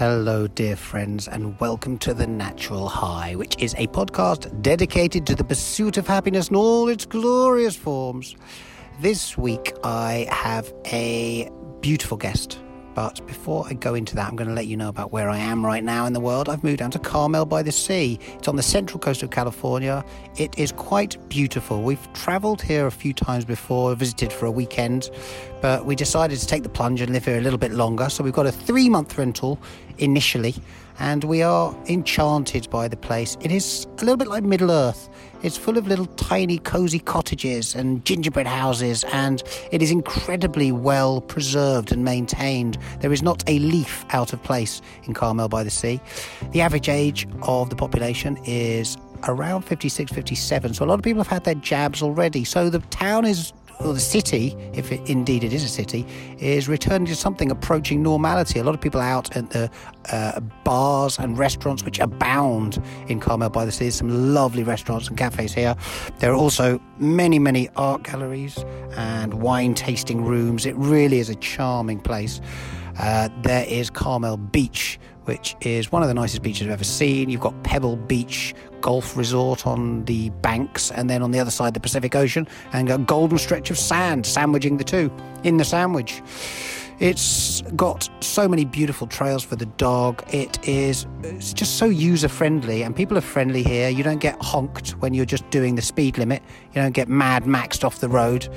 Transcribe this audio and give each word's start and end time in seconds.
Hello, 0.00 0.46
dear 0.46 0.76
friends, 0.76 1.28
and 1.28 1.60
welcome 1.60 1.98
to 1.98 2.14
The 2.14 2.26
Natural 2.26 2.88
High, 2.88 3.34
which 3.34 3.54
is 3.58 3.74
a 3.76 3.86
podcast 3.88 4.62
dedicated 4.62 5.26
to 5.26 5.34
the 5.34 5.44
pursuit 5.44 5.98
of 5.98 6.06
happiness 6.06 6.48
in 6.48 6.56
all 6.56 6.88
its 6.88 7.04
glorious 7.04 7.76
forms. 7.76 8.34
This 9.02 9.36
week, 9.36 9.74
I 9.84 10.26
have 10.30 10.72
a 10.86 11.50
beautiful 11.82 12.16
guest. 12.16 12.58
But 13.00 13.26
before 13.26 13.66
I 13.66 13.72
go 13.72 13.94
into 13.94 14.14
that, 14.16 14.28
I'm 14.28 14.36
going 14.36 14.48
to 14.48 14.54
let 14.54 14.66
you 14.66 14.76
know 14.76 14.90
about 14.90 15.10
where 15.10 15.30
I 15.30 15.38
am 15.38 15.64
right 15.64 15.82
now 15.82 16.04
in 16.04 16.12
the 16.12 16.20
world. 16.20 16.50
I've 16.50 16.62
moved 16.62 16.80
down 16.80 16.90
to 16.90 16.98
Carmel 16.98 17.46
by 17.46 17.62
the 17.62 17.72
Sea. 17.72 18.18
It's 18.34 18.46
on 18.46 18.56
the 18.56 18.62
central 18.62 19.00
coast 19.00 19.22
of 19.22 19.30
California. 19.30 20.04
It 20.36 20.58
is 20.58 20.70
quite 20.70 21.16
beautiful. 21.30 21.82
We've 21.82 22.12
traveled 22.12 22.60
here 22.60 22.86
a 22.86 22.90
few 22.90 23.14
times 23.14 23.46
before, 23.46 23.94
visited 23.94 24.34
for 24.34 24.44
a 24.44 24.50
weekend, 24.50 25.08
but 25.62 25.86
we 25.86 25.96
decided 25.96 26.40
to 26.40 26.46
take 26.46 26.62
the 26.62 26.68
plunge 26.68 27.00
and 27.00 27.10
live 27.10 27.24
here 27.24 27.38
a 27.38 27.40
little 27.40 27.58
bit 27.58 27.72
longer. 27.72 28.10
So 28.10 28.22
we've 28.22 28.34
got 28.34 28.44
a 28.44 28.52
three 28.52 28.90
month 28.90 29.16
rental 29.16 29.58
initially, 29.96 30.54
and 31.00 31.24
we 31.24 31.42
are 31.42 31.74
enchanted 31.88 32.68
by 32.70 32.86
the 32.86 32.96
place. 32.96 33.36
It 33.40 33.50
is 33.50 33.86
a 33.98 34.04
little 34.04 34.16
bit 34.16 34.28
like 34.28 34.44
Middle 34.44 34.70
Earth. 34.70 35.08
It's 35.42 35.56
full 35.56 35.78
of 35.78 35.88
little 35.88 36.06
tiny 36.06 36.58
cozy 36.58 36.98
cottages 36.98 37.74
and 37.74 38.04
gingerbread 38.04 38.46
houses, 38.46 39.04
and 39.12 39.42
it 39.72 39.82
is 39.82 39.90
incredibly 39.90 40.70
well 40.70 41.22
preserved 41.22 41.90
and 41.90 42.04
maintained. 42.04 42.76
There 43.00 43.12
is 43.12 43.22
not 43.22 43.42
a 43.48 43.58
leaf 43.58 44.04
out 44.10 44.34
of 44.34 44.42
place 44.42 44.82
in 45.04 45.14
Carmel 45.14 45.48
by 45.48 45.64
the 45.64 45.70
Sea. 45.70 46.00
The 46.52 46.60
average 46.60 46.90
age 46.90 47.26
of 47.42 47.70
the 47.70 47.76
population 47.76 48.38
is 48.44 48.98
around 49.24 49.62
56, 49.62 50.12
57, 50.12 50.74
so 50.74 50.84
a 50.84 50.86
lot 50.86 50.98
of 50.98 51.02
people 51.02 51.22
have 51.22 51.32
had 51.32 51.44
their 51.44 51.54
jabs 51.54 52.02
already. 52.02 52.44
So 52.44 52.70
the 52.70 52.78
town 52.90 53.24
is 53.24 53.52
or 53.80 53.94
the 53.94 54.00
city, 54.00 54.56
if 54.72 54.92
it, 54.92 55.00
indeed 55.08 55.44
it 55.44 55.52
is 55.52 55.64
a 55.64 55.68
city, 55.68 56.06
is 56.38 56.68
returning 56.68 57.06
to 57.06 57.16
something 57.16 57.50
approaching 57.50 58.02
normality. 58.02 58.58
A 58.58 58.64
lot 58.64 58.74
of 58.74 58.80
people 58.80 59.00
out 59.00 59.34
at 59.36 59.50
the 59.50 59.70
uh, 60.12 60.40
bars 60.64 61.18
and 61.18 61.38
restaurants, 61.38 61.84
which 61.84 61.98
abound 61.98 62.82
in 63.08 63.20
Carmel 63.20 63.50
by 63.50 63.64
the 63.64 63.72
Sea. 63.72 63.84
There's 63.84 63.96
some 63.96 64.34
lovely 64.34 64.62
restaurants 64.62 65.08
and 65.08 65.16
cafes 65.16 65.52
here. 65.52 65.74
There 66.18 66.32
are 66.32 66.36
also 66.36 66.80
many, 66.98 67.38
many 67.38 67.68
art 67.76 68.02
galleries 68.02 68.64
and 68.96 69.34
wine 69.34 69.74
tasting 69.74 70.24
rooms. 70.24 70.66
It 70.66 70.76
really 70.76 71.18
is 71.18 71.30
a 71.30 71.36
charming 71.36 72.00
place. 72.00 72.40
Uh, 72.98 73.28
there 73.42 73.64
is 73.66 73.88
Carmel 73.88 74.36
Beach, 74.36 74.98
which 75.24 75.56
is 75.62 75.90
one 75.90 76.02
of 76.02 76.08
the 76.08 76.14
nicest 76.14 76.42
beaches 76.42 76.66
I've 76.66 76.72
ever 76.74 76.84
seen. 76.84 77.30
You've 77.30 77.40
got 77.40 77.62
Pebble 77.62 77.96
Beach 77.96 78.54
Golf 78.80 79.16
Resort 79.16 79.66
on 79.66 80.04
the 80.04 80.30
banks, 80.30 80.90
and 80.90 81.08
then 81.08 81.22
on 81.22 81.30
the 81.30 81.40
other 81.40 81.50
side, 81.50 81.74
the 81.74 81.80
Pacific 81.80 82.14
Ocean, 82.14 82.46
and 82.72 82.90
a 82.90 82.98
golden 82.98 83.38
stretch 83.38 83.70
of 83.70 83.78
sand 83.78 84.26
sandwiching 84.26 84.76
the 84.76 84.84
two 84.84 85.12
in 85.44 85.56
the 85.56 85.64
sandwich. 85.64 86.22
It's 87.00 87.62
got 87.76 88.10
so 88.20 88.46
many 88.46 88.66
beautiful 88.66 89.06
trails 89.06 89.42
for 89.42 89.56
the 89.56 89.64
dog. 89.64 90.22
It 90.34 90.68
is 90.68 91.06
it's 91.22 91.54
just 91.54 91.78
so 91.78 91.86
user 91.86 92.28
friendly, 92.28 92.82
and 92.82 92.94
people 92.94 93.16
are 93.16 93.22
friendly 93.22 93.62
here. 93.62 93.88
You 93.88 94.02
don't 94.02 94.18
get 94.18 94.36
honked 94.42 94.90
when 95.00 95.14
you're 95.14 95.24
just 95.24 95.48
doing 95.50 95.76
the 95.76 95.82
speed 95.82 96.18
limit. 96.18 96.42
You 96.74 96.82
don't 96.82 96.92
get 96.92 97.08
mad 97.08 97.44
maxed 97.44 97.84
off 97.84 98.00
the 98.00 98.08
road. 98.08 98.48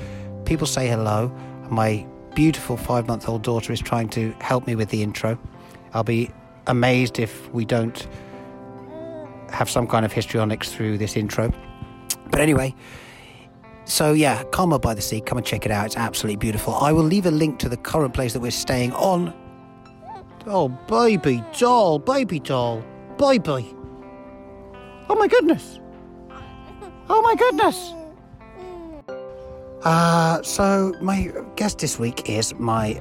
People 0.44 0.66
say 0.66 0.86
hello. 0.86 1.32
My 1.70 2.06
beautiful 2.34 2.76
five 2.76 3.06
month 3.06 3.28
old 3.28 3.42
daughter 3.42 3.72
is 3.72 3.80
trying 3.80 4.10
to 4.10 4.34
help 4.40 4.66
me 4.66 4.74
with 4.74 4.90
the 4.90 5.02
intro. 5.02 5.38
I'll 5.94 6.04
be 6.04 6.30
amazed 6.66 7.18
if 7.18 7.50
we 7.54 7.64
don't 7.64 8.06
have 9.54 9.70
some 9.70 9.86
kind 9.86 10.04
of 10.04 10.12
histrionics 10.12 10.72
through 10.72 10.98
this 10.98 11.16
intro. 11.16 11.52
But 12.30 12.40
anyway, 12.40 12.74
so 13.84 14.12
yeah, 14.12 14.42
Carmel 14.44 14.78
by 14.78 14.94
the 14.94 15.02
Sea, 15.02 15.20
come 15.20 15.38
and 15.38 15.46
check 15.46 15.64
it 15.64 15.70
out. 15.70 15.86
It's 15.86 15.96
absolutely 15.96 16.36
beautiful. 16.36 16.74
I 16.74 16.92
will 16.92 17.04
leave 17.04 17.26
a 17.26 17.30
link 17.30 17.58
to 17.60 17.68
the 17.68 17.76
current 17.76 18.14
place 18.14 18.32
that 18.32 18.40
we're 18.40 18.50
staying 18.50 18.92
on. 18.92 19.32
Oh, 20.46 20.68
baby 20.68 21.42
doll, 21.58 21.98
baby 21.98 22.40
doll, 22.40 22.84
baby. 23.18 23.74
Oh 25.08 25.16
my 25.16 25.28
goodness. 25.28 25.80
Oh 27.08 27.20
my 27.22 27.34
goodness. 27.34 27.92
Uh, 29.84 30.42
so 30.42 30.94
my 31.02 31.30
guest 31.56 31.78
this 31.78 31.98
week 31.98 32.28
is 32.28 32.54
my 32.54 33.00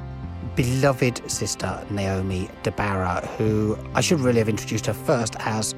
beloved 0.56 1.30
sister 1.32 1.86
Naomi 1.90 2.50
de 2.64 2.72
Barra, 2.72 3.26
who 3.38 3.78
I 3.96 4.02
should 4.02 4.20
really 4.20 4.40
have 4.40 4.50
introduced 4.50 4.86
her 4.88 4.94
first 4.94 5.36
as 5.40 5.74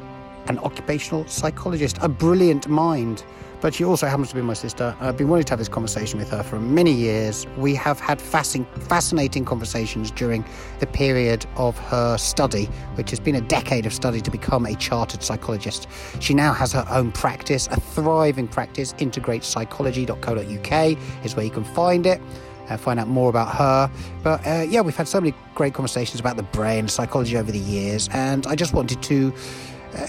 an 0.48 0.60
occupational 0.60 1.26
psychologist, 1.28 1.98
a 2.02 2.10
brilliant 2.10 2.68
mind. 2.68 3.24
But 3.62 3.74
she 3.74 3.84
also 3.84 4.06
happens 4.06 4.30
to 4.30 4.36
be 4.36 4.42
my 4.42 4.54
sister. 4.54 4.96
I've 5.00 5.18
been 5.18 5.28
wanting 5.28 5.46
to 5.46 5.54
have 5.54 5.60
this 5.60 5.70
conversation 5.70 6.20
with 6.20 6.30
her 6.30 6.44
for 6.44 6.60
many 6.60 6.92
years. 6.92 7.48
We 7.58 7.74
have 7.76 8.00
had 8.00 8.22
fascinating 8.22 9.46
conversations 9.46 10.12
during 10.12 10.46
the 10.80 10.86
period 10.86 11.48
of 11.56 11.76
her 11.80 12.18
study, 12.18 12.66
which 12.96 13.10
has 13.10 13.20
been 13.20 13.36
a 13.36 13.42
decade 13.42 13.88
of 13.88 13.94
study 13.94 14.22
to 14.22 14.30
become 14.30 14.66
a 14.66 14.76
chartered 14.76 15.24
psychologist. 15.24 15.88
She 16.20 16.34
now 16.34 16.54
has 16.54 16.74
her 16.74 16.86
own 16.90 17.12
practice, 17.12 17.68
a 17.72 17.80
thriving 17.80 18.48
practice. 18.48 18.94
Integratepsychology.co.uk 18.94 20.98
is 21.26 21.36
where 21.36 21.46
you 21.46 21.52
can 21.52 21.64
find 21.64 22.06
it. 22.06 22.22
Uh, 22.70 22.78
find 22.78 23.00
out 23.00 23.08
more 23.08 23.30
about 23.30 23.56
her. 23.56 23.90
But 24.24 24.46
uh, 24.46 24.66
yeah, 24.68 24.82
we've 24.82 24.96
had 24.96 25.08
so 25.08 25.22
many 25.22 25.36
great 25.54 25.76
conversations 25.76 26.20
about 26.20 26.36
the 26.36 26.44
brain, 26.44 26.88
psychology 26.88 27.38
over 27.38 27.52
the 27.52 27.60
years, 27.60 28.10
and 28.12 28.48
I 28.48 28.56
just 28.56 28.74
wanted 28.74 29.04
to 29.04 29.32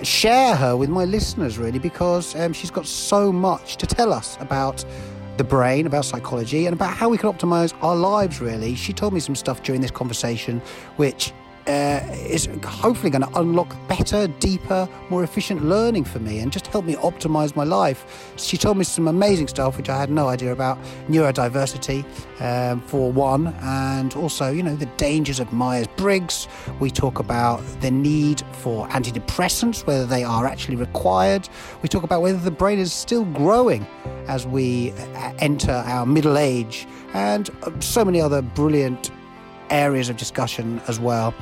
share 0.02 0.54
her 0.56 0.76
with 0.76 0.90
my 0.90 1.04
listeners, 1.04 1.58
really, 1.58 1.78
because 1.78 2.34
um, 2.36 2.52
she's 2.52 2.70
got 2.70 2.86
so 2.86 3.32
much 3.32 3.76
to 3.76 3.86
tell 3.86 4.12
us 4.12 4.36
about 4.40 4.84
the 5.36 5.44
brain, 5.44 5.86
about 5.86 6.04
psychology, 6.04 6.66
and 6.66 6.74
about 6.74 6.94
how 6.94 7.08
we 7.08 7.18
can 7.18 7.30
optimize 7.30 7.74
our 7.82 7.96
lives, 7.96 8.40
really. 8.40 8.74
She 8.74 8.92
told 8.92 9.12
me 9.12 9.20
some 9.20 9.34
stuff 9.34 9.62
during 9.62 9.80
this 9.80 9.90
conversation 9.90 10.60
which 10.96 11.32
uh, 11.66 12.00
is 12.12 12.48
hopefully 12.64 13.10
going 13.10 13.22
to 13.22 13.38
unlock 13.38 13.74
better, 13.88 14.28
deeper, 14.28 14.88
more 15.10 15.24
efficient 15.24 15.64
learning 15.64 16.04
for 16.04 16.18
me 16.18 16.38
and 16.38 16.52
just 16.52 16.66
help 16.68 16.84
me 16.84 16.94
optimize 16.94 17.56
my 17.56 17.64
life. 17.64 18.32
She 18.36 18.56
told 18.56 18.76
me 18.76 18.84
some 18.84 19.08
amazing 19.08 19.48
stuff 19.48 19.76
which 19.76 19.88
I 19.88 19.98
had 19.98 20.10
no 20.10 20.28
idea 20.28 20.52
about 20.52 20.78
neurodiversity, 21.08 22.04
um, 22.40 22.80
for 22.82 23.10
one, 23.10 23.48
and 23.62 24.14
also, 24.14 24.52
you 24.52 24.62
know, 24.62 24.76
the 24.76 24.86
dangers 24.96 25.40
of 25.40 25.52
Myers 25.52 25.88
Briggs. 25.96 26.48
We 26.80 26.90
talk 26.90 27.18
about 27.18 27.62
the 27.80 27.90
need 27.90 28.42
for 28.52 28.86
antidepressants, 28.88 29.86
whether 29.86 30.06
they 30.06 30.24
are 30.24 30.46
actually 30.46 30.76
required. 30.76 31.48
We 31.82 31.88
talk 31.88 32.02
about 32.02 32.22
whether 32.22 32.38
the 32.38 32.50
brain 32.50 32.78
is 32.78 32.92
still 32.92 33.24
growing 33.24 33.86
as 34.28 34.46
we 34.46 34.92
uh, 34.92 35.32
enter 35.38 35.72
our 35.72 36.06
middle 36.06 36.38
age, 36.38 36.86
and 37.14 37.50
uh, 37.62 37.70
so 37.80 38.04
many 38.04 38.20
other 38.20 38.42
brilliant 38.42 39.10
areas 39.70 40.08
of 40.08 40.16
discussion 40.16 40.80
as 40.88 40.98
well. 40.98 41.34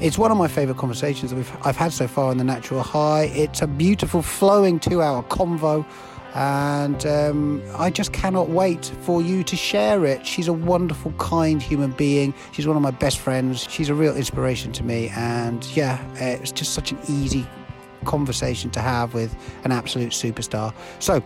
It's 0.00 0.16
one 0.16 0.30
of 0.30 0.38
my 0.38 0.46
favourite 0.46 0.78
conversations 0.78 1.32
that 1.32 1.66
I've 1.66 1.76
had 1.76 1.92
so 1.92 2.06
far 2.06 2.30
in 2.30 2.38
the 2.38 2.44
Natural 2.44 2.82
High. 2.82 3.24
It's 3.24 3.62
a 3.62 3.66
beautiful, 3.66 4.22
flowing 4.22 4.78
two 4.78 5.02
hour 5.02 5.24
convo, 5.24 5.84
and 6.34 7.04
um, 7.04 7.62
I 7.76 7.90
just 7.90 8.12
cannot 8.12 8.48
wait 8.48 8.92
for 9.00 9.20
you 9.20 9.42
to 9.42 9.56
share 9.56 10.04
it. 10.04 10.24
She's 10.24 10.46
a 10.46 10.52
wonderful, 10.52 11.12
kind 11.18 11.60
human 11.60 11.90
being. 11.92 12.32
She's 12.52 12.66
one 12.66 12.76
of 12.76 12.82
my 12.82 12.92
best 12.92 13.18
friends. 13.18 13.66
She's 13.68 13.88
a 13.88 13.94
real 13.94 14.16
inspiration 14.16 14.70
to 14.72 14.84
me, 14.84 15.08
and 15.16 15.64
yeah, 15.74 16.00
it's 16.14 16.52
just 16.52 16.74
such 16.74 16.92
an 16.92 16.98
easy 17.08 17.44
conversation 18.04 18.70
to 18.70 18.80
have 18.80 19.14
with 19.14 19.34
an 19.64 19.72
absolute 19.72 20.10
superstar. 20.10 20.72
So, 21.00 21.22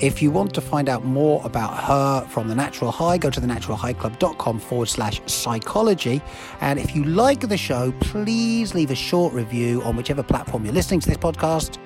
if 0.00 0.20
you 0.20 0.30
want 0.30 0.52
to 0.54 0.60
find 0.60 0.88
out 0.88 1.04
more 1.04 1.40
about 1.44 1.76
her 1.84 2.26
from 2.28 2.48
The 2.48 2.54
Natural 2.54 2.90
High, 2.90 3.18
go 3.18 3.30
to 3.30 3.40
thenaturalhighclub.com 3.40 4.58
forward 4.58 4.88
slash 4.88 5.20
psychology. 5.26 6.20
And 6.60 6.78
if 6.78 6.94
you 6.94 7.04
like 7.04 7.40
the 7.40 7.56
show, 7.56 7.92
please 8.00 8.74
leave 8.74 8.90
a 8.90 8.94
short 8.94 9.32
review 9.32 9.82
on 9.82 9.96
whichever 9.96 10.22
platform 10.22 10.64
you're 10.64 10.74
listening 10.74 11.00
to 11.00 11.08
this 11.08 11.18
podcast. 11.18 11.78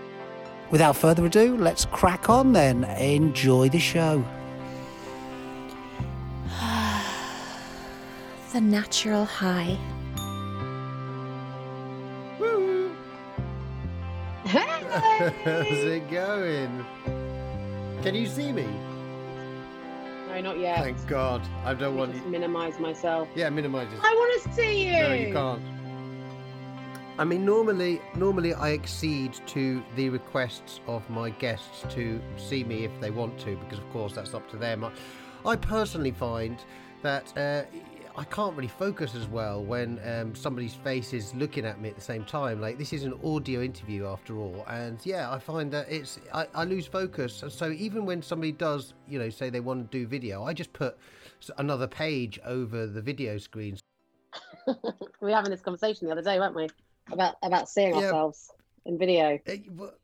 Without 0.71 0.97
further 0.97 1.27
ado, 1.27 1.57
let's 1.57 1.85
crack 1.85 2.29
on 2.29 2.53
then. 2.53 2.85
Enjoy 2.85 3.69
the 3.69 3.79
show. 3.79 4.25
the 8.53 8.61
Natural 8.61 9.25
High. 9.25 9.77
Woo! 12.39 12.93
How's 14.45 15.45
it 15.45 16.11
going? 16.11 16.85
Can 18.03 18.15
you 18.15 18.27
see 18.27 18.51
me? 18.53 18.67
No, 20.29 20.41
not 20.41 20.59
yet. 20.59 20.83
Thank 20.83 21.07
God. 21.07 21.43
I 21.65 21.75
don't 21.75 21.97
want 21.97 22.15
to 22.15 22.29
minimize 22.29 22.79
myself. 22.79 23.29
Yeah, 23.35 23.51
minimize 23.51 23.93
it. 23.93 23.99
I 24.03 24.15
want 24.15 24.43
to 24.43 24.53
see 24.55 24.87
you. 24.87 24.93
No, 24.93 25.13
you 25.13 25.33
can't. 25.33 25.63
I 27.19 27.25
mean, 27.25 27.45
normally, 27.45 28.01
normally 28.17 28.55
I 28.55 28.73
accede 28.73 29.35
to 29.49 29.83
the 29.97 30.09
requests 30.09 30.81
of 30.87 31.09
my 31.11 31.29
guests 31.29 31.85
to 31.91 32.19
see 32.39 32.65
me 32.65 32.85
if 32.85 33.01
they 33.01 33.11
want 33.11 33.39
to, 33.41 33.57
because 33.57 33.79
of 33.79 33.91
course 33.91 34.15
that's 34.15 34.33
up 34.33 34.49
to 34.53 34.57
them. 34.57 34.85
I, 34.85 34.91
I 35.45 35.57
personally 35.57 36.13
find 36.13 36.59
that 37.03 37.37
uh, 37.37 37.65
I 38.17 38.25
can't 38.25 38.55
really 38.57 38.69
focus 38.69 39.15
as 39.15 39.27
well 39.29 39.63
when 39.63 40.01
um, 40.07 40.35
somebody's 40.35 40.75
face 40.75 41.13
is 41.13 41.35
looking 41.35 41.65
at 41.65 41.81
me 41.81 41.89
at 41.89 41.95
the 41.95 42.01
same 42.01 42.25
time. 42.25 42.61
Like 42.61 42.77
this 42.77 42.93
is 42.93 43.05
an 43.05 43.15
audio 43.25 43.63
interview 43.63 44.07
after 44.07 44.37
all, 44.39 44.65
and 44.69 44.99
yeah, 45.05 45.31
I 45.33 45.39
find 45.39 45.71
that 45.73 45.91
it's 45.91 46.19
I, 46.35 46.47
I 46.55 46.65
lose 46.65 46.87
focus. 46.87 47.43
And 47.43 47.53
so 47.53 47.71
even 47.71 48.05
when 48.07 48.23
somebody 48.23 48.53
does, 48.53 48.95
you 49.09 49.19
know, 49.19 49.31
say 49.31 49.49
they 49.49 49.61
want 49.61 49.91
to 49.91 49.99
do 49.99 50.07
video, 50.07 50.45
I 50.45 50.53
just 50.53 50.73
put 50.73 50.99
another 51.59 51.87
page 51.87 52.39
over 52.45 52.87
the 52.87 53.01
video 53.01 53.39
screen. 53.39 53.79
we 54.67 54.75
were 55.21 55.31
having 55.31 55.51
this 55.51 55.61
conversation 55.63 56.07
the 56.07 56.13
other 56.13 56.23
day, 56.23 56.39
weren't 56.39 56.55
we? 56.57 56.69
About 57.13 57.37
about 57.43 57.69
seeing 57.69 57.91
Yeah. 57.91 58.03
ourselves 58.03 58.51
in 58.87 58.99
video. 58.99 59.37
Uh, 59.37 59.39
but- 59.47 59.77
but 59.77 60.00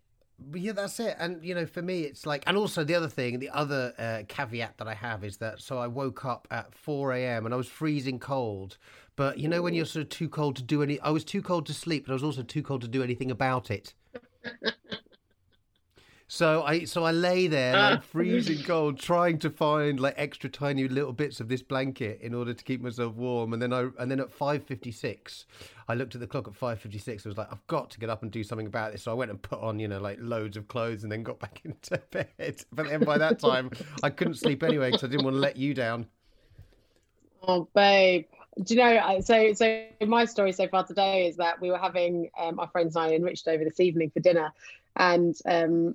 yeah, 0.55 0.73
that's 0.73 1.01
it. 1.01 1.17
And 1.19 1.43
you 1.45 1.55
know, 1.55 1.67
for 1.67 1.83
me, 1.83 2.03
it's 2.03 2.27
like, 2.27 2.43
and 2.47 2.57
also 2.57 2.85
the 2.85 2.95
other 2.95 3.09
thing, 3.09 3.39
the 3.39 3.51
other 3.51 3.93
uh, 3.99 4.23
caveat 4.29 4.79
that 4.79 4.89
I 4.89 4.95
have 4.95 5.25
is 5.25 5.39
that 5.39 5.61
so 5.61 5.79
I 5.79 5.87
woke 5.87 6.25
up 6.25 6.47
at 6.51 6.75
four 6.75 7.13
a.m. 7.13 7.45
and 7.45 7.55
I 7.55 7.57
was 7.57 7.69
freezing 7.69 8.19
cold. 8.19 8.79
But 9.17 9.39
you 9.39 9.49
know, 9.49 9.63
when 9.63 9.75
you're 9.75 9.87
sort 9.87 10.05
of 10.05 10.09
too 10.11 10.29
cold 10.29 10.57
to 10.57 10.63
do 10.63 10.83
any, 10.83 11.01
I 11.01 11.11
was 11.11 11.25
too 11.25 11.43
cold 11.43 11.67
to 11.67 11.75
sleep, 11.75 12.07
but 12.07 12.13
I 12.13 12.15
was 12.15 12.25
also 12.25 12.43
too 12.43 12.63
cold 12.63 12.83
to 12.83 12.89
do 12.89 13.03
anything 13.03 13.31
about 13.31 13.71
it. 13.71 13.95
So 16.29 16.65
I 16.65 16.85
so 16.85 17.05
I 17.05 17.13
lay 17.13 17.47
there 17.47 17.73
like 17.73 18.03
freezing 18.03 18.65
cold, 18.65 18.99
trying 18.99 19.39
to 19.41 19.51
find 19.51 20.01
like 20.01 20.15
extra 20.17 20.51
tiny 20.51 20.89
little 20.89 21.13
bits 21.13 21.39
of 21.39 21.49
this 21.49 21.63
blanket 21.63 22.21
in 22.21 22.35
order 22.35 22.53
to 22.53 22.65
keep 22.65 22.81
myself 22.81 23.15
warm. 23.15 23.53
And 23.53 23.63
then 23.63 23.73
I 23.73 23.89
and 23.99 24.11
then 24.11 24.19
at 24.19 24.33
five 24.33 24.65
fifty 24.65 24.91
six, 24.91 25.47
I 25.89 25.95
looked 25.95 26.15
at 26.15 26.21
the 26.21 26.27
clock 26.27 26.49
at 26.49 26.55
five 26.55 26.81
fifty 26.81 26.99
six. 26.99 27.25
I 27.25 27.29
was 27.29 27.39
like, 27.39 27.51
I've 27.51 27.67
got 27.69 27.91
to 27.91 28.01
get 28.01 28.11
up 28.11 28.23
and 28.23 28.31
do 28.31 28.43
something 28.43 28.67
about 28.67 28.93
this. 28.93 29.03
So 29.03 29.13
I 29.13 29.15
went 29.15 29.31
and 29.31 29.41
put 29.41 29.61
on 29.61 29.79
you 29.79 29.89
know 29.89 30.01
like 30.01 30.19
loads 30.21 30.57
of 30.57 30.69
clothes 30.69 31.03
and 31.03 31.13
then 31.13 31.23
got 31.23 31.39
back 31.41 31.61
into 31.65 31.99
bed. 32.11 32.65
But 32.73 32.89
then 32.89 33.05
by 33.05 33.19
that 33.19 33.39
time, 33.41 33.71
I 34.03 34.11
couldn't 34.11 34.35
sleep 34.35 34.63
anyway 34.63 34.91
because 34.91 35.05
I 35.05 35.09
didn't 35.09 35.25
want 35.25 35.37
to 35.37 35.41
let 35.41 35.57
you 35.57 35.75
down. 35.75 36.07
Oh, 37.47 37.69
babe. 37.75 38.27
Do 38.63 38.75
you 38.75 38.81
know? 38.81 39.21
So, 39.21 39.53
so 39.53 39.85
my 40.07 40.25
story 40.25 40.53
so 40.53 40.67
far 40.67 40.85
today 40.85 41.29
is 41.29 41.37
that 41.37 41.61
we 41.61 41.71
were 41.71 41.79
having 41.79 42.31
um, 42.39 42.59
our 42.59 42.69
friends 42.69 42.97
and 42.97 43.05
I 43.05 43.15
enriched 43.15 43.47
over 43.47 43.63
this 43.63 43.81
evening 43.81 44.11
for 44.11 44.21
dinner, 44.21 44.53
and 44.97 45.37
um, 45.45 45.95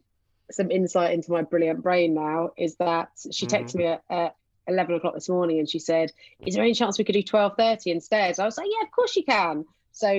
some 0.51 0.69
insight 0.69 1.13
into 1.13 1.31
my 1.31 1.41
brilliant 1.41 1.81
brain 1.81 2.13
now 2.13 2.51
is 2.57 2.75
that 2.75 3.09
she 3.31 3.47
texted 3.47 3.75
me 3.75 3.87
at, 3.87 4.03
at 4.09 4.35
eleven 4.67 4.95
o'clock 4.95 5.15
this 5.15 5.27
morning, 5.27 5.57
and 5.57 5.67
she 5.67 5.79
said, 5.79 6.11
"Is 6.45 6.53
there 6.53 6.63
any 6.63 6.75
chance 6.75 6.99
we 6.99 7.03
could 7.03 7.13
do 7.13 7.23
twelve 7.23 7.57
thirty 7.57 7.89
instead?" 7.89 8.39
I 8.39 8.45
was 8.45 8.57
like, 8.57 8.67
"Yeah, 8.69 8.85
of 8.85 8.91
course 8.91 9.15
you 9.15 9.23
can." 9.23 9.65
So, 10.01 10.09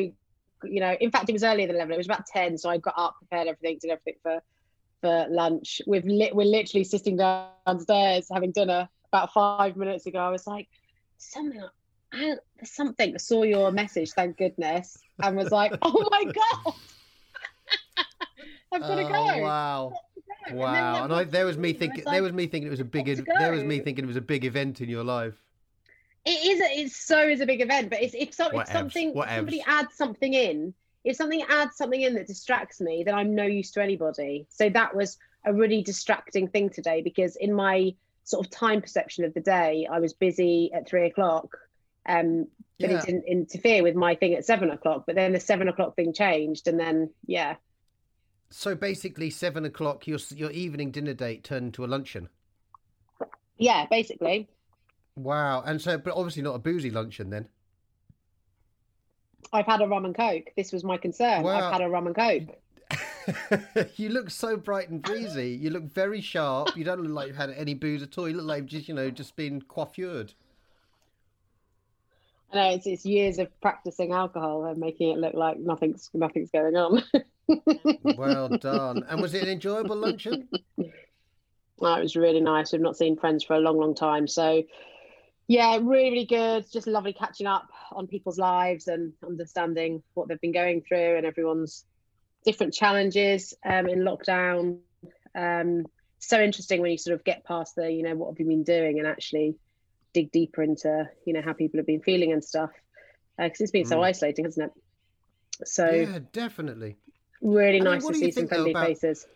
you 0.64 0.80
know, 0.80 0.96
in 1.00 1.10
fact, 1.10 1.28
it 1.28 1.32
was 1.32 1.42
earlier 1.44 1.66
than 1.66 1.76
eleven. 1.76 1.92
It 1.94 1.98
was 1.98 2.06
about 2.06 2.26
ten, 2.26 2.56
so 2.56 2.70
I 2.70 2.78
got 2.78 2.94
up, 2.96 3.16
prepared 3.18 3.48
everything, 3.48 3.78
did 3.80 3.90
everything 3.90 4.14
for 4.22 4.40
for 5.02 5.26
lunch. 5.28 5.82
We've 5.86 6.04
lit, 6.04 6.34
we're 6.36 6.46
literally 6.46 6.84
sitting 6.84 7.16
downstairs 7.16 8.28
having 8.32 8.52
dinner. 8.52 8.88
About 9.12 9.32
five 9.32 9.76
minutes 9.76 10.06
ago, 10.06 10.20
I 10.20 10.30
was 10.30 10.46
like, 10.46 10.68
something. 11.18 11.62
I, 12.14 12.36
there's 12.56 12.72
something. 12.74 13.14
I 13.14 13.18
saw 13.18 13.42
your 13.42 13.70
message, 13.72 14.10
thank 14.12 14.38
goodness, 14.38 14.96
and 15.22 15.36
was 15.36 15.50
like, 15.50 15.72
oh 15.82 16.08
my 16.10 16.24
god, 16.40 16.74
I've 18.72 18.80
got 18.80 18.96
to 18.96 19.02
Oh, 19.02 19.38
go. 19.38 19.42
wow. 19.42 19.92
And 20.46 20.56
Wow, 20.58 20.94
that 20.94 21.04
and 21.04 21.12
I, 21.12 21.24
there 21.24 21.46
was 21.46 21.58
me 21.58 21.72
was 21.72 21.78
thinking. 21.78 22.04
like, 22.04 22.14
There 22.14 22.22
was 22.22 22.32
me 22.32 22.46
thinking 22.46 22.68
it 22.68 22.70
was 22.70 22.80
a 22.80 22.84
big. 22.84 23.06
There 23.38 23.52
was 23.52 23.64
me 23.64 23.80
thinking 23.80 24.04
it 24.04 24.08
was 24.08 24.16
a 24.16 24.20
big 24.22 24.44
event 24.44 24.80
in 24.80 24.88
your 24.88 25.04
life. 25.04 25.34
It 26.24 26.30
is. 26.30 26.60
A, 26.60 26.80
it's 26.82 26.96
so 26.96 27.28
is 27.28 27.40
a 27.40 27.46
big 27.46 27.60
event, 27.60 27.90
but 27.90 28.00
it's 28.02 28.14
if, 28.14 28.32
so, 28.34 28.48
if 28.52 28.68
something 28.68 29.12
if 29.16 29.28
somebody 29.30 29.62
adds 29.66 29.94
something 29.96 30.32
in, 30.32 30.74
if 31.04 31.16
something 31.16 31.42
adds 31.48 31.76
something 31.76 32.00
in 32.00 32.14
that 32.14 32.26
distracts 32.28 32.80
me, 32.80 33.02
then 33.04 33.14
I'm 33.14 33.34
no 33.34 33.44
use 33.44 33.72
to 33.72 33.82
anybody. 33.82 34.46
So 34.48 34.68
that 34.70 34.94
was 34.94 35.18
a 35.44 35.52
really 35.52 35.82
distracting 35.82 36.46
thing 36.48 36.70
today 36.70 37.02
because 37.02 37.34
in 37.36 37.52
my 37.52 37.94
sort 38.24 38.46
of 38.46 38.52
time 38.52 38.80
perception 38.80 39.24
of 39.24 39.34
the 39.34 39.40
day, 39.40 39.88
I 39.90 39.98
was 39.98 40.12
busy 40.12 40.70
at 40.72 40.88
three 40.88 41.06
o'clock. 41.06 41.56
Um, 42.06 42.46
but 42.78 42.90
Yeah. 42.90 42.98
it 42.98 43.06
didn't 43.06 43.24
interfere 43.26 43.82
with 43.82 43.96
my 43.96 44.14
thing 44.14 44.34
at 44.34 44.44
seven 44.44 44.70
o'clock. 44.70 45.04
But 45.06 45.16
then 45.16 45.32
the 45.32 45.40
seven 45.40 45.68
o'clock 45.68 45.96
thing 45.96 46.12
changed, 46.12 46.68
and 46.68 46.78
then 46.78 47.10
yeah, 47.26 47.56
So 48.50 48.74
basically, 48.76 49.30
seven 49.30 49.64
o'clock, 49.64 50.06
your 50.06 50.18
your 50.30 50.50
evening 50.52 50.92
dinner 50.92 51.14
date 51.14 51.42
turned 51.42 51.66
into 51.66 51.84
a 51.84 51.86
luncheon. 51.86 52.28
yeah, 53.58 53.86
basically. 53.90 54.48
Wow, 55.16 55.62
and 55.62 55.80
so, 55.80 55.98
but 55.98 56.14
obviously 56.14 56.42
not 56.42 56.54
a 56.54 56.58
boozy 56.58 56.90
luncheon 56.90 57.30
then. 57.30 57.48
I've 59.52 59.66
had 59.66 59.82
a 59.82 59.86
rum 59.86 60.04
and 60.04 60.14
coke. 60.14 60.50
This 60.56 60.72
was 60.72 60.84
my 60.84 60.96
concern. 60.96 61.42
Wow. 61.42 61.56
I've 61.56 61.72
had 61.72 61.82
a 61.82 61.88
rum 61.88 62.06
and 62.06 62.16
coke. 62.16 62.58
you 63.96 64.08
look 64.08 64.30
so 64.30 64.56
bright 64.56 64.88
and 64.88 65.02
breezy. 65.02 65.50
You 65.50 65.70
look 65.70 65.84
very 65.84 66.20
sharp. 66.20 66.76
You 66.76 66.84
don't 66.84 67.02
look 67.02 67.12
like 67.12 67.28
you've 67.28 67.36
had 67.36 67.50
any 67.50 67.74
booze 67.74 68.02
at 68.02 68.16
all. 68.16 68.28
You 68.28 68.36
look 68.36 68.46
like 68.46 68.62
you've 68.62 68.70
just 68.70 68.88
you 68.88 68.94
know 68.94 69.10
just 69.10 69.36
been 69.36 69.60
coiffured. 69.60 70.32
I 72.52 72.56
know 72.56 72.70
it's, 72.70 72.86
it's 72.86 73.04
years 73.04 73.38
of 73.38 73.48
practicing 73.60 74.12
alcohol 74.12 74.64
and 74.66 74.78
making 74.78 75.10
it 75.10 75.18
look 75.18 75.34
like 75.34 75.58
nothing's 75.58 76.10
nothing's 76.14 76.50
going 76.50 76.76
on. 76.76 77.02
Well 78.16 78.48
done. 78.48 79.04
And 79.08 79.20
was 79.20 79.34
it 79.34 79.42
an 79.42 79.48
enjoyable 79.48 79.96
luncheon? 79.96 80.48
Oh, 81.84 81.94
it 81.94 82.02
was 82.02 82.14
really 82.14 82.40
nice. 82.40 82.70
We've 82.70 82.80
not 82.80 82.96
seen 82.96 83.16
friends 83.16 83.42
for 83.42 83.54
a 83.54 83.58
long, 83.58 83.76
long 83.76 83.96
time. 83.96 84.28
So, 84.28 84.62
yeah, 85.52 85.76
really, 85.82 86.10
really 86.10 86.24
good. 86.24 86.64
Just 86.72 86.86
lovely 86.86 87.12
catching 87.12 87.46
up 87.46 87.68
on 87.92 88.06
people's 88.06 88.38
lives 88.38 88.88
and 88.88 89.12
understanding 89.22 90.02
what 90.14 90.26
they've 90.28 90.40
been 90.40 90.52
going 90.52 90.80
through 90.80 91.16
and 91.18 91.26
everyone's 91.26 91.84
different 92.46 92.72
challenges 92.72 93.52
um, 93.64 93.86
in 93.86 93.98
lockdown. 94.00 94.78
Um, 95.34 95.84
so 96.20 96.40
interesting 96.40 96.80
when 96.80 96.90
you 96.92 96.96
sort 96.96 97.14
of 97.18 97.22
get 97.24 97.44
past 97.44 97.74
the, 97.76 97.92
you 97.92 98.02
know, 98.02 98.14
what 98.14 98.30
have 98.30 98.40
you 98.40 98.46
been 98.46 98.64
doing 98.64 98.98
and 98.98 99.06
actually 99.06 99.56
dig 100.14 100.32
deeper 100.32 100.62
into, 100.62 101.06
you 101.26 101.34
know, 101.34 101.42
how 101.42 101.52
people 101.52 101.78
have 101.80 101.86
been 101.86 102.00
feeling 102.00 102.32
and 102.32 102.42
stuff. 102.42 102.70
Because 103.38 103.60
it's 103.60 103.70
been 103.72 103.84
so 103.84 103.98
Mm. 103.98 104.04
isolating, 104.06 104.44
hasn't 104.46 104.72
it? 104.72 105.66
So, 105.68 105.90
Yeah, 105.90 106.20
definitely. 106.32 106.96
really 107.42 107.68
I 107.80 107.84
mean, 107.84 107.84
nice 107.84 108.04
what 108.04 108.14
to 108.14 108.20
see 108.20 108.30
some 108.30 108.48
friendly 108.48 108.70
about- 108.70 108.86
faces. 108.86 109.26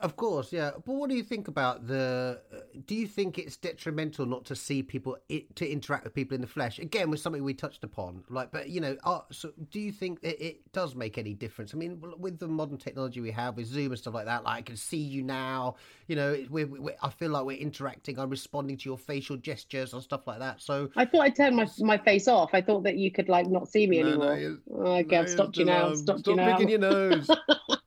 Of 0.00 0.16
course, 0.16 0.50
yeah. 0.52 0.70
But 0.84 0.94
what 0.94 1.10
do 1.10 1.16
you 1.16 1.22
think 1.22 1.46
about 1.48 1.86
the? 1.86 2.40
uh, 2.52 2.56
Do 2.86 2.94
you 2.94 3.06
think 3.06 3.38
it's 3.38 3.56
detrimental 3.56 4.24
not 4.24 4.46
to 4.46 4.56
see 4.56 4.82
people 4.82 5.18
to 5.56 5.70
interact 5.70 6.04
with 6.04 6.14
people 6.14 6.34
in 6.34 6.40
the 6.40 6.46
flesh? 6.46 6.78
Again, 6.78 7.10
with 7.10 7.20
something 7.20 7.44
we 7.44 7.52
touched 7.52 7.84
upon, 7.84 8.24
like, 8.30 8.50
but 8.50 8.70
you 8.70 8.80
know, 8.80 8.96
uh, 9.04 9.20
so 9.30 9.52
do 9.70 9.78
you 9.78 9.92
think 9.92 10.18
it, 10.22 10.40
it 10.40 10.72
does 10.72 10.94
make 10.94 11.18
any 11.18 11.34
difference? 11.34 11.74
I 11.74 11.76
mean, 11.76 12.02
with 12.18 12.38
the 12.38 12.48
modern 12.48 12.78
technology 12.78 13.20
we 13.20 13.30
have 13.32 13.56
with 13.56 13.66
Zoom 13.66 13.92
and 13.92 13.98
stuff 13.98 14.14
like 14.14 14.24
that, 14.24 14.42
like 14.44 14.56
I 14.58 14.62
can 14.62 14.76
see 14.76 14.96
you 14.96 15.22
now. 15.22 15.76
You 16.08 16.16
know, 16.16 16.44
we're, 16.48 16.66
we 16.66 16.92
I 17.02 17.10
feel 17.10 17.30
like 17.30 17.44
we're 17.44 17.58
interacting. 17.58 18.18
I'm 18.18 18.30
responding 18.30 18.78
to 18.78 18.88
your 18.88 18.98
facial 18.98 19.36
gestures 19.36 19.92
and 19.92 20.02
stuff 20.02 20.26
like 20.26 20.38
that. 20.38 20.62
So 20.62 20.88
I 20.96 21.04
thought 21.04 21.20
I 21.22 21.28
turned 21.30 21.56
my 21.56 21.66
my 21.80 21.98
face 21.98 22.26
off. 22.26 22.50
I 22.54 22.62
thought 22.62 22.84
that 22.84 22.96
you 22.96 23.10
could 23.10 23.28
like 23.28 23.46
not 23.48 23.68
see 23.68 23.86
me 23.86 23.98
No, 24.02 24.16
no, 24.16 24.28
anymore. 24.28 24.38
you- 24.38 24.60
okay, 25.00 25.18
I've 25.18 25.28
stopped 25.28 25.58
you 25.58 25.66
now. 25.66 25.92
Stopped 25.94 26.26
you 26.26 26.34
Stop 26.34 26.36
now. 26.36 26.52
picking 26.56 26.70
your 26.70 26.78
nose. 26.78 27.28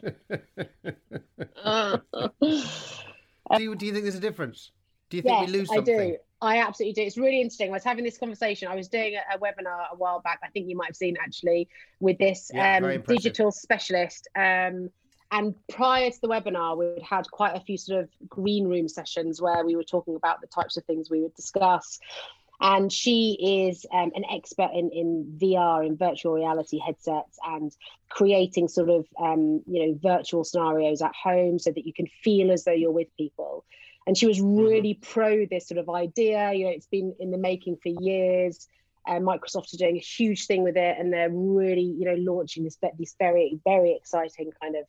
do 3.56 3.62
you 3.62 3.74
do 3.74 3.86
you 3.86 3.92
think 3.92 4.04
there's 4.04 4.14
a 4.14 4.20
difference? 4.20 4.70
Do 5.10 5.16
you 5.16 5.22
think 5.22 5.40
yes, 5.40 5.50
we 5.50 5.58
lose 5.58 5.68
something? 5.68 6.00
I 6.00 6.10
do. 6.10 6.16
I 6.42 6.58
absolutely 6.58 6.94
do. 6.94 7.02
It's 7.02 7.18
really 7.18 7.40
interesting. 7.40 7.68
I 7.68 7.72
was 7.72 7.84
having 7.84 8.04
this 8.04 8.16
conversation. 8.16 8.68
I 8.68 8.74
was 8.74 8.88
doing 8.88 9.14
a, 9.14 9.36
a 9.36 9.38
webinar 9.38 9.92
a 9.92 9.96
while 9.96 10.20
back. 10.20 10.40
I 10.42 10.48
think 10.48 10.68
you 10.68 10.76
might 10.76 10.88
have 10.88 10.96
seen 10.96 11.16
actually 11.20 11.68
with 12.00 12.18
this 12.18 12.50
Yeah, 12.54 12.80
um, 12.82 13.02
digital 13.06 13.52
specialist. 13.52 14.28
Um, 14.36 14.90
and 15.32 15.54
prior 15.68 16.10
to 16.10 16.20
the 16.20 16.28
webinar, 16.28 16.76
we'd 16.76 17.02
had 17.02 17.30
quite 17.30 17.56
a 17.56 17.60
few 17.60 17.78
sort 17.78 18.02
of 18.02 18.08
green 18.28 18.66
room 18.66 18.88
sessions 18.88 19.40
where 19.40 19.64
we 19.64 19.76
were 19.76 19.84
talking 19.84 20.16
about 20.16 20.40
the 20.40 20.48
types 20.48 20.76
of 20.76 20.84
things 20.84 21.08
we 21.08 21.20
would 21.20 21.34
discuss. 21.34 22.00
And 22.60 22.92
she 22.92 23.66
is 23.68 23.86
um, 23.92 24.12
an 24.14 24.24
expert 24.30 24.70
in, 24.74 24.90
in 24.90 25.38
VR, 25.40 25.86
in 25.86 25.96
virtual 25.96 26.34
reality 26.34 26.78
headsets, 26.78 27.38
and 27.44 27.74
creating 28.10 28.68
sort 28.68 28.90
of 28.90 29.06
um, 29.18 29.62
you 29.66 29.86
know 29.86 29.98
virtual 30.02 30.44
scenarios 30.44 31.00
at 31.00 31.14
home 31.14 31.58
so 31.58 31.70
that 31.70 31.86
you 31.86 31.92
can 31.92 32.06
feel 32.22 32.50
as 32.50 32.64
though 32.64 32.72
you're 32.72 32.90
with 32.90 33.08
people. 33.16 33.64
And 34.06 34.16
she 34.16 34.26
was 34.26 34.40
really 34.40 34.94
pro 34.94 35.46
this 35.46 35.68
sort 35.68 35.78
of 35.78 35.88
idea. 35.88 36.52
You 36.52 36.66
know, 36.66 36.72
it's 36.72 36.86
been 36.86 37.14
in 37.18 37.30
the 37.30 37.38
making 37.38 37.78
for 37.82 37.88
years. 37.88 38.66
Uh, 39.08 39.14
Microsoft 39.14 39.72
are 39.72 39.78
doing 39.78 39.96
a 39.96 40.00
huge 40.00 40.46
thing 40.46 40.62
with 40.62 40.76
it, 40.76 40.96
and 40.98 41.12
they're 41.12 41.30
really, 41.30 41.94
you 41.98 42.04
know, 42.04 42.16
launching 42.18 42.64
this 42.64 42.76
this 42.98 43.14
very, 43.18 43.58
very 43.64 43.94
exciting 43.94 44.52
kind 44.60 44.76
of 44.76 44.84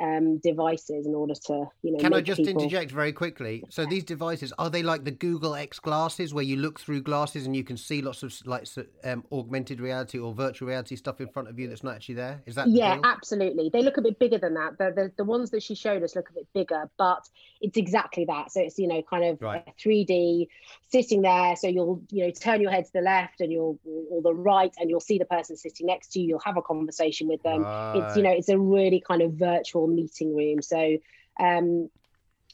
um, 0.00 0.38
devices 0.38 1.06
in 1.06 1.14
order 1.14 1.34
to, 1.46 1.66
you 1.82 1.92
know. 1.92 1.98
Can 1.98 2.14
I 2.14 2.20
just 2.20 2.42
people... 2.42 2.62
interject 2.62 2.90
very 2.90 3.12
quickly? 3.12 3.64
So 3.68 3.86
these 3.86 4.04
devices 4.04 4.52
are 4.58 4.70
they 4.70 4.82
like 4.82 5.04
the 5.04 5.10
Google 5.10 5.54
X 5.54 5.78
glasses, 5.78 6.34
where 6.34 6.44
you 6.44 6.56
look 6.56 6.80
through 6.80 7.02
glasses 7.02 7.46
and 7.46 7.54
you 7.54 7.64
can 7.64 7.76
see 7.76 8.02
lots 8.02 8.22
of 8.22 8.34
like 8.44 8.66
um, 9.04 9.24
augmented 9.32 9.80
reality 9.80 10.18
or 10.18 10.32
virtual 10.34 10.68
reality 10.68 10.96
stuff 10.96 11.20
in 11.20 11.28
front 11.28 11.48
of 11.48 11.58
you 11.58 11.68
that's 11.68 11.84
not 11.84 11.94
actually 11.94 12.16
there? 12.16 12.42
Is 12.46 12.54
that 12.54 12.68
yeah 12.68 12.98
absolutely 13.04 13.70
they 13.72 13.82
look 13.82 13.96
a 13.96 14.02
bit 14.02 14.18
bigger 14.18 14.38
than 14.38 14.54
that 14.54 14.78
the, 14.78 14.92
the 14.94 15.12
the 15.18 15.24
ones 15.24 15.50
that 15.50 15.62
she 15.62 15.74
showed 15.74 16.02
us 16.02 16.16
look 16.16 16.30
a 16.30 16.32
bit 16.32 16.46
bigger 16.54 16.90
but 16.98 17.28
it's 17.60 17.76
exactly 17.76 18.24
that 18.24 18.50
so 18.50 18.60
it's 18.60 18.78
you 18.78 18.88
know 18.88 19.02
kind 19.02 19.24
of 19.24 19.40
Right. 19.40 19.64
uh, 19.66 19.70
3d 19.82 20.48
sitting 20.88 21.22
there 21.22 21.56
so 21.56 21.68
you'll 21.68 22.02
you 22.10 22.24
know 22.24 22.30
turn 22.30 22.60
your 22.60 22.70
head 22.70 22.84
to 22.86 22.92
the 22.92 23.00
left 23.00 23.40
and 23.40 23.52
you'll 23.52 23.78
or 24.10 24.22
the 24.22 24.34
right 24.34 24.72
and 24.78 24.88
you'll 24.88 25.00
see 25.00 25.18
the 25.18 25.24
person 25.24 25.56
sitting 25.56 25.86
next 25.86 26.12
to 26.12 26.20
you 26.20 26.28
you'll 26.28 26.38
have 26.40 26.56
a 26.56 26.62
conversation 26.62 27.28
with 27.28 27.42
them 27.42 27.64
it's 27.96 28.16
you 28.16 28.22
know 28.22 28.30
it's 28.30 28.48
a 28.48 28.58
really 28.58 29.00
kind 29.00 29.22
of 29.22 29.32
virtual 29.32 29.81
meeting 29.88 30.34
room 30.34 30.62
so 30.62 30.96
um 31.40 31.88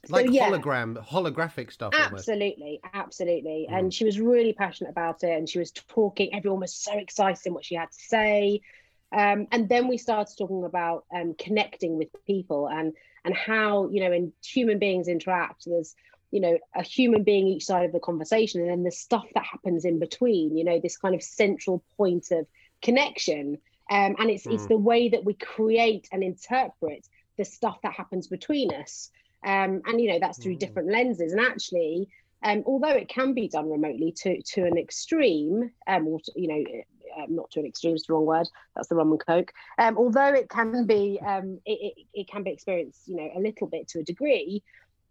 so, 0.06 0.14
like 0.14 0.30
yeah. 0.30 0.48
hologram, 0.48 1.04
holographic 1.04 1.72
stuff 1.72 1.92
almost. 1.92 2.28
Absolutely, 2.28 2.80
absolutely. 2.94 3.66
Mm. 3.68 3.78
And 3.78 3.94
she 3.94 4.04
was 4.04 4.20
really 4.20 4.52
passionate 4.52 4.90
about 4.90 5.24
it 5.24 5.36
and 5.36 5.48
she 5.48 5.58
was 5.58 5.72
talking, 5.72 6.32
everyone 6.32 6.60
was 6.60 6.72
so 6.72 6.96
excited 6.96 7.44
in 7.46 7.52
what 7.52 7.64
she 7.64 7.74
had 7.74 7.90
to 7.90 7.98
say. 7.98 8.60
Um, 9.10 9.48
and 9.50 9.68
then 9.68 9.88
we 9.88 9.98
started 9.98 10.36
talking 10.38 10.64
about 10.64 11.04
um, 11.12 11.34
connecting 11.36 11.96
with 11.96 12.08
people 12.26 12.68
and 12.68 12.94
and 13.24 13.34
how, 13.34 13.88
you 13.90 14.00
know, 14.00 14.10
when 14.10 14.32
human 14.44 14.78
beings 14.78 15.08
interact, 15.08 15.64
there's 15.66 15.96
you 16.30 16.40
know 16.40 16.58
a 16.74 16.82
human 16.82 17.22
being 17.22 17.48
each 17.48 17.64
side 17.64 17.86
of 17.86 17.92
the 17.92 18.00
conversation 18.00 18.60
and 18.60 18.70
then 18.70 18.82
the 18.82 18.90
stuff 18.90 19.26
that 19.34 19.44
happens 19.44 19.84
in 19.86 19.98
between 19.98 20.56
you 20.56 20.62
know 20.62 20.78
this 20.78 20.96
kind 20.96 21.14
of 21.14 21.22
central 21.22 21.82
point 21.96 22.30
of 22.30 22.46
connection 22.82 23.56
um, 23.90 24.14
and 24.18 24.30
it's 24.30 24.46
mm. 24.46 24.52
it's 24.52 24.66
the 24.66 24.76
way 24.76 25.08
that 25.08 25.24
we 25.24 25.32
create 25.32 26.06
and 26.12 26.22
interpret 26.22 27.08
the 27.38 27.44
stuff 27.44 27.78
that 27.82 27.94
happens 27.94 28.26
between 28.26 28.72
us. 28.74 29.10
Um, 29.46 29.82
and 29.86 30.00
you 30.00 30.10
know 30.10 30.18
that's 30.18 30.42
through 30.42 30.56
mm. 30.56 30.58
different 30.58 30.90
lenses. 30.90 31.32
And 31.32 31.40
actually 31.40 32.08
um, 32.42 32.62
although 32.66 32.88
it 32.88 33.08
can 33.08 33.34
be 33.34 33.48
done 33.48 33.70
remotely 33.70 34.12
to 34.18 34.40
to 34.42 34.64
an 34.64 34.76
extreme 34.76 35.70
um, 35.86 36.06
or 36.06 36.20
to, 36.20 36.32
you 36.36 36.48
know 36.48 36.64
uh, 37.18 37.26
not 37.28 37.50
to 37.50 37.60
an 37.60 37.66
extreme 37.66 37.94
it's 37.94 38.06
the 38.06 38.12
wrong 38.12 38.26
word. 38.26 38.48
That's 38.76 38.88
the 38.88 38.94
rum 38.94 39.10
and 39.10 39.24
coke. 39.24 39.52
Um, 39.78 39.96
although 39.96 40.32
it 40.32 40.48
can 40.48 40.86
be 40.86 41.18
um, 41.24 41.60
it, 41.66 41.94
it, 41.96 42.06
it 42.14 42.28
can 42.28 42.42
be 42.42 42.50
experienced 42.50 43.08
you 43.08 43.16
know 43.16 43.30
a 43.34 43.40
little 43.40 43.66
bit 43.66 43.88
to 43.88 44.00
a 44.00 44.04
degree 44.04 44.62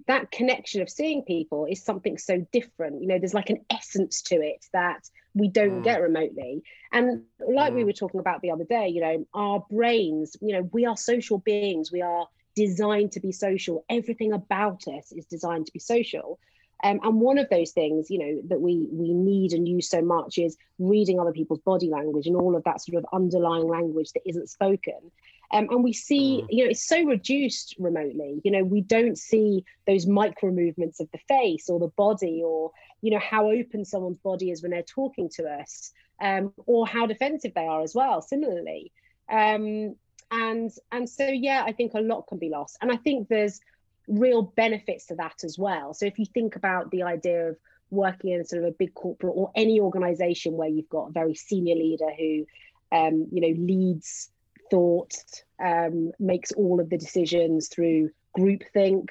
that 0.05 0.31
connection 0.31 0.81
of 0.81 0.89
seeing 0.89 1.23
people 1.23 1.65
is 1.65 1.83
something 1.83 2.17
so 2.17 2.45
different. 2.51 3.01
You 3.01 3.07
know 3.07 3.19
there's 3.19 3.33
like 3.33 3.49
an 3.49 3.65
essence 3.69 4.21
to 4.23 4.35
it 4.35 4.65
that 4.73 5.09
we 5.33 5.47
don't 5.47 5.81
mm. 5.81 5.83
get 5.83 6.01
remotely. 6.01 6.63
And 6.91 7.23
like 7.39 7.73
mm. 7.73 7.77
we 7.77 7.83
were 7.83 7.93
talking 7.93 8.19
about 8.19 8.41
the 8.41 8.51
other 8.51 8.63
day 8.63 8.87
you 8.89 9.01
know 9.01 9.27
our 9.33 9.65
brains 9.69 10.35
you 10.41 10.53
know 10.53 10.69
we 10.71 10.85
are 10.85 10.97
social 10.97 11.39
beings. 11.39 11.91
We 11.91 12.01
are 12.01 12.27
designed 12.55 13.13
to 13.13 13.19
be 13.19 13.31
social. 13.31 13.85
Everything 13.89 14.33
about 14.33 14.87
us 14.87 15.11
is 15.11 15.25
designed 15.25 15.67
to 15.67 15.73
be 15.73 15.79
social. 15.79 16.39
Um, 16.83 16.99
and 17.03 17.19
one 17.19 17.39
of 17.39 17.49
those 17.49 17.71
things 17.71 18.11
you 18.11 18.19
know 18.19 18.41
that 18.49 18.61
we 18.61 18.87
we 18.91 19.13
need 19.13 19.53
and 19.53 19.67
use 19.67 19.89
so 19.89 20.01
much 20.01 20.37
is 20.37 20.57
reading 20.77 21.19
other 21.19 21.31
people's 21.31 21.61
body 21.61 21.89
language 21.89 22.27
and 22.27 22.35
all 22.35 22.55
of 22.55 22.63
that 22.65 22.81
sort 22.81 22.97
of 22.97 23.05
underlying 23.11 23.67
language 23.67 24.11
that 24.13 24.21
isn't 24.27 24.49
spoken 24.49 25.11
um, 25.51 25.67
and 25.69 25.83
we 25.83 25.93
see, 25.93 26.43
mm. 26.43 26.47
you 26.49 26.63
know, 26.63 26.71
it's 26.71 26.87
so 26.87 27.03
reduced 27.03 27.75
remotely. 27.79 28.41
You 28.43 28.51
know, 28.51 28.63
we 28.63 28.81
don't 28.81 29.17
see 29.17 29.63
those 29.85 30.05
micro 30.05 30.51
movements 30.51 30.99
of 30.99 31.09
the 31.11 31.19
face 31.27 31.69
or 31.69 31.79
the 31.79 31.87
body 31.87 32.41
or, 32.43 32.71
you 33.01 33.11
know, 33.11 33.19
how 33.19 33.49
open 33.49 33.85
someone's 33.85 34.19
body 34.19 34.51
is 34.51 34.61
when 34.61 34.71
they're 34.71 34.83
talking 34.83 35.29
to 35.35 35.47
us 35.47 35.91
um, 36.21 36.53
or 36.65 36.85
how 36.85 37.05
defensive 37.05 37.53
they 37.53 37.65
are 37.65 37.81
as 37.81 37.95
well, 37.95 38.21
similarly. 38.21 38.91
Um, 39.29 39.95
and 40.29 40.71
and 40.91 41.09
so 41.09 41.25
yeah, 41.25 41.63
I 41.65 41.71
think 41.71 41.93
a 41.93 42.01
lot 42.01 42.27
can 42.27 42.37
be 42.37 42.49
lost. 42.49 42.77
And 42.81 42.91
I 42.91 42.97
think 42.97 43.29
there's 43.29 43.61
real 44.09 44.41
benefits 44.41 45.05
to 45.07 45.15
that 45.15 45.43
as 45.43 45.57
well. 45.57 45.93
So 45.93 46.05
if 46.05 46.19
you 46.19 46.25
think 46.25 46.57
about 46.57 46.91
the 46.91 47.03
idea 47.03 47.49
of 47.49 47.57
working 47.89 48.31
in 48.31 48.43
sort 48.43 48.63
of 48.63 48.67
a 48.67 48.75
big 48.77 48.93
corporate 48.93 49.33
or 49.35 49.51
any 49.55 49.79
organization 49.79 50.53
where 50.57 50.67
you've 50.67 50.89
got 50.89 51.09
a 51.09 51.11
very 51.11 51.35
senior 51.35 51.75
leader 51.75 52.09
who 52.17 52.45
um, 52.91 53.27
you 53.31 53.41
know 53.41 53.65
leads 53.65 54.29
thought, 54.69 55.13
um, 55.63 56.11
makes 56.19 56.51
all 56.51 56.79
of 56.79 56.89
the 56.89 56.97
decisions 56.97 57.67
through 57.67 58.11
groupthink, 58.37 59.09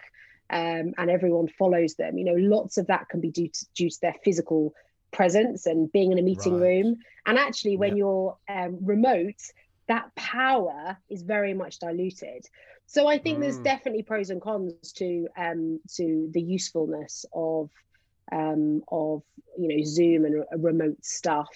um, 0.50 0.94
and 0.98 1.10
everyone 1.10 1.48
follows 1.48 1.94
them. 1.94 2.18
You 2.18 2.24
know, 2.24 2.56
lots 2.56 2.78
of 2.78 2.86
that 2.88 3.08
can 3.08 3.20
be 3.20 3.30
due 3.30 3.48
to, 3.48 3.66
due 3.74 3.90
to 3.90 4.00
their 4.00 4.14
physical 4.24 4.74
presence 5.12 5.66
and 5.66 5.90
being 5.90 6.12
in 6.12 6.18
a 6.18 6.22
meeting 6.22 6.54
right. 6.54 6.68
room. 6.68 6.96
And 7.24 7.38
actually, 7.38 7.76
when 7.76 7.90
yep. 7.90 7.98
you're 7.98 8.36
um, 8.48 8.78
remote, 8.82 9.40
that 9.88 10.14
power 10.14 10.96
is 11.08 11.22
very 11.22 11.54
much 11.54 11.78
diluted. 11.78 12.46
So 12.86 13.08
I 13.08 13.18
think 13.18 13.38
mm. 13.38 13.42
there's 13.42 13.58
definitely 13.58 14.02
pros 14.02 14.30
and 14.30 14.40
cons 14.40 14.92
to 14.92 15.28
um, 15.36 15.80
to 15.96 16.30
the 16.32 16.40
usefulness 16.40 17.24
of 17.32 17.70
um, 18.30 18.82
of 18.88 19.22
you 19.58 19.68
know 19.68 19.84
Zoom 19.84 20.24
and 20.24 20.44
remote 20.56 21.04
stuff. 21.04 21.48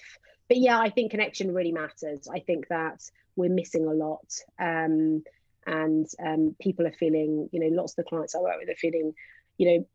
But 0.47 0.57
yeah, 0.57 0.77
I 0.77 0.89
think 0.89 1.11
connection 1.11 1.53
really 1.53 1.71
matters. 1.71 2.27
I 2.27 2.39
think 2.39 2.67
that 2.67 3.01
we're 3.35 3.49
missing 3.49 3.85
a 3.85 3.93
lot. 3.93 4.27
Um, 4.59 5.23
and 5.67 6.07
um, 6.25 6.55
people 6.59 6.87
are 6.87 6.93
feeling, 6.93 7.49
you 7.51 7.59
know, 7.59 7.75
lots 7.75 7.93
of 7.93 7.97
the 7.97 8.09
clients 8.09 8.35
I 8.35 8.39
work 8.39 8.55
with 8.59 8.69
are 8.69 8.75
feeling, 8.75 9.13
you 9.57 9.67
know, 9.67 9.87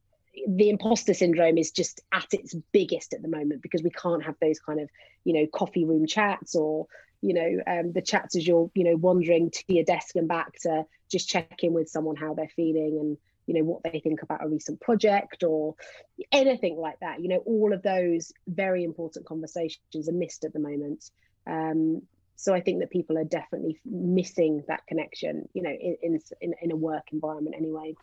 the 0.48 0.68
imposter 0.68 1.14
syndrome 1.14 1.58
is 1.58 1.70
just 1.70 2.02
at 2.12 2.26
its 2.32 2.54
biggest 2.72 3.14
at 3.14 3.22
the 3.22 3.28
moment 3.28 3.62
because 3.62 3.82
we 3.82 3.90
can't 3.90 4.24
have 4.24 4.36
those 4.40 4.58
kind 4.60 4.80
of, 4.80 4.88
you 5.24 5.32
know, 5.32 5.46
coffee 5.52 5.84
room 5.84 6.06
chats 6.06 6.54
or, 6.54 6.86
you 7.22 7.34
know, 7.34 7.62
um, 7.66 7.92
the 7.92 8.02
chats 8.02 8.36
as 8.36 8.46
you're, 8.46 8.70
you 8.74 8.84
know, 8.84 8.96
wandering 8.96 9.50
to 9.50 9.64
your 9.68 9.84
desk 9.84 10.14
and 10.14 10.28
back 10.28 10.52
to 10.60 10.84
just 11.10 11.28
check 11.28 11.62
in 11.62 11.72
with 11.72 11.88
someone 11.88 12.16
how 12.16 12.34
they're 12.34 12.50
feeling 12.54 12.98
and, 13.00 13.16
you 13.46 13.54
know, 13.54 13.64
what 13.64 13.82
they 13.82 14.00
think 14.00 14.22
about 14.22 14.44
a 14.44 14.48
recent 14.48 14.80
project 14.80 15.42
or 15.42 15.74
anything 16.32 16.76
like 16.76 17.00
that. 17.00 17.20
You 17.20 17.28
know, 17.28 17.42
all 17.46 17.72
of 17.72 17.82
those 17.82 18.32
very 18.46 18.84
important 18.84 19.24
conversations 19.26 20.08
are 20.08 20.12
missed 20.12 20.44
at 20.44 20.52
the 20.52 20.58
moment. 20.58 21.10
Um, 21.46 22.02
so 22.36 22.54
I 22.54 22.60
think 22.60 22.80
that 22.80 22.90
people 22.90 23.18
are 23.18 23.24
definitely 23.24 23.80
missing 23.84 24.62
that 24.68 24.86
connection, 24.86 25.48
you 25.54 25.62
know, 25.62 25.70
in 25.70 26.20
in, 26.40 26.54
in 26.62 26.70
a 26.70 26.76
work 26.76 27.04
environment 27.12 27.56
anyway. 27.58 27.94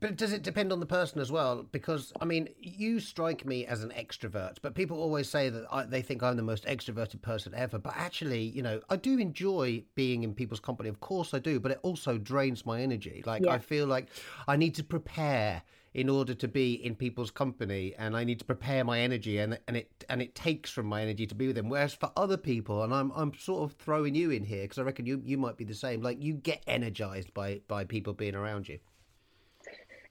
But 0.00 0.16
does 0.16 0.34
it 0.34 0.42
depend 0.42 0.70
on 0.70 0.80
the 0.80 0.86
person 0.86 1.18
as 1.18 1.32
well? 1.32 1.62
Because 1.72 2.12
I 2.20 2.26
mean, 2.26 2.50
you 2.60 3.00
strike 3.00 3.46
me 3.46 3.64
as 3.64 3.82
an 3.82 3.90
extrovert, 3.90 4.58
but 4.60 4.74
people 4.74 5.00
always 5.00 5.30
say 5.30 5.48
that 5.48 5.66
I, 5.72 5.84
they 5.84 6.02
think 6.02 6.22
I'm 6.22 6.36
the 6.36 6.42
most 6.42 6.66
extroverted 6.66 7.22
person 7.22 7.54
ever. 7.54 7.78
But 7.78 7.94
actually, 7.96 8.42
you 8.42 8.62
know, 8.62 8.82
I 8.90 8.96
do 8.96 9.18
enjoy 9.18 9.84
being 9.94 10.24
in 10.24 10.34
people's 10.34 10.60
company. 10.60 10.90
Of 10.90 11.00
course, 11.00 11.32
I 11.32 11.38
do. 11.38 11.58
But 11.58 11.72
it 11.72 11.80
also 11.82 12.18
drains 12.18 12.66
my 12.66 12.82
energy. 12.82 13.22
Like 13.24 13.44
yeah. 13.44 13.52
I 13.52 13.58
feel 13.58 13.86
like 13.86 14.08
I 14.46 14.56
need 14.56 14.74
to 14.74 14.84
prepare 14.84 15.62
in 15.98 16.08
order 16.08 16.32
to 16.32 16.46
be 16.46 16.74
in 16.74 16.94
people's 16.94 17.32
company 17.32 17.92
and 17.98 18.16
I 18.16 18.22
need 18.22 18.38
to 18.38 18.44
prepare 18.44 18.84
my 18.84 19.00
energy 19.00 19.38
and 19.38 19.58
and 19.66 19.76
it 19.76 20.04
and 20.08 20.22
it 20.22 20.32
takes 20.32 20.70
from 20.70 20.86
my 20.86 21.02
energy 21.02 21.26
to 21.26 21.34
be 21.34 21.48
with 21.48 21.56
them 21.56 21.68
whereas 21.68 21.92
for 21.92 22.12
other 22.16 22.36
people 22.36 22.84
and 22.84 22.94
I'm 22.94 23.10
I'm 23.16 23.34
sort 23.34 23.64
of 23.64 23.76
throwing 23.78 24.14
you 24.14 24.30
in 24.30 24.44
here 24.44 24.62
because 24.62 24.78
I 24.78 24.82
reckon 24.82 25.06
you 25.06 25.20
you 25.24 25.36
might 25.36 25.56
be 25.56 25.64
the 25.64 25.74
same 25.74 26.00
like 26.00 26.22
you 26.22 26.34
get 26.34 26.62
energized 26.68 27.34
by 27.34 27.62
by 27.66 27.82
people 27.82 28.12
being 28.12 28.36
around 28.36 28.68
you 28.68 28.78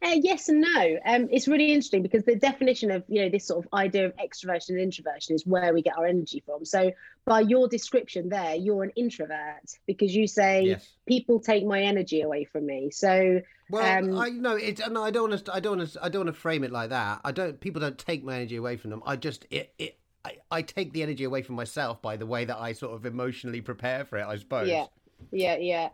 uh, 0.03 0.09
yes 0.21 0.47
and 0.47 0.61
no. 0.61 0.99
Um, 1.05 1.27
it's 1.31 1.47
really 1.47 1.71
interesting 1.71 2.03
because 2.03 2.23
the 2.23 2.35
definition 2.35 2.91
of 2.91 3.03
you 3.07 3.23
know 3.23 3.29
this 3.29 3.47
sort 3.47 3.65
of 3.65 3.73
idea 3.73 4.05
of 4.05 4.13
extroversion 4.17 4.69
and 4.69 4.79
introversion 4.79 5.33
is 5.35 5.43
where 5.47 5.73
we 5.73 5.81
get 5.81 5.97
our 5.97 6.05
energy 6.05 6.43
from. 6.45 6.65
So 6.65 6.91
by 7.25 7.39
your 7.39 7.67
description 7.67 8.29
there, 8.29 8.53
you're 8.53 8.83
an 8.83 8.91
introvert 8.95 9.65
because 9.87 10.15
you 10.15 10.27
say 10.27 10.65
yes. 10.65 10.87
people 11.07 11.39
take 11.39 11.65
my 11.65 11.81
energy 11.81 12.21
away 12.21 12.43
from 12.43 12.67
me. 12.67 12.91
So 12.91 13.41
well, 13.69 14.03
um, 14.03 14.17
I 14.17 14.29
know 14.29 14.55
it. 14.55 14.79
No, 14.89 15.03
I 15.03 15.11
don't 15.11 15.29
want 15.29 15.45
to. 15.45 15.53
I 15.53 15.59
don't 15.59 15.77
want 15.77 15.91
to. 15.91 16.03
I 16.03 16.09
don't 16.09 16.25
want 16.25 16.35
to 16.35 16.39
frame 16.41 16.63
it 16.63 16.71
like 16.71 16.89
that. 16.89 17.21
I 17.23 17.31
don't. 17.31 17.59
People 17.59 17.81
don't 17.81 17.97
take 17.97 18.23
my 18.23 18.35
energy 18.35 18.55
away 18.55 18.77
from 18.77 18.91
them. 18.91 19.03
I 19.05 19.15
just 19.15 19.45
it. 19.49 19.73
it 19.77 19.97
I, 20.25 20.37
I 20.51 20.61
take 20.61 20.91
the 20.91 21.03
energy 21.03 21.23
away 21.23 21.41
from 21.41 21.55
myself 21.55 22.01
by 22.01 22.17
the 22.17 22.25
way 22.25 22.43
that 22.43 22.57
I 22.57 22.73
sort 22.73 22.93
of 22.93 23.05
emotionally 23.05 23.61
prepare 23.61 24.03
for 24.03 24.17
it. 24.17 24.25
I 24.25 24.37
suppose. 24.37 24.67
Yeah. 24.67 24.87
Yeah. 25.31 25.57
Yeah 25.57 25.89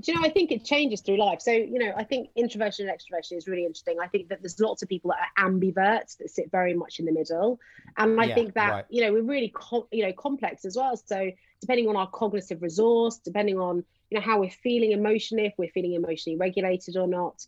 do 0.00 0.12
you 0.12 0.18
know, 0.18 0.26
I 0.26 0.30
think 0.30 0.50
it 0.50 0.64
changes 0.64 1.00
through 1.00 1.18
life. 1.18 1.40
So, 1.40 1.52
you 1.52 1.78
know, 1.78 1.92
I 1.96 2.04
think 2.04 2.30
introversion 2.34 2.88
and 2.88 2.98
extroversion 2.98 3.36
is 3.36 3.46
really 3.46 3.64
interesting. 3.64 3.98
I 4.00 4.06
think 4.06 4.28
that 4.28 4.40
there's 4.40 4.58
lots 4.58 4.82
of 4.82 4.88
people 4.88 5.10
that 5.10 5.18
are 5.36 5.50
ambiverts 5.50 6.16
that 6.18 6.30
sit 6.30 6.50
very 6.50 6.74
much 6.74 6.98
in 6.98 7.04
the 7.04 7.12
middle. 7.12 7.60
And 7.96 8.18
I 8.20 8.24
yeah, 8.24 8.34
think 8.34 8.54
that, 8.54 8.70
right. 8.70 8.84
you 8.88 9.02
know, 9.02 9.12
we're 9.12 9.22
really, 9.22 9.52
co- 9.54 9.88
you 9.90 10.04
know, 10.06 10.12
complex 10.12 10.64
as 10.64 10.76
well. 10.76 10.96
So, 10.96 11.30
depending 11.60 11.88
on 11.88 11.96
our 11.96 12.08
cognitive 12.08 12.62
resource, 12.62 13.18
depending 13.18 13.58
on, 13.58 13.84
you 14.12 14.18
know, 14.18 14.22
how 14.22 14.40
we're 14.40 14.50
feeling 14.50 14.92
emotionally, 14.92 15.46
if 15.46 15.54
we're 15.56 15.70
feeling 15.70 15.94
emotionally 15.94 16.36
regulated 16.36 16.98
or 16.98 17.06
not, 17.06 17.46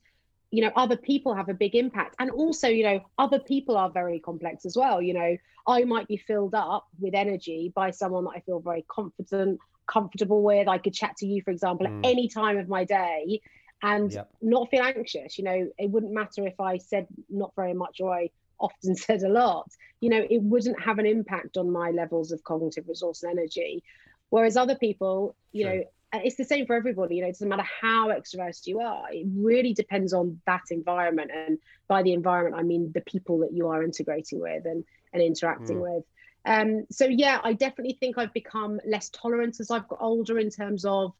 you 0.50 0.62
know, 0.62 0.72
other 0.74 0.96
people 0.96 1.34
have 1.34 1.50
a 1.50 1.52
big 1.54 1.74
impact. 1.74 2.16
And 2.18 2.30
also, 2.30 2.68
you 2.68 2.84
know, 2.84 3.00
other 3.18 3.38
people 3.38 3.76
are 3.76 3.90
very 3.90 4.18
complex 4.18 4.64
as 4.64 4.74
well. 4.74 5.02
You 5.02 5.12
know, 5.12 5.36
I 5.66 5.84
might 5.84 6.08
be 6.08 6.16
filled 6.16 6.54
up 6.54 6.86
with 6.98 7.14
energy 7.14 7.70
by 7.74 7.90
someone 7.90 8.24
that 8.24 8.30
I 8.36 8.40
feel 8.40 8.60
very 8.60 8.82
confident 8.88 9.60
comfortable 9.86 10.42
with. 10.42 10.66
I 10.66 10.78
could 10.78 10.94
chat 10.94 11.18
to 11.18 11.26
you, 11.26 11.42
for 11.42 11.50
example, 11.50 11.86
mm. 11.86 11.98
at 11.98 12.06
any 12.10 12.28
time 12.28 12.56
of 12.56 12.66
my 12.66 12.84
day 12.84 13.42
and 13.82 14.10
yep. 14.10 14.30
not 14.40 14.70
feel 14.70 14.84
anxious. 14.84 15.36
You 15.36 15.44
know, 15.44 15.68
it 15.78 15.90
wouldn't 15.90 16.14
matter 16.14 16.46
if 16.46 16.58
I 16.58 16.78
said 16.78 17.08
not 17.28 17.52
very 17.56 17.74
much 17.74 18.00
or 18.00 18.14
I 18.14 18.30
often 18.58 18.96
said 19.06 19.22
a 19.22 19.28
lot. 19.28 19.68
You 20.00 20.08
know, 20.08 20.26
it 20.30 20.40
wouldn't 20.40 20.80
have 20.80 20.98
an 20.98 21.04
impact 21.04 21.58
on 21.58 21.70
my 21.70 21.90
levels 21.90 22.32
of 22.32 22.42
cognitive 22.42 22.88
resource 22.88 23.22
and 23.22 23.38
energy. 23.38 23.84
Whereas 24.30 24.56
other 24.56 24.76
people, 24.76 25.36
you 25.52 25.64
sure. 25.64 25.74
know, 25.76 25.84
it's 26.22 26.36
the 26.36 26.44
same 26.44 26.66
for 26.66 26.76
everybody. 26.76 27.16
You 27.16 27.22
know, 27.22 27.28
it 27.28 27.32
doesn't 27.32 27.48
matter 27.48 27.66
how 27.80 28.08
extroverted 28.08 28.66
you 28.66 28.80
are. 28.80 29.06
It 29.10 29.26
really 29.34 29.74
depends 29.74 30.12
on 30.12 30.40
that 30.46 30.62
environment. 30.70 31.30
And 31.34 31.58
by 31.88 32.02
the 32.02 32.12
environment, 32.12 32.56
I 32.58 32.62
mean 32.62 32.92
the 32.92 33.00
people 33.00 33.38
that 33.38 33.52
you 33.52 33.68
are 33.68 33.82
integrating 33.82 34.40
with 34.40 34.66
and, 34.66 34.84
and 35.12 35.22
interacting 35.22 35.78
mm. 35.78 35.94
with. 35.94 36.04
Um, 36.46 36.86
so 36.90 37.06
yeah, 37.06 37.40
I 37.42 37.54
definitely 37.54 37.96
think 37.98 38.18
I've 38.18 38.34
become 38.34 38.80
less 38.86 39.08
tolerant 39.10 39.60
as 39.60 39.70
I've 39.70 39.88
got 39.88 39.98
older 40.00 40.38
in 40.38 40.50
terms 40.50 40.84
of 40.84 41.12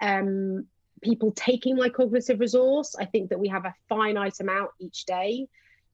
um, 0.00 0.66
people 1.02 1.32
taking 1.32 1.76
my 1.76 1.88
cognitive 1.88 2.40
resource. 2.40 2.96
I 2.98 3.04
think 3.04 3.30
that 3.30 3.40
we 3.40 3.48
have 3.48 3.64
a 3.64 3.74
finite 3.88 4.40
amount 4.40 4.70
each 4.80 5.04
day. 5.04 5.48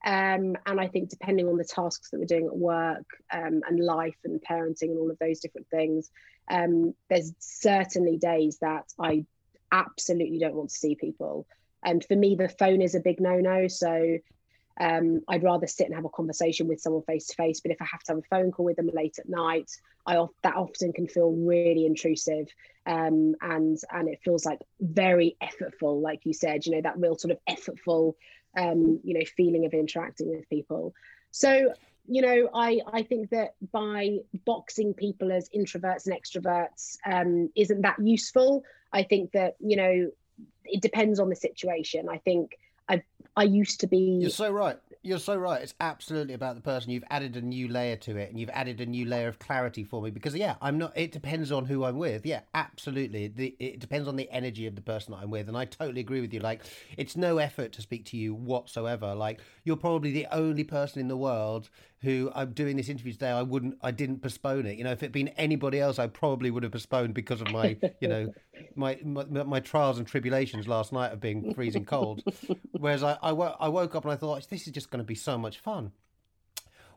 Um, 0.05 0.57
and 0.67 0.81
I 0.81 0.87
think 0.87 1.09
depending 1.09 1.49
on 1.49 1.57
the 1.57 1.65
tasks 1.65 2.11
that 2.11 2.19
we're 2.19 2.27
doing 2.27 2.47
at 2.47 2.57
work 2.57 3.07
um, 3.33 3.63
and 3.69 3.81
life 3.81 4.17
and 4.25 4.41
parenting 4.41 4.91
and 4.91 4.99
all 4.99 5.11
of 5.11 5.19
those 5.19 5.41
different 5.41 5.69
things, 5.69 6.11
um, 6.51 6.95
there's 7.09 7.33
certainly 7.39 8.17
days 8.17 8.59
that 8.61 8.85
I 8.99 9.25
absolutely 9.73 10.39
don't 10.39 10.55
want 10.55 10.71
to 10.71 10.77
see 10.77 10.95
people. 10.95 11.47
And 11.85 12.05
for 12.05 12.17
me, 12.17 12.35
the 12.35 12.49
phone 12.49 12.83
is 12.83 12.95
a 12.95 13.01
big 13.01 13.21
no-no. 13.21 13.69
So 13.69 14.19
um, 14.81 15.21
I'd 15.29 15.43
rather 15.43 15.67
sit 15.67 15.87
and 15.87 15.95
have 15.95 16.05
a 16.05 16.11
conversation 16.11 16.69
with 16.69 16.81
someone 16.81 17.03
face 17.03 17.29
to 17.29 17.35
face. 17.35 17.61
But 17.61 17.73
if 17.73 17.81
I 17.81 17.87
have 17.91 18.03
to 18.05 18.13
have 18.13 18.19
a 18.19 18.23
phone 18.23 18.51
call 18.53 18.67
with 18.67 18.77
them 18.77 18.91
late 18.93 19.19
at 19.19 19.29
night, 19.29 19.71
I 20.07 20.25
that 20.43 20.57
often 20.57 20.93
can 20.93 21.09
feel 21.09 21.33
really 21.33 21.85
intrusive, 21.85 22.47
um, 22.87 23.35
and 23.41 23.77
and 23.91 24.09
it 24.09 24.21
feels 24.23 24.45
like 24.45 24.61
very 24.81 25.37
effortful, 25.43 26.01
like 26.01 26.21
you 26.25 26.33
said. 26.33 26.65
You 26.65 26.77
know 26.77 26.83
that 26.83 26.99
real 26.99 27.17
sort 27.17 27.33
of 27.33 27.39
effortful 27.49 28.15
um, 28.57 29.01
you 29.05 29.15
know, 29.15 29.25
feeling 29.37 29.67
of 29.67 29.75
interacting 29.75 30.31
with 30.31 30.49
people. 30.49 30.95
So, 31.31 31.73
you 32.09 32.23
know, 32.23 32.49
I 32.55 32.81
I 32.93 33.03
think 33.03 33.31
that 33.31 33.55
by 33.73 34.19
boxing 34.45 34.95
people 34.95 35.33
as 35.33 35.49
introverts 35.51 36.07
and 36.07 36.15
extroverts 36.15 36.99
um, 37.07 37.51
isn't 37.55 37.83
that 37.83 37.99
useful. 37.99 38.65
I 38.93 39.03
think 39.03 39.33
that 39.33 39.57
you 39.61 39.77
know, 39.77 40.11
it 40.65 40.83
depends 40.83 41.19
on 41.21 41.29
the 41.29 41.37
situation. 41.37 42.09
I 42.09 42.19
think 42.19 42.59
I 42.89 43.03
I 43.37 43.45
used 43.45 43.81
to 43.81 43.87
be. 43.87 44.19
You're 44.21 44.31
so 44.31 44.51
right. 44.51 44.79
You're 45.03 45.19
so 45.21 45.37
right. 45.37 45.63
It's 45.63 45.75
absolutely 45.81 46.35
about 46.35 46.57
the 46.57 46.61
person. 46.61 46.91
You've 46.91 47.05
added 47.11 47.37
a 47.37 47.41
new 47.41 47.69
layer 47.69 47.95
to 47.97 48.17
it, 48.17 48.31
and 48.31 48.41
you've 48.41 48.51
added 48.51 48.81
a 48.81 48.87
new 48.87 49.05
layer 49.05 49.29
of 49.29 49.39
clarity 49.39 49.85
for 49.85 50.03
me. 50.03 50.11
Because 50.11 50.35
yeah, 50.35 50.57
I'm 50.61 50.79
not. 50.79 50.97
It 50.97 51.13
depends 51.13 51.53
on 51.53 51.65
who 51.65 51.85
I'm 51.85 51.99
with. 51.99 52.27
Yeah, 52.27 52.41
absolutely. 52.55 53.29
The, 53.29 53.55
it 53.61 53.79
depends 53.79 54.09
on 54.09 54.17
the 54.17 54.29
energy 54.31 54.67
of 54.67 54.75
the 54.75 54.83
person 54.83 55.13
that 55.13 55.19
I'm 55.19 55.31
with, 55.31 55.49
and 55.49 55.57
I 55.57 55.67
totally 55.67 56.01
agree 56.01 56.21
with 56.21 56.35
you. 56.35 56.41
Like, 56.41 56.63
it's 56.97 57.17
no 57.17 57.39
effort 57.39 57.73
to 57.75 57.83
speak 57.83 58.07
to 58.07 58.17
you 58.17 58.35
whatsoever. 58.35 59.15
Like, 59.15 59.41
you're 59.65 59.77
probably 59.77 60.13
the 60.13 60.27
only 60.33 60.65
person 60.65 61.01
in 61.01 61.09
the 61.09 61.17
world 61.17 61.71
who 62.07 62.31
I'm 62.37 62.53
doing 62.53 62.77
this 62.77 62.89
interview 62.89 63.13
today. 63.13 63.31
I 63.31 63.43
wouldn't. 63.43 63.79
I 63.83 63.91
didn't 63.91 64.23
postpone 64.23 64.65
it. 64.65 64.79
You 64.79 64.85
know, 64.85 64.93
if 64.93 65.03
it'd 65.03 65.11
been 65.11 65.27
anybody 65.31 65.81
else, 65.81 65.99
I 65.99 66.07
probably 66.07 66.53
would 66.53 66.63
have 66.63 66.71
postponed 66.71 67.15
because 67.15 67.41
of 67.41 67.51
my, 67.51 67.77
you 68.01 68.07
know, 68.07 68.33
my, 68.77 68.97
my 69.05 69.25
my 69.25 69.59
trials 69.59 69.99
and 69.99 70.07
tribulations 70.07 70.69
last 70.69 70.93
night 70.93 71.13
of 71.13 71.21
being 71.21 71.53
freezing 71.53 71.85
cold. 71.85 72.23
Whereas 72.71 73.03
I 73.03 73.19
I, 73.21 73.31
I 73.33 73.69
woke 73.69 73.97
up 73.97 74.05
and 74.05 74.13
I 74.13 74.17
thought 74.17 74.49
this 74.49 74.69
is 74.69 74.73
just 74.73 74.89
going 74.89 75.01
to 75.01 75.05
be 75.05 75.17
so 75.17 75.37
much 75.37 75.59
fun. 75.59 75.91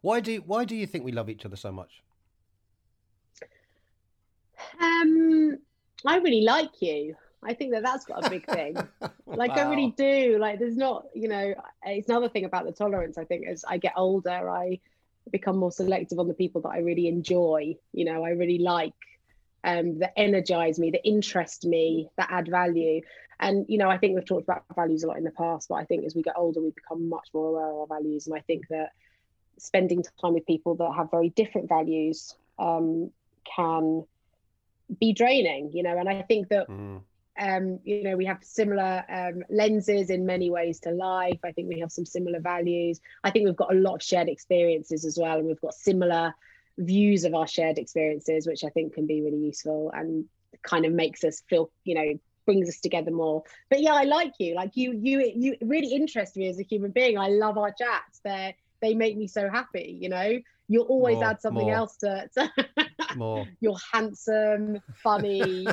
Why 0.01 0.19
do 0.19 0.37
why 0.45 0.63
do 0.63 0.75
you 0.75 0.85
think 0.85 1.03
we 1.03 1.11
love 1.11 1.27
each 1.27 1.43
other 1.43 1.55
so 1.55 1.71
much? 1.71 2.03
Um, 4.79 5.57
I 6.05 6.17
really 6.17 6.43
like 6.43 6.83
you. 6.83 7.15
I 7.41 7.53
think 7.55 7.71
that 7.71 7.81
that's 7.81 8.05
got 8.05 8.27
a 8.27 8.29
big 8.29 8.45
thing. 8.45 8.75
like 9.25 9.55
wow. 9.55 9.67
I 9.67 9.69
really 9.69 9.93
do. 9.97 10.37
Like 10.39 10.59
there's 10.59 10.77
not, 10.77 11.05
you 11.15 11.29
know, 11.29 11.55
it's 11.83 12.09
another 12.09 12.29
thing 12.29 12.45
about 12.45 12.65
the 12.65 12.73
tolerance. 12.73 13.17
I 13.17 13.23
think 13.23 13.47
as 13.47 13.65
I 13.67 13.77
get 13.77 13.93
older, 13.95 14.49
I 14.49 14.79
become 15.31 15.57
more 15.57 15.71
selective 15.71 16.19
on 16.19 16.27
the 16.27 16.33
people 16.33 16.61
that 16.61 16.69
I 16.69 16.79
really 16.79 17.07
enjoy. 17.07 17.75
You 17.93 18.05
know, 18.05 18.23
I 18.23 18.31
really 18.31 18.59
like, 18.59 18.93
um, 19.63 19.99
that 19.99 20.13
energize 20.15 20.79
me, 20.79 20.91
that 20.91 21.07
interest 21.07 21.65
me, 21.65 22.09
that 22.17 22.29
add 22.31 22.47
value. 22.49 23.01
And 23.39 23.65
you 23.69 23.77
know, 23.77 23.89
I 23.89 23.97
think 23.97 24.15
we've 24.15 24.25
talked 24.25 24.43
about 24.43 24.63
values 24.75 25.03
a 25.03 25.07
lot 25.07 25.17
in 25.17 25.23
the 25.23 25.31
past, 25.31 25.69
but 25.69 25.75
I 25.75 25.85
think 25.85 26.05
as 26.05 26.15
we 26.15 26.21
get 26.21 26.35
older, 26.37 26.61
we 26.61 26.71
become 26.71 27.09
much 27.09 27.29
more 27.33 27.49
aware 27.49 27.71
of 27.71 27.77
our 27.77 27.87
values. 27.87 28.27
And 28.27 28.35
I 28.35 28.41
think 28.41 28.67
that 28.69 28.91
spending 29.57 30.03
time 30.21 30.33
with 30.33 30.45
people 30.45 30.75
that 30.75 30.93
have 30.95 31.11
very 31.11 31.29
different 31.29 31.69
values 31.69 32.35
um, 32.57 33.11
can 33.55 34.05
be 34.99 35.13
draining. 35.13 35.71
You 35.73 35.83
know, 35.83 35.97
and 35.97 36.09
I 36.09 36.21
think 36.23 36.49
that. 36.49 36.67
Mm. 36.67 37.01
Um, 37.39 37.79
you 37.83 38.03
know, 38.03 38.17
we 38.17 38.25
have 38.25 38.43
similar 38.43 39.03
um, 39.09 39.43
lenses 39.49 40.09
in 40.09 40.25
many 40.25 40.49
ways 40.49 40.79
to 40.81 40.91
life. 40.91 41.39
I 41.43 41.51
think 41.51 41.69
we 41.69 41.79
have 41.79 41.91
some 41.91 42.05
similar 42.05 42.39
values. 42.39 42.99
I 43.23 43.31
think 43.31 43.45
we've 43.45 43.55
got 43.55 43.73
a 43.73 43.77
lot 43.77 43.95
of 43.95 44.03
shared 44.03 44.27
experiences 44.27 45.05
as 45.05 45.17
well, 45.17 45.37
and 45.37 45.47
we've 45.47 45.61
got 45.61 45.73
similar 45.73 46.33
views 46.77 47.23
of 47.23 47.33
our 47.33 47.47
shared 47.47 47.77
experiences, 47.77 48.47
which 48.47 48.63
I 48.63 48.69
think 48.69 48.93
can 48.93 49.05
be 49.05 49.21
really 49.21 49.37
useful 49.37 49.91
and 49.93 50.25
kind 50.63 50.85
of 50.85 50.91
makes 50.93 51.23
us 51.23 51.41
feel, 51.49 51.69
you 51.83 51.95
know, 51.95 52.19
brings 52.45 52.67
us 52.67 52.79
together 52.79 53.11
more. 53.11 53.43
But 53.69 53.81
yeah, 53.81 53.93
I 53.93 54.03
like 54.03 54.33
you. 54.39 54.55
Like 54.55 54.71
you, 54.75 54.93
you, 54.93 55.31
you 55.35 55.55
really 55.61 55.93
interest 55.93 56.35
me 56.35 56.47
as 56.49 56.59
a 56.59 56.63
human 56.63 56.91
being. 56.91 57.17
I 57.17 57.27
love 57.27 57.57
our 57.57 57.71
chats. 57.71 58.19
They 58.23 58.55
they 58.81 58.93
make 58.93 59.17
me 59.17 59.27
so 59.27 59.49
happy. 59.49 59.97
You 60.01 60.09
know, 60.09 60.39
you'll 60.67 60.85
always 60.85 61.15
more, 61.15 61.25
add 61.25 61.41
something 61.41 61.67
more. 61.67 61.75
else 61.75 61.97
to. 61.97 62.29
to 62.35 62.51
more. 63.15 63.47
You're 63.59 63.77
handsome, 63.91 64.79
funny. 65.03 65.67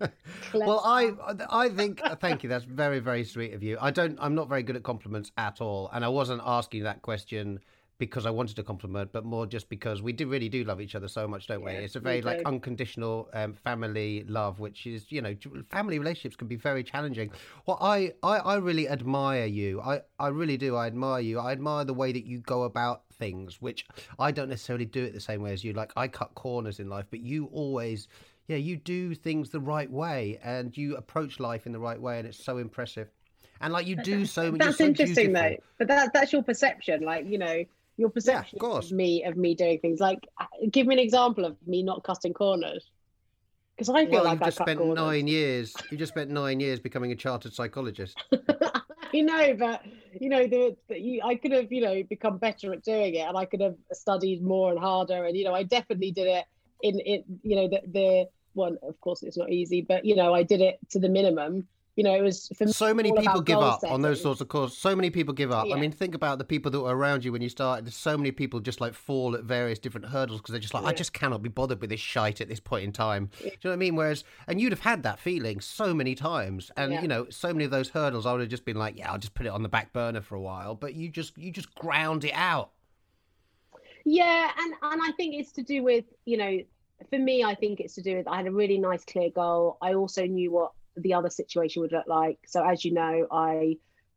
well, 0.54 0.82
I 0.84 1.12
I 1.50 1.68
think 1.68 2.00
thank 2.20 2.42
you. 2.42 2.48
That's 2.48 2.64
very 2.64 2.98
very 2.98 3.24
sweet 3.24 3.54
of 3.54 3.62
you. 3.62 3.78
I 3.80 3.90
don't. 3.90 4.18
I'm 4.20 4.34
not 4.34 4.48
very 4.48 4.62
good 4.62 4.76
at 4.76 4.82
compliments 4.82 5.32
at 5.36 5.60
all, 5.60 5.90
and 5.92 6.04
I 6.04 6.08
wasn't 6.08 6.42
asking 6.44 6.84
that 6.84 7.02
question 7.02 7.60
because 7.98 8.26
I 8.26 8.30
wanted 8.30 8.58
a 8.58 8.62
compliment, 8.62 9.10
but 9.12 9.24
more 9.24 9.44
just 9.44 9.68
because 9.68 10.02
we 10.02 10.12
do 10.12 10.28
really 10.28 10.48
do 10.48 10.62
love 10.62 10.80
each 10.80 10.94
other 10.94 11.08
so 11.08 11.26
much, 11.26 11.48
don't 11.48 11.64
we? 11.64 11.72
it's 11.72 11.96
a 11.96 12.00
very 12.00 12.22
like 12.22 12.42
unconditional 12.46 13.28
um, 13.34 13.52
family 13.52 14.24
love, 14.28 14.60
which 14.60 14.86
is 14.86 15.10
you 15.10 15.20
know 15.20 15.34
family 15.68 15.98
relationships 15.98 16.36
can 16.36 16.48
be 16.48 16.56
very 16.56 16.84
challenging. 16.84 17.30
Well, 17.66 17.78
I, 17.80 18.12
I 18.22 18.38
I 18.38 18.56
really 18.56 18.88
admire 18.88 19.46
you. 19.46 19.80
I 19.80 20.00
I 20.18 20.28
really 20.28 20.56
do. 20.56 20.76
I 20.76 20.86
admire 20.86 21.20
you. 21.20 21.38
I 21.40 21.52
admire 21.52 21.84
the 21.84 21.94
way 21.94 22.12
that 22.12 22.24
you 22.24 22.38
go 22.38 22.62
about 22.62 23.02
things, 23.18 23.60
which 23.60 23.86
I 24.18 24.30
don't 24.30 24.48
necessarily 24.48 24.86
do 24.86 25.04
it 25.04 25.14
the 25.14 25.20
same 25.20 25.42
way 25.42 25.52
as 25.52 25.64
you. 25.64 25.72
Like 25.72 25.92
I 25.96 26.08
cut 26.08 26.34
corners 26.34 26.80
in 26.80 26.88
life, 26.88 27.06
but 27.10 27.20
you 27.20 27.46
always. 27.52 28.08
Yeah, 28.46 28.56
you 28.56 28.76
do 28.76 29.14
things 29.14 29.50
the 29.50 29.60
right 29.60 29.90
way 29.90 30.38
and 30.42 30.74
you 30.74 30.96
approach 30.96 31.38
life 31.38 31.66
in 31.66 31.72
the 31.72 31.78
right 31.78 32.00
way, 32.00 32.18
and 32.18 32.26
it's 32.26 32.42
so 32.42 32.56
impressive 32.56 33.10
and 33.60 33.72
like 33.72 33.86
you 33.86 33.96
do 33.96 34.24
so 34.24 34.50
that's 34.52 34.78
so 34.78 34.84
interesting 34.84 35.32
beautiful. 35.32 35.50
though 35.50 35.56
but 35.78 35.88
that 35.88 36.12
that's 36.12 36.32
your 36.32 36.42
perception 36.42 37.02
like 37.02 37.26
you 37.26 37.38
know 37.38 37.64
your 37.96 38.08
perception 38.08 38.58
yeah, 38.62 38.68
of, 38.68 38.84
of, 38.84 38.92
me 38.92 39.24
of 39.24 39.36
me 39.36 39.54
doing 39.54 39.78
things 39.80 40.00
like 40.00 40.26
give 40.70 40.86
me 40.86 40.94
an 40.94 41.00
example 41.00 41.44
of 41.44 41.56
me 41.66 41.82
not 41.82 42.02
cutting 42.04 42.32
corners 42.32 42.90
because 43.76 43.88
i 43.88 44.04
feel 44.04 44.14
well, 44.14 44.24
like 44.24 44.34
you've 44.34 44.42
I 44.42 44.46
just 44.46 44.58
spent 44.58 44.78
corners. 44.78 44.96
nine 44.96 45.26
years 45.26 45.74
you 45.90 45.98
just 45.98 46.12
spent 46.12 46.30
nine 46.30 46.60
years 46.60 46.80
becoming 46.80 47.12
a 47.12 47.16
chartered 47.16 47.52
psychologist 47.52 48.22
you 49.12 49.24
know 49.24 49.54
but 49.58 49.82
you 50.20 50.28
know 50.28 50.46
the, 50.46 50.76
the 50.88 51.22
i 51.24 51.34
could 51.34 51.52
have 51.52 51.70
you 51.72 51.80
know 51.80 52.02
become 52.04 52.38
better 52.38 52.72
at 52.72 52.82
doing 52.82 53.14
it 53.14 53.26
and 53.26 53.36
i 53.36 53.44
could 53.44 53.60
have 53.60 53.76
studied 53.92 54.42
more 54.42 54.70
and 54.70 54.78
harder 54.78 55.24
and 55.24 55.36
you 55.36 55.44
know 55.44 55.54
i 55.54 55.62
definitely 55.62 56.10
did 56.10 56.26
it 56.26 56.44
in 56.82 57.00
it 57.04 57.24
you 57.42 57.56
know 57.56 57.68
the 57.68 57.80
the 57.92 58.28
one 58.54 58.78
of 58.82 59.00
course 59.00 59.22
it's 59.22 59.36
not 59.36 59.50
easy 59.50 59.82
but 59.82 60.04
you 60.04 60.16
know 60.16 60.34
i 60.34 60.42
did 60.42 60.60
it 60.60 60.78
to 60.90 60.98
the 60.98 61.08
minimum 61.08 61.66
you 61.98 62.04
know, 62.04 62.14
it 62.14 62.22
was 62.22 62.48
so 62.66 62.94
many 62.94 63.10
people 63.10 63.40
give 63.40 63.58
up 63.58 63.80
setting. 63.80 63.92
on 63.92 64.02
those 64.02 64.22
sorts 64.22 64.40
of 64.40 64.46
courses. 64.46 64.78
So 64.78 64.94
many 64.94 65.10
people 65.10 65.34
give 65.34 65.50
up. 65.50 65.66
Yeah. 65.66 65.74
I 65.74 65.80
mean, 65.80 65.90
think 65.90 66.14
about 66.14 66.38
the 66.38 66.44
people 66.44 66.70
that 66.70 66.78
were 66.78 66.96
around 66.96 67.24
you 67.24 67.32
when 67.32 67.42
you 67.42 67.48
started. 67.48 67.86
There's 67.86 67.96
so 67.96 68.16
many 68.16 68.30
people 68.30 68.60
just 68.60 68.80
like 68.80 68.94
fall 68.94 69.34
at 69.34 69.42
various 69.42 69.80
different 69.80 70.06
hurdles 70.06 70.40
because 70.40 70.52
they're 70.52 70.60
just 70.60 70.74
like, 70.74 70.84
yeah. 70.84 70.90
I 70.90 70.92
just 70.92 71.12
cannot 71.12 71.42
be 71.42 71.48
bothered 71.48 71.80
with 71.80 71.90
this 71.90 71.98
shite 71.98 72.40
at 72.40 72.48
this 72.48 72.60
point 72.60 72.84
in 72.84 72.92
time. 72.92 73.30
Yeah. 73.40 73.46
Do 73.46 73.46
you 73.46 73.58
know 73.64 73.70
what 73.70 73.72
I 73.72 73.76
mean? 73.78 73.96
Whereas, 73.96 74.22
and 74.46 74.60
you'd 74.60 74.70
have 74.70 74.82
had 74.82 75.02
that 75.02 75.18
feeling 75.18 75.60
so 75.60 75.92
many 75.92 76.14
times, 76.14 76.70
and 76.76 76.92
you 77.02 77.08
know, 77.08 77.26
so 77.30 77.48
many 77.48 77.64
of 77.64 77.72
those 77.72 77.88
hurdles, 77.88 78.26
I 78.26 78.30
would 78.30 78.42
have 78.42 78.48
just 78.48 78.64
been 78.64 78.76
like, 78.76 78.96
yeah, 78.96 79.10
I'll 79.10 79.18
just 79.18 79.34
put 79.34 79.46
it 79.46 79.50
on 79.50 79.64
the 79.64 79.68
back 79.68 79.92
burner 79.92 80.20
for 80.20 80.36
a 80.36 80.40
while. 80.40 80.76
But 80.76 80.94
you 80.94 81.08
just, 81.08 81.36
you 81.36 81.50
just 81.50 81.74
ground 81.74 82.24
it 82.24 82.32
out. 82.32 82.70
Yeah, 84.04 84.52
and 84.56 84.72
and 84.82 85.02
I 85.02 85.10
think 85.16 85.34
it's 85.34 85.50
to 85.52 85.64
do 85.64 85.82
with 85.82 86.04
you 86.26 86.36
know 86.36 86.60
for 87.10 87.18
me, 87.18 87.44
I 87.44 87.54
think 87.54 87.80
it's 87.80 87.94
to 87.94 88.02
do 88.02 88.16
with 88.16 88.28
I 88.28 88.36
had 88.36 88.46
a 88.46 88.52
really 88.52 88.78
nice, 88.78 89.04
clear 89.04 89.30
goal. 89.30 89.78
I 89.80 89.94
also 89.94 90.26
knew 90.26 90.52
what 90.52 90.72
the 91.02 91.14
other 91.14 91.30
situation 91.30 91.82
would 91.82 91.92
look 91.92 92.06
like. 92.06 92.38
So 92.46 92.64
as 92.64 92.84
you 92.84 92.92
know, 92.92 93.26
I 93.30 93.76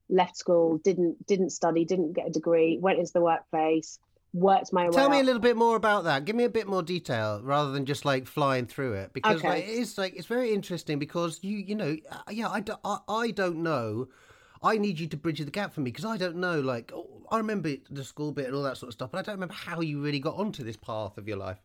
left 0.10 0.38
school, 0.38 0.78
didn't 0.78 1.26
didn't 1.26 1.52
study, 1.52 1.86
didn't 1.86 2.14
get 2.14 2.28
a 2.28 2.32
degree, 2.32 2.78
went 2.80 3.00
into 3.00 3.14
the 3.14 3.22
workplace, 3.22 4.00
worked 4.34 4.74
my 4.74 4.86
way. 4.86 4.92
Tell 4.92 5.10
me 5.10 5.20
a 5.20 5.24
little 5.24 5.42
bit 5.42 5.58
more 5.58 5.76
about 5.76 6.04
that. 6.04 6.26
Give 6.26 6.36
me 6.36 6.44
a 6.44 6.50
bit 6.50 6.68
more 6.68 6.84
detail 6.84 7.42
rather 7.44 7.72
than 7.72 7.86
just 7.86 8.06
like 8.06 8.28
flying 8.28 8.66
through 8.66 8.94
it, 8.94 9.14
because 9.14 9.38
okay. 9.38 9.50
like, 9.50 9.64
it 9.64 9.70
is 9.70 9.98
like 9.98 10.16
it's 10.16 10.28
very 10.28 10.54
interesting 10.54 11.00
because 11.00 11.40
you 11.42 11.58
you 11.58 11.76
know 11.76 11.98
uh, 12.12 12.20
yeah 12.30 12.50
I, 12.50 12.60
do, 12.60 12.76
I, 12.84 12.98
I 13.08 13.32
don't 13.32 13.58
know. 13.58 14.08
I 14.64 14.78
need 14.78 15.00
you 15.00 15.08
to 15.08 15.18
bridge 15.18 15.40
the 15.40 15.50
gap 15.50 15.74
for 15.74 15.82
me 15.82 15.90
because 15.90 16.06
I 16.06 16.18
don't 16.18 16.36
know. 16.36 16.60
Like, 16.60 16.92
oh, 16.94 17.08
I 17.32 17.38
remember 17.38 17.72
the 17.90 18.04
school 18.04 18.32
bit 18.32 18.46
and 18.46 18.56
all 18.56 18.64
that 18.64 18.78
sort 18.78 18.90
of 18.90 18.94
stuff, 18.94 19.12
but 19.12 19.18
I 19.18 19.22
don't 19.24 19.36
remember 19.36 19.56
how 19.56 19.82
you 19.82 20.02
really 20.02 20.20
got 20.20 20.36
onto 20.36 20.64
this 20.64 20.78
path 20.78 21.18
of 21.18 21.28
your 21.28 21.38
life. 21.38 21.58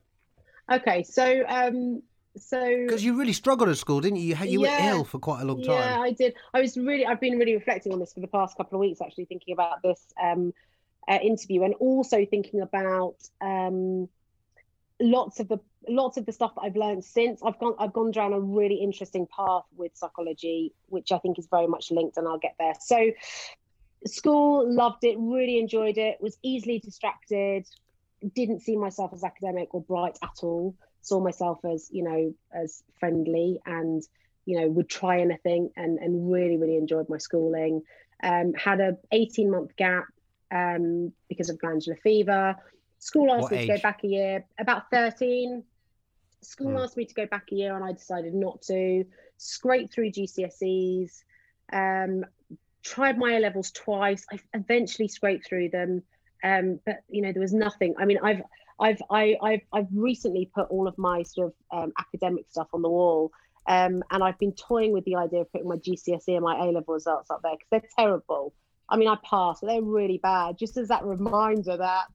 Okay, 0.73 1.03
so 1.03 1.45
um, 1.47 2.03
so 2.39 2.85
because 2.87 3.05
you 3.05 3.19
really 3.19 3.33
struggled 3.33 3.69
at 3.69 3.77
school 3.77 4.01
didn't 4.01 4.19
you? 4.19 4.37
You 4.37 4.65
yeah, 4.65 4.91
were 4.91 4.97
ill 4.97 5.05
for 5.05 5.19
quite 5.19 5.43
a 5.43 5.45
long 5.45 5.63
time. 5.63 5.75
Yeah 5.75 6.01
i 6.01 6.13
did. 6.13 6.35
I 6.55 6.61
was 6.61 6.77
really 6.77 7.07
i've 7.07 7.21
been 7.21 7.39
really 7.39 7.55
reflecting 7.55 7.93
on 7.93 7.99
this 7.99 8.13
for 8.13 8.21
the 8.21 8.29
past 8.29 8.57
couple 8.57 8.77
of 8.77 8.81
weeks 8.81 9.01
actually 9.01 9.27
thinking 9.27 9.53
about 9.53 9.83
this 9.83 10.05
um, 10.23 10.53
uh, 11.09 11.19
interview 11.23 11.63
and 11.63 11.75
also 11.75 12.25
thinking 12.27 12.61
about 12.61 13.17
um, 13.41 14.09
lots 15.01 15.41
of 15.41 15.49
the 15.49 15.59
lots 15.89 16.17
of 16.17 16.27
the 16.27 16.33
stuff 16.33 16.55
that 16.57 16.63
i've 16.63 16.77
learned 16.77 17.05
since. 17.05 17.41
I've 17.45 17.59
gone 17.59 17.75
i've 17.79 17.93
gone 17.93 18.11
down 18.11 18.33
a 18.33 18.41
really 18.41 18.77
interesting 18.77 19.27
path 19.35 19.65
with 19.77 19.93
psychology 19.95 20.73
which 20.89 21.13
i 21.13 21.19
think 21.19 21.39
is 21.39 21.47
very 21.51 21.67
much 21.67 21.91
linked 21.91 22.17
and 22.17 22.27
i'll 22.27 22.39
get 22.39 22.55
there. 22.59 22.75
So 22.81 23.13
school 24.05 24.71
loved 24.73 25.05
it 25.05 25.17
really 25.19 25.59
enjoyed 25.59 25.99
it 25.99 26.19
was 26.21 26.39
easily 26.43 26.79
distracted 26.79 27.67
didn't 28.35 28.61
see 28.61 28.77
myself 28.77 29.13
as 29.13 29.25
academic 29.25 29.75
or 29.75 29.83
bright 29.83 30.19
at 30.23 30.43
all 30.43 30.75
saw 31.07 31.21
myself 31.21 31.65
as 31.65 31.89
you 31.93 32.03
know 32.03 32.35
as 32.53 32.83
friendly 32.99 33.61
and 33.65 34.03
you 34.45 34.61
know 34.61 34.69
would 34.69 34.89
try 34.89 35.21
anything 35.21 35.71
and 35.77 35.99
and 36.01 36.33
really 36.33 36.57
really 36.57 36.77
enjoyed 36.77 37.09
my 37.09 37.19
schooling. 37.19 37.83
Um, 38.23 38.55
had 38.55 38.81
a 38.81 38.97
18 39.13 39.51
month 39.51 39.77
gap 39.77 40.07
um, 40.51 41.13
because 41.29 41.49
of 41.49 41.59
glandular 41.59 41.99
fever. 42.03 42.57
School 42.99 43.31
asked 43.31 43.43
what 43.43 43.53
me 43.53 43.59
age? 43.59 43.67
to 43.69 43.77
go 43.77 43.83
back 43.83 44.01
a 44.05 44.09
year 44.09 44.45
about 44.59 44.91
13 44.91 45.63
school 46.41 46.69
mm. 46.69 46.83
asked 46.83 46.97
me 46.97 47.05
to 47.05 47.15
go 47.15 47.27
back 47.27 47.49
a 47.53 47.55
year 47.55 47.75
and 47.75 47.85
i 47.85 47.93
decided 47.93 48.35
not 48.35 48.63
to. 48.63 49.05
Scrape 49.39 49.93
through 49.93 50.11
gcse's 50.11 51.23
um, 51.73 52.25
tried 52.83 53.19
my 53.19 53.35
A 53.35 53.41
levels 53.41 53.71
twice. 53.71 54.25
I 54.33 54.39
eventually 54.55 55.09
scraped 55.09 55.47
through 55.47 55.69
them. 55.71 56.03
Um, 56.43 56.81
but 56.87 57.03
you 57.09 57.23
know 57.23 57.33
there 57.33 57.43
was 57.43 57.53
nothing. 57.53 57.95
I 57.99 58.07
mean 58.07 58.19
i've 58.23 58.43
I've 58.79 59.01
I, 59.11 59.37
I've 59.43 59.61
I've 59.73 59.89
recently 59.93 60.51
put 60.55 60.69
all 60.69 60.87
of 60.87 60.97
my 60.99 61.23
sort 61.23 61.49
of 61.49 61.79
um, 61.79 61.93
academic 61.99 62.47
stuff 62.51 62.69
on 62.73 62.83
the 62.83 62.89
wall, 62.89 63.33
um, 63.67 64.03
and 64.11 64.23
I've 64.23 64.39
been 64.39 64.53
toying 64.53 64.93
with 64.93 65.05
the 65.05 65.17
idea 65.17 65.41
of 65.41 65.53
putting 65.53 65.69
my 65.69 65.77
GCSE 65.77 66.29
and 66.29 66.43
my 66.43 66.57
A 66.57 66.65
level 66.67 66.95
results 66.95 67.31
up 67.31 67.41
there 67.43 67.53
because 67.53 67.69
they're 67.71 67.91
terrible. 68.05 68.55
I 68.89 68.97
mean, 68.97 69.09
I 69.09 69.17
passed, 69.29 69.63
but 69.63 69.69
they're 69.69 69.83
really 69.83 70.19
bad. 70.19 70.59
Just 70.59 70.77
as 70.77 70.89
that 70.89 71.05
reminder 71.05 71.77
that 71.77 72.07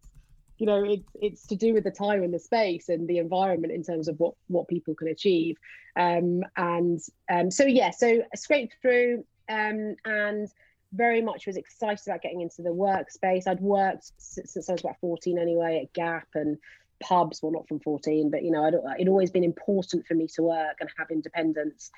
you 0.57 0.67
know 0.67 0.83
it's 0.83 1.09
it's 1.15 1.47
to 1.47 1.55
do 1.55 1.73
with 1.73 1.83
the 1.83 1.91
time 1.91 2.23
and 2.23 2.33
the 2.33 2.39
space 2.39 2.89
and 2.89 3.07
the 3.07 3.17
environment 3.17 3.73
in 3.73 3.83
terms 3.83 4.07
of 4.07 4.19
what 4.19 4.35
what 4.47 4.67
people 4.67 4.93
can 4.95 5.07
achieve. 5.07 5.57
Um, 5.95 6.43
and 6.55 6.99
um, 7.29 7.51
so 7.51 7.65
yeah, 7.65 7.89
so 7.89 8.21
scrape 8.35 8.71
through 8.81 9.25
um, 9.49 9.95
and 10.05 10.47
very 10.93 11.21
much 11.21 11.47
was 11.47 11.57
excited 11.57 12.05
about 12.07 12.21
getting 12.21 12.41
into 12.41 12.61
the 12.61 12.69
workspace. 12.69 13.47
I'd 13.47 13.59
worked 13.59 14.11
since, 14.17 14.53
since 14.53 14.69
I 14.69 14.73
was 14.73 14.81
about 14.81 14.99
14 14.99 15.37
anyway 15.37 15.81
at 15.83 15.93
Gap 15.93 16.27
and 16.35 16.57
pubs. 17.01 17.41
Well 17.41 17.51
not 17.51 17.67
from 17.67 17.79
14 17.79 18.29
but 18.29 18.43
you 18.43 18.51
know 18.51 18.65
I'd, 18.65 18.75
it'd 18.95 19.07
always 19.07 19.31
been 19.31 19.43
important 19.43 20.05
for 20.05 20.13
me 20.13 20.27
to 20.35 20.43
work 20.43 20.77
and 20.79 20.89
have 20.97 21.09
independence. 21.09 21.91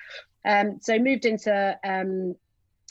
Um, 0.44 0.78
so 0.80 0.98
moved 0.98 1.24
into 1.24 1.78
um, 1.84 2.36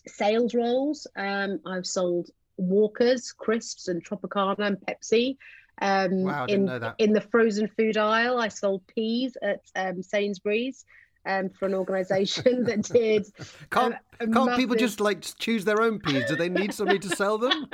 sales 0.07 0.53
roles. 0.53 1.07
Um, 1.15 1.59
i've 1.65 1.87
sold 1.87 2.29
walkers 2.57 3.31
crisps 3.31 3.87
and 3.87 4.05
tropicana 4.05 4.59
and 4.59 4.77
pepsi 4.77 5.37
um, 5.81 6.23
wow, 6.23 6.43
I 6.43 6.47
didn't 6.47 6.61
in, 6.61 6.65
know 6.65 6.79
that. 6.79 6.95
in 6.99 7.13
the 7.13 7.21
frozen 7.21 7.67
food 7.67 7.97
aisle. 7.97 8.39
I 8.39 8.49
sold 8.49 8.85
peas 8.87 9.35
at 9.41 9.61
um, 9.75 10.03
sainsbury's 10.03 10.85
um, 11.25 11.49
for 11.49 11.65
an 11.65 11.73
organization 11.73 12.63
that 12.65 12.81
did 12.93 13.25
Can't 13.69 13.95
a 14.19 14.27
can't 14.27 14.55
people 14.55 14.75
just 14.75 14.99
like 14.99 15.21
choose 15.37 15.65
their 15.65 15.81
own 15.81 15.99
peas? 15.99 16.25
Do 16.27 16.35
they 16.35 16.49
need 16.49 16.73
somebody 16.73 16.99
to 16.99 17.15
sell 17.15 17.37
them? 17.37 17.67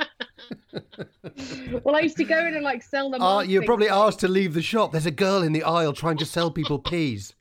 well 1.84 1.94
i 1.94 2.00
used 2.00 2.16
to 2.16 2.24
go 2.24 2.38
in 2.46 2.54
and 2.54 2.64
like 2.64 2.82
sell 2.82 3.10
them 3.10 3.22
Uh, 3.22 3.40
you're 3.40 3.64
probably 3.64 3.88
asked 3.88 4.20
to 4.20 4.28
leave 4.28 4.54
the 4.54 4.62
shop. 4.62 4.92
There's 4.92 5.06
a 5.06 5.10
girl 5.10 5.42
in 5.42 5.52
the 5.52 5.62
aisle 5.62 5.92
trying 5.92 6.16
to 6.18 6.26
sell 6.26 6.50
people 6.50 6.78
peas. 6.78 7.34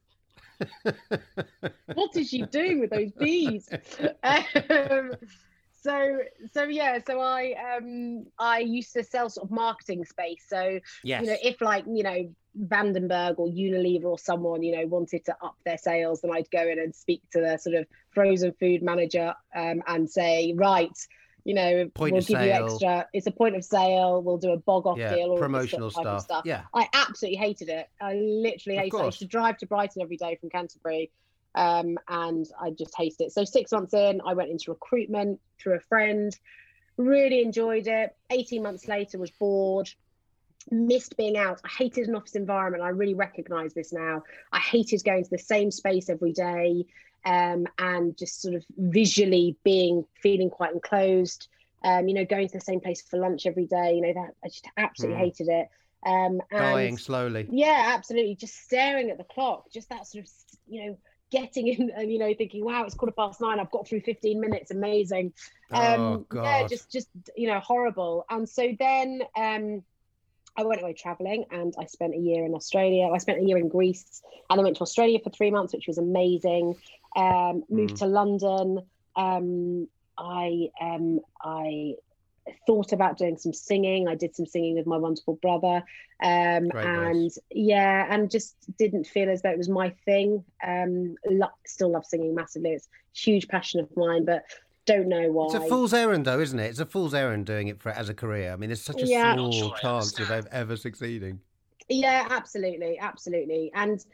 what 1.94 2.16
is 2.16 2.30
she 2.30 2.44
doing 2.44 2.80
with 2.80 2.90
those 2.90 3.12
bees? 3.12 3.70
um, 4.24 5.12
so 5.90 6.20
so 6.54 6.64
yeah, 6.64 7.00
so 7.06 7.20
I 7.20 7.56
um 7.78 8.26
I 8.38 8.60
used 8.60 8.94
to 8.94 9.04
sell 9.04 9.30
sort 9.30 9.46
of 9.46 9.52
marketing 9.52 10.06
space. 10.06 10.44
So 10.48 10.80
Yes. 11.04 11.22
you 11.22 11.28
know, 11.28 11.38
if 11.44 11.62
like 11.62 11.86
you 11.88 12.04
know 12.04 12.34
Vandenberg 12.58 13.36
or 13.38 13.48
Unilever 13.48 14.06
or 14.06 14.20
someone 14.20 14.64
you 14.64 14.76
know 14.76 14.86
wanted 14.88 15.26
to 15.26 15.36
up 15.44 15.56
their 15.66 15.78
sales, 15.78 16.22
then 16.22 16.32
I'd 16.32 16.50
go 16.52 16.68
in 16.68 16.80
and 16.80 16.96
speak 16.96 17.22
to 17.32 17.40
the 17.42 17.58
sort 17.58 17.76
of 17.76 17.88
frozen 18.12 18.54
food 18.60 18.82
manager 18.84 19.34
um, 19.56 19.82
and 19.88 20.10
say, 20.10 20.54
right. 20.56 20.98
You 21.46 21.54
know, 21.56 21.90
Point 21.96 22.12
we'll 22.12 22.22
give 22.22 22.38
sale. 22.38 22.46
you 22.46 22.66
extra. 22.66 23.08
It's 23.14 23.26
a 23.26 23.32
point 23.32 23.56
of 23.56 23.64
sale. 23.64 24.22
We'll 24.22 24.38
do 24.38 24.52
a 24.52 24.58
bog 24.58 24.86
off 24.86 24.98
yeah. 24.98 25.16
deal. 25.16 25.30
All 25.30 25.36
of 25.36 25.40
Promotional 25.40 25.90
sort 25.90 26.06
of 26.06 26.18
of 26.18 26.22
stuff. 26.22 26.44
Yeah. 26.46 26.64
I 26.76 26.88
absolutely 26.94 27.38
hated 27.38 27.70
it. 27.70 27.88
I 28.00 28.14
literally 28.14 28.78
Of 28.78 28.84
hated 28.84 28.98
it. 28.98 29.02
I 29.02 29.06
used 29.06 29.20
to 29.20 29.26
drive 29.26 29.58
to 29.60 29.66
Brighton 29.66 30.02
every 30.02 30.18
day 30.18 30.38
from 30.40 30.50
Canterbury, 30.50 31.12
um, 31.56 31.98
and 32.08 32.46
I 32.62 32.72
just 32.72 32.94
hated 32.98 33.22
it. 33.22 33.32
So 33.32 33.44
six 33.44 33.72
months 33.72 33.94
in, 33.94 34.22
I 34.26 34.34
went 34.34 34.52
into 34.52 34.72
recruitment 34.72 35.40
through 35.62 35.76
a 35.76 35.80
friend. 35.82 36.36
Really 36.98 37.42
enjoyed 37.42 37.88
it. 37.88 38.16
Eighteen 38.30 38.64
months 38.64 38.88
later, 38.88 39.18
was 39.18 39.32
bored. 39.32 39.90
Missed 40.72 41.18
being 41.18 41.38
out. 41.38 41.62
I 41.64 41.70
hated 41.70 42.08
an 42.10 42.16
office 42.16 42.36
environment. 42.36 42.84
I 42.84 42.90
really 42.90 43.14
recognise 43.14 43.74
this 43.74 43.92
now. 43.94 44.24
I 44.52 44.60
hated 44.60 45.04
going 45.04 45.24
to 45.24 45.30
the 45.30 45.38
same 45.40 45.72
space 45.72 46.10
every 46.10 46.34
day, 46.34 46.86
um, 47.26 47.66
and 47.80 48.16
just 48.18 48.42
sort 48.42 48.56
of 48.56 48.66
visually 48.78 49.56
being 49.64 50.06
feeling 50.22 50.50
quite 50.50 50.74
enclosed. 50.74 51.48
Um, 51.84 52.10
you 52.10 52.14
know, 52.14 52.26
going 52.26 52.48
to 52.50 52.58
the 52.58 52.62
same 52.64 52.82
place 52.82 53.02
for 53.02 53.18
lunch 53.18 53.46
every 53.46 53.66
day. 53.66 53.94
You 53.96 54.02
know 54.02 54.14
that 54.14 54.34
I 54.44 54.50
just 54.50 54.68
absolutely 54.78 55.18
Hmm. 55.18 55.24
hated 55.24 55.48
it. 55.48 55.70
Um, 56.06 56.42
and 56.52 56.60
Dying 56.60 56.98
slowly. 56.98 57.48
yeah, 57.50 57.94
absolutely. 57.96 58.36
Just 58.36 58.56
staring 58.64 59.10
at 59.10 59.18
the 59.18 59.24
clock, 59.24 59.72
just 59.72 59.90
that 59.90 60.08
sort 60.08 60.26
of, 60.26 60.32
you 60.68 60.86
know, 60.86 60.98
getting 61.32 61.68
in 61.68 61.92
and 61.96 62.12
you 62.12 62.20
know 62.20 62.34
thinking, 62.38 62.64
wow, 62.64 62.84
it's 62.86 62.96
quarter 62.96 63.14
past 63.18 63.42
nine. 63.42 63.60
I've 63.60 63.72
got 63.72 63.88
through 63.88 64.02
fifteen 64.02 64.40
minutes. 64.40 64.72
Amazing. 64.72 65.34
oh 65.72 65.78
Um, 65.80 66.26
yeah, 66.34 66.68
just 66.68 66.92
just 66.92 67.10
you 67.36 67.48
know 67.48 67.60
horrible. 67.60 68.26
And 68.30 68.48
so 68.48 68.76
then 68.78 69.22
um, 69.36 69.84
I 70.58 70.64
went 70.64 70.82
away 70.82 70.94
traveling, 70.94 71.46
and 71.52 71.74
I 71.80 71.86
spent 71.86 72.16
a 72.16 72.20
year 72.20 72.46
in 72.46 72.54
Australia. 72.54 73.08
I 73.14 73.18
spent 73.20 73.40
a 73.40 73.46
year 73.46 73.58
in 73.58 73.70
Greece, 73.70 74.22
and 74.50 74.60
I 74.60 74.64
went 74.64 74.78
to 74.78 74.84
Australia 74.84 75.20
for 75.24 75.30
three 75.30 75.52
months, 75.52 75.74
which 75.74 75.88
was 75.88 75.98
amazing. 75.98 76.76
Um, 77.16 77.64
moved 77.70 77.96
Mm. 77.96 78.00
to 78.00 78.06
London. 78.06 78.80
Um, 79.16 79.88
I 80.18 80.70
um, 80.82 81.20
I 81.42 81.94
thought 82.68 82.92
about 82.94 83.18
doing 83.18 83.38
some 83.38 83.54
singing. 83.54 84.08
I 84.08 84.16
did 84.16 84.36
some 84.36 84.46
singing 84.46 84.76
with 84.76 84.86
my 84.88 84.98
wonderful 84.98 85.36
brother, 85.42 85.84
um, 86.24 86.70
and 86.72 87.16
voice. 87.24 87.40
yeah, 87.52 88.08
and 88.10 88.30
just 88.30 88.56
didn't 88.78 89.06
feel 89.08 89.30
as 89.30 89.42
though 89.42 89.52
it 89.52 89.58
was 89.58 89.70
my 89.70 89.90
thing. 90.06 90.44
Um, 90.66 91.16
lo- 91.26 91.48
still 91.66 91.92
love 91.92 92.06
singing 92.06 92.36
massively. 92.36 92.72
It's 92.72 92.88
a 92.88 93.20
huge 93.20 93.48
passion 93.48 93.80
of 93.80 93.90
mine, 93.96 94.26
but 94.26 94.44
don't 94.86 95.08
know 95.08 95.30
why. 95.32 95.46
It's 95.46 95.66
a 95.66 95.70
fool's 95.70 95.94
errand, 95.94 96.26
though, 96.26 96.40
isn't 96.40 96.60
it? 96.60 96.68
It's 96.68 96.80
a 96.80 96.86
fool's 96.86 97.14
errand 97.14 97.46
doing 97.46 97.68
it 97.68 97.82
for 97.82 97.90
as 97.90 98.10
a 98.10 98.14
career. 98.14 98.52
I 98.52 98.56
mean, 98.56 98.70
there's 98.70 98.82
such 98.82 99.04
a 99.04 99.08
Yeah. 99.08 99.36
small 99.36 99.52
Sure, 99.52 99.76
chance 99.82 100.20
of 100.20 100.48
ever 100.52 100.76
succeeding. 100.78 101.40
yeah 101.88 102.28
absolutely 102.30 103.00
absolutely 103.00 103.72
and 103.74 104.06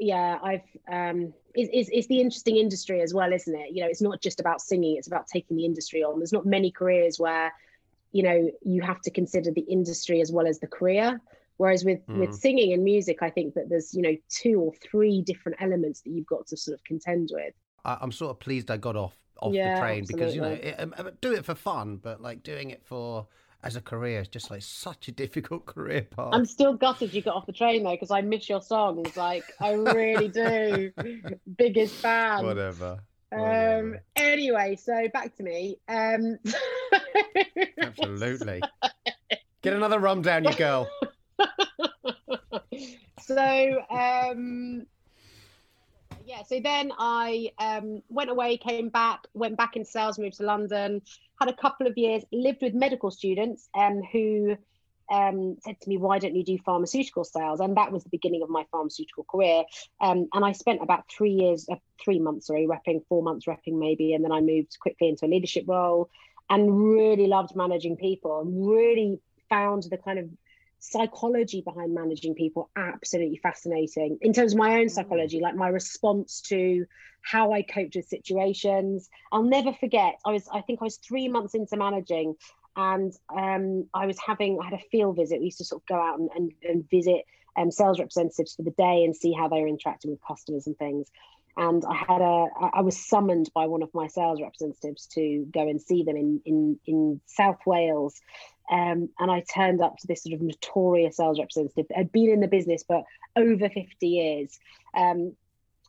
yeah 0.00 0.38
i've 0.42 0.62
um 0.90 1.32
it's, 1.54 1.70
it's, 1.72 1.90
it's 1.92 2.06
the 2.08 2.20
interesting 2.20 2.56
industry 2.56 3.00
as 3.00 3.14
well 3.14 3.32
isn't 3.32 3.54
it 3.54 3.70
you 3.72 3.80
know 3.82 3.88
it's 3.88 4.02
not 4.02 4.20
just 4.20 4.40
about 4.40 4.60
singing 4.60 4.96
it's 4.96 5.06
about 5.06 5.28
taking 5.28 5.56
the 5.56 5.64
industry 5.64 6.02
on 6.02 6.18
there's 6.18 6.32
not 6.32 6.44
many 6.44 6.72
careers 6.72 7.20
where 7.20 7.52
you 8.14 8.22
know 8.22 8.50
you 8.62 8.80
have 8.82 9.00
to 9.02 9.10
consider 9.10 9.50
the 9.50 9.66
industry 9.78 10.20
as 10.22 10.32
well 10.32 10.46
as 10.46 10.58
the 10.60 10.66
career 10.66 11.20
whereas 11.58 11.84
with 11.84 12.00
with 12.12 12.32
Mm. 12.32 12.40
singing 12.40 12.72
and 12.72 12.82
music 12.84 13.18
i 13.22 13.30
think 13.30 13.54
that 13.54 13.68
there's 13.68 13.92
you 13.94 14.02
know 14.02 14.16
two 14.30 14.60
or 14.60 14.72
three 14.90 15.22
different 15.22 15.60
elements 15.60 16.00
that 16.02 16.10
you've 16.10 16.26
got 16.26 16.46
to 16.46 16.56
sort 16.56 16.74
of 16.74 16.84
contend 16.84 17.28
with 17.32 17.54
I, 17.84 17.98
I'm 18.00 18.12
sort 18.12 18.30
of 18.30 18.40
pleased 18.40 18.70
I 18.70 18.76
got 18.76 18.96
off 18.96 19.16
off 19.42 19.54
Yeah, 19.54 19.64
the 19.64 19.70
train 19.70 20.06
because 20.06 20.34
you 20.34 20.40
know 20.40 20.52
it, 20.52 20.74
um, 20.78 20.94
do 21.20 21.32
it 21.34 21.44
for 21.44 21.54
fun, 21.54 21.96
but 21.96 22.20
like 22.22 22.42
doing 22.42 22.70
it 22.70 22.84
for 22.86 23.26
as 23.62 23.76
a 23.76 23.80
career 23.80 24.20
is 24.20 24.28
just 24.28 24.50
like 24.50 24.62
such 24.62 25.08
a 25.08 25.12
difficult 25.12 25.66
career 25.74 26.02
path. 26.02 26.32
i'm 26.32 26.44
still 26.44 26.74
gutted 26.74 27.14
you 27.14 27.22
got 27.22 27.34
off 27.34 27.46
the 27.46 27.52
train 27.52 27.82
though 27.82 27.92
because 27.92 28.10
i 28.10 28.20
miss 28.20 28.48
your 28.48 28.60
songs 28.60 29.16
like 29.16 29.44
i 29.60 29.70
really 29.72 30.28
do 30.28 30.90
biggest 31.56 32.00
fan 32.00 32.40
Whatever. 32.40 33.00
Um. 33.34 33.40
Whatever. 33.40 34.02
Anyway, 34.16 34.76
so 34.76 35.08
back 35.12 35.36
to 35.36 35.42
me. 35.42 35.78
Um. 35.88 36.38
Absolutely. 37.78 38.62
Get 39.62 39.72
another 39.72 39.98
rum 39.98 40.22
down, 40.22 40.44
you 40.44 40.54
girl. 40.54 40.88
so 43.20 43.82
um. 43.90 44.86
Yeah. 46.24 46.42
So 46.44 46.60
then 46.60 46.92
I 46.98 47.50
um 47.58 48.02
went 48.08 48.30
away, 48.30 48.56
came 48.56 48.88
back, 48.88 49.26
went 49.34 49.56
back 49.56 49.76
in 49.76 49.84
sales, 49.84 50.18
moved 50.18 50.36
to 50.38 50.44
London, 50.44 51.02
had 51.40 51.48
a 51.48 51.54
couple 51.54 51.86
of 51.86 51.98
years, 51.98 52.24
lived 52.32 52.62
with 52.62 52.74
medical 52.74 53.10
students, 53.10 53.68
um 53.74 54.02
who 54.12 54.56
um, 55.10 55.56
said 55.62 55.80
to 55.80 55.88
me, 55.88 55.96
"Why 55.96 56.18
don't 56.18 56.34
you 56.34 56.44
do 56.44 56.58
pharmaceutical 56.58 57.24
sales?" 57.24 57.60
And 57.60 57.76
that 57.76 57.92
was 57.92 58.04
the 58.04 58.10
beginning 58.10 58.42
of 58.42 58.50
my 58.50 58.64
pharmaceutical 58.70 59.24
career. 59.24 59.64
Um, 60.00 60.28
and 60.32 60.44
I 60.44 60.52
spent 60.52 60.82
about 60.82 61.04
three 61.10 61.32
years, 61.32 61.66
uh, 61.70 61.76
three 62.02 62.18
months, 62.18 62.46
sorry, 62.46 62.66
repping, 62.66 63.06
four 63.08 63.22
months 63.22 63.46
repping 63.46 63.78
maybe, 63.78 64.14
and 64.14 64.24
then 64.24 64.32
I 64.32 64.40
moved 64.40 64.76
quickly 64.80 65.08
into 65.08 65.26
a 65.26 65.28
leadership 65.28 65.64
role, 65.66 66.10
and 66.50 66.78
really 66.78 67.26
loved 67.26 67.56
managing 67.56 67.96
people, 67.96 68.40
and 68.40 68.68
really 68.68 69.20
found 69.48 69.84
the 69.84 69.98
kind 69.98 70.18
of 70.18 70.28
psychology 70.84 71.62
behind 71.62 71.94
managing 71.94 72.34
people 72.34 72.70
absolutely 72.76 73.38
fascinating 73.42 74.18
in 74.20 74.34
terms 74.34 74.52
of 74.52 74.58
my 74.58 74.80
own 74.80 74.88
psychology 74.90 75.40
like 75.40 75.54
my 75.54 75.68
response 75.68 76.42
to 76.42 76.84
how 77.22 77.52
i 77.52 77.62
coped 77.62 77.96
with 77.96 78.04
situations 78.06 79.08
i'll 79.32 79.42
never 79.42 79.72
forget 79.72 80.16
i 80.26 80.30
was 80.30 80.46
i 80.52 80.60
think 80.60 80.82
i 80.82 80.84
was 80.84 80.98
three 80.98 81.26
months 81.26 81.54
into 81.54 81.74
managing 81.78 82.34
and 82.76 83.12
um, 83.34 83.88
I 83.94 84.06
was 84.06 84.18
having 84.18 84.58
I 84.60 84.64
had 84.64 84.74
a 84.74 84.88
field 84.90 85.16
visit. 85.16 85.38
We 85.38 85.46
used 85.46 85.58
to 85.58 85.64
sort 85.64 85.82
of 85.82 85.86
go 85.86 85.96
out 85.96 86.18
and, 86.18 86.30
and, 86.34 86.52
and 86.62 86.90
visit 86.90 87.24
um, 87.56 87.70
sales 87.70 87.98
representatives 87.98 88.54
for 88.54 88.62
the 88.62 88.70
day 88.72 89.04
and 89.04 89.14
see 89.14 89.32
how 89.32 89.48
they 89.48 89.60
were 89.60 89.68
interacting 89.68 90.10
with 90.10 90.20
customers 90.26 90.66
and 90.66 90.76
things. 90.76 91.08
And 91.56 91.84
I 91.84 91.94
had 91.94 92.20
a 92.20 92.46
I 92.74 92.80
was 92.80 92.96
summoned 92.96 93.50
by 93.54 93.66
one 93.66 93.82
of 93.82 93.94
my 93.94 94.08
sales 94.08 94.40
representatives 94.40 95.06
to 95.14 95.46
go 95.52 95.68
and 95.68 95.80
see 95.80 96.02
them 96.02 96.16
in 96.16 96.40
in 96.44 96.80
in 96.86 97.20
South 97.26 97.60
Wales. 97.64 98.20
Um, 98.70 99.10
and 99.18 99.30
I 99.30 99.44
turned 99.54 99.80
up 99.80 99.98
to 99.98 100.06
this 100.06 100.22
sort 100.24 100.34
of 100.34 100.40
notorious 100.40 101.18
sales 101.18 101.38
representative 101.38 101.86
that 101.88 101.96
had 101.96 102.10
been 102.10 102.30
in 102.30 102.40
the 102.40 102.48
business 102.48 102.82
for 102.82 103.04
over 103.36 103.68
50 103.68 104.06
years. 104.06 104.58
Um, 104.96 105.36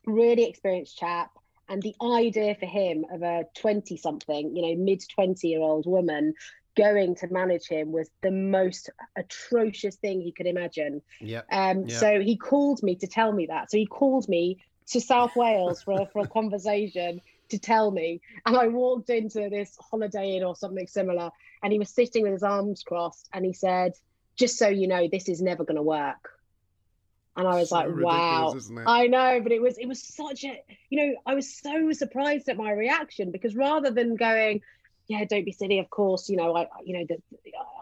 really 0.06 0.44
experienced 0.44 0.98
chap. 0.98 1.30
And 1.68 1.82
the 1.82 1.96
idea 2.00 2.54
for 2.54 2.66
him 2.66 3.06
of 3.10 3.22
a 3.22 3.46
20 3.58 3.96
something, 3.96 4.54
you 4.54 4.62
know, 4.62 4.76
mid 4.76 5.02
20 5.14 5.48
year 5.48 5.60
old 5.60 5.86
woman 5.86 6.34
going 6.76 7.14
to 7.16 7.28
manage 7.28 7.66
him 7.68 7.90
was 7.92 8.10
the 8.22 8.30
most 8.30 8.90
atrocious 9.16 9.96
thing 9.96 10.20
he 10.20 10.32
could 10.32 10.46
imagine. 10.46 11.02
Yeah. 11.20 11.42
Um, 11.50 11.86
Yeah. 11.86 11.96
So 11.98 12.20
he 12.20 12.36
called 12.36 12.82
me 12.82 12.96
to 12.96 13.06
tell 13.06 13.32
me 13.32 13.46
that. 13.46 13.70
So 13.70 13.78
he 13.78 13.86
called 13.86 14.28
me 14.28 14.58
to 14.88 15.00
South 15.00 15.34
Wales 15.34 15.82
for 15.82 16.02
a, 16.02 16.06
for 16.06 16.20
a 16.20 16.26
conversation 16.38 17.20
to 17.48 17.58
tell 17.58 17.90
me. 17.90 18.20
And 18.44 18.56
I 18.56 18.68
walked 18.68 19.10
into 19.10 19.48
this 19.48 19.76
Holiday 19.90 20.36
Inn 20.36 20.44
or 20.44 20.54
something 20.56 20.86
similar, 20.86 21.30
and 21.62 21.72
he 21.72 21.78
was 21.78 21.90
sitting 21.90 22.22
with 22.22 22.32
his 22.32 22.42
arms 22.42 22.82
crossed, 22.82 23.28
and 23.32 23.44
he 23.44 23.52
said, 23.52 23.92
"Just 24.36 24.58
so 24.58 24.68
you 24.68 24.86
know, 24.88 25.08
this 25.10 25.28
is 25.28 25.40
never 25.40 25.64
going 25.64 25.76
to 25.76 25.82
work." 25.82 26.30
And 27.36 27.46
I 27.46 27.56
was 27.60 27.68
So 27.68 27.76
like, 27.76 27.86
"Wow." 27.88 27.92
ridiculous, 27.92 28.64
isn't 28.64 28.78
it? 28.78 28.84
I 28.86 29.06
know, 29.06 29.40
but 29.42 29.52
it 29.52 29.60
was 29.62 29.76
it 29.78 29.86
was 29.86 30.02
such 30.02 30.44
a 30.44 30.62
you 30.90 30.98
know 31.06 31.16
I 31.26 31.34
was 31.34 31.54
so 31.54 31.92
surprised 31.92 32.48
at 32.48 32.56
my 32.56 32.70
reaction 32.72 33.30
because 33.30 33.54
rather 33.54 33.90
than 33.90 34.16
going, 34.16 34.62
yeah, 35.08 35.24
don't 35.24 35.44
be 35.44 35.52
silly. 35.52 35.78
Of 35.78 35.90
course, 35.90 36.28
you 36.28 36.36
know, 36.36 36.56
I, 36.56 36.66
you 36.84 36.98
know, 36.98 37.06
that 37.08 37.18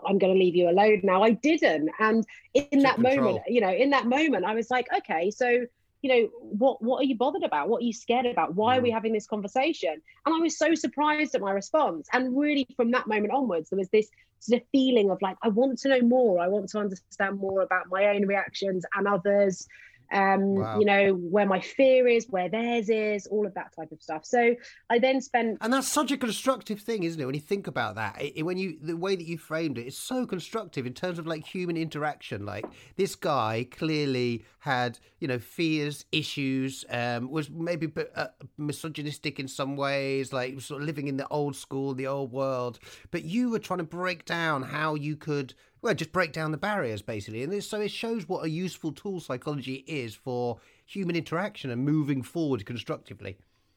I'm 0.07 0.19
going 0.19 0.33
to 0.33 0.39
leave 0.39 0.55
you 0.55 0.69
alone 0.69 1.01
now. 1.03 1.23
I 1.23 1.31
didn't. 1.31 1.91
And 1.99 2.25
in 2.53 2.81
that 2.81 2.97
control. 2.97 3.17
moment, 3.17 3.45
you 3.49 3.61
know, 3.61 3.73
in 3.73 3.91
that 3.91 4.07
moment, 4.07 4.45
I 4.45 4.55
was 4.55 4.71
like, 4.71 4.87
okay, 4.99 5.31
so, 5.31 5.67
you 6.03 6.09
know, 6.09 6.29
what, 6.41 6.83
what 6.83 7.01
are 7.01 7.05
you 7.05 7.17
bothered 7.17 7.43
about? 7.43 7.69
What 7.69 7.83
are 7.83 7.87
you 7.87 7.95
scared 7.95 8.27
about? 8.27 8.55
Why 8.55 8.79
are 8.79 8.83
we 8.83 8.91
mm. 8.91 8.95
having 8.95 9.13
this 9.13 9.27
conversation? 9.27 10.03
And 10.27 10.35
I 10.35 10.39
was 10.39 10.59
so 10.59 10.75
surprised 10.75 11.35
at 11.35 11.41
my 11.41 11.53
response. 11.53 12.09
And 12.13 12.37
really 12.37 12.67
from 12.77 12.91
that 12.91 13.07
moment 13.07 13.33
onwards, 13.33 13.71
there 13.71 13.79
was 13.79 13.89
this 13.89 14.09
sort 14.41 14.61
of 14.61 14.69
feeling 14.71 15.11
of 15.11 15.23
like, 15.23 15.39
I 15.43 15.49
want 15.49 15.79
to 15.81 15.89
know 15.89 16.03
more. 16.03 16.41
I 16.41 16.49
want 16.49 16.69
to 16.71 16.79
understand 16.79 17.39
more 17.39 17.63
about 17.63 17.89
my 17.91 18.09
own 18.09 18.27
reactions 18.27 18.85
and 18.95 19.09
others 19.09 19.67
um, 20.13 20.55
wow. 20.57 20.79
you 20.79 20.85
know, 20.85 21.15
where 21.15 21.47
my 21.47 21.61
fear 21.61 22.07
is, 22.07 22.27
where 22.29 22.49
theirs 22.49 22.89
is, 22.89 23.27
all 23.27 23.47
of 23.47 23.55
that 23.55 23.75
type 23.75 23.93
of 23.93 24.03
stuff. 24.03 24.25
So 24.25 24.55
I 24.91 24.99
then 24.99 25.21
spent, 25.21 25.59
and 25.61 25.73
that's 25.73 25.89
such 25.89 26.11
a 26.13 26.17
constructive 26.17 26.81
thing, 26.81 27.05
isn't 27.05 27.21
it? 27.21 27.25
When 27.25 27.35
you 27.35 27.41
think 27.41 27.67
about 27.67 27.95
that, 27.97 28.21
it, 28.21 28.43
when 28.43 28.59
you 28.59 28.79
the 28.81 28.97
way 28.97 29.17
that 29.17 29.27
you 29.27 29.39
framed 29.39 29.79
it, 29.79 29.87
it's 29.87 29.99
so 29.99 30.27
constructive 30.27 30.87
in 30.87 30.95
terms 30.95 31.19
of 31.19 31.27
like 31.27 31.47
human 31.47 31.77
interaction. 31.77 32.45
Like 32.45 32.67
this 32.97 33.15
guy 33.15 33.67
clearly 33.71 34.45
had, 34.61 34.99
you 35.19 35.29
know, 35.29 35.39
fears, 35.39 36.05
issues, 36.13 36.85
um, 36.91 37.31
was 37.31 37.51
maybe 37.51 37.93
uh, 38.15 38.27
misogynistic 38.57 39.39
in 39.39 39.49
some 39.49 39.77
ways, 39.77 40.33
like 40.33 40.61
sort 40.61 40.81
of 40.81 40.87
living 40.87 41.09
in 41.09 41.17
the 41.17 41.29
old 41.29 41.55
school, 41.57 41.95
the 41.95 42.07
old 42.07 42.33
world. 42.33 42.79
But 43.11 43.25
you 43.25 43.51
were 43.51 43.59
trying 43.59 43.79
to 43.79 43.85
break 43.85 44.25
down 44.25 44.63
how 44.63 44.95
you 44.95 45.17
could 45.17 45.55
well, 45.85 45.95
just 45.95 46.13
break 46.13 46.33
down 46.33 46.51
the 46.51 46.57
barriers 46.57 47.03
basically. 47.03 47.43
And 47.43 47.63
so 47.63 47.81
it 47.81 47.91
shows 47.91 48.27
what 48.27 48.45
a 48.45 48.49
useful 48.49 48.91
tool 48.91 49.21
psychology 49.21 49.85
is 49.87 50.15
for 50.15 50.59
human 50.87 51.15
interaction 51.15 51.71
and 51.71 51.85
moving 51.85 52.23
forward 52.23 52.65
constructively. 52.65 53.37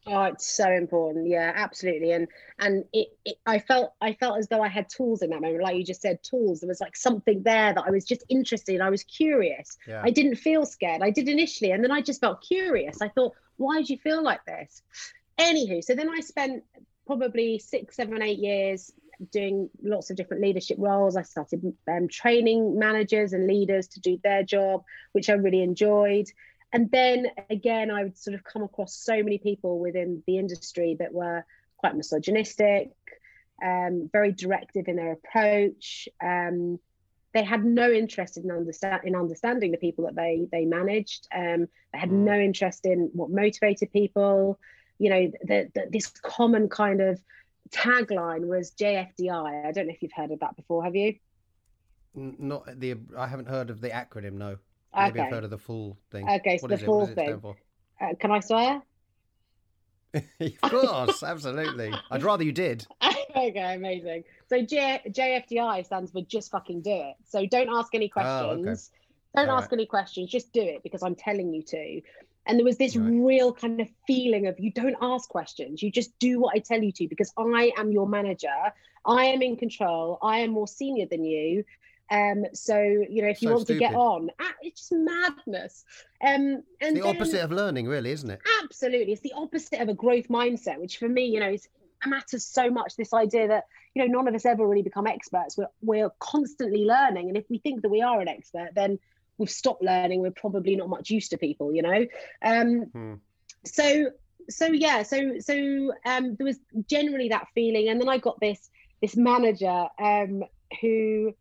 Oh, 0.10 0.24
it's 0.24 0.48
so 0.48 0.72
important. 0.72 1.28
Yeah, 1.28 1.52
absolutely. 1.54 2.14
And 2.14 2.30
and 2.60 2.86
it, 2.94 3.10
it, 3.26 3.36
I 3.46 3.60
felt 3.60 3.92
I 4.00 4.14
felt 4.14 4.40
as 4.40 4.48
though 4.48 4.62
I 4.62 4.70
had 4.70 4.88
tools 4.88 5.22
in 5.22 5.32
that 5.32 5.42
moment, 5.42 5.62
like 5.62 5.76
you 5.76 5.84
just 5.84 6.02
said, 6.02 6.24
tools. 6.24 6.62
There 6.62 6.70
was 6.70 6.80
like 6.80 6.96
something 6.96 7.44
there 7.44 7.74
that 7.74 7.84
I 7.86 7.92
was 7.92 8.06
just 8.06 8.24
interested. 8.30 8.76
In. 8.76 8.82
I 8.82 8.90
was 8.90 9.04
curious. 9.04 9.78
Yeah. 9.86 10.02
I 10.02 10.10
didn't 10.10 10.38
feel 10.38 10.66
scared. 10.66 11.02
I 11.02 11.10
did 11.10 11.28
initially, 11.28 11.72
and 11.72 11.84
then 11.84 11.92
I 11.92 12.00
just 12.00 12.22
felt 12.22 12.42
curious. 12.42 13.02
I 13.02 13.10
thought, 13.10 13.34
why 13.58 13.82
do 13.82 13.92
you 13.92 14.00
feel 14.00 14.24
like 14.24 14.46
this? 14.46 14.82
Anywho, 15.38 15.84
so 15.84 15.94
then 15.94 16.10
I 16.10 16.22
spent 16.22 16.64
probably 17.06 17.60
six, 17.60 17.98
seven, 17.98 18.22
eight 18.22 18.40
years 18.40 18.94
doing 19.32 19.70
lots 19.82 20.10
of 20.10 20.18
different 20.18 20.44
leadership 20.44 20.78
roles. 20.80 21.16
I 21.16 21.24
started 21.24 21.74
um, 21.88 22.08
training 22.08 22.78
managers 22.78 23.34
and 23.34 23.48
leaders 23.48 23.88
to 23.90 24.00
do 24.00 24.20
their 24.24 24.44
job, 24.44 24.84
which 25.12 25.30
I 25.30 25.34
really 25.34 25.62
enjoyed. 25.62 26.28
And 26.74 26.92
then 26.92 27.28
again, 27.50 27.92
I 27.92 28.04
would 28.04 28.18
sort 28.18 28.36
of 28.36 28.44
come 28.44 28.64
across 28.64 28.94
so 28.94 29.24
many 29.24 29.38
people 29.38 29.80
within 29.80 30.24
the 30.28 30.38
industry 30.38 30.98
that 31.00 31.14
were 31.14 31.46
quite 31.78 31.96
misogynistic, 31.96 32.92
um, 33.64 34.10
very 34.12 34.32
directive 34.32 34.88
in 34.88 34.98
their 34.98 35.14
approach. 35.14 36.10
Um, 36.22 36.80
they 37.34 37.44
had 37.44 37.64
no 37.64 37.92
interest 37.92 38.38
in 38.38 38.50
understand 38.52 39.02
in 39.04 39.16
understanding 39.16 39.72
the 39.72 39.78
people 39.78 40.06
that 40.06 40.16
they 40.16 40.48
they 40.52 40.66
managed. 40.66 41.28
Um, 41.34 41.68
they 41.94 42.00
had 42.00 42.10
mm. 42.10 42.24
no 42.24 42.34
interest 42.34 42.86
in 42.86 43.12
what 43.14 43.30
motivated 43.30 43.92
people. 43.94 44.60
You 44.98 45.10
know, 45.12 45.32
the, 45.44 45.70
the, 45.76 45.88
this 45.92 46.08
common 46.08 46.70
kind 46.70 47.02
of 47.02 47.22
tagline 47.70 48.48
was 48.48 48.72
JFDI. 48.72 49.68
I 49.68 49.72
don't 49.72 49.88
know 49.88 49.94
if 49.94 50.02
you've 50.02 50.12
heard 50.16 50.32
of 50.32 50.40
that 50.40 50.56
before. 50.56 50.84
Have 50.84 50.96
you? 50.96 51.16
Not 52.16 52.80
the. 52.80 52.96
I 53.18 53.28
haven't 53.28 53.48
heard 53.48 53.70
of 53.70 53.82
the 53.82 53.90
acronym. 53.90 54.34
No. 54.34 54.58
Maybe 54.96 55.20
okay. 55.20 55.28
I've 55.28 55.34
heard 55.34 55.44
of 55.44 55.50
the 55.50 55.58
full 55.58 55.98
thing. 56.12 56.28
Okay, 56.28 56.58
so 56.58 56.68
what 56.68 56.72
the 56.72 56.86
full 56.86 57.06
thing. 57.08 57.42
Uh, 58.02 58.14
can 58.20 58.32
I 58.32 58.40
swear? 58.40 58.82
of 60.40 60.62
course, 60.62 61.22
absolutely. 61.24 61.94
I'd 62.10 62.24
rather 62.24 62.44
you 62.44 62.52
did. 62.52 62.88
okay, 63.36 63.76
amazing. 63.76 64.24
So 64.48 64.62
J- 64.62 65.02
JFDI 65.08 65.86
stands 65.86 66.12
for 66.12 66.22
just 66.22 66.52
fucking 66.52 66.82
do 66.82 66.92
it. 66.92 67.16
So 67.28 67.46
don't 67.46 67.70
ask 67.70 67.94
any 67.94 68.10
questions. 68.10 68.68
Oh, 68.68 68.72
okay. 68.72 68.76
Don't 69.36 69.50
All 69.50 69.58
ask 69.58 69.72
right. 69.72 69.78
any 69.78 69.86
questions. 69.86 70.32
Just 70.32 70.52
do 70.54 70.62
it 70.62 70.82
because 70.84 71.04
I'm 71.04 71.16
telling 71.16 71.54
you 71.54 71.62
to. 71.64 72.02
And 72.48 72.58
there 72.58 72.66
was 72.66 72.78
this 72.78 72.96
right. 72.96 73.10
real 73.10 73.54
kind 73.54 73.82
of 73.82 73.90
feeling 74.06 74.48
of 74.48 74.60
you 74.60 74.72
don't 74.72 74.96
ask 75.02 75.30
questions, 75.30 75.84
you 75.84 75.92
just 75.92 76.18
do 76.20 76.40
what 76.40 76.56
I 76.56 76.60
tell 76.60 76.82
you 76.82 76.92
to 76.94 77.08
because 77.08 77.32
I 77.38 77.72
am 77.78 77.92
your 77.92 78.08
manager. 78.08 78.48
I 79.06 79.26
am 79.26 79.42
in 79.42 79.56
control. 79.56 80.18
I 80.22 80.40
am 80.40 80.52
more 80.52 80.68
senior 80.68 81.06
than 81.10 81.24
you. 81.24 81.64
Um, 82.10 82.46
so 82.54 82.78
you 82.80 83.22
know, 83.22 83.28
if 83.28 83.42
you 83.42 83.50
so 83.50 83.56
want 83.56 83.68
stupid. 83.68 83.80
to 83.80 83.88
get 83.88 83.96
on, 83.96 84.30
ah, 84.40 84.54
it's 84.62 84.80
just 84.80 84.92
madness. 84.94 85.84
Um, 86.24 86.64
and 86.82 86.96
the 86.96 87.02
then, 87.02 87.16
opposite 87.16 87.44
of 87.44 87.52
learning, 87.52 87.88
really, 87.88 88.12
isn't 88.12 88.30
it? 88.30 88.40
Absolutely, 88.64 89.12
it's 89.12 89.22
the 89.22 89.34
opposite 89.34 89.82
of 89.82 89.90
a 89.90 89.94
growth 89.94 90.30
mindset, 90.30 90.80
which 90.80 90.98
for 90.98 91.10
me, 91.10 91.26
you 91.26 91.40
know, 91.40 91.50
is 91.50 91.68
matters 92.06 92.46
so 92.46 92.70
much. 92.70 92.96
This 92.96 93.14
idea 93.14 93.48
that 93.50 93.66
you 93.94 94.08
know, 94.08 94.20
none 94.20 94.28
of 94.28 94.36
us 94.36 94.46
ever 94.46 94.66
really 94.66 94.84
become 94.84 95.08
experts. 95.08 95.58
We're 95.58 95.68
we're 95.82 96.12
constantly 96.20 96.86
learning, 96.86 97.28
and 97.28 97.38
if 97.38 97.46
we 97.50 97.58
think 97.58 97.82
that 97.82 97.90
we 97.90 98.02
are 98.02 98.22
an 98.22 98.28
expert, 98.28 98.70
then 98.74 99.00
we've 99.38 99.50
stopped 99.50 99.84
learning 99.84 100.22
we're 100.22 100.32
probably 100.32 100.76
not 100.76 100.90
much 100.90 101.10
used 101.10 101.32
to 101.32 101.38
people 101.38 101.74
you 101.74 101.82
know? 101.82 102.06
Um 102.42 102.82
hmm. 102.86 103.14
so 103.66 104.12
so 104.50 104.68
yeah 104.68 105.04
so 105.04 105.40
so 105.40 105.94
um 106.06 106.36
there 106.36 106.46
was 106.46 106.60
generally 106.90 107.30
that 107.30 107.48
feeling. 107.54 107.90
And 107.90 108.00
then 108.00 108.10
i 108.10 108.18
got 108.18 108.40
this 108.40 108.70
this 109.02 109.16
manager 109.16 109.88
um 110.00 110.44
who 110.82 111.34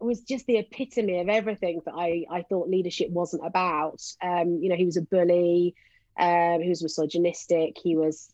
was 0.00 0.20
just 0.20 0.46
the 0.46 0.58
epitome 0.58 1.18
of 1.20 1.28
everything 1.28 1.80
that 1.86 1.94
i 1.96 2.24
i 2.30 2.42
thought 2.42 2.68
leadership 2.68 3.10
wasn't 3.10 3.46
about. 3.46 4.02
Um 4.22 4.58
you 4.62 4.68
know 4.68 4.76
he 4.76 4.84
was 4.84 4.96
a 4.96 5.02
bully 5.02 5.74
um 6.18 6.60
he 6.60 6.68
was 6.68 6.82
misogynistic 6.82 7.76
he 7.82 7.96
was 7.96 8.33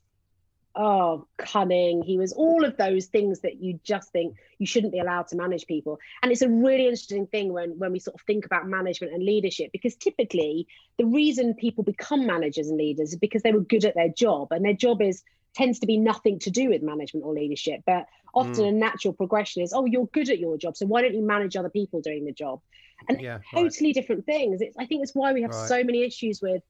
oh 0.76 1.26
cunning 1.36 2.00
he 2.02 2.16
was 2.16 2.32
all 2.32 2.64
of 2.64 2.76
those 2.76 3.06
things 3.06 3.40
that 3.40 3.60
you 3.60 3.80
just 3.82 4.12
think 4.12 4.36
you 4.58 4.66
shouldn't 4.66 4.92
be 4.92 5.00
allowed 5.00 5.26
to 5.26 5.36
manage 5.36 5.66
people 5.66 5.98
and 6.22 6.30
it's 6.30 6.42
a 6.42 6.48
really 6.48 6.84
interesting 6.84 7.26
thing 7.26 7.52
when 7.52 7.76
when 7.78 7.90
we 7.90 7.98
sort 7.98 8.14
of 8.14 8.20
think 8.22 8.46
about 8.46 8.68
management 8.68 9.12
and 9.12 9.24
leadership 9.24 9.70
because 9.72 9.96
typically 9.96 10.68
the 10.96 11.04
reason 11.04 11.54
people 11.54 11.82
become 11.82 12.24
managers 12.24 12.68
and 12.68 12.78
leaders 12.78 13.12
is 13.12 13.18
because 13.18 13.42
they 13.42 13.52
were 13.52 13.60
good 13.60 13.84
at 13.84 13.96
their 13.96 14.08
job 14.08 14.52
and 14.52 14.64
their 14.64 14.74
job 14.74 15.02
is 15.02 15.24
tends 15.54 15.80
to 15.80 15.86
be 15.86 15.96
nothing 15.96 16.38
to 16.38 16.50
do 16.50 16.68
with 16.68 16.82
management 16.82 17.26
or 17.26 17.34
leadership 17.34 17.82
but 17.84 18.06
often 18.32 18.64
mm. 18.64 18.68
a 18.68 18.72
natural 18.72 19.12
progression 19.12 19.62
is 19.62 19.72
oh 19.72 19.84
you're 19.86 20.06
good 20.06 20.30
at 20.30 20.38
your 20.38 20.56
job 20.56 20.76
so 20.76 20.86
why 20.86 21.02
don't 21.02 21.14
you 21.14 21.22
manage 21.22 21.56
other 21.56 21.70
people 21.70 22.00
doing 22.00 22.24
the 22.24 22.32
job 22.32 22.60
and 23.08 23.20
yeah, 23.20 23.38
totally 23.52 23.88
right. 23.88 23.94
different 23.94 24.24
things 24.24 24.60
it's, 24.60 24.76
i 24.78 24.86
think 24.86 25.02
it's 25.02 25.16
why 25.16 25.32
we 25.32 25.42
have 25.42 25.50
right. 25.50 25.68
so 25.68 25.82
many 25.82 26.04
issues 26.04 26.40
with 26.40 26.62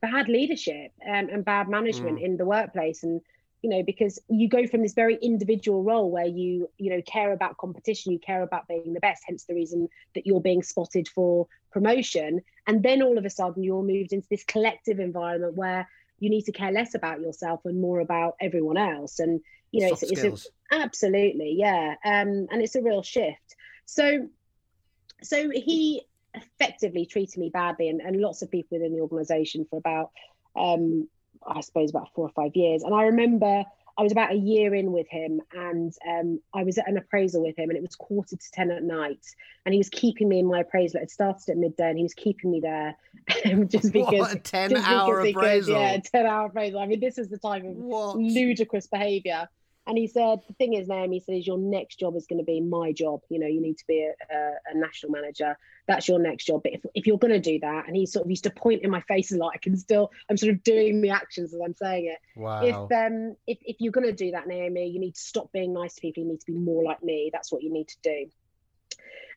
bad 0.00 0.28
leadership 0.28 0.92
um, 1.06 1.28
and 1.30 1.44
bad 1.44 1.68
management 1.68 2.18
mm. 2.18 2.24
in 2.24 2.36
the 2.36 2.44
workplace 2.44 3.02
and 3.02 3.20
you 3.62 3.70
know 3.70 3.82
because 3.82 4.20
you 4.28 4.48
go 4.48 4.66
from 4.66 4.82
this 4.82 4.94
very 4.94 5.16
individual 5.16 5.82
role 5.82 6.10
where 6.10 6.26
you 6.26 6.70
you 6.78 6.90
know 6.90 7.02
care 7.02 7.32
about 7.32 7.56
competition 7.56 8.12
you 8.12 8.18
care 8.18 8.42
about 8.42 8.68
being 8.68 8.92
the 8.92 9.00
best 9.00 9.22
hence 9.26 9.44
the 9.44 9.54
reason 9.54 9.88
that 10.14 10.26
you're 10.26 10.40
being 10.40 10.62
spotted 10.62 11.08
for 11.08 11.48
promotion. 11.70 12.40
And 12.66 12.82
then 12.82 13.02
all 13.02 13.18
of 13.18 13.24
a 13.24 13.30
sudden 13.30 13.62
you're 13.62 13.82
moved 13.82 14.12
into 14.12 14.26
this 14.30 14.44
collective 14.44 14.98
environment 15.00 15.54
where 15.54 15.88
you 16.18 16.30
need 16.30 16.42
to 16.46 16.52
care 16.52 16.72
less 16.72 16.94
about 16.94 17.20
yourself 17.20 17.60
and 17.64 17.80
more 17.80 18.00
about 18.00 18.34
everyone 18.40 18.76
else. 18.76 19.18
And 19.18 19.40
you 19.70 19.82
know 19.82 19.94
Soft 19.94 20.02
it's, 20.04 20.22
it's 20.22 20.50
a, 20.72 20.74
absolutely 20.74 21.56
yeah. 21.58 21.94
Um 22.04 22.48
and 22.50 22.62
it's 22.62 22.74
a 22.74 22.82
real 22.82 23.02
shift. 23.02 23.56
So 23.84 24.28
so 25.22 25.50
he 25.50 26.02
effectively 26.34 27.06
treated 27.06 27.38
me 27.38 27.50
badly 27.50 27.88
and, 27.88 28.00
and 28.00 28.20
lots 28.20 28.42
of 28.42 28.50
people 28.50 28.78
within 28.78 28.94
the 28.94 29.00
organization 29.00 29.66
for 29.68 29.78
about 29.78 30.10
um 30.56 31.08
I 31.46 31.60
suppose 31.60 31.90
about 31.90 32.12
four 32.14 32.26
or 32.26 32.30
five 32.30 32.54
years. 32.54 32.82
And 32.82 32.94
I 32.94 33.04
remember 33.04 33.64
I 33.98 34.02
was 34.02 34.12
about 34.12 34.30
a 34.30 34.36
year 34.36 34.76
in 34.76 34.92
with 34.92 35.08
him 35.08 35.40
and 35.52 35.92
um, 36.08 36.40
I 36.54 36.62
was 36.62 36.78
at 36.78 36.88
an 36.88 36.96
appraisal 36.96 37.42
with 37.42 37.58
him 37.58 37.68
and 37.68 37.76
it 37.76 37.82
was 37.82 37.96
quarter 37.96 38.36
to 38.36 38.50
10 38.52 38.70
at 38.70 38.84
night. 38.84 39.26
And 39.66 39.72
he 39.72 39.78
was 39.78 39.88
keeping 39.88 40.28
me 40.28 40.38
in 40.38 40.46
my 40.46 40.60
appraisal. 40.60 41.00
It 41.00 41.10
started 41.10 41.50
at 41.50 41.56
midday 41.56 41.88
and 41.88 41.98
he 41.98 42.04
was 42.04 42.14
keeping 42.14 42.52
me 42.52 42.60
there 42.60 42.96
just 43.66 43.92
because. 43.92 44.20
What, 44.20 44.34
a 44.34 44.38
10 44.38 44.76
hour 44.76 45.20
appraisal? 45.20 45.74
Could, 45.74 45.80
yeah, 45.80 45.98
10 45.98 46.26
hour 46.26 46.46
appraisal. 46.46 46.78
I 46.78 46.86
mean, 46.86 47.00
this 47.00 47.18
is 47.18 47.28
the 47.28 47.38
type 47.38 47.64
of 47.64 47.74
what? 47.74 48.16
ludicrous 48.16 48.86
behavior. 48.86 49.48
And 49.88 49.96
he 49.96 50.06
said, 50.06 50.40
the 50.46 50.52
thing 50.52 50.74
is, 50.74 50.86
Naomi, 50.86 51.16
he 51.16 51.20
said, 51.20 51.36
is 51.36 51.46
your 51.46 51.56
next 51.56 51.98
job 51.98 52.14
is 52.14 52.26
going 52.26 52.40
to 52.40 52.44
be 52.44 52.60
my 52.60 52.92
job. 52.92 53.22
You 53.30 53.38
know, 53.38 53.46
you 53.46 53.62
need 53.62 53.78
to 53.78 53.86
be 53.86 54.02
a, 54.06 54.34
a, 54.34 54.50
a 54.72 54.78
national 54.78 55.12
manager. 55.12 55.56
That's 55.86 56.06
your 56.06 56.18
next 56.18 56.44
job. 56.44 56.62
But 56.62 56.74
if, 56.74 56.80
if 56.94 57.06
you're 57.06 57.18
going 57.18 57.32
to 57.32 57.40
do 57.40 57.58
that, 57.60 57.86
and 57.86 57.96
he 57.96 58.04
sort 58.04 58.26
of 58.26 58.30
used 58.30 58.44
to 58.44 58.50
point 58.50 58.82
in 58.82 58.90
my 58.90 59.00
face 59.00 59.32
a 59.32 59.38
lot, 59.38 59.52
I 59.54 59.58
can 59.58 59.78
still, 59.78 60.10
I'm 60.28 60.36
sort 60.36 60.52
of 60.52 60.62
doing 60.62 61.00
the 61.00 61.08
actions 61.08 61.54
as 61.54 61.60
I'm 61.64 61.74
saying 61.74 62.04
it. 62.04 62.18
Wow. 62.36 62.64
If, 62.64 62.74
um, 62.74 63.34
if, 63.46 63.56
if 63.62 63.76
you're 63.80 63.92
going 63.92 64.06
to 64.06 64.12
do 64.12 64.32
that, 64.32 64.46
Naomi, 64.46 64.88
you 64.88 65.00
need 65.00 65.14
to 65.14 65.20
stop 65.20 65.50
being 65.52 65.72
nice 65.72 65.94
to 65.94 66.02
people. 66.02 66.22
You 66.22 66.28
need 66.28 66.40
to 66.40 66.52
be 66.52 66.58
more 66.58 66.84
like 66.84 67.02
me. 67.02 67.30
That's 67.32 67.50
what 67.50 67.62
you 67.62 67.72
need 67.72 67.88
to 67.88 67.96
do 68.02 68.30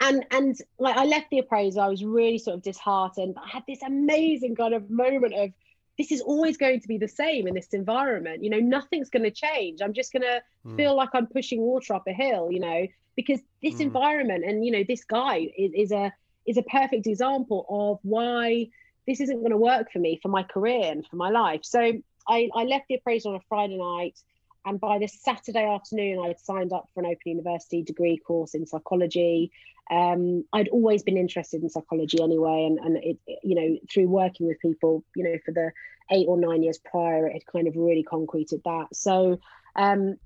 and 0.02 0.26
and 0.32 0.58
like 0.80 0.98
I 0.98 1.06
left 1.06 1.30
the 1.30 1.38
appraisal, 1.40 1.82
I 1.82 1.88
was 1.88 2.04
really 2.04 2.40
sort 2.40 2.56
of 2.56 2.64
disheartened. 2.64 3.36
But 3.36 3.44
I 3.44 3.50
had 3.50 3.64
this 3.68 3.84
amazing 3.84 4.56
kind 4.56 4.74
of 4.74 4.90
moment 4.90 5.36
of 5.36 5.52
this 5.98 6.12
is 6.12 6.22
always 6.22 6.58
going 6.58 6.80
to 6.80 6.88
be 6.88 6.98
the 6.98 7.08
same 7.08 7.48
in 7.48 7.54
this 7.54 7.68
environment. 7.74 8.44
You 8.44 8.50
know, 8.50 8.60
nothing's 8.60 9.10
going 9.10 9.24
to 9.24 9.32
change. 9.32 9.82
I'm 9.82 9.94
just 9.94 10.14
going 10.14 10.24
to 10.24 10.42
mm. 10.66 10.76
feel 10.76 10.96
like 10.96 11.10
I'm 11.14 11.28
pushing 11.28 11.62
water 11.62 11.94
up 11.94 12.08
a 12.08 12.14
hill, 12.14 12.52
you 12.52 12.60
know, 12.60 12.88
because 13.16 13.40
this 13.62 13.76
mm. 13.76 13.82
environment 13.82 14.44
and, 14.46 14.66
you 14.66 14.72
know, 14.72 14.84
this 14.88 15.04
guy 15.04 15.48
is, 15.58 15.72
is 15.74 15.92
a 15.92 16.14
is 16.48 16.58
a 16.58 16.64
perfect 16.64 17.06
example 17.06 17.66
of 17.70 18.00
why 18.02 18.68
this 19.08 19.20
isn't 19.20 19.40
going 19.40 19.52
to 19.52 19.58
work 19.58 19.92
for 19.92 20.00
me 20.00 20.20
for 20.22 20.30
my 20.30 20.44
career 20.44 20.92
and 20.92 21.06
for 21.06 21.16
my 21.16 21.30
life. 21.30 21.62
So 21.64 21.94
I, 22.28 22.50
I 22.56 22.64
left 22.64 22.86
the 22.88 22.96
appraisal 22.96 23.32
on 23.32 23.38
a 23.38 23.42
Friday 23.50 23.78
night. 23.78 24.20
And 24.66 24.80
by 24.80 25.00
this 25.00 25.20
Saturday 25.22 25.66
afternoon, 25.66 26.20
I 26.24 26.30
had 26.30 26.40
signed 26.40 26.74
up 26.74 26.90
for 26.94 27.02
an 27.02 27.08
Open 27.08 27.20
University 27.26 27.82
degree 27.82 28.18
course 28.18 28.54
in 28.54 28.66
psychology. 28.66 29.52
Um, 29.90 30.46
I'd 30.54 30.70
always 30.70 31.04
been 31.04 31.18
interested 31.18 31.64
in 31.64 31.70
psychology 31.70 32.22
anyway, 32.22 32.66
and 32.66 32.80
and 32.80 32.98
it, 32.98 33.18
you 33.44 33.56
know 33.56 33.78
through 33.92 34.08
working 34.08 34.48
with 34.48 34.60
people, 34.60 35.04
you 35.16 35.24
know, 35.24 35.38
for 35.44 35.52
the 35.52 35.72
eight 36.12 36.28
or 36.28 36.38
nine 36.38 36.62
years 36.62 36.78
prior, 36.78 37.28
it 37.28 37.34
had 37.34 37.46
kind 37.46 37.68
of 37.68 37.76
really 37.76 38.04
concreted 38.04 38.62
that. 38.66 38.88
So, 38.94 39.40
um, 39.76 40.18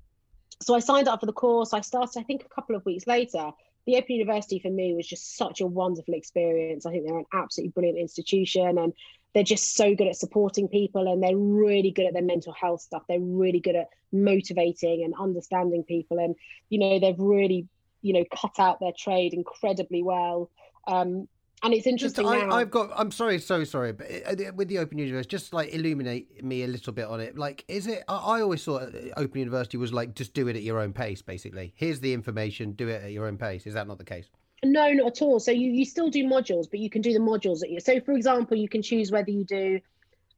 so 0.60 0.74
I 0.74 0.80
signed 0.80 1.08
up 1.08 1.20
for 1.20 1.26
the 1.26 1.32
course. 1.32 1.72
I 1.72 1.80
started, 1.80 2.18
I 2.18 2.22
think, 2.24 2.44
a 2.44 2.54
couple 2.54 2.76
of 2.76 2.84
weeks 2.84 3.06
later. 3.06 3.50
The 3.86 3.96
Open 3.96 4.16
University 4.16 4.58
for 4.58 4.70
me 4.70 4.94
was 4.94 5.06
just 5.06 5.36
such 5.36 5.60
a 5.60 5.66
wonderful 5.66 6.14
experience. 6.14 6.86
I 6.86 6.90
think 6.90 7.06
they're 7.06 7.18
an 7.18 7.26
absolutely 7.32 7.70
brilliant 7.70 7.98
institution, 7.98 8.78
and 8.78 8.92
they're 9.36 9.44
just 9.44 9.76
so 9.76 9.94
good 9.94 10.06
at 10.06 10.16
supporting 10.16 10.66
people 10.66 11.12
and 11.12 11.22
they're 11.22 11.36
really 11.36 11.90
good 11.90 12.06
at 12.06 12.14
their 12.14 12.22
mental 12.22 12.54
health 12.54 12.80
stuff. 12.80 13.02
They're 13.06 13.20
really 13.20 13.60
good 13.60 13.76
at 13.76 13.90
motivating 14.10 15.04
and 15.04 15.12
understanding 15.20 15.82
people 15.82 16.18
and 16.18 16.34
you 16.70 16.78
know 16.78 16.98
they've 16.98 17.18
really 17.18 17.68
you 18.00 18.14
know 18.14 18.24
cut 18.34 18.58
out 18.58 18.80
their 18.80 18.94
trade 18.98 19.34
incredibly 19.34 20.02
well. 20.02 20.50
Um, 20.86 21.28
and 21.62 21.74
it's 21.74 21.86
interesting 21.86 22.24
just, 22.24 22.34
I, 22.34 22.60
have 22.60 22.70
got 22.70 22.90
i'm 22.96 23.10
sorry 23.10 23.38
so 23.38 23.64
sorry 23.64 23.90
but 23.92 24.06
uh, 24.26 24.52
with 24.54 24.68
the 24.68 24.78
open 24.78 24.98
university 24.98 25.28
just 25.30 25.54
like 25.54 25.72
illuminate 25.74 26.44
me 26.44 26.62
a 26.64 26.66
little 26.66 26.92
bit 26.92 27.06
on 27.06 27.20
it. 27.20 27.36
Like 27.36 27.64
is 27.66 27.86
it 27.86 28.04
i 28.08 28.40
always 28.40 28.64
thought 28.64 28.94
open 29.16 29.38
university 29.38 29.76
was 29.76 29.92
like 29.92 30.14
just 30.14 30.32
do 30.32 30.48
it 30.48 30.56
at 30.56 30.62
your 30.62 30.80
own 30.80 30.94
pace 30.94 31.20
basically. 31.20 31.74
Here's 31.76 32.00
the 32.00 32.14
information 32.14 32.72
do 32.72 32.88
it 32.88 33.02
at 33.02 33.12
your 33.12 33.26
own 33.26 33.36
pace. 33.36 33.66
Is 33.66 33.74
that 33.74 33.86
not 33.86 33.98
the 33.98 34.04
case 34.04 34.30
no, 34.64 34.92
not 34.92 35.06
at 35.06 35.22
all. 35.22 35.40
So 35.40 35.50
you 35.50 35.70
you 35.70 35.84
still 35.84 36.10
do 36.10 36.24
modules, 36.24 36.70
but 36.70 36.80
you 36.80 36.90
can 36.90 37.02
do 37.02 37.12
the 37.12 37.18
modules 37.18 37.62
at 37.62 37.70
you. 37.70 37.80
So 37.80 38.00
for 38.00 38.12
example, 38.12 38.56
you 38.56 38.68
can 38.68 38.82
choose 38.82 39.10
whether 39.10 39.30
you 39.30 39.44
do 39.44 39.80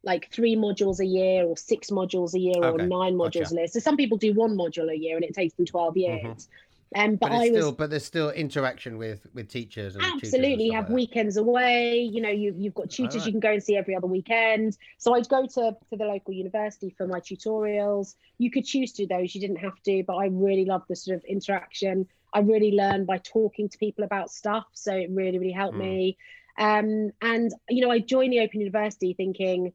like 0.03 0.31
three 0.31 0.55
modules 0.55 0.99
a 0.99 1.05
year 1.05 1.45
or 1.45 1.57
six 1.57 1.89
modules 1.89 2.33
a 2.33 2.39
year 2.39 2.63
okay. 2.63 2.83
or 2.83 2.87
nine 2.87 3.15
modules 3.15 3.43
gotcha. 3.43 3.55
a 3.55 3.57
year. 3.57 3.67
So 3.67 3.79
some 3.79 3.97
people 3.97 4.17
do 4.17 4.33
one 4.33 4.55
module 4.55 4.89
a 4.89 4.97
year 4.97 5.15
and 5.15 5.25
it 5.25 5.33
takes 5.33 5.53
them 5.55 5.65
12 5.65 5.93
mm-hmm. 5.93 5.99
years. 5.99 6.23
Mm-hmm. 6.23 6.53
Um, 6.95 7.17
but, 7.17 7.29
but 7.29 7.31
I 7.33 7.37
was 7.37 7.47
still, 7.49 7.71
but 7.71 7.89
there's 7.91 8.05
still 8.05 8.31
interaction 8.31 8.97
with 8.97 9.27
with 9.35 9.47
teachers. 9.47 9.95
absolutely, 9.95 10.65
you 10.65 10.73
have 10.73 10.85
like 10.85 10.95
weekends 10.95 11.37
away. 11.37 11.99
You 11.99 12.19
know, 12.19 12.29
you 12.29 12.55
you've 12.57 12.73
got 12.73 12.89
tutors 12.89 13.17
right. 13.17 13.25
you 13.27 13.31
can 13.31 13.39
go 13.39 13.51
and 13.51 13.61
see 13.61 13.77
every 13.77 13.95
other 13.95 14.07
weekend. 14.07 14.75
So 14.97 15.13
I'd 15.13 15.29
go 15.29 15.45
to 15.45 15.77
to 15.91 15.97
the 15.97 16.05
local 16.05 16.33
university 16.33 16.89
for 16.97 17.05
my 17.05 17.19
tutorials. 17.19 18.15
You 18.39 18.49
could 18.49 18.65
choose 18.65 18.91
to 18.93 19.05
do 19.05 19.15
those. 19.15 19.35
You 19.35 19.41
didn't 19.41 19.57
have 19.57 19.79
to, 19.83 20.03
but 20.07 20.15
I 20.15 20.29
really 20.31 20.65
love 20.65 20.81
the 20.89 20.95
sort 20.95 21.17
of 21.17 21.23
interaction. 21.25 22.07
I 22.33 22.39
really 22.39 22.71
learned 22.71 23.07
by 23.07 23.17
talking 23.17 23.69
to 23.69 23.77
people 23.77 24.03
about 24.03 24.31
stuff. 24.31 24.65
So 24.73 24.93
it 24.93 25.09
really, 25.11 25.39
really 25.39 25.51
helped 25.51 25.77
mm. 25.77 25.81
me. 25.81 26.17
Um, 26.57 27.11
and, 27.21 27.51
you 27.69 27.85
know, 27.85 27.91
I 27.91 27.99
joined 27.99 28.33
the 28.33 28.41
Open 28.41 28.59
University 28.59 29.13
thinking, 29.13 29.73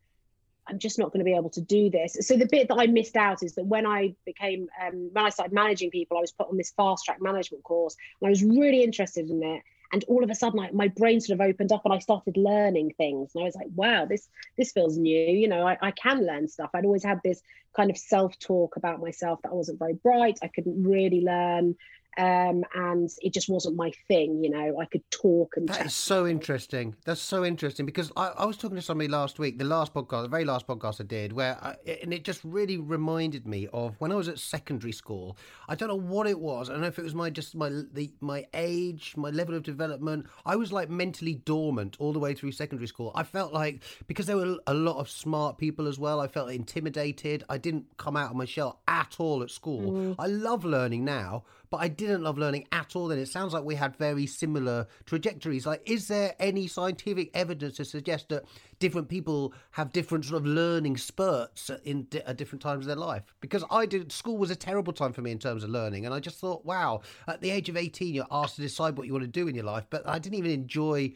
I'm 0.67 0.79
just 0.79 0.99
not 0.99 1.12
going 1.12 1.19
to 1.19 1.25
be 1.25 1.37
able 1.37 1.51
to 1.51 1.61
do 1.61 1.90
this. 1.90 2.17
So 2.21 2.37
the 2.37 2.47
bit 2.47 2.69
that 2.69 2.77
I 2.79 2.87
missed 2.87 3.17
out 3.17 3.43
is 3.43 3.55
that 3.57 3.67
when 3.67 3.87
I 3.87 4.14
became, 4.25 4.69
um, 4.83 5.11
when 5.12 5.25
I 5.25 5.29
started 5.29 5.53
managing 5.53 5.90
people, 5.90 6.17
I 6.17 6.21
was 6.23 6.33
put 6.33 6.49
on 6.49 6.57
this 6.57 6.71
fast 6.71 7.05
track 7.05 7.21
management 7.21 7.64
course 7.64 7.97
and 8.21 8.29
I 8.29 8.31
was 8.31 8.43
really 8.43 8.83
interested 8.83 9.29
in 9.29 9.43
it. 9.43 9.62
And 9.93 10.05
all 10.09 10.25
of 10.25 10.31
a 10.31 10.35
sudden, 10.35 10.67
my 10.73 10.88
brain 10.88 11.21
sort 11.21 11.38
of 11.38 11.47
opened 11.47 11.71
up 11.71 11.85
and 11.85 11.95
I 11.95 11.99
started 11.99 12.37
learning 12.37 12.95
things. 12.97 13.31
And 13.35 13.43
I 13.43 13.45
was 13.45 13.55
like, 13.55 13.69
wow, 13.77 14.07
this 14.07 14.29
this 14.57 14.73
feels 14.73 14.99
new. 14.99 15.31
You 15.31 15.47
know, 15.47 15.67
I, 15.67 15.77
I 15.81 15.90
can 15.93 16.27
learn 16.27 16.49
stuff. 16.49 16.71
I'd 16.75 16.85
always 16.85 17.05
had 17.05 17.21
this 17.23 17.40
kind 17.77 17.90
of 17.90 17.99
self-talk 17.99 18.77
about 18.77 19.01
myself 19.01 19.40
that 19.43 19.51
I 19.51 19.55
wasn't 19.55 19.79
very 19.79 19.93
bright. 19.93 20.38
I 20.43 20.49
couldn't 20.49 20.83
really 20.83 21.21
learn 21.21 21.77
um, 22.16 22.64
and 22.74 23.11
it 23.20 23.33
just 23.33 23.48
wasn't 23.48 23.77
my 23.77 23.92
thing. 24.09 24.42
You 24.42 24.50
know, 24.50 24.79
I 24.81 24.85
could 24.87 25.03
talk 25.11 25.57
and. 25.57 25.68
That 25.68 25.87
is 25.87 25.94
so 25.94 26.27
interesting. 26.27 26.94
That's 27.05 27.20
so 27.20 27.44
interesting 27.44 27.87
because 27.87 28.12
I, 28.16 28.29
I, 28.29 28.44
was 28.44 28.57
talking 28.57 28.77
to 28.77 28.83
somebody 28.83 29.09
last 29.09 29.38
week, 29.38 29.59
the 29.59 29.64
last 29.64 29.92
podcast, 29.92 30.22
the 30.22 30.29
very 30.29 30.44
last 30.44 30.66
podcast 30.66 31.00
I 31.00 31.05
did, 31.05 31.33
where 31.33 31.57
I, 31.62 31.77
and 32.03 32.12
it 32.12 32.24
just 32.24 32.40
really 32.44 32.79
reminded 32.79 33.46
me 33.46 33.68
of 33.72 33.94
when 33.98 34.12
I 34.12 34.14
was 34.14 34.29
at 34.29 34.38
secondary 34.38 34.92
school. 34.92 35.37
I 35.68 35.74
don't 35.74 35.88
know 35.88 35.94
what 35.96 36.27
it 36.27 36.38
was. 36.38 36.68
I 36.68 36.72
don't 36.72 36.83
know 36.83 36.88
if 36.88 36.98
it 36.98 37.05
was 37.05 37.14
my 37.14 37.31
just 37.31 37.55
my 37.55 37.68
the 37.68 38.12
my 38.20 38.46
age, 38.55 39.14
my 39.16 39.31
level 39.31 39.55
of 39.55 39.62
development. 39.62 40.27
I 40.46 40.57
was 40.57 40.72
like 40.72 40.90
mentally 40.90 41.35
dormant 41.35 41.96
all 41.98 42.12
the 42.12 42.18
way 42.18 42.35
through 42.35 42.53
secondary 42.53 42.88
school. 42.88 43.12
I 43.14 43.24
felt 43.24 43.53
like 43.53 43.83
because 44.07 44.27
there 44.27 44.37
were 44.37 44.59
a 44.66 44.74
lot 44.74 44.98
of 44.98 45.11
smart 45.11 45.59
people 45.59 45.88
as 45.88 45.98
well. 45.98 46.20
I 46.20 46.29
felt 46.29 46.50
intimidated. 46.50 47.44
I 47.48 47.59
didn't 47.59 47.87
come 47.96 48.16
out 48.16 48.31
of 48.31 48.37
my 48.37 48.44
shell 48.44 48.81
at 48.87 49.16
all 49.18 49.42
at 49.42 49.50
school. 49.50 49.92
Mm. 49.92 50.14
I 50.18 50.27
love 50.27 50.64
learning 50.64 51.05
now, 51.05 51.44
but 51.75 51.81
I 51.81 51.89
didn't 51.89 52.23
love 52.23 52.39
learning 52.39 52.69
at 52.71 52.95
all 52.95 53.09
then. 53.09 53.19
It 53.19 53.27
sounds 53.27 53.53
like 53.53 53.65
we 53.65 53.75
had 53.75 53.97
very 53.97 54.27
similar 54.27 54.87
trajectories. 55.07 55.67
Like, 55.67 55.83
is 55.85 56.07
there 56.07 56.37
any 56.39 56.69
scientific 56.69 57.33
evidence 57.35 57.79
to 57.79 57.85
suggest 57.85 58.29
that 58.29 58.45
different 58.79 59.09
people 59.09 59.53
have 59.73 59.91
different 59.91 60.25
sort 60.25 60.41
of 60.41 60.47
learning 60.47 60.99
spurts 60.99 61.73
in 61.83 62.07
at 62.27 62.37
different 62.37 62.63
times 62.63 62.85
of 62.85 62.87
their 62.87 62.95
life? 62.95 63.25
Because 63.41 63.65
I 63.73 63.87
did, 63.87 64.13
school 64.13 64.39
was 64.39 64.53
a 64.53 64.55
terrible 64.55 64.93
time 64.93 65.13
for 65.13 65.21
me 65.21 65.33
in 65.33 65.41
terms 65.41 65.65
of 65.65 65.71
learning. 65.71 66.07
And 66.07 66.15
I 66.15 66.21
just 66.21 66.39
thought, 66.39 66.65
wow, 66.65 67.01
at 67.27 67.41
the 67.41 67.51
age 67.51 67.69
of 67.69 67.77
18, 67.77 68.15
you're 68.15 68.25
asked 68.31 68.55
to 68.55 68.63
decide 68.63 68.97
what 68.97 69.09
you 69.09 69.13
want 69.13 69.25
to 69.25 69.29
do 69.29 69.49
in 69.49 69.57
your 69.57 69.65
life. 69.65 69.87
But 69.91 70.09
I 70.09 70.21
didn't 70.21 70.39
even 70.39 70.53
enjoy, 70.53 71.13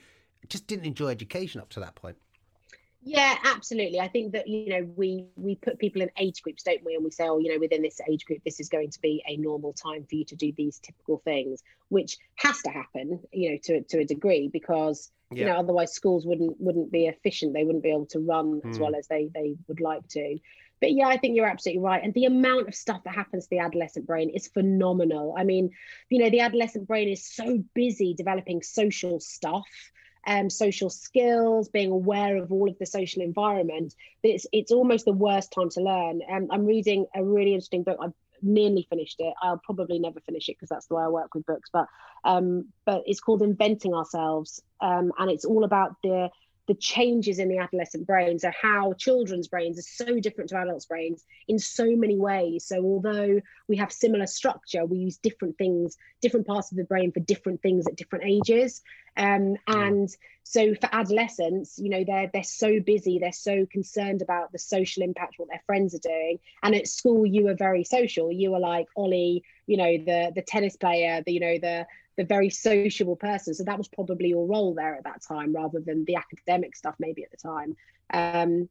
just 0.49 0.67
didn't 0.67 0.87
enjoy 0.87 1.11
education 1.11 1.61
up 1.61 1.69
to 1.69 1.79
that 1.79 1.95
point. 1.95 2.17
Yeah, 3.03 3.37
absolutely. 3.45 4.01
I 4.01 4.09
think 4.09 4.33
that 4.33 4.49
you 4.49 4.69
know 4.71 4.89
we 4.97 5.27
we 5.37 5.55
put 5.55 5.79
people 5.79 6.03
in 6.03 6.11
age 6.19 6.43
groups, 6.43 6.65
don't 6.65 6.85
we? 6.85 6.95
And 6.95 7.05
we 7.05 7.11
say, 7.11 7.29
oh, 7.29 7.39
you 7.39 7.53
know, 7.53 7.61
within 7.61 7.83
this 7.83 8.01
age 8.11 8.25
group, 8.25 8.43
this 8.45 8.59
is 8.59 8.69
going 8.69 8.91
to 8.91 9.01
be 9.01 9.23
a 9.27 9.37
normal 9.37 9.73
time 9.73 10.05
for 10.09 10.17
you 10.17 10.25
to 10.27 10.37
do 10.37 10.53
these 10.57 10.81
typical 10.81 11.19
things, 11.25 11.63
which 11.89 12.17
has 12.37 12.61
to 12.63 12.71
happen, 12.71 13.21
you 13.33 13.53
know, 13.53 13.59
to 13.65 13.83
to 13.83 14.01
a 14.01 14.05
degree, 14.05 14.49
because 14.53 15.11
yeah. 15.31 15.39
you 15.39 15.47
know 15.47 15.57
otherwise 15.57 15.95
schools 15.95 16.27
wouldn't 16.27 16.57
wouldn't 16.59 16.91
be 16.91 17.07
efficient. 17.07 17.55
They 17.55 17.65
wouldn't 17.65 17.85
be 17.85 17.91
able 17.91 18.07
to 18.07 18.19
run 18.19 18.61
mm. 18.61 18.71
as 18.71 18.81
well 18.81 18.97
as 18.97 19.07
they 19.07 19.31
they 19.33 19.57
would 19.69 19.81
like 19.81 20.07
to. 20.09 20.39
But 20.81 20.93
yeah, 20.93 21.09
I 21.09 21.19
think 21.19 21.37
you're 21.37 21.47
absolutely 21.47 21.83
right. 21.83 22.03
And 22.03 22.15
the 22.15 22.27
amount 22.27 22.69
of 22.69 22.75
stuff 22.75 23.03
that 23.05 23.15
happens 23.15 23.45
to 23.45 23.51
the 23.51 23.59
adolescent 23.59 24.07
brain 24.07 24.31
is 24.31 24.49
phenomenal. 24.49 25.35
I 25.37 25.45
mean, 25.45 25.71
you 26.09 26.23
know, 26.23 26.31
the 26.31 26.41
adolescent 26.41 26.87
brain 26.87 27.09
is 27.09 27.25
so 27.25 27.63
busy 27.75 28.15
developing 28.15 28.63
social 28.63 29.19
stuff 29.19 29.67
um, 30.29 30.51
social 30.51 30.91
skills, 30.91 31.71
being 31.71 31.91
aware 31.91 32.37
of 32.37 32.53
all 32.53 32.69
of 32.69 32.79
the 32.79 32.87
social 32.87 33.23
environment. 33.23 33.95
It's 34.23 34.47
it's 34.53 34.71
almost 34.71 35.07
the 35.07 35.13
worst 35.13 35.53
time 35.53 35.71
to 35.71 35.81
learn. 35.81 36.21
Um, 36.31 36.49
I'm 36.51 36.67
reading 36.67 37.07
a 37.17 37.25
really 37.25 37.55
interesting 37.55 37.83
book. 37.83 37.99
I've 38.01 38.13
nearly 38.43 38.87
finished 38.91 39.17
it. 39.19 39.33
I'll 39.43 39.61
probably 39.65 39.99
never 39.99 40.21
finish 40.21 40.49
it 40.51 40.57
because 40.57 40.69
that's 40.69 40.87
the 40.87 40.95
way 40.97 41.03
I 41.03 41.09
work 41.09 41.35
with 41.35 41.47
books. 41.47 41.71
But 41.73 41.87
um, 42.25 42.67
but 42.85 43.03
it's 43.07 43.21
called 43.21 43.41
Inventing 43.43 43.95
Ourselves, 43.95 44.63
um, 44.83 45.13
and 45.19 45.31
it's 45.31 45.47
all 45.47 45.65
about 45.65 45.97
the 46.03 46.29
the 46.69 46.75
changes 46.75 47.39
in 47.39 47.49
the 47.49 47.59
adolescent 47.59 48.07
brain. 48.07 48.39
So, 48.39 48.51
how 48.61 48.93
children's 48.93 49.49
brains 49.49 49.79
are 49.79 50.05
so 50.05 50.21
different 50.21 50.51
to 50.51 50.59
adults' 50.59 50.85
brains 50.85 51.25
in 51.49 51.59
so 51.59 51.97
many 51.97 52.17
ways. 52.17 52.67
So, 52.67 52.85
although 52.85 53.41
we 53.67 53.77
have 53.79 53.91
similar 53.91 54.27
structure, 54.27 54.85
we 54.85 54.99
use 54.99 55.17
different 55.17 55.57
things, 55.59 55.97
different 56.21 56.47
parts 56.47 56.71
of 56.71 56.77
the 56.77 56.85
brain 56.85 57.11
for 57.11 57.21
different 57.21 57.63
things 57.63 57.87
at 57.87 57.97
different 57.97 58.27
ages. 58.27 58.83
Um, 59.17 59.57
and 59.67 60.09
so, 60.45 60.75
for 60.75 60.89
adolescents, 60.93 61.79
you 61.79 61.89
know, 61.89 62.05
they're 62.07 62.31
they're 62.33 62.45
so 62.45 62.81
busy, 62.81 63.19
they're 63.19 63.33
so 63.33 63.67
concerned 63.67 64.21
about 64.23 64.53
the 64.53 64.59
social 64.59 65.03
impact 65.03 65.35
what 65.39 65.49
their 65.49 65.63
friends 65.67 65.95
are 65.95 66.07
doing. 66.07 66.39
And 66.63 66.75
at 66.75 66.87
school, 66.87 67.27
you 67.27 67.45
were 67.45 67.55
very 67.55 67.83
social. 67.83 68.31
You 68.31 68.53
were 68.53 68.61
like 68.61 68.87
Ollie, 68.95 69.43
you 69.67 69.79
know, 69.79 69.97
the 70.05 70.33
the 70.35 70.43
tennis 70.43 70.77
player, 70.77 71.23
the 71.25 71.33
you 71.33 71.41
know 71.41 71.59
the 71.59 71.87
the 72.19 72.25
very 72.25 72.51
sociable 72.51 73.17
person. 73.17 73.55
So 73.55 73.65
that 73.65 73.79
was 73.79 73.89
probably 73.89 74.29
your 74.29 74.47
role 74.47 74.75
there 74.75 74.97
at 74.97 75.05
that 75.05 75.23
time, 75.23 75.55
rather 75.55 75.81
than 75.81 76.05
the 76.05 76.17
academic 76.17 76.77
stuff 76.77 76.97
maybe 76.99 77.23
at 77.23 77.31
the 77.31 77.37
time. 77.37 77.77
Um, 78.13 78.69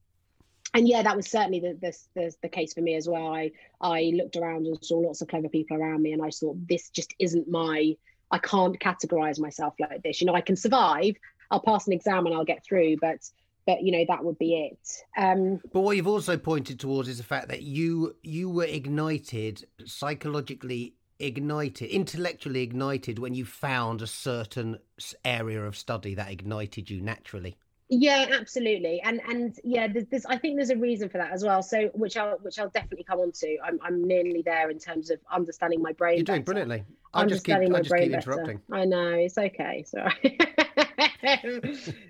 and 0.73 0.88
yeah, 0.88 1.01
that 1.01 1.15
was 1.15 1.31
certainly 1.31 1.62
the, 1.62 1.77
the, 1.81 1.97
the 2.13 2.36
the 2.43 2.49
case 2.49 2.73
for 2.73 2.81
me 2.81 2.95
as 2.95 3.07
well. 3.07 3.33
I 3.33 3.51
I 3.79 4.12
looked 4.13 4.36
around 4.36 4.67
and 4.67 4.77
saw 4.86 4.99
lots 4.99 5.21
of 5.21 5.29
clever 5.29 5.47
people 5.47 5.77
around 5.77 6.01
me, 6.03 6.12
and 6.12 6.21
I 6.21 6.29
thought 6.29 6.57
this 6.67 6.89
just 6.89 7.15
isn't 7.17 7.47
my. 7.49 7.95
I 8.29 8.38
can't 8.39 8.77
categorize 8.77 9.39
myself 9.39 9.75
like 9.79 10.03
this. 10.03 10.19
You 10.19 10.27
know, 10.27 10.36
I 10.36 10.41
can 10.41 10.57
survive. 10.57 11.15
I'll 11.49 11.62
pass 11.62 11.88
an 11.88 11.93
exam 11.93 12.25
and 12.25 12.36
I'll 12.36 12.43
get 12.43 12.65
through, 12.65 12.97
but 12.97 13.19
but 13.65 13.81
you 13.81 13.93
know 13.93 14.03
that 14.07 14.23
would 14.23 14.38
be 14.38 14.55
it 14.55 15.03
um, 15.17 15.62
but 15.73 15.81
what 15.81 15.95
you've 15.97 16.07
also 16.07 16.38
pointed 16.38 16.79
towards 16.79 17.10
is 17.10 17.17
the 17.17 17.23
fact 17.23 17.49
that 17.49 17.63
you 17.63 18.15
you 18.23 18.49
were 18.49 18.65
ignited 18.65 19.65
psychologically 19.86 20.96
ignited, 21.19 21.89
intellectually 21.89 22.62
ignited 22.62 23.20
when 23.20 23.34
you 23.34 23.45
found 23.45 24.01
a 24.01 24.07
certain 24.07 24.80
area 25.24 25.63
of 25.63 25.76
study 25.78 26.15
that 26.15 26.32
ignited 26.32 26.89
you 26.89 27.01
naturally? 27.01 27.57
Yeah, 27.89 28.26
absolutely, 28.38 28.99
and 29.01 29.22
and 29.30 29.57
yeah, 29.63 29.88
there's, 29.88 30.05
there's, 30.11 30.26
I 30.26 30.38
think 30.38 30.57
there's 30.57 30.72
a 30.72 30.76
reason 30.76 31.07
for 31.07 31.20
that 31.20 31.32
as 31.32 31.45
well. 31.45 31.63
So 31.63 31.89
which 31.93 32.18
I'll 32.18 32.38
which 32.41 32.59
I'll 32.59 32.70
definitely 32.70 33.05
come 33.05 33.20
on 33.20 33.32
to. 33.32 33.57
I'm 33.63 33.80
I'm 33.82 34.03
nearly 34.03 34.41
there 34.41 34.70
in 34.70 34.78
terms 34.78 35.09
of 35.09 35.20
understanding 35.32 35.82
my 35.82 35.93
brain. 35.93 36.18
You're 36.18 36.26
doing 36.26 36.41
better. 36.41 36.65
brilliantly. 36.65 36.84
I 37.13 37.26
just 37.26 37.45
keep 37.45 37.55
I 37.55 37.65
just 37.65 37.95
keep 37.95 38.11
interrupting. 38.11 38.59
Better. 38.68 38.82
I 38.82 38.86
know 38.86 39.11
it's 39.11 39.38
okay. 39.38 39.86
Sorry. 39.88 40.38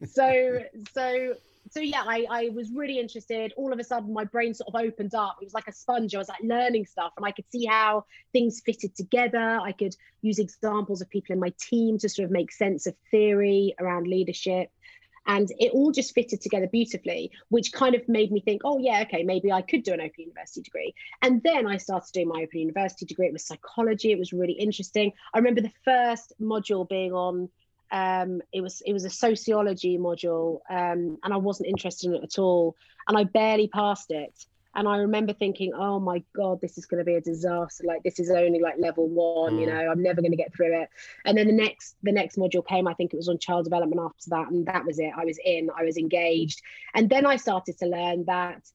so 0.07 0.63
so 0.93 1.35
so 1.71 1.79
yeah, 1.79 2.03
I, 2.05 2.25
I 2.29 2.49
was 2.49 2.71
really 2.71 2.99
interested. 2.99 3.53
All 3.57 3.73
of 3.73 3.79
a 3.79 3.83
sudden, 3.83 4.13
my 4.13 4.23
brain 4.23 4.53
sort 4.53 4.73
of 4.73 4.79
opened 4.79 5.15
up. 5.15 5.37
It 5.41 5.45
was 5.45 5.53
like 5.53 5.67
a 5.67 5.73
sponge. 5.73 6.15
I 6.15 6.17
was 6.17 6.29
like 6.29 6.41
learning 6.41 6.85
stuff, 6.85 7.13
and 7.17 7.25
I 7.25 7.31
could 7.31 7.49
see 7.51 7.65
how 7.65 8.05
things 8.33 8.61
fitted 8.65 8.95
together. 8.95 9.59
I 9.61 9.71
could 9.71 9.95
use 10.21 10.39
examples 10.39 11.01
of 11.01 11.09
people 11.09 11.33
in 11.33 11.39
my 11.39 11.53
team 11.59 11.97
to 11.99 12.09
sort 12.09 12.25
of 12.25 12.31
make 12.31 12.51
sense 12.51 12.87
of 12.87 12.95
theory 13.11 13.75
around 13.79 14.07
leadership. 14.07 14.69
and 15.27 15.51
it 15.59 15.71
all 15.73 15.91
just 15.91 16.13
fitted 16.13 16.41
together 16.41 16.67
beautifully 16.67 17.31
which 17.49 17.73
kind 17.73 17.95
of 17.95 18.07
made 18.07 18.31
me 18.31 18.39
think 18.39 18.61
oh 18.63 18.79
yeah 18.79 19.01
okay 19.01 19.23
maybe 19.23 19.51
i 19.51 19.61
could 19.61 19.83
do 19.83 19.93
an 19.93 19.99
open 19.99 20.21
university 20.21 20.61
degree 20.61 20.93
and 21.21 21.43
then 21.43 21.67
i 21.67 21.77
started 21.77 22.11
doing 22.13 22.29
my 22.29 22.41
open 22.43 22.59
university 22.59 23.05
degree 23.05 23.27
it 23.27 23.33
was 23.33 23.45
psychology 23.45 24.11
it 24.11 24.19
was 24.19 24.31
really 24.33 24.53
interesting 24.53 25.11
i 25.33 25.37
remember 25.37 25.61
the 25.61 25.71
first 25.83 26.33
module 26.41 26.87
being 26.87 27.13
on 27.13 27.49
um, 27.91 28.41
it 28.51 28.61
was 28.61 28.81
it 28.85 28.93
was 28.93 29.05
a 29.05 29.09
sociology 29.09 29.97
module 29.97 30.59
um, 30.69 31.17
and 31.23 31.33
i 31.33 31.37
wasn't 31.37 31.67
interested 31.67 32.09
in 32.09 32.15
it 32.15 32.23
at 32.23 32.39
all 32.39 32.75
and 33.07 33.17
i 33.17 33.23
barely 33.23 33.67
passed 33.67 34.11
it 34.11 34.45
and 34.77 34.87
I 34.87 34.97
remember 34.97 35.33
thinking, 35.33 35.73
oh 35.73 35.99
my 35.99 36.23
God, 36.35 36.61
this 36.61 36.77
is 36.77 36.85
going 36.85 36.99
to 36.99 37.03
be 37.03 37.15
a 37.15 37.21
disaster. 37.21 37.83
Like 37.83 38.03
this 38.03 38.19
is 38.19 38.29
only 38.29 38.59
like 38.59 38.75
level 38.77 39.07
one, 39.07 39.55
mm. 39.55 39.61
you 39.61 39.65
know, 39.65 39.73
I'm 39.73 40.03
never 40.03 40.21
going 40.21 40.31
to 40.31 40.37
get 40.37 40.53
through 40.53 40.79
it. 40.83 40.89
And 41.25 41.35
then 41.35 41.47
the 41.47 41.53
next, 41.53 41.95
the 42.03 42.11
next 42.11 42.37
module 42.37 42.65
came, 42.65 42.87
I 42.87 42.93
think 42.93 43.11
it 43.11 43.17
was 43.17 43.27
on 43.27 43.39
child 43.39 43.63
development 43.63 43.99
after 43.99 44.29
that. 44.29 44.51
And 44.51 44.67
that 44.67 44.85
was 44.85 44.99
it. 44.99 45.11
I 45.17 45.25
was 45.25 45.39
in, 45.43 45.71
I 45.75 45.83
was 45.83 45.97
engaged. 45.97 46.61
And 46.93 47.09
then 47.09 47.25
I 47.25 47.37
started 47.37 47.79
to 47.79 47.87
learn 47.87 48.25
that 48.25 48.69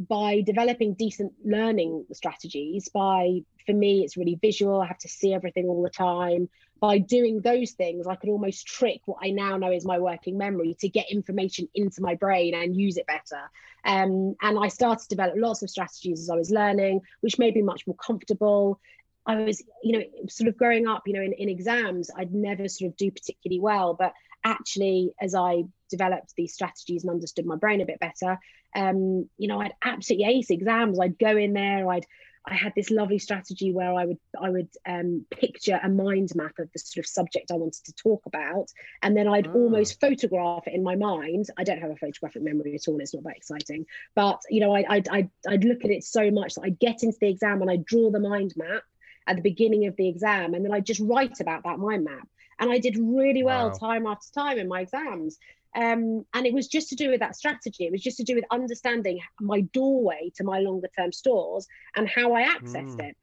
by 0.00 0.40
developing 0.40 0.94
decent 0.94 1.32
learning 1.44 2.06
strategies, 2.12 2.88
by, 2.88 3.42
for 3.66 3.72
me, 3.72 4.02
it's 4.02 4.16
really 4.16 4.36
visual. 4.42 4.80
I 4.80 4.86
have 4.86 4.98
to 4.98 5.08
see 5.08 5.32
everything 5.32 5.66
all 5.66 5.84
the 5.84 5.90
time 5.90 6.48
by 6.80 6.98
doing 6.98 7.40
those 7.42 7.72
things, 7.72 8.06
I 8.06 8.16
could 8.16 8.30
almost 8.30 8.66
trick 8.66 9.02
what 9.04 9.18
I 9.22 9.30
now 9.30 9.58
know 9.58 9.70
is 9.70 9.84
my 9.84 9.98
working 9.98 10.38
memory 10.38 10.76
to 10.80 10.88
get 10.88 11.10
information 11.10 11.68
into 11.74 12.00
my 12.00 12.14
brain 12.14 12.54
and 12.54 12.74
use 12.74 12.96
it 12.96 13.06
better. 13.06 13.50
Um, 13.84 14.34
and 14.40 14.58
I 14.58 14.68
started 14.68 15.02
to 15.02 15.08
develop 15.08 15.34
lots 15.36 15.62
of 15.62 15.68
strategies 15.68 16.20
as 16.20 16.30
I 16.30 16.36
was 16.36 16.50
learning, 16.50 17.02
which 17.20 17.38
made 17.38 17.54
me 17.54 17.62
much 17.62 17.86
more 17.86 17.96
comfortable. 17.96 18.80
I 19.26 19.36
was, 19.36 19.62
you 19.82 19.98
know, 19.98 20.04
sort 20.30 20.48
of 20.48 20.56
growing 20.56 20.88
up, 20.88 21.02
you 21.06 21.12
know, 21.12 21.22
in, 21.22 21.34
in 21.34 21.50
exams, 21.50 22.10
I'd 22.16 22.32
never 22.32 22.66
sort 22.66 22.90
of 22.90 22.96
do 22.96 23.10
particularly 23.10 23.60
well. 23.60 23.94
But 23.94 24.14
actually, 24.42 25.12
as 25.20 25.34
I 25.34 25.64
developed 25.90 26.32
these 26.34 26.54
strategies 26.54 27.04
and 27.04 27.10
understood 27.10 27.44
my 27.44 27.56
brain 27.56 27.82
a 27.82 27.86
bit 27.86 28.00
better, 28.00 28.38
um, 28.74 29.28
you 29.36 29.48
know, 29.48 29.60
I'd 29.60 29.74
absolutely 29.84 30.26
ace 30.26 30.48
exams. 30.48 30.98
I'd 30.98 31.18
go 31.18 31.36
in 31.36 31.52
there, 31.52 31.90
I'd 31.90 32.06
I 32.46 32.54
had 32.54 32.72
this 32.74 32.90
lovely 32.90 33.18
strategy 33.18 33.72
where 33.72 33.92
I 33.92 34.06
would 34.06 34.18
I 34.40 34.50
would 34.50 34.68
um, 34.86 35.26
picture 35.30 35.78
a 35.82 35.88
mind 35.88 36.30
map 36.34 36.58
of 36.58 36.70
the 36.72 36.78
sort 36.78 37.04
of 37.04 37.08
subject 37.08 37.50
I 37.50 37.56
wanted 37.56 37.84
to 37.84 37.92
talk 37.92 38.24
about, 38.26 38.68
and 39.02 39.16
then 39.16 39.28
I'd 39.28 39.48
oh. 39.48 39.52
almost 39.52 40.00
photograph 40.00 40.66
it 40.66 40.74
in 40.74 40.82
my 40.82 40.96
mind. 40.96 41.46
I 41.58 41.64
don't 41.64 41.80
have 41.80 41.90
a 41.90 41.96
photographic 41.96 42.42
memory 42.42 42.74
at 42.74 42.88
all; 42.88 42.98
it's 43.00 43.14
not 43.14 43.24
that 43.24 43.36
exciting. 43.36 43.84
But 44.14 44.40
you 44.48 44.60
know, 44.60 44.74
I, 44.74 44.84
I'd, 44.88 45.08
I'd 45.08 45.30
I'd 45.46 45.64
look 45.64 45.84
at 45.84 45.90
it 45.90 46.02
so 46.04 46.30
much 46.30 46.54
that 46.54 46.62
I'd 46.62 46.78
get 46.78 47.02
into 47.02 47.18
the 47.20 47.28
exam 47.28 47.60
and 47.60 47.70
I'd 47.70 47.84
draw 47.84 48.10
the 48.10 48.20
mind 48.20 48.54
map 48.56 48.82
at 49.26 49.36
the 49.36 49.42
beginning 49.42 49.86
of 49.86 49.96
the 49.96 50.08
exam, 50.08 50.54
and 50.54 50.64
then 50.64 50.72
I'd 50.72 50.86
just 50.86 51.00
write 51.00 51.40
about 51.40 51.64
that 51.64 51.78
mind 51.78 52.04
map. 52.04 52.26
And 52.58 52.70
I 52.70 52.78
did 52.78 52.98
really 52.98 53.42
well 53.42 53.68
wow. 53.68 53.74
time 53.74 54.06
after 54.06 54.30
time 54.34 54.58
in 54.58 54.68
my 54.68 54.82
exams. 54.82 55.38
Um, 55.74 56.24
and 56.34 56.46
it 56.46 56.52
was 56.52 56.66
just 56.66 56.88
to 56.88 56.96
do 56.96 57.10
with 57.10 57.20
that 57.20 57.36
strategy. 57.36 57.86
It 57.86 57.92
was 57.92 58.02
just 58.02 58.16
to 58.16 58.24
do 58.24 58.34
with 58.34 58.44
understanding 58.50 59.20
my 59.40 59.60
doorway 59.60 60.32
to 60.36 60.44
my 60.44 60.58
longer 60.58 60.88
term 60.96 61.12
stores 61.12 61.68
and 61.94 62.08
how 62.08 62.34
I 62.34 62.42
accessed 62.42 62.96
mm. 62.96 63.10
it. 63.10 63.16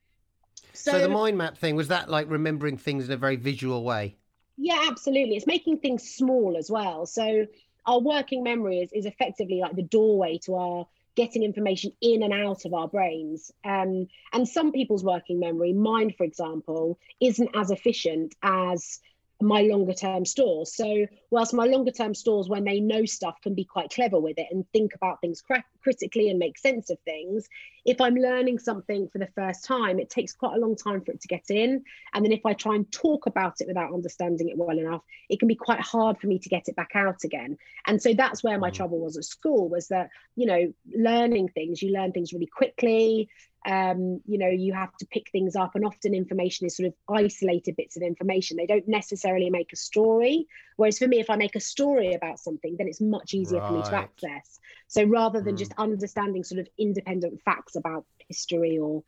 So, 0.74 0.92
so, 0.92 1.00
the 1.00 1.10
mind 1.10 1.38
map 1.38 1.58
thing 1.58 1.76
was 1.76 1.88
that 1.88 2.10
like 2.10 2.30
remembering 2.30 2.78
things 2.78 3.08
in 3.08 3.12
a 3.12 3.18
very 3.18 3.36
visual 3.36 3.84
way. 3.84 4.16
Yeah, 4.58 4.86
absolutely. 4.90 5.36
It's 5.36 5.48
making 5.48 5.80
things 5.80 6.10
small 6.10 6.56
as 6.58 6.70
well. 6.70 7.06
So 7.06 7.48
our 7.86 8.00
working 8.00 8.44
memory 8.44 8.80
is, 8.80 8.92
is 8.92 9.06
effectively 9.06 9.60
like 9.60 9.76
the 9.76 9.84
doorway 9.84 10.40
to 10.46 10.56
our 10.56 10.88
getting 11.16 11.42
information 11.42 11.92
in 12.02 12.22
and 12.22 12.34
out 12.34 12.66
of 12.66 12.74
our 12.74 12.88
brains. 12.88 13.52
Um, 13.64 14.08
and 14.34 14.48
some 14.48 14.72
people's 14.72 15.04
working 15.04 15.40
memory, 15.40 15.74
mine 15.74 16.14
for 16.16 16.24
example, 16.24 17.00
isn't 17.20 17.50
as 17.56 17.72
efficient 17.72 18.36
as 18.44 19.00
my 19.42 19.62
longer 19.62 19.94
term 19.94 20.26
stores. 20.26 20.76
So, 20.76 21.08
whilst 21.30 21.54
my 21.54 21.66
longer 21.66 21.92
term 21.92 22.14
stores, 22.14 22.48
when 22.48 22.64
they 22.64 22.80
know 22.80 23.06
stuff, 23.06 23.40
can 23.42 23.54
be 23.54 23.66
quite 23.66 23.90
clever 23.90 24.20
with 24.20 24.38
it 24.38 24.48
and 24.52 24.66
think 24.72 24.96
about 24.96 25.20
things 25.20 25.42
cr- 25.42 25.56
critically 25.82 26.30
and 26.30 26.40
make 26.40 26.58
sense 26.58 26.90
of 26.90 27.00
things, 27.02 27.48
if 27.86 28.00
I'm 28.02 28.16
learning 28.16 28.60
something 28.60 29.10
for 29.10 29.18
the 29.18 29.28
first 29.36 29.66
time, 29.66 30.00
it 30.00 30.10
takes 30.10 30.34
quite 30.34 30.56
a 30.56 30.60
long 30.60 30.76
time 30.76 31.02
for 31.02 31.12
it 31.12 31.22
to 31.22 31.28
get 31.28 31.50
in. 31.50 31.84
And 32.14 32.24
then 32.24 32.32
if 32.32 32.46
I 32.46 32.54
try 32.54 32.76
and 32.76 32.92
talk 32.92 33.26
about 33.26 33.56
it 33.60 33.68
without 33.68 33.94
understanding 33.94 34.50
it 34.50 34.58
well 34.58 34.78
enough, 34.78 35.02
it 35.30 35.40
can 35.40 35.48
be 35.48 35.56
quite 35.56 35.82
hard 35.82 36.20
for 36.20 36.28
me 36.28 36.40
to 36.40 36.50
get 36.50 36.68
it 36.68 36.76
back 36.76 36.92
out 36.96 37.24
again. 37.24 37.58
And 37.86 38.02
so 38.02 38.14
that's 38.14 38.44
where 38.44 38.60
my 38.60 38.72
mm. 38.72 38.74
trouble 38.74 39.00
was 39.00 39.18
at 39.18 39.26
school 39.26 39.70
was 39.70 39.88
that, 39.90 40.10
you 40.36 40.46
know, 40.46 40.74
learning 40.94 41.50
things, 41.50 41.82
you 41.82 41.92
learn 41.92 42.12
things 42.12 42.34
really 42.34 42.48
quickly 42.48 43.30
um, 43.68 44.22
you 44.26 44.38
know 44.38 44.48
you 44.48 44.74
have 44.74 44.96
to 44.98 45.06
pick 45.06 45.30
things 45.30 45.56
up 45.56 45.76
and 45.76 45.86
often 45.86 46.14
information 46.14 46.66
is 46.66 46.78
sort 46.78 46.88
of 46.88 46.94
isolated 47.14 47.76
bits 47.76 47.98
of 47.98 48.02
information 48.02 48.56
they 48.56 48.66
don't 48.66 48.88
necessarily 48.88 49.50
make 49.50 49.74
a 49.74 49.76
story 49.76 50.48
whereas 50.78 50.98
for 50.98 51.08
me 51.08 51.17
if 51.20 51.30
i 51.30 51.36
make 51.36 51.56
a 51.56 51.60
story 51.60 52.14
about 52.14 52.40
something 52.40 52.76
then 52.78 52.88
it's 52.88 53.02
much 53.02 53.34
easier 53.34 53.60
right. 53.60 53.68
for 53.68 53.74
me 53.74 53.84
to 53.84 53.96
access 53.96 54.60
so 54.88 55.04
rather 55.04 55.42
than 55.42 55.56
mm. 55.56 55.60
just 55.60 55.74
understanding 55.78 56.44
sort 56.44 56.60
of 56.60 56.68
independent 56.78 57.42
facts 57.44 57.76
about 57.76 58.06
history 58.28 58.78
or 58.78 59.04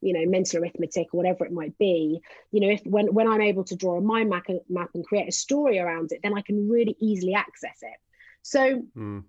you 0.00 0.12
know 0.12 0.28
mental 0.28 0.60
arithmetic 0.60 1.08
or 1.12 1.18
whatever 1.18 1.44
it 1.44 1.52
might 1.52 1.76
be 1.78 2.20
you 2.50 2.60
know 2.60 2.68
if 2.68 2.82
when 2.84 3.12
when 3.14 3.26
i'm 3.26 3.40
able 3.40 3.64
to 3.64 3.76
draw 3.76 3.96
a 3.96 4.00
mind 4.00 4.28
map, 4.28 4.46
map 4.68 4.90
and 4.94 5.06
create 5.06 5.28
a 5.28 5.32
story 5.32 5.78
around 5.78 6.12
it 6.12 6.20
then 6.22 6.36
i 6.36 6.42
can 6.42 6.68
really 6.68 6.96
easily 7.00 7.34
access 7.34 7.78
it 7.82 7.98
so 8.42 8.82
mm 8.96 9.24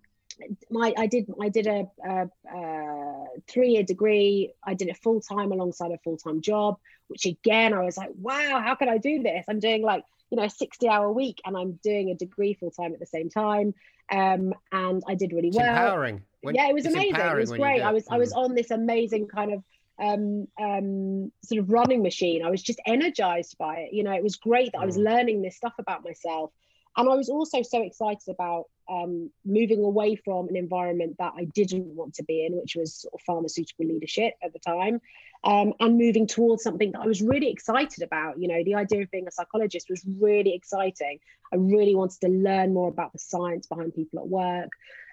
my 0.69 0.93
I 0.97 1.07
did 1.07 1.31
I 1.41 1.49
did 1.49 1.67
a, 1.67 1.87
a, 2.03 2.29
a 2.53 3.25
three 3.47 3.69
year 3.69 3.83
degree. 3.83 4.53
I 4.63 4.73
did 4.73 4.87
it 4.87 4.97
full 4.97 5.21
time 5.21 5.51
alongside 5.51 5.91
a 5.91 5.97
full 5.99 6.17
time 6.17 6.41
job, 6.41 6.77
which 7.07 7.25
again 7.25 7.73
I 7.73 7.83
was 7.83 7.97
like, 7.97 8.09
wow, 8.19 8.61
how 8.63 8.75
can 8.75 8.89
I 8.89 8.97
do 8.97 9.21
this? 9.21 9.45
I'm 9.47 9.59
doing 9.59 9.81
like 9.81 10.03
you 10.29 10.37
know 10.37 10.43
a 10.43 10.49
60 10.49 10.87
hour 10.87 11.11
week 11.11 11.41
and 11.45 11.55
I'm 11.55 11.73
doing 11.83 12.09
a 12.09 12.15
degree 12.15 12.53
full 12.53 12.71
time 12.71 12.93
at 12.93 12.99
the 12.99 13.05
same 13.05 13.29
time. 13.29 13.73
Um, 14.11 14.53
and 14.71 15.01
I 15.07 15.15
did 15.15 15.31
really 15.33 15.47
it's 15.47 15.57
well. 15.57 15.67
Empowering. 15.67 16.21
When, 16.41 16.55
yeah, 16.55 16.69
it 16.69 16.73
was 16.73 16.85
amazing. 16.85 17.15
It 17.15 17.37
was 17.37 17.51
great. 17.51 17.81
I 17.81 17.91
was 17.91 18.03
mm. 18.05 18.13
I 18.13 18.17
was 18.17 18.33
on 18.33 18.53
this 18.53 18.71
amazing 18.71 19.27
kind 19.27 19.53
of 19.53 19.63
um, 19.97 20.47
um, 20.61 21.31
sort 21.43 21.59
of 21.59 21.69
running 21.69 22.03
machine. 22.03 22.43
I 22.45 22.49
was 22.49 22.61
just 22.61 22.79
energized 22.85 23.57
by 23.57 23.77
it. 23.77 23.93
You 23.93 24.03
know, 24.03 24.13
it 24.13 24.23
was 24.23 24.35
great 24.35 24.71
that 24.73 24.79
mm. 24.79 24.83
I 24.83 24.85
was 24.85 24.97
mm. 24.97 25.05
learning 25.05 25.41
this 25.41 25.57
stuff 25.57 25.73
about 25.79 26.03
myself. 26.03 26.51
And 26.97 27.09
I 27.09 27.15
was 27.15 27.29
also 27.29 27.61
so 27.61 27.81
excited 27.81 28.29
about 28.29 28.65
um, 28.89 29.29
moving 29.43 29.83
away 29.83 30.15
from 30.15 30.47
an 30.47 30.55
environment 30.55 31.15
that 31.19 31.33
I 31.37 31.45
didn't 31.45 31.87
want 31.87 32.13
to 32.15 32.23
be 32.23 32.45
in, 32.45 32.55
which 32.55 32.75
was 32.75 32.93
sort 32.93 33.13
of 33.13 33.21
pharmaceutical 33.21 33.85
leadership 33.85 34.35
at 34.43 34.53
the 34.53 34.59
time, 34.59 35.01
um, 35.43 35.73
and 35.79 35.97
moving 35.97 36.27
towards 36.27 36.63
something 36.63 36.91
that 36.93 37.01
I 37.01 37.07
was 37.07 37.21
really 37.21 37.49
excited 37.49 38.03
about. 38.03 38.39
You 38.39 38.47
know, 38.47 38.63
the 38.63 38.75
idea 38.75 39.01
of 39.01 39.11
being 39.11 39.27
a 39.27 39.31
psychologist 39.31 39.89
was 39.89 40.03
really 40.19 40.53
exciting. 40.53 41.19
I 41.51 41.57
really 41.57 41.95
wanted 41.95 42.21
to 42.21 42.29
learn 42.29 42.73
more 42.73 42.89
about 42.89 43.13
the 43.13 43.19
science 43.19 43.67
behind 43.67 43.93
people 43.93 44.19
at 44.19 44.27
work. 44.27 44.69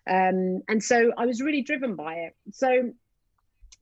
Um, 0.07 0.62
and 0.68 0.83
so 0.83 1.12
I 1.16 1.26
was 1.26 1.41
really 1.41 1.62
driven 1.62 1.97
by 1.97 2.14
it. 2.14 2.37
So 2.53 2.93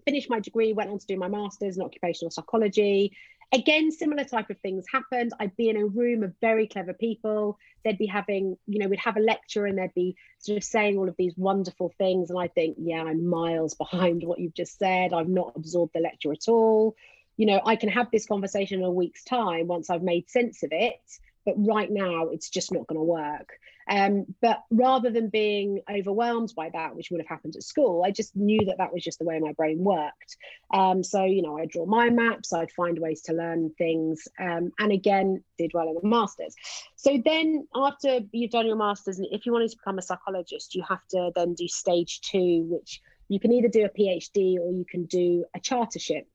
finished 0.05 0.31
my 0.31 0.41
degree, 0.41 0.73
went 0.73 0.91
on 0.91 0.99
to 0.99 1.07
do 1.07 1.17
my 1.17 1.29
master's 1.29 1.77
in 1.77 1.83
occupational 1.83 2.31
psychology, 2.31 3.13
again 3.53 3.91
similar 3.91 4.25
type 4.25 4.51
of 4.51 4.59
things 4.61 4.85
happened. 4.91 5.33
I'd 5.41 5.57
be 5.57 5.69
in 5.69 5.77
a 5.77 5.87
room 5.87 6.23
of 6.23 6.35
very 6.41 6.67
clever 6.67 6.93
people. 6.93 7.59
They'd 7.85 7.99
be 7.99 8.07
having 8.07 8.57
you 8.67 8.79
know 8.79 8.89
we'd 8.89 9.01
have 9.01 9.17
a 9.17 9.21
lecture 9.21 9.67
and 9.67 9.79
they'd 9.79 9.95
be 9.95 10.17
sort 10.39 10.59
of 10.59 10.65
saying 10.65 10.99
all 10.99 11.09
of 11.09 11.17
these 11.19 11.35
wonderful 11.37 11.93
things. 11.99 12.31
And 12.31 12.39
i 12.39 12.49
think 12.49 12.77
yeah 12.79 13.03
i'm 13.03 13.27
miles 13.27 13.75
behind 13.85 14.23
what 14.25 14.39
you've 14.39 14.55
just 14.55 14.79
said. 14.79 15.13
I've 15.13 15.29
not 15.29 15.53
absorbed 15.57 15.93
the 15.95 16.01
lecture 16.01 16.33
at 16.33 16.49
all. 16.49 16.97
You 17.37 17.47
know 17.47 17.61
i 17.65 17.77
can 17.77 17.89
have 17.89 18.11
this 18.11 18.27
conversation 18.27 18.81
in 18.81 18.85
a 18.85 18.91
week's 18.91 19.25
time 19.25 19.67
once 19.67 19.89
i've 19.89 20.03
made 20.03 20.29
sense 20.29 20.63
of 20.63 20.73
it 20.73 21.01
but 21.45 21.55
right 21.57 21.91
now 21.91 22.29
it's 22.29 22.51
just 22.51 22.73
not 22.73 22.87
going 22.87 22.99
to 22.99 23.05
work 23.05 23.49
um, 23.91 24.25
but 24.41 24.63
rather 24.71 25.11
than 25.11 25.31
being 25.31 25.81
overwhelmed 25.91 26.53
by 26.57 26.71
that, 26.73 26.95
which 26.95 27.11
would 27.11 27.21
have 27.21 27.27
happened 27.27 27.57
at 27.57 27.65
school, 27.65 28.05
I 28.07 28.13
just 28.13 28.37
knew 28.37 28.65
that 28.67 28.79
that 28.79 28.93
was 28.93 29.03
just 29.03 29.19
the 29.19 29.25
way 29.25 29.41
my 29.41 29.53
brain 29.53 29.79
worked. 29.83 30.37
Um, 30.73 31.03
so, 31.03 31.25
you 31.25 31.43
know, 31.43 31.59
I'd 31.59 31.71
draw 31.71 31.87
my 31.87 32.09
maps, 32.09 32.53
I'd 32.53 32.71
find 32.71 32.97
ways 33.01 33.23
to 33.23 33.33
learn 33.33 33.73
things, 33.77 34.29
um, 34.39 34.71
and 34.79 34.93
again, 34.93 35.43
did 35.59 35.73
well 35.75 35.89
in 35.89 35.97
the 36.01 36.09
masters. 36.09 36.55
So 36.95 37.21
then, 37.25 37.67
after 37.75 38.21
you've 38.31 38.53
done 38.53 38.67
your 38.67 38.77
masters, 38.77 39.19
and 39.19 39.27
if 39.33 39.45
you 39.45 39.53
wanted 39.53 39.73
to 39.73 39.77
become 39.77 39.99
a 39.99 40.03
psychologist, 40.03 40.77
you 40.77 40.85
have 40.89 41.05
to 41.11 41.33
then 41.35 41.55
do 41.55 41.67
stage 41.67 42.21
two, 42.21 42.67
which 42.71 43.03
you 43.29 43.41
can 43.41 43.53
either 43.53 43.69
do 43.69 43.85
a 43.85 43.89
PhD 43.89 44.57
or 44.61 44.71
you 44.71 44.85
can 44.89 45.07
do 45.07 45.45
a 45.57 45.59
chartership. 45.59 46.27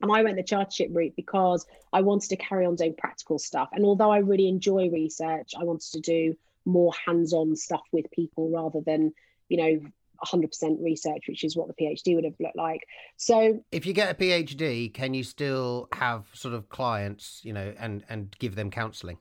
And 0.00 0.10
I 0.10 0.22
went 0.22 0.36
the 0.36 0.42
chartership 0.42 0.88
route 0.94 1.14
because 1.16 1.66
I 1.92 2.00
wanted 2.00 2.30
to 2.30 2.36
carry 2.36 2.64
on 2.64 2.74
doing 2.74 2.94
practical 2.96 3.38
stuff. 3.38 3.68
And 3.72 3.84
although 3.84 4.10
I 4.10 4.18
really 4.18 4.48
enjoy 4.48 4.88
research, 4.88 5.52
I 5.58 5.64
wanted 5.64 5.92
to 5.92 6.00
do 6.00 6.36
more 6.64 6.92
hands-on 7.06 7.56
stuff 7.56 7.82
with 7.92 8.10
people 8.10 8.50
rather 8.50 8.80
than 8.84 9.12
you 9.48 9.56
know 9.56 9.80
100% 10.24 10.82
research 10.82 11.22
which 11.28 11.44
is 11.44 11.56
what 11.56 11.66
the 11.66 11.74
phd 11.82 12.14
would 12.14 12.24
have 12.24 12.34
looked 12.38 12.56
like. 12.56 12.86
So 13.16 13.64
if 13.72 13.86
you 13.86 13.92
get 13.92 14.10
a 14.10 14.14
phd 14.14 14.92
can 14.92 15.14
you 15.14 15.24
still 15.24 15.88
have 15.92 16.26
sort 16.34 16.54
of 16.54 16.68
clients 16.68 17.40
you 17.42 17.52
know 17.52 17.72
and 17.78 18.04
and 18.08 18.34
give 18.38 18.54
them 18.54 18.70
counseling 18.70 19.18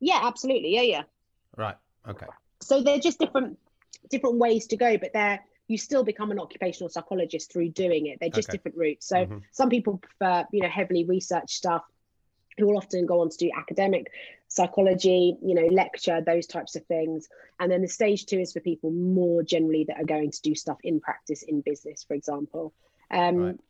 yeah 0.00 0.20
absolutely. 0.22 0.74
Yeah 0.74 0.82
yeah. 0.82 1.02
Right. 1.56 1.76
Okay. 2.08 2.26
So 2.62 2.82
they're 2.82 2.98
just 2.98 3.18
different 3.18 3.58
different 4.08 4.38
ways 4.38 4.66
to 4.68 4.76
go 4.76 4.96
but 4.96 5.12
they're 5.12 5.40
you 5.70 5.78
still 5.78 6.04
become 6.04 6.30
an 6.30 6.38
occupational 6.38 6.88
psychologist 6.88 7.52
through 7.52 7.68
doing 7.68 8.06
it 8.06 8.18
they're 8.20 8.28
just 8.28 8.48
okay. 8.48 8.56
different 8.56 8.76
routes 8.76 9.06
so 9.06 9.16
mm-hmm. 9.16 9.38
some 9.52 9.68
people 9.68 9.98
prefer 9.98 10.44
you 10.52 10.62
know 10.62 10.68
heavily 10.68 11.04
research 11.04 11.54
stuff 11.54 11.82
who 12.58 12.66
will 12.66 12.76
often 12.76 13.06
go 13.06 13.20
on 13.20 13.30
to 13.30 13.36
do 13.36 13.50
academic 13.56 14.08
psychology, 14.50 15.36
you 15.42 15.54
know, 15.54 15.66
lecture, 15.66 16.20
those 16.20 16.46
types 16.46 16.74
of 16.74 16.84
things. 16.86 17.28
And 17.60 17.70
then 17.70 17.82
the 17.82 17.88
stage 17.88 18.26
two 18.26 18.40
is 18.40 18.52
for 18.52 18.60
people 18.60 18.90
more 18.90 19.42
generally 19.42 19.84
that 19.84 19.98
are 19.98 20.04
going 20.04 20.32
to 20.32 20.42
do 20.42 20.54
stuff 20.54 20.78
in 20.82 21.00
practice 21.00 21.42
in 21.42 21.60
business, 21.60 22.04
for 22.04 22.14
example. 22.14 22.74
Um, 23.10 23.36
right. 23.36 23.60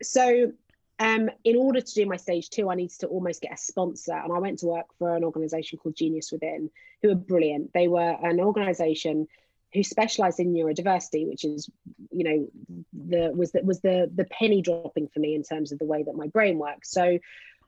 So, 0.00 0.52
um, 1.00 1.30
in 1.44 1.56
order 1.56 1.80
to 1.80 1.94
do 1.94 2.06
my 2.06 2.16
stage 2.16 2.50
two, 2.50 2.70
I 2.70 2.74
needed 2.74 2.98
to 3.00 3.06
almost 3.08 3.40
get 3.40 3.52
a 3.52 3.56
sponsor. 3.56 4.14
And 4.14 4.32
I 4.32 4.38
went 4.38 4.60
to 4.60 4.66
work 4.66 4.86
for 4.98 5.14
an 5.16 5.24
organization 5.24 5.78
called 5.78 5.96
Genius 5.96 6.32
Within, 6.32 6.70
who 7.02 7.10
are 7.10 7.16
brilliant. 7.16 7.72
They 7.72 7.88
were 7.88 8.16
an 8.22 8.40
organization 8.40 9.28
who 9.72 9.82
specialized 9.82 10.40
in 10.40 10.52
neurodiversity, 10.52 11.28
which 11.28 11.44
is, 11.44 11.68
you 12.10 12.24
know, 12.24 12.48
the 12.92 13.32
was 13.34 13.52
that 13.52 13.64
was 13.64 13.80
the 13.80 14.10
the 14.14 14.24
penny 14.24 14.62
dropping 14.62 15.08
for 15.08 15.20
me 15.20 15.34
in 15.34 15.42
terms 15.42 15.72
of 15.72 15.78
the 15.78 15.84
way 15.84 16.02
that 16.02 16.14
my 16.14 16.26
brain 16.28 16.58
works. 16.58 16.90
So 16.90 17.18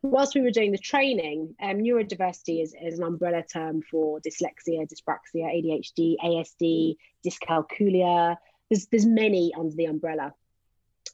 whilst 0.03 0.35
we 0.35 0.41
were 0.41 0.51
doing 0.51 0.73
the 0.73 0.79
training, 0.79 1.55
um, 1.63 1.79
neurodiversity 1.79 2.63
is, 2.63 2.75
is 2.81 2.99
an 2.99 3.05
umbrella 3.05 3.43
term 3.43 3.83
for 3.83 4.21
dyslexia, 4.21 4.89
dyspraxia, 4.89 5.45
ADHD, 5.45 6.17
ASD, 6.25 6.97
dyscalculia. 7.27 8.37
There's, 8.71 8.87
there's 8.87 9.07
many 9.07 9.53
under 9.59 9.75
the 9.75 9.87
umbrella. 9.87 10.35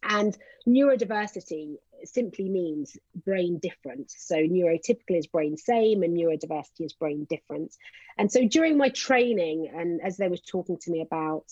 And 0.02 0.36
neurodiversity 0.68 1.76
simply 2.06 2.48
means 2.48 2.96
brain 3.24 3.58
different. 3.58 4.10
So 4.10 4.36
neurotypical 4.36 5.18
is 5.18 5.26
brain 5.26 5.56
same 5.56 6.02
and 6.02 6.16
neurodiversity 6.16 6.80
is 6.80 6.92
brain 6.92 7.26
different. 7.28 7.74
And 8.18 8.30
so 8.30 8.46
during 8.46 8.78
my 8.78 8.88
training, 8.90 9.70
and 9.74 10.00
as 10.02 10.16
they 10.16 10.28
were 10.28 10.36
talking 10.36 10.78
to 10.78 10.90
me 10.90 11.02
about 11.02 11.44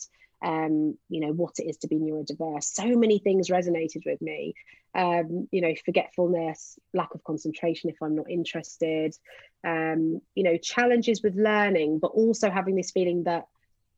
um, 0.44 0.98
you 1.09 1.20
know, 1.20 1.32
what 1.32 1.55
it 1.59 1.64
is 1.64 1.78
to 1.78 1.88
be 1.88 1.96
neurodiverse. 1.96 2.64
So 2.64 2.84
many 2.84 3.18
things 3.18 3.48
resonated 3.48 4.05
with 4.05 4.20
me. 4.20 4.55
Um, 4.94 5.48
you 5.50 5.61
know, 5.61 5.74
forgetfulness, 5.84 6.78
lack 6.92 7.14
of 7.14 7.24
concentration 7.24 7.90
if 7.90 7.96
I'm 8.00 8.14
not 8.14 8.30
interested, 8.30 9.16
um, 9.66 10.20
you 10.36 10.44
know, 10.44 10.57
challenges 10.57 11.20
with 11.22 11.34
learning, 11.34 11.98
but 11.98 12.12
also 12.12 12.48
having 12.48 12.76
this 12.76 12.92
feeling 12.92 13.24
that, 13.24 13.46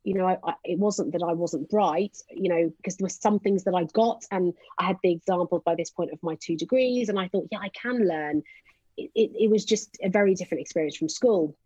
you 0.06 0.14
know, 0.14 0.26
I, 0.28 0.38
I, 0.44 0.54
it 0.62 0.78
wasn't 0.78 1.12
that 1.12 1.22
I 1.24 1.32
wasn't 1.32 1.68
bright, 1.68 2.16
you 2.30 2.48
know, 2.48 2.72
because 2.76 2.96
there 2.96 3.04
were 3.04 3.08
some 3.08 3.40
things 3.40 3.64
that 3.64 3.74
I 3.74 3.84
got, 3.92 4.24
and 4.30 4.54
I 4.78 4.84
had 4.84 4.98
the 5.02 5.10
example 5.10 5.60
by 5.66 5.74
this 5.74 5.90
point 5.90 6.12
of 6.12 6.22
my 6.22 6.36
two 6.40 6.56
degrees, 6.56 7.08
and 7.08 7.18
I 7.18 7.26
thought, 7.26 7.48
yeah, 7.50 7.58
I 7.58 7.70
can 7.70 8.06
learn. 8.06 8.44
It, 8.96 9.10
it, 9.16 9.30
it 9.36 9.50
was 9.50 9.64
just 9.64 9.98
a 10.00 10.08
very 10.08 10.34
different 10.36 10.60
experience 10.60 10.96
from 10.96 11.08
school. 11.08 11.56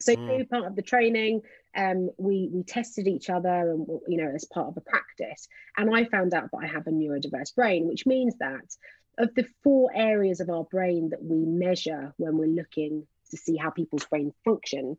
So 0.00 0.16
mm. 0.16 0.50
part 0.50 0.64
of 0.64 0.74
the 0.74 0.82
training, 0.82 1.42
um, 1.76 2.10
we 2.18 2.50
we 2.52 2.64
tested 2.64 3.06
each 3.06 3.30
other, 3.30 3.70
and 3.70 3.86
you 4.08 4.16
know, 4.16 4.32
as 4.34 4.44
part 4.44 4.66
of 4.66 4.76
a 4.76 4.80
practice. 4.80 5.46
And 5.76 5.94
I 5.94 6.04
found 6.06 6.34
out 6.34 6.50
that 6.50 6.58
I 6.60 6.66
have 6.66 6.88
a 6.88 6.90
neurodiverse 6.90 7.54
brain, 7.54 7.86
which 7.86 8.06
means 8.06 8.34
that 8.40 8.74
of 9.18 9.32
the 9.36 9.46
four 9.62 9.92
areas 9.94 10.40
of 10.40 10.50
our 10.50 10.64
brain 10.64 11.10
that 11.10 11.22
we 11.22 11.44
measure 11.46 12.12
when 12.16 12.38
we're 12.38 12.48
looking 12.48 13.06
to 13.30 13.36
see 13.36 13.56
how 13.56 13.70
people's 13.70 14.06
brain 14.06 14.32
function, 14.44 14.96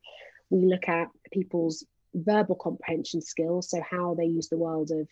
we 0.50 0.62
look 0.62 0.88
at 0.88 1.10
people's 1.32 1.86
verbal 2.14 2.56
comprehension 2.56 3.22
skills, 3.22 3.70
so 3.70 3.82
how 3.90 4.16
they 4.16 4.26
use 4.26 4.50
the 4.50 4.58
world 4.58 4.92
of 4.92 5.08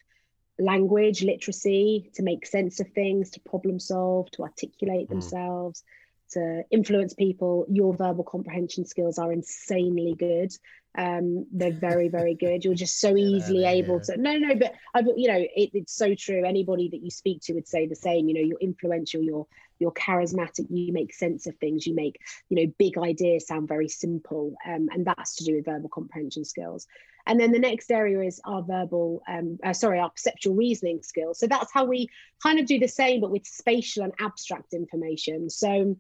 language, 0.60 1.24
literacy 1.24 2.10
to 2.16 2.24
make 2.24 2.46
sense 2.46 2.80
of 2.80 2.88
things, 2.94 3.32
to 3.32 3.40
problem 3.42 3.80
solve, 3.80 4.30
to 4.32 4.44
articulate 4.44 5.08
mm. 5.08 5.10
themselves 5.10 5.84
to 6.32 6.64
influence 6.72 7.14
people. 7.14 7.66
Your 7.70 7.96
verbal 7.96 8.24
comprehension 8.24 8.86
skills 8.86 9.18
are 9.18 9.32
insanely 9.32 10.16
good. 10.18 10.52
Um, 10.98 11.46
they're 11.52 11.72
very, 11.72 12.10
very 12.10 12.36
good. 12.36 12.66
You're 12.66 12.74
just 12.74 13.00
so 13.00 13.16
easily 13.18 13.62
yeah, 13.62 13.72
able 13.72 14.02
yeah. 14.08 14.16
to. 14.16 14.22
No, 14.22 14.38
no, 14.38 14.56
but 14.56 14.74
I, 14.94 15.02
you 15.16 15.28
know, 15.28 15.38
it, 15.38 15.72
it's 15.74 15.94
so 15.94 16.16
true. 16.16 16.46
Anybody 16.46 16.90
that 16.90 17.04
you 17.04 17.12
speak 17.12 17.42
to 17.44 17.54
would 17.54 17.68
say 17.68 17.88
the 17.88 17.96
same. 17.96 18.28
You 18.28 18.36
know, 18.36 18.42
you're 18.42 18.60
influential. 18.60 19.22
You're 19.22 19.48
you're 19.80 19.92
charismatic. 19.92 20.68
You 20.70 20.94
make 20.94 21.14
sense 21.14 21.48
of 21.48 21.56
things. 21.58 21.86
You 21.86 21.96
make 21.96 22.20
you 22.50 22.58
know 22.58 22.74
big 22.78 22.98
ideas 22.98 23.48
sound 23.48 23.68
very 23.68 23.90
simple, 23.90 24.56
um, 24.66 24.90
and 24.92 25.06
that's 25.06 25.36
to 25.38 25.46
do 25.46 25.56
with 25.56 25.66
verbal 25.66 25.90
comprehension 25.90 26.46
skills. 26.46 26.88
And 27.26 27.40
then 27.40 27.52
the 27.52 27.60
next 27.60 27.92
area 27.92 28.22
is 28.22 28.40
our 28.46 28.64
verbal, 28.64 29.22
um, 29.28 29.60
uh, 29.62 29.74
sorry, 29.74 30.00
our 30.00 30.10
perceptual 30.10 30.56
reasoning 30.56 31.04
skills. 31.04 31.38
So 31.40 31.48
that's 31.48 31.74
how 31.74 31.84
we 31.84 32.08
kind 32.42 32.58
of 32.58 32.66
do 32.66 32.80
the 32.80 32.88
same, 32.88 33.20
but 33.20 33.32
with 33.32 33.46
spatial 33.46 34.04
and 34.04 34.14
abstract 34.20 34.74
information. 34.74 35.50
So 35.50 35.98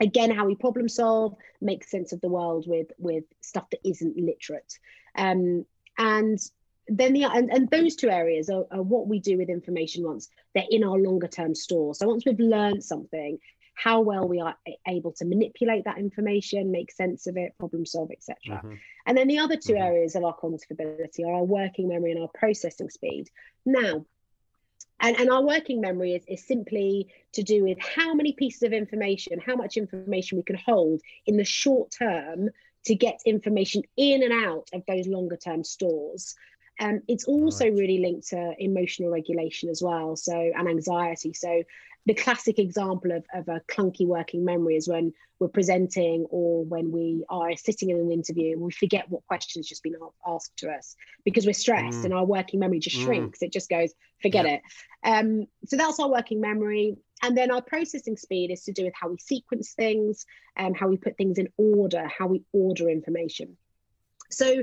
again 0.00 0.30
how 0.30 0.44
we 0.44 0.54
problem 0.54 0.88
solve 0.88 1.34
make 1.60 1.84
sense 1.84 2.12
of 2.12 2.20
the 2.20 2.28
world 2.28 2.66
with 2.66 2.88
with 2.98 3.24
stuff 3.40 3.64
that 3.70 3.80
isn't 3.88 4.16
literate 4.16 4.78
um, 5.16 5.64
and 5.98 6.38
then 6.88 7.12
the 7.12 7.24
and, 7.24 7.50
and 7.50 7.68
those 7.70 7.96
two 7.96 8.08
areas 8.08 8.48
are, 8.48 8.64
are, 8.70 8.82
what 8.82 9.08
we 9.08 9.18
do 9.18 9.38
with 9.38 9.48
information 9.48 10.04
once 10.04 10.28
they're 10.54 10.64
in 10.70 10.84
our 10.84 10.98
longer 10.98 11.28
term 11.28 11.54
store 11.54 11.94
so 11.94 12.06
once 12.06 12.24
we've 12.24 12.38
learned 12.38 12.82
something 12.82 13.38
how 13.74 14.00
well 14.00 14.26
we 14.26 14.40
are 14.40 14.56
able 14.86 15.12
to 15.12 15.24
manipulate 15.24 15.84
that 15.84 15.98
information 15.98 16.70
make 16.70 16.90
sense 16.92 17.26
of 17.26 17.36
it 17.36 17.52
problem 17.58 17.84
solve 17.84 18.10
etc 18.10 18.58
mm-hmm. 18.58 18.74
and 19.06 19.18
then 19.18 19.28
the 19.28 19.38
other 19.38 19.56
2 19.56 19.72
mm-hmm. 19.72 19.82
areas 19.82 20.14
of 20.14 20.24
our 20.24 20.34
cognitive 20.34 20.70
ability 20.70 21.24
are 21.24 21.34
our 21.34 21.44
working 21.44 21.88
memory 21.88 22.12
and 22.12 22.20
our 22.20 22.30
processing 22.34 22.88
speed 22.88 23.28
now 23.64 24.04
and, 25.00 25.16
and 25.18 25.30
our 25.30 25.42
working 25.42 25.80
memory 25.80 26.14
is, 26.14 26.24
is 26.26 26.46
simply 26.46 27.08
to 27.32 27.42
do 27.42 27.64
with 27.64 27.78
how 27.78 28.14
many 28.14 28.32
pieces 28.32 28.62
of 28.62 28.72
information, 28.72 29.38
how 29.38 29.54
much 29.54 29.76
information 29.76 30.38
we 30.38 30.44
can 30.44 30.56
hold 30.56 31.02
in 31.26 31.36
the 31.36 31.44
short 31.44 31.90
term 31.90 32.48
to 32.86 32.94
get 32.94 33.20
information 33.26 33.82
in 33.96 34.22
and 34.22 34.32
out 34.32 34.70
of 34.72 34.82
those 34.86 35.06
longer 35.06 35.36
term 35.36 35.64
stores. 35.64 36.34
Um, 36.78 37.00
it's 37.08 37.24
also 37.24 37.64
right. 37.64 37.74
really 37.74 37.98
linked 37.98 38.28
to 38.28 38.54
emotional 38.58 39.10
regulation 39.10 39.70
as 39.70 39.82
well, 39.82 40.16
so 40.16 40.34
and 40.34 40.68
anxiety. 40.68 41.32
So 41.32 41.62
the 42.06 42.14
classic 42.14 42.58
example 42.58 43.10
of, 43.10 43.24
of 43.34 43.48
a 43.48 43.60
clunky 43.68 44.06
working 44.06 44.44
memory 44.44 44.76
is 44.76 44.88
when 44.88 45.12
we're 45.38 45.48
presenting 45.48 46.24
or 46.30 46.64
when 46.64 46.90
we 46.90 47.24
are 47.28 47.56
sitting 47.56 47.90
in 47.90 47.98
an 47.98 48.10
interview 48.10 48.52
and 48.52 48.62
we 48.62 48.70
forget 48.70 49.10
what 49.10 49.26
questions 49.26 49.68
just 49.68 49.82
been 49.82 49.96
asked 50.26 50.56
to 50.56 50.70
us 50.70 50.96
because 51.24 51.44
we're 51.44 51.52
stressed 51.52 51.98
mm. 51.98 52.04
and 52.04 52.14
our 52.14 52.24
working 52.24 52.60
memory 52.60 52.78
just 52.78 52.96
mm. 52.96 53.04
shrinks 53.04 53.42
it 53.42 53.52
just 53.52 53.68
goes 53.68 53.92
forget 54.22 54.46
it 54.46 54.62
um, 55.04 55.46
so 55.66 55.76
that's 55.76 56.00
our 56.00 56.08
working 56.08 56.40
memory 56.40 56.96
and 57.22 57.36
then 57.36 57.50
our 57.50 57.60
processing 57.60 58.16
speed 58.16 58.50
is 58.50 58.62
to 58.62 58.72
do 58.72 58.84
with 58.84 58.94
how 58.98 59.08
we 59.08 59.18
sequence 59.18 59.74
things 59.74 60.24
and 60.56 60.76
how 60.76 60.88
we 60.88 60.96
put 60.96 61.16
things 61.18 61.38
in 61.38 61.48
order 61.58 62.06
how 62.06 62.26
we 62.26 62.42
order 62.52 62.88
information 62.88 63.56
so 64.30 64.62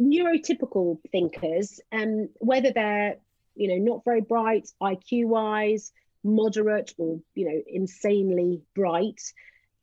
neurotypical 0.00 0.98
thinkers 1.10 1.80
um, 1.92 2.28
whether 2.38 2.72
they're 2.72 3.16
you 3.54 3.68
know 3.68 3.92
not 3.92 4.04
very 4.04 4.20
bright 4.20 4.68
iq 4.82 5.26
wise 5.26 5.92
moderate 6.22 6.94
or 6.98 7.20
you 7.34 7.46
know 7.46 7.62
insanely 7.66 8.62
bright 8.74 9.20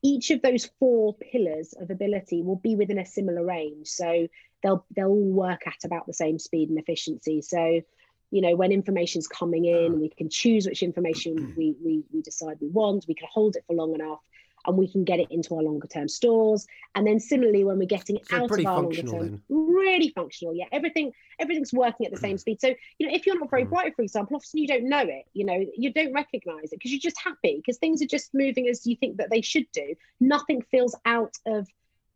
each 0.06 0.30
of 0.30 0.42
those 0.44 0.70
four 0.80 1.16
pillars 1.16 1.74
of 1.82 1.90
ability 1.90 2.44
will 2.44 2.58
be 2.58 2.76
within 2.76 3.00
a 3.00 3.06
similar 3.06 3.44
range. 3.44 3.88
So 3.88 4.28
they'll 4.62 4.86
they'll 4.96 5.08
all 5.08 5.32
work 5.32 5.66
at 5.66 5.84
about 5.84 6.06
the 6.06 6.14
same 6.14 6.38
speed 6.38 6.70
and 6.70 6.78
efficiency. 6.78 7.42
So 7.42 7.82
you 8.30 8.42
know 8.42 8.56
when 8.56 8.72
information's 8.72 9.28
coming 9.28 9.66
in 9.66 10.00
we 10.00 10.10
can 10.10 10.30
choose 10.30 10.68
which 10.68 10.84
information 10.84 11.54
we 11.58 11.76
we, 11.84 12.04
we 12.14 12.22
decide 12.22 12.58
we 12.62 12.70
want. 12.70 13.06
We 13.08 13.16
can 13.16 13.28
hold 13.32 13.56
it 13.56 13.64
for 13.66 13.76
long 13.76 13.96
enough 13.96 14.20
and 14.68 14.78
we 14.78 14.88
can 14.88 15.04
get 15.04 15.20
it 15.20 15.28
into 15.32 15.56
our 15.56 15.64
longer 15.64 15.88
term 15.88 16.08
stores. 16.08 16.66
And 16.96 17.06
then 17.06 17.20
similarly, 17.20 17.64
when 17.64 17.78
we're 17.78 17.86
getting 17.86 18.20
so 18.24 18.38
out 18.38 18.52
of 18.52 18.66
our 18.66 18.82
longer 18.82 19.02
term, 19.02 19.42
really 19.50 20.10
functional. 20.10 20.56
Yeah, 20.56 20.66
everything 20.72 21.12
everything's 21.40 21.74
working 21.74 22.06
at 22.06 22.12
the 22.12 22.20
same 22.20 22.38
mm. 22.38 22.40
speed. 22.40 22.62
So 22.62 22.74
you 22.98 23.08
know, 23.08 23.14
if 23.14 23.26
you're 23.26 23.40
not 23.40 23.50
very 23.50 23.66
mm. 23.66 23.70
bright, 23.70 23.96
for 23.96 24.02
example, 24.02 24.38
often 24.38 24.60
you 24.60 24.68
don't 24.68 24.90
know 24.90 25.02
it. 25.02 25.26
You 25.34 25.46
know, 25.46 25.66
you 25.76 25.92
don't 25.94 26.14
recognize 26.14 26.72
it 26.72 26.80
because 26.80 26.92
you're 26.92 27.00
just 27.00 27.20
happy 27.22 27.58
because 27.58 27.78
things 27.78 28.02
are 28.02 28.08
just 28.08 28.34
moving 28.34 28.68
as 28.68 28.86
you 28.86 28.96
think 28.96 29.18
that 29.18 29.30
they 29.30 29.42
should 29.42 29.66
do. 29.72 29.96
Nothing 30.20 30.62
feels 30.72 30.96
out 31.06 31.36
of 31.46 31.68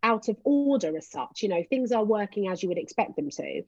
out 0.03 0.29
of 0.29 0.37
order 0.43 0.95
as 0.97 1.09
such. 1.09 1.43
You 1.43 1.49
know, 1.49 1.63
things 1.69 1.91
are 1.91 2.03
working 2.03 2.47
as 2.47 2.63
you 2.63 2.69
would 2.69 2.77
expect 2.77 3.15
them 3.15 3.29
to. 3.31 3.63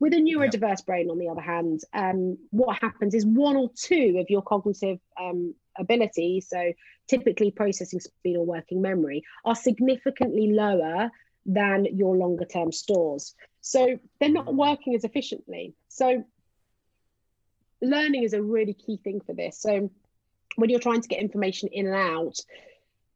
With 0.00 0.12
a 0.12 0.16
neurodiverse 0.16 0.84
brain, 0.84 1.08
on 1.10 1.18
the 1.18 1.28
other 1.28 1.40
hand, 1.40 1.80
um, 1.92 2.36
what 2.50 2.78
happens 2.80 3.14
is 3.14 3.24
one 3.24 3.56
or 3.56 3.70
two 3.74 4.16
of 4.18 4.28
your 4.28 4.42
cognitive 4.42 4.98
um, 5.20 5.54
ability, 5.78 6.40
so 6.40 6.72
typically 7.08 7.50
processing 7.50 8.00
speed 8.00 8.36
or 8.36 8.44
working 8.44 8.82
memory, 8.82 9.22
are 9.44 9.54
significantly 9.54 10.52
lower 10.52 11.10
than 11.46 11.86
your 11.96 12.16
longer 12.16 12.44
term 12.44 12.72
stores. 12.72 13.34
So 13.60 13.98
they're 14.20 14.28
not 14.28 14.46
mm. 14.46 14.54
working 14.54 14.94
as 14.94 15.04
efficiently. 15.04 15.74
So 15.88 16.24
learning 17.80 18.24
is 18.24 18.32
a 18.32 18.42
really 18.42 18.74
key 18.74 18.98
thing 19.02 19.20
for 19.24 19.34
this. 19.34 19.58
So 19.58 19.90
when 20.56 20.70
you're 20.70 20.80
trying 20.80 21.02
to 21.02 21.08
get 21.08 21.20
information 21.20 21.68
in 21.72 21.86
and 21.86 21.94
out, 21.94 22.38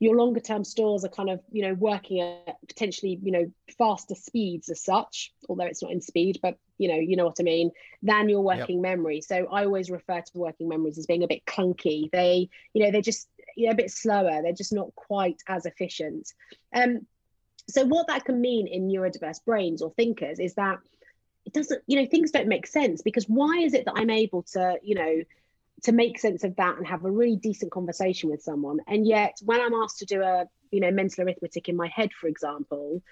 your 0.00 0.16
longer 0.16 0.40
term 0.40 0.64
stores 0.64 1.04
are 1.04 1.08
kind 1.08 1.30
of 1.30 1.40
you 1.50 1.62
know 1.62 1.74
working 1.74 2.20
at 2.20 2.56
potentially 2.68 3.18
you 3.22 3.32
know 3.32 3.50
faster 3.76 4.14
speeds 4.14 4.68
as 4.68 4.82
such 4.82 5.32
although 5.48 5.64
it's 5.64 5.82
not 5.82 5.92
in 5.92 6.00
speed 6.00 6.38
but 6.42 6.56
you 6.78 6.88
know 6.88 6.94
you 6.94 7.16
know 7.16 7.24
what 7.24 7.36
i 7.40 7.42
mean 7.42 7.70
than 8.02 8.28
your 8.28 8.40
working 8.40 8.76
yep. 8.76 8.96
memory. 8.96 9.20
So 9.20 9.46
i 9.50 9.64
always 9.64 9.90
refer 9.90 10.20
to 10.20 10.38
working 10.38 10.68
memories 10.68 10.98
as 10.98 11.06
being 11.06 11.24
a 11.24 11.28
bit 11.28 11.44
clunky. 11.44 12.10
They 12.10 12.48
you 12.72 12.84
know 12.84 12.90
they're 12.90 13.02
just 13.02 13.28
you 13.56 13.66
know 13.66 13.72
a 13.72 13.76
bit 13.76 13.90
slower. 13.90 14.40
They're 14.42 14.52
just 14.52 14.72
not 14.72 14.94
quite 14.94 15.42
as 15.48 15.66
efficient. 15.66 16.32
Um 16.74 17.06
so 17.68 17.84
what 17.84 18.06
that 18.06 18.24
can 18.24 18.40
mean 18.40 18.66
in 18.66 18.88
neurodiverse 18.88 19.44
brains 19.44 19.82
or 19.82 19.90
thinkers 19.90 20.38
is 20.38 20.54
that 20.54 20.78
it 21.44 21.52
doesn't 21.52 21.82
you 21.86 22.00
know 22.00 22.06
things 22.06 22.30
don't 22.30 22.48
make 22.48 22.66
sense 22.66 23.02
because 23.02 23.24
why 23.24 23.58
is 23.58 23.72
it 23.72 23.86
that 23.86 23.94
i'm 23.96 24.10
able 24.10 24.42
to 24.42 24.78
you 24.82 24.94
know 24.94 25.22
to 25.82 25.92
make 25.92 26.18
sense 26.18 26.44
of 26.44 26.56
that 26.56 26.76
and 26.76 26.86
have 26.86 27.04
a 27.04 27.10
really 27.10 27.36
decent 27.36 27.70
conversation 27.70 28.30
with 28.30 28.42
someone. 28.42 28.78
And 28.86 29.06
yet, 29.06 29.38
when 29.44 29.60
I'm 29.60 29.74
asked 29.74 29.98
to 29.98 30.06
do 30.06 30.22
a 30.22 30.46
you 30.70 30.80
know 30.80 30.90
mental 30.90 31.24
arithmetic 31.24 31.68
in 31.68 31.76
my 31.76 31.88
head 31.88 32.12
for 32.12 32.28
example 32.28 33.02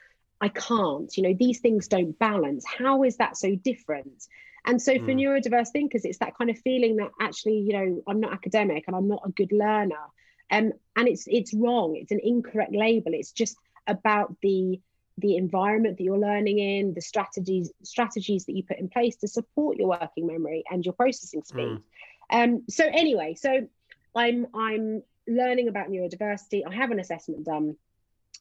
i 0.40 0.48
can't. 0.48 1.16
You 1.16 1.22
know 1.22 1.34
these 1.38 1.60
things 1.60 1.88
don't 1.88 2.18
balance. 2.18 2.64
How 2.66 3.04
is 3.04 3.16
that 3.16 3.36
so 3.36 3.54
different? 3.54 4.26
And 4.66 4.82
so 4.82 4.94
for 4.98 5.12
mm. 5.12 5.22
neurodiverse 5.22 5.70
thinkers 5.70 6.04
it's 6.04 6.18
that 6.18 6.36
kind 6.36 6.50
of 6.50 6.58
feeling 6.58 6.96
that 6.96 7.10
actually 7.20 7.58
you 7.58 7.72
know 7.72 8.02
i'm 8.06 8.20
not 8.20 8.32
academic 8.32 8.84
and 8.86 8.94
i'm 8.94 9.08
not 9.08 9.22
a 9.24 9.30
good 9.30 9.52
learner. 9.52 10.04
Um, 10.50 10.72
and 10.94 11.08
it's 11.08 11.24
it's 11.26 11.54
wrong. 11.54 11.96
It's 11.96 12.12
an 12.12 12.20
incorrect 12.22 12.74
label. 12.74 13.12
It's 13.14 13.32
just 13.32 13.56
about 13.86 14.36
the 14.42 14.80
the 15.18 15.36
environment 15.36 15.96
that 15.96 16.04
you're 16.04 16.18
learning 16.18 16.58
in 16.58 16.92
the 16.92 17.00
strategies 17.00 17.72
strategies 17.82 18.44
that 18.44 18.54
you 18.54 18.62
put 18.62 18.78
in 18.78 18.88
place 18.88 19.16
to 19.16 19.28
support 19.28 19.78
your 19.78 19.88
working 19.88 20.26
memory 20.26 20.62
and 20.70 20.84
your 20.84 20.92
processing 20.92 21.42
speed. 21.44 21.78
Mm. 21.78 21.82
Um, 22.30 22.62
so 22.68 22.84
anyway 22.84 23.34
so 23.34 23.66
i'm 24.14 24.46
i'm 24.54 25.02
learning 25.28 25.68
about 25.68 25.88
neurodiversity. 25.88 26.62
I 26.66 26.74
have 26.74 26.90
an 26.90 27.00
assessment 27.00 27.44
done 27.44 27.76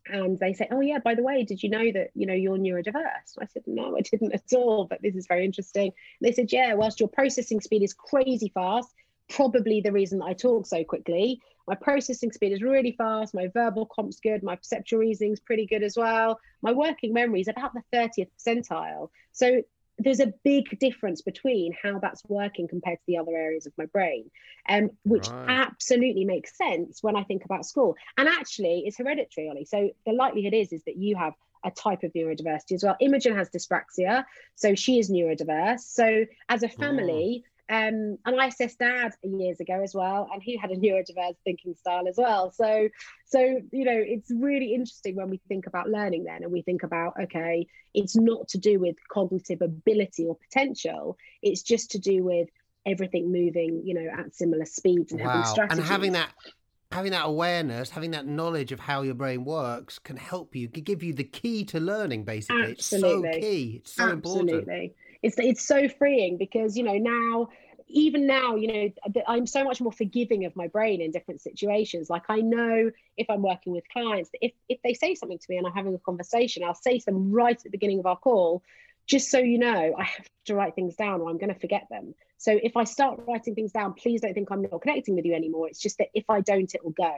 and 0.07 0.39
they 0.39 0.53
say 0.53 0.67
oh 0.71 0.81
yeah 0.81 0.99
by 0.99 1.15
the 1.15 1.23
way 1.23 1.43
did 1.43 1.63
you 1.63 1.69
know 1.69 1.91
that 1.91 2.11
you 2.13 2.27
know 2.27 2.33
you're 2.33 2.57
neurodiverse? 2.57 3.37
I 3.41 3.45
said 3.47 3.63
no 3.65 3.97
i 3.97 4.01
didn't 4.01 4.33
at 4.33 4.53
all 4.53 4.85
but 4.85 5.01
this 5.01 5.15
is 5.15 5.27
very 5.27 5.45
interesting. 5.45 5.85
And 5.85 5.93
they 6.21 6.31
said 6.31 6.51
yeah 6.51 6.73
whilst 6.75 6.99
your 6.99 7.09
processing 7.09 7.61
speed 7.61 7.83
is 7.83 7.93
crazy 7.93 8.51
fast 8.53 8.93
probably 9.29 9.81
the 9.81 9.91
reason 9.91 10.19
that 10.19 10.25
i 10.25 10.33
talk 10.33 10.67
so 10.67 10.83
quickly 10.83 11.41
my 11.67 11.73
processing 11.73 12.31
speed 12.31 12.51
is 12.51 12.61
really 12.61 12.91
fast 12.91 13.33
my 13.33 13.47
verbal 13.47 13.87
comp's 13.87 14.19
good 14.19 14.43
my 14.43 14.55
perceptual 14.55 14.99
reasoning's 14.99 15.39
pretty 15.39 15.65
good 15.65 15.81
as 15.81 15.97
well 15.97 16.39
my 16.61 16.71
working 16.71 17.13
memory 17.13 17.41
is 17.41 17.47
about 17.47 17.73
the 17.73 17.83
30th 17.93 18.29
percentile. 18.39 19.09
So 19.31 19.61
there's 19.97 20.19
a 20.19 20.33
big 20.43 20.77
difference 20.79 21.21
between 21.21 21.73
how 21.81 21.99
that's 21.99 22.23
working 22.27 22.67
compared 22.67 22.99
to 22.99 23.03
the 23.07 23.17
other 23.17 23.35
areas 23.35 23.65
of 23.65 23.73
my 23.77 23.85
brain, 23.85 24.29
um, 24.67 24.89
which 25.03 25.27
right. 25.29 25.45
absolutely 25.49 26.25
makes 26.25 26.57
sense 26.57 27.01
when 27.01 27.15
I 27.15 27.23
think 27.23 27.45
about 27.45 27.65
school. 27.65 27.95
And 28.17 28.27
actually, 28.27 28.83
it's 28.85 28.97
hereditary, 28.97 29.49
Ollie. 29.49 29.65
So 29.65 29.91
the 30.05 30.13
likelihood 30.13 30.53
is 30.53 30.73
is 30.73 30.83
that 30.83 30.97
you 30.97 31.15
have 31.15 31.33
a 31.63 31.71
type 31.71 32.03
of 32.03 32.13
neurodiversity 32.13 32.73
as 32.73 32.83
well. 32.83 32.95
Imogen 32.99 33.35
has 33.35 33.49
dyspraxia, 33.49 34.25
so 34.55 34.75
she 34.75 34.99
is 34.99 35.09
neurodiverse. 35.09 35.79
So 35.79 36.25
as 36.49 36.63
a 36.63 36.69
family, 36.69 37.43
um, 37.67 38.17
and 38.25 38.39
I 38.39 38.47
assessed 38.47 38.77
dad 38.77 39.13
years 39.23 39.59
ago 39.59 39.81
as 39.81 39.95
well, 39.95 40.29
and 40.31 40.41
he 40.41 40.55
had 40.55 40.69
a 40.69 40.75
neurodiverse 40.75 41.35
thinking 41.43 41.73
style 41.73 42.07
as 42.07 42.15
well. 42.15 42.51
So, 42.51 42.89
so 43.25 43.39
you 43.39 43.85
know, 43.85 43.97
it's 43.97 44.29
really 44.29 44.75
interesting 44.75 45.15
when 45.15 45.31
we 45.31 45.41
think 45.47 45.65
about 45.65 45.89
learning 45.89 46.25
then, 46.25 46.43
and 46.43 46.51
we 46.51 46.61
think 46.61 46.83
about 46.83 47.13
okay, 47.23 47.65
it's 47.95 48.15
not 48.15 48.49
to 48.49 48.59
do 48.59 48.79
with 48.79 48.95
cognitive 49.11 49.61
ability 49.61 50.25
or 50.25 50.37
potential; 50.37 51.17
it's 51.41 51.63
just 51.63 51.91
to 51.91 51.99
do 51.99 52.23
with 52.23 52.49
everything 52.85 53.31
moving, 53.31 53.81
you 53.83 53.95
know, 53.95 54.07
at 54.15 54.35
similar 54.35 54.65
speeds 54.65 55.11
and 55.11 55.19
wow. 55.21 55.29
having 55.29 55.45
strategies. 55.45 55.79
And 55.79 55.87
having 55.87 56.11
that 56.11 56.29
having 56.91 57.11
that 57.13 57.25
awareness, 57.25 57.89
having 57.89 58.11
that 58.11 58.27
knowledge 58.27 58.71
of 58.71 58.79
how 58.79 59.01
your 59.01 59.15
brain 59.15 59.43
works 59.43 59.97
can 59.97 60.17
help 60.17 60.55
you, 60.55 60.69
can 60.69 60.83
give 60.83 61.01
you 61.01 61.13
the 61.13 61.23
key 61.23 61.65
to 61.65 61.79
learning. 61.79 62.25
Basically, 62.25 62.73
Absolutely. 62.73 63.29
it's 63.29 63.35
so 63.37 63.41
key. 63.41 63.75
It's 63.81 63.93
so 63.95 64.03
Absolutely. 64.03 64.53
important 64.53 64.93
it's 65.25 65.39
it's 65.39 65.67
so 65.67 65.89
freeing 65.89 66.37
because 66.37 66.77
you 66.77 66.83
know 66.83 66.97
now 66.97 67.49
even 67.87 68.27
now 68.27 68.55
you 68.55 68.67
know 68.67 69.23
i'm 69.27 69.47
so 69.47 69.63
much 69.63 69.81
more 69.81 69.91
forgiving 69.91 70.45
of 70.45 70.55
my 70.55 70.67
brain 70.67 71.01
in 71.01 71.11
different 71.11 71.41
situations. 71.41 72.09
Like 72.09 72.23
i 72.29 72.39
know 72.41 72.91
if 73.17 73.27
i'm 73.29 73.41
working 73.41 73.73
with 73.73 73.83
clients 73.89 74.29
if 74.41 74.53
if 74.69 74.79
they 74.83 74.93
say 74.93 75.15
something 75.15 75.39
to 75.39 75.45
me 75.49 75.57
and 75.57 75.65
i'm 75.65 75.73
having 75.73 75.95
a 75.95 75.99
conversation 75.99 76.63
i'll 76.63 76.75
say 76.75 76.99
them 76.99 77.31
right 77.31 77.55
at 77.55 77.63
the 77.63 77.69
beginning 77.69 77.99
of 77.99 78.05
our 78.05 78.17
call 78.17 78.61
just 79.07 79.31
so 79.31 79.39
you 79.39 79.57
know 79.57 79.95
i 79.97 80.03
have 80.03 80.29
to 80.45 80.55
write 80.55 80.75
things 80.75 80.95
down 80.95 81.21
or 81.21 81.29
i'm 81.29 81.37
going 81.37 81.53
to 81.53 81.59
forget 81.59 81.87
them. 81.89 82.13
So 82.37 82.59
if 82.61 82.77
i 82.77 82.83
start 82.83 83.19
writing 83.27 83.55
things 83.55 83.71
down 83.71 83.93
please 83.93 84.21
don't 84.21 84.35
think 84.35 84.51
i'm 84.51 84.61
not 84.61 84.81
connecting 84.81 85.15
with 85.15 85.25
you 85.25 85.33
anymore. 85.33 85.67
It's 85.67 85.79
just 85.79 85.97
that 85.97 86.09
if 86.13 86.25
i 86.29 86.41
don't 86.41 86.73
it 86.75 86.83
will 86.83 86.91
go. 86.91 87.15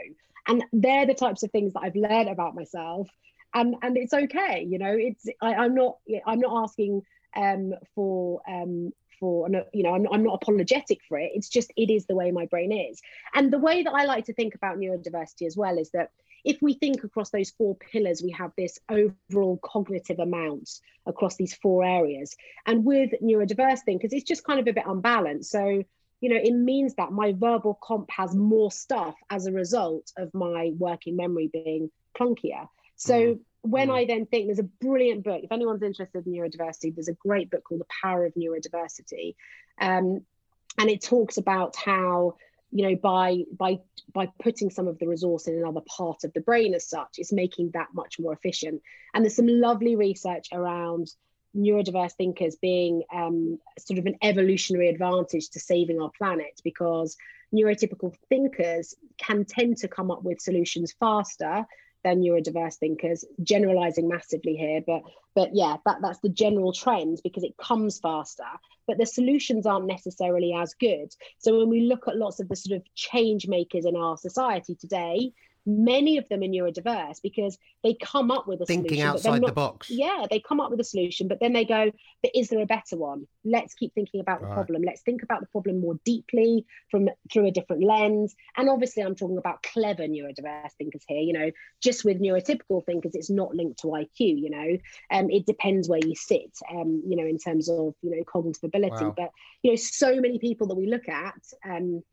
And 0.48 0.64
they're 0.72 1.06
the 1.06 1.14
types 1.14 1.44
of 1.44 1.52
things 1.52 1.74
that 1.74 1.82
i've 1.82 1.96
learned 1.96 2.30
about 2.30 2.56
myself. 2.56 3.10
And 3.54 3.76
and 3.82 3.98
it's 3.98 4.14
okay 4.14 4.66
you 4.70 4.78
know 4.78 4.94
it's 5.08 5.26
I, 5.42 5.56
i'm 5.64 5.74
not 5.74 5.98
i'm 6.26 6.42
not 6.42 6.64
asking 6.64 7.02
um, 7.36 7.74
for 7.96 8.42
um, 8.48 8.92
for 9.20 9.50
you 9.74 9.84
know 9.84 9.94
I'm 9.94 10.04
not, 10.04 10.14
I'm 10.14 10.24
not 10.24 10.40
apologetic 10.42 11.00
for 11.08 11.18
it. 11.18 11.32
It's 11.34 11.50
just 11.50 11.72
it 11.76 11.90
is 11.90 12.06
the 12.06 12.16
way 12.16 12.32
my 12.32 12.46
brain 12.46 12.72
is. 12.72 13.02
And 13.34 13.52
the 13.52 13.60
way 13.60 13.84
that 13.84 13.94
i 13.94 14.06
like 14.06 14.26
to 14.26 14.34
think 14.34 14.56
about 14.56 14.78
neurodiversity 14.78 15.46
as 15.46 15.58
well 15.58 15.78
is 15.78 15.90
that 15.92 16.12
if 16.46 16.62
we 16.62 16.74
think 16.74 17.04
across 17.04 17.30
those 17.30 17.50
four 17.52 17.76
pillars 17.76 18.22
we 18.24 18.32
have 18.32 18.52
this 18.58 18.80
overall 18.90 19.60
cognitive 19.64 20.20
amount 20.20 20.70
across 21.06 21.36
these 21.36 21.54
four 21.56 21.84
areas. 21.84 22.36
And 22.66 22.86
with 22.86 23.12
neurodiverse 23.24 23.84
thing, 23.84 23.98
because 23.98 24.14
it's 24.14 24.28
just 24.28 24.44
kind 24.44 24.60
of 24.60 24.68
a 24.68 24.74
bit 24.74 24.86
unbalanced. 24.88 25.52
So 25.52 25.84
you 26.22 26.30
know 26.30 26.40
it 26.42 26.54
means 26.54 26.96
that 26.96 27.12
my 27.12 27.34
verbal 27.34 27.78
comp 27.82 28.10
has 28.12 28.36
more 28.36 28.72
stuff 28.72 29.16
as 29.30 29.46
a 29.46 29.52
result 29.52 30.12
of 30.18 30.34
my 30.34 30.72
working 30.78 31.16
memory 31.16 31.50
being 31.52 31.92
clunkier. 32.18 32.68
So 32.96 33.14
mm 33.14 33.40
when 33.62 33.90
mm. 33.90 33.96
I 33.96 34.06
then 34.06 34.26
think 34.26 34.48
there's 34.48 34.60
a 34.60 34.64
brilliant 34.64 35.24
book, 35.24 35.42
if 35.44 35.52
anyone's 35.52 35.84
interested 35.84 36.26
in 36.26 36.34
neurodiversity, 36.34 36.96
there's 36.96 37.08
a 37.08 37.14
great 37.14 37.50
book 37.50 37.64
called 37.64 37.82
The 37.82 37.86
Power 38.02 38.26
of 38.26 38.34
Neurodiversity. 38.36 39.36
Um, 39.80 40.22
and 40.78 40.90
it 40.90 41.04
talks 41.04 41.38
about 41.38 41.76
how 41.76 42.36
you 42.72 42.88
know 42.88 42.96
by 42.96 43.44
by 43.58 43.80
by 44.14 44.28
putting 44.42 44.70
some 44.70 44.88
of 44.88 45.00
the 45.00 45.08
resource 45.08 45.48
in 45.48 45.58
another 45.58 45.82
part 45.88 46.24
of 46.24 46.34
the 46.34 46.42
brain 46.42 46.74
as 46.74 46.88
such 46.88 47.16
it's 47.18 47.32
making 47.32 47.72
that 47.74 47.88
much 47.94 48.20
more 48.20 48.34
efficient 48.34 48.82
and 49.14 49.24
there's 49.24 49.36
some 49.36 49.48
lovely 49.48 49.96
research 49.96 50.48
around 50.52 51.08
neurodiverse 51.56 52.12
thinkers 52.14 52.56
being 52.58 53.04
um, 53.14 53.58
sort 53.80 53.98
of 53.98 54.06
an 54.06 54.18
evolutionary 54.22 54.90
advantage 54.90 55.50
to 55.50 55.60
saving 55.60 56.00
our 56.02 56.12
planet 56.18 56.60
because 56.64 57.16
neurotypical 57.56 58.14
thinkers 58.30 58.94
can 59.18 59.46
tend 59.46 59.78
to 59.78 59.88
come 59.88 60.12
up 60.12 60.24
with 60.24 60.42
solutions 60.42 60.94
faster 61.00 61.66
than 62.08 62.22
neurodiverse 62.22 62.76
thinkers 62.76 63.26
generalizing 63.44 64.08
massively 64.08 64.56
here 64.56 64.82
but 64.86 65.02
but 65.36 65.50
yeah 65.54 65.78
that, 65.86 65.98
that's 66.02 66.20
the 66.20 66.30
general 66.30 66.72
trend 66.72 67.20
because 67.24 67.44
it 67.44 67.56
comes 67.58 68.00
faster 68.00 68.44
but 68.88 68.98
the 68.98 69.06
solutions 69.06 69.66
aren't 69.66 69.86
necessarily 69.86 70.54
as 70.54 70.74
good. 70.74 71.14
So 71.38 71.58
when 71.60 71.70
we 71.70 71.82
look 71.82 72.08
at 72.08 72.16
lots 72.16 72.40
of 72.40 72.48
the 72.48 72.56
sort 72.56 72.78
of 72.78 72.96
change 72.96 73.48
makers 73.48 73.86
in 73.86 73.96
our 73.96 74.18
society 74.18 74.76
today 74.76 75.34
many 75.68 76.18
of 76.18 76.28
them 76.30 76.42
are 76.42 76.48
neurodiverse 76.48 77.22
because 77.22 77.58
they 77.84 77.94
come 77.94 78.32
up 78.32 78.48
with 78.48 78.62
a 78.62 78.66
thinking 78.66 79.00
solution, 79.00 79.08
outside 79.08 79.42
not, 79.42 79.48
the 79.48 79.54
box. 79.54 79.90
Yeah, 79.90 80.26
they 80.30 80.40
come 80.40 80.62
up 80.62 80.72
with 80.72 80.80
a 80.80 80.86
solution, 80.86 81.28
but 81.28 81.40
then 81.42 81.52
they 81.52 81.66
go, 81.66 81.92
but 82.24 82.32
is 82.34 82.48
there 82.48 82.62
a 82.62 82.66
better 82.66 82.96
one? 82.96 83.28
Let's 83.44 83.74
keep 83.74 83.94
thinking 83.94 84.22
about 84.22 84.40
the 84.40 84.48
right. 84.48 84.56
problem. 84.56 84.82
Let's 84.84 85.02
think 85.02 85.24
about 85.24 85.42
the 85.42 85.48
problem 85.48 85.82
more 85.82 86.00
deeply 86.06 86.66
from 86.90 87.10
through 87.32 87.48
a 87.48 87.52
different 87.52 87.84
lens. 87.84 88.34
And 88.56 88.70
obviously, 88.70 89.04
I'm 89.04 89.16
talking 89.16 89.38
about 89.38 89.62
clever 89.62 90.04
neurodiverse 90.04 90.72
thinkers 90.78 91.04
here. 91.08 91.20
You 91.20 91.34
know, 91.34 91.52
just 91.84 92.06
with 92.06 92.22
neurotypical 92.22 92.86
thinkers, 92.86 93.14
it's 93.14 93.30
not 93.30 93.54
linked 93.54 93.82
to 93.82 93.88
IQ. 93.88 94.08
You 94.20 94.50
know, 94.50 94.78
um, 95.12 95.30
it 95.30 95.46
depends 95.46 95.90
where 95.90 96.00
you 96.04 96.16
sit. 96.16 96.58
Um, 96.72 97.04
you 97.06 97.18
know, 97.18 97.26
in 97.26 97.38
terms 97.38 97.70
of 97.70 97.94
you 98.02 98.16
know 98.16 98.24
cognitive 98.24 98.64
ability. 98.64 99.04
Wow. 99.04 99.14
But 99.18 99.32
you 99.64 99.72
know, 99.72 99.76
so 99.76 100.16
many 100.22 100.40
people 100.40 100.68
that 100.68 100.76
we 100.76 100.88
look 100.88 101.10
at. 101.10 101.36
Um, 101.66 102.04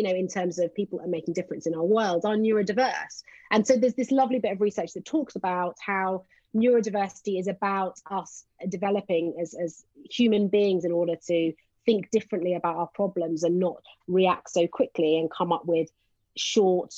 you 0.00 0.08
know, 0.08 0.14
in 0.14 0.28
terms 0.28 0.58
of 0.58 0.74
people 0.74 0.98
that 0.98 1.04
are 1.04 1.10
making 1.10 1.34
difference 1.34 1.66
in 1.66 1.74
our 1.74 1.84
world 1.84 2.24
are 2.24 2.34
neurodiverse. 2.34 3.22
And 3.50 3.66
so 3.66 3.76
there's 3.76 3.92
this 3.92 4.10
lovely 4.10 4.38
bit 4.38 4.52
of 4.52 4.62
research 4.62 4.94
that 4.94 5.04
talks 5.04 5.36
about 5.36 5.76
how 5.78 6.24
neurodiversity 6.56 7.38
is 7.38 7.48
about 7.48 8.00
us 8.10 8.46
developing 8.66 9.36
as, 9.38 9.52
as 9.52 9.84
human 10.10 10.48
beings 10.48 10.86
in 10.86 10.90
order 10.90 11.16
to 11.26 11.52
think 11.84 12.10
differently 12.10 12.54
about 12.54 12.76
our 12.76 12.86
problems 12.86 13.42
and 13.42 13.58
not 13.58 13.84
react 14.08 14.48
so 14.48 14.66
quickly 14.66 15.18
and 15.18 15.30
come 15.30 15.52
up 15.52 15.66
with 15.66 15.90
short 16.34 16.94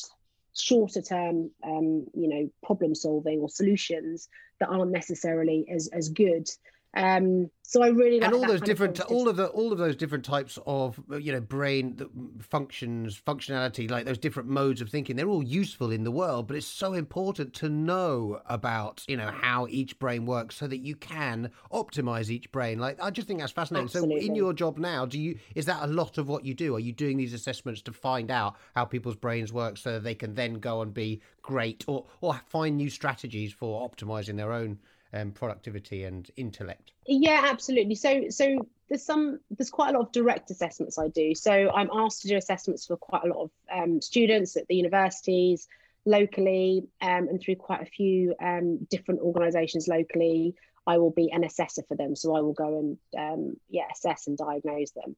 shorter 0.55 1.03
term 1.03 1.51
um, 1.65 2.07
you 2.15 2.29
know 2.29 2.51
problem 2.63 2.95
solving 2.95 3.41
or 3.41 3.49
solutions 3.49 4.29
that 4.61 4.69
aren't 4.69 4.93
necessarily 4.93 5.67
as 5.69 5.89
as 5.93 6.11
good 6.11 6.47
um, 6.95 7.51
so 7.63 7.83
I 7.83 7.89
really 7.89 8.21
like 8.21 8.27
and 8.27 8.35
all 8.35 8.47
those 8.47 8.61
different, 8.61 9.01
of 9.01 9.11
all 9.11 9.29
of 9.29 9.37
the 9.37 9.47
all 9.47 9.73
of 9.73 9.79
those 9.79 9.97
different 9.97 10.27
types 10.27 10.59
of 10.67 11.01
you 11.19 11.33
know 11.33 11.41
brain 11.41 11.99
functions, 12.39 13.19
functionality, 13.19 13.91
like 13.91 14.05
those 14.05 14.19
different 14.19 14.51
modes 14.51 14.83
of 14.83 14.91
thinking. 14.91 15.17
They're 15.17 15.29
all 15.29 15.43
useful 15.43 15.91
in 15.91 16.05
the 16.05 16.11
world, 16.11 16.49
but 16.49 16.57
it's 16.57 16.67
so 16.67 16.93
important 16.93 17.55
to 17.55 17.71
know 17.71 18.43
about 18.45 19.05
you 19.09 19.17
know 19.17 19.31
how 19.31 19.67
each 19.71 19.99
brain 19.99 20.27
works 20.27 20.57
so 20.57 20.67
that 20.67 20.79
you 20.79 20.95
can 20.95 21.51
optimize 21.73 22.29
each 22.29 22.53
brain. 22.53 22.79
Like 22.79 23.03
I 23.03 23.11
just 23.11 23.27
think 23.27 23.41
that's 23.41 23.53
fascinating. 23.53 23.87
Absolutely. 23.87 24.21
So 24.21 24.27
in 24.27 24.35
your 24.35 24.53
job 24.53 24.77
now, 24.77 25.07
do 25.07 25.19
you 25.19 25.39
is 25.55 25.65
that 25.65 25.83
a 25.83 25.87
lot 25.87 26.19
of 26.19 26.29
what 26.29 26.45
you 26.45 26.53
do? 26.53 26.77
Are 26.77 26.81
you 26.81 26.93
doing 26.93 27.17
these 27.17 27.33
assessments 27.33 27.81
to 27.83 27.93
find 27.95 28.31
out 28.31 28.57
how 28.77 28.85
people's 28.85 29.17
brains 29.17 29.51
work 29.51 29.79
so 29.79 29.93
that 29.93 30.05
they 30.05 30.15
can 30.15 30.35
then 30.35 30.55
go 30.55 30.83
and 30.83 30.93
be 30.93 31.23
great 31.41 31.85
or 31.87 32.05
or 32.21 32.39
find 32.49 32.77
new 32.77 32.91
strategies 32.91 33.51
for 33.51 33.89
optimizing 33.89 34.37
their 34.37 34.53
own 34.53 34.79
um, 35.13 35.33
productivity 35.33 36.05
and 36.05 36.31
intellect? 36.37 36.93
Yeah, 37.07 37.43
absolutely. 37.45 37.95
So, 37.95 38.25
so 38.31 38.67
there's 38.89 39.05
some 39.05 39.41
there's 39.51 39.71
quite 39.71 39.95
a 39.95 39.99
lot 39.99 40.07
of 40.07 40.13
direct 40.13 40.51
assessments 40.51 40.99
I 40.99 41.09
do. 41.09 41.35
So 41.35 41.71
I'm 41.71 41.91
asked 41.93 42.23
to 42.23 42.29
do 42.29 42.37
assessments 42.37 42.87
for 42.87 42.97
quite 42.97 43.25
a 43.25 43.29
lot 43.29 43.45
of 43.45 43.51
um, 43.73 44.01
students 44.01 44.57
at 44.57 44.67
the 44.69 44.77
universities 44.77 45.67
locally 46.05 46.85
um, 47.01 47.29
and 47.29 47.41
through 47.41 47.57
quite 47.57 47.83
a 47.83 47.87
few 47.87 48.35
um, 48.43 48.79
different 48.91 49.21
organisations 49.21 49.89
locally. 49.89 50.55
I 50.85 50.99
will 50.99 51.13
be 51.13 51.31
an 51.31 51.45
assessor 51.45 51.83
for 51.87 51.97
them, 51.97 52.17
so 52.17 52.35
I 52.35 52.41
will 52.41 52.55
go 52.55 52.79
and 52.79 52.99
um, 53.17 53.57
yeah 53.69 53.85
assess 53.93 54.27
and 54.27 54.37
diagnose 54.37 54.91
them. 54.93 55.17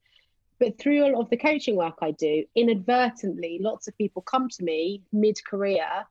But 0.59 0.79
through 0.79 1.05
a 1.05 1.11
lot 1.11 1.23
of 1.23 1.31
the 1.31 1.37
coaching 1.37 1.77
work 1.77 1.99
I 2.01 2.13
do, 2.13 2.45
inadvertently, 2.55 3.59
lots 3.61 3.89
of 3.89 3.99
people 3.99 4.23
come 4.23 4.49
to 4.51 4.63
me 4.63 5.03
mid 5.13 5.45
career 5.45 6.07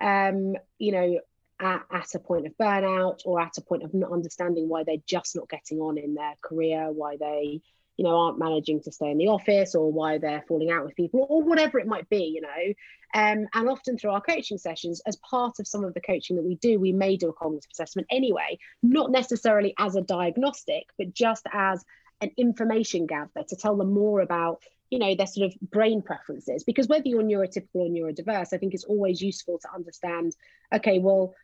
um, 0.00 0.56
you 0.78 0.92
know, 0.92 1.20
at, 1.60 1.82
at, 1.90 2.14
a 2.14 2.18
point 2.18 2.46
of 2.46 2.56
burnout 2.60 3.20
or 3.24 3.40
at 3.40 3.56
a 3.58 3.62
point 3.62 3.82
of 3.82 3.94
not 3.94 4.12
understanding 4.12 4.68
why 4.68 4.84
they're 4.84 4.96
just 5.06 5.36
not 5.36 5.48
getting 5.48 5.78
on 5.78 5.98
in 5.98 6.14
their 6.14 6.34
career, 6.42 6.90
why 6.90 7.16
they, 7.16 7.60
you 7.96 8.04
know, 8.04 8.16
aren't 8.16 8.38
managing 8.38 8.82
to 8.82 8.92
stay 8.92 9.10
in 9.10 9.18
the 9.18 9.28
office 9.28 9.74
or 9.74 9.92
why 9.92 10.18
they're 10.18 10.44
falling 10.48 10.70
out 10.70 10.84
with 10.84 10.96
people 10.96 11.26
or 11.28 11.42
whatever 11.42 11.78
it 11.78 11.86
might 11.86 12.08
be, 12.08 12.24
you 12.34 12.40
know. 12.40 12.74
Um, 13.14 13.46
and 13.54 13.68
often 13.68 13.96
through 13.96 14.10
our 14.10 14.20
coaching 14.20 14.58
sessions, 14.58 15.00
as 15.06 15.16
part 15.16 15.60
of 15.60 15.68
some 15.68 15.84
of 15.84 15.94
the 15.94 16.00
coaching 16.00 16.36
that 16.36 16.44
we 16.44 16.56
do, 16.56 16.80
we 16.80 16.92
may 16.92 17.16
do 17.16 17.28
a 17.28 17.32
cognitive 17.32 17.70
assessment 17.72 18.08
anyway, 18.10 18.58
not 18.82 19.12
necessarily 19.12 19.74
as 19.78 19.94
a 19.94 20.02
diagnostic, 20.02 20.84
but 20.98 21.14
just 21.14 21.46
as 21.52 21.84
an 22.20 22.30
information 22.36 23.06
gather 23.06 23.44
to 23.48 23.56
tell 23.56 23.76
them 23.76 23.92
more 23.92 24.20
about 24.20 24.60
you 24.90 24.98
know 24.98 25.14
their 25.14 25.26
sort 25.26 25.50
of 25.50 25.70
brain 25.70 26.02
preferences 26.02 26.62
because 26.62 26.86
whether 26.86 27.08
you're 27.08 27.22
neurotypical 27.22 27.74
or 27.74 27.88
neurodiverse 27.88 28.52
i 28.52 28.58
think 28.58 28.74
it's 28.74 28.84
always 28.84 29.20
useful 29.20 29.58
to 29.58 29.68
understand 29.74 30.36
okay 30.72 30.98
well 30.98 31.34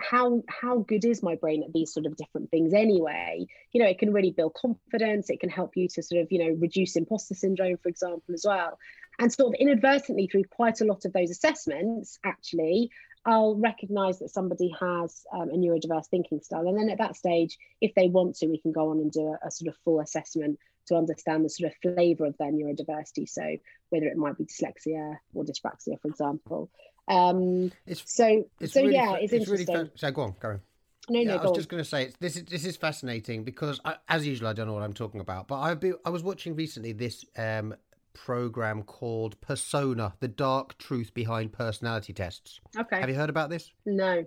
how 0.00 0.42
how 0.48 0.78
good 0.78 1.04
is 1.04 1.22
my 1.22 1.34
brain 1.34 1.62
at 1.62 1.72
these 1.72 1.92
sort 1.92 2.06
of 2.06 2.16
different 2.16 2.50
things 2.50 2.72
anyway 2.72 3.46
you 3.72 3.82
know 3.82 3.88
it 3.88 3.98
can 3.98 4.12
really 4.12 4.30
build 4.30 4.54
confidence 4.54 5.30
it 5.30 5.40
can 5.40 5.50
help 5.50 5.76
you 5.76 5.88
to 5.88 6.02
sort 6.02 6.20
of 6.20 6.30
you 6.30 6.38
know 6.38 6.56
reduce 6.58 6.96
imposter 6.96 7.34
syndrome 7.34 7.76
for 7.76 7.88
example 7.88 8.34
as 8.34 8.44
well 8.46 8.78
and 9.18 9.32
sort 9.32 9.54
of 9.54 9.60
inadvertently 9.60 10.26
through 10.26 10.44
quite 10.44 10.80
a 10.80 10.84
lot 10.84 11.04
of 11.04 11.12
those 11.12 11.30
assessments 11.30 12.18
actually 12.24 12.90
I'll 13.24 13.54
recognize 13.56 14.18
that 14.20 14.30
somebody 14.30 14.74
has 14.80 15.26
um, 15.32 15.50
a 15.50 15.54
neurodiverse 15.54 16.06
thinking 16.06 16.40
style. 16.40 16.66
And 16.66 16.78
then 16.78 16.88
at 16.88 16.98
that 16.98 17.16
stage, 17.16 17.58
if 17.80 17.94
they 17.94 18.08
want 18.08 18.36
to, 18.36 18.46
we 18.46 18.58
can 18.58 18.72
go 18.72 18.90
on 18.90 18.98
and 18.98 19.12
do 19.12 19.36
a, 19.42 19.46
a, 19.46 19.50
sort 19.50 19.68
of 19.68 19.76
full 19.84 20.00
assessment 20.00 20.58
to 20.86 20.96
understand 20.96 21.44
the 21.44 21.50
sort 21.50 21.70
of 21.70 21.94
flavor 21.94 22.24
of 22.24 22.36
their 22.38 22.50
neurodiversity. 22.50 23.28
So 23.28 23.58
whether 23.90 24.06
it 24.06 24.16
might 24.16 24.38
be 24.38 24.46
dyslexia 24.46 25.18
or 25.34 25.44
dyspraxia, 25.44 26.00
for 26.00 26.08
example. 26.08 26.70
Um, 27.08 27.72
it's, 27.86 28.02
so, 28.06 28.44
it's 28.60 28.72
so 28.72 28.82
really, 28.82 28.94
yeah, 28.94 29.14
it's, 29.14 29.32
it's 29.32 29.42
interesting. 29.42 29.76
Really 29.76 29.90
so 29.94 30.10
go 30.10 30.22
on, 30.22 30.34
go 30.40 30.48
on. 30.50 30.60
No, 31.08 31.18
yeah, 31.18 31.36
no, 31.36 31.36
I 31.38 31.46
was 31.46 31.56
just 31.56 31.68
going 31.68 31.82
to 31.82 31.88
say 31.88 32.04
it's 32.04 32.16
this 32.18 32.36
is 32.36 32.44
this 32.44 32.64
is 32.64 32.76
fascinating 32.76 33.42
because 33.42 33.80
I, 33.84 33.96
as 34.08 34.24
usual 34.24 34.48
I 34.48 34.52
don't 34.52 34.68
know 34.68 34.74
what 34.74 34.84
I'm 34.84 34.92
talking 34.92 35.20
about, 35.20 35.48
but 35.48 35.58
I 35.58 35.74
be 35.74 35.92
I 36.04 36.10
was 36.10 36.22
watching 36.22 36.54
recently 36.54 36.92
this 36.92 37.24
um, 37.36 37.74
program 38.14 38.82
called 38.82 39.40
Persona: 39.40 40.14
The 40.20 40.28
Dark 40.28 40.78
Truth 40.78 41.12
Behind 41.12 41.52
Personality 41.52 42.12
Tests. 42.12 42.60
Okay. 42.78 43.00
Have 43.00 43.08
you 43.08 43.16
heard 43.16 43.30
about 43.30 43.50
this? 43.50 43.72
No. 43.84 44.24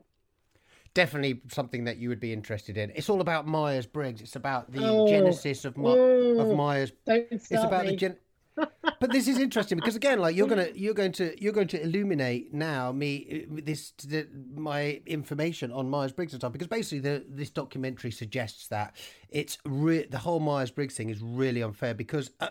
Definitely 0.94 1.42
something 1.50 1.86
that 1.86 1.98
you 1.98 2.10
would 2.10 2.20
be 2.20 2.34
interested 2.34 2.78
in. 2.78 2.92
It's 2.96 3.10
all 3.10 3.22
about 3.22 3.48
Myers 3.48 3.88
Briggs. 3.88 4.22
It's 4.22 4.36
about 4.36 4.72
the 4.72 4.86
oh. 4.86 5.08
genesis 5.08 5.66
of, 5.66 5.76
My- 5.76 5.90
oh. 5.90 6.40
of 6.40 6.56
Myers. 6.56 6.92
Don't 7.08 7.26
start 7.28 7.42
it's 7.50 7.64
about 7.64 7.86
me. 7.86 7.92
the 7.92 7.98
gen- 7.98 8.18
but 8.56 9.12
this 9.12 9.28
is 9.28 9.38
interesting 9.38 9.78
because 9.78 9.96
again, 9.96 10.20
like 10.20 10.36
you're 10.36 10.48
gonna 10.48 10.68
you're 10.76 10.94
going 10.94 11.12
to 11.14 11.42
you're 11.42 11.54
going 11.54 11.68
to 11.68 11.82
illuminate 11.82 12.54
now 12.54 12.92
me 12.92 13.46
uh, 13.52 13.62
this 13.64 13.92
the, 14.06 14.28
my 14.56 15.02
information 15.06 15.72
on 15.72 15.90
Myers 15.90 16.12
Briggs 16.12 16.34
and 16.34 16.42
stuff 16.42 16.54
because 16.54 16.68
basically 16.68 17.00
the, 17.00 17.26
this 17.28 17.50
documentary 17.50 18.12
suggests 18.12 18.68
that 18.68 18.96
it's 19.34 19.58
re- 19.66 20.06
the 20.06 20.20
whole 20.20 20.40
Myers 20.40 20.70
Briggs 20.70 20.96
thing 20.96 21.10
is 21.10 21.20
really 21.20 21.64
unfair 21.64 21.96
because 21.96 22.30
uh, 22.40 22.50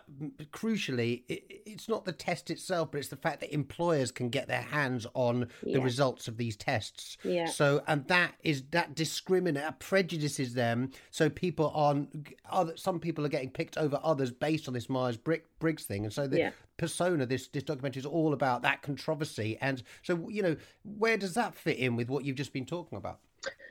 crucially 0.51 1.23
it, 1.29 1.63
it's 1.65 1.89
not 1.89 2.05
the 2.05 2.13
test 2.13 2.51
itself, 2.51 2.91
but 2.91 2.99
it's 2.99 3.09
the 3.09 3.17
fact 3.17 3.41
that 3.41 3.55
employers 3.55 4.11
can 4.11 4.29
get 4.29 4.49
their 4.49 4.63
hands 4.63 5.07
on 5.15 5.49
yeah. 5.63 5.75
the 5.75 5.81
results 5.81 6.27
of 6.27 6.37
these 6.37 6.57
tests. 6.57 7.19
Yeah. 7.23 7.47
So 7.47 7.83
and 7.87 8.07
that 8.09 8.35
is 8.43 8.65
that 8.73 8.97
discriminate 8.97 9.79
prejudices 9.79 10.55
them. 10.55 10.91
So 11.13 11.31
people 11.31 11.71
aren't 11.73 12.35
other 12.51 12.77
some 12.77 12.99
people 12.99 13.25
are 13.25 13.31
getting 13.31 13.51
picked 13.51 13.79
over 13.79 14.01
others 14.03 14.33
based 14.33 14.67
on 14.67 14.75
this 14.75 14.89
Myers 14.89 15.17
Briggs 15.17 15.85
thing, 15.85 16.03
and 16.05 16.13
so 16.13 16.27
the 16.27 16.39
yeah. 16.39 16.51
persona 16.79 17.27
this 17.27 17.47
this 17.47 17.63
documentary 17.63 18.01
is 18.01 18.07
all 18.07 18.33
about 18.33 18.63
that 18.63 18.83
controversy. 18.83 19.57
And 19.61 19.85
so 20.03 20.29
you 20.29 20.43
know 20.43 20.57
where 20.83 21.17
does 21.17 21.35
that 21.35 21.55
fit 21.55 21.79
in 21.79 21.95
with 21.95 22.09
what 22.09 22.25
you've 22.25 22.37
just 22.37 22.53
been 22.53 22.67
talking 22.67 22.99
about? 22.99 23.21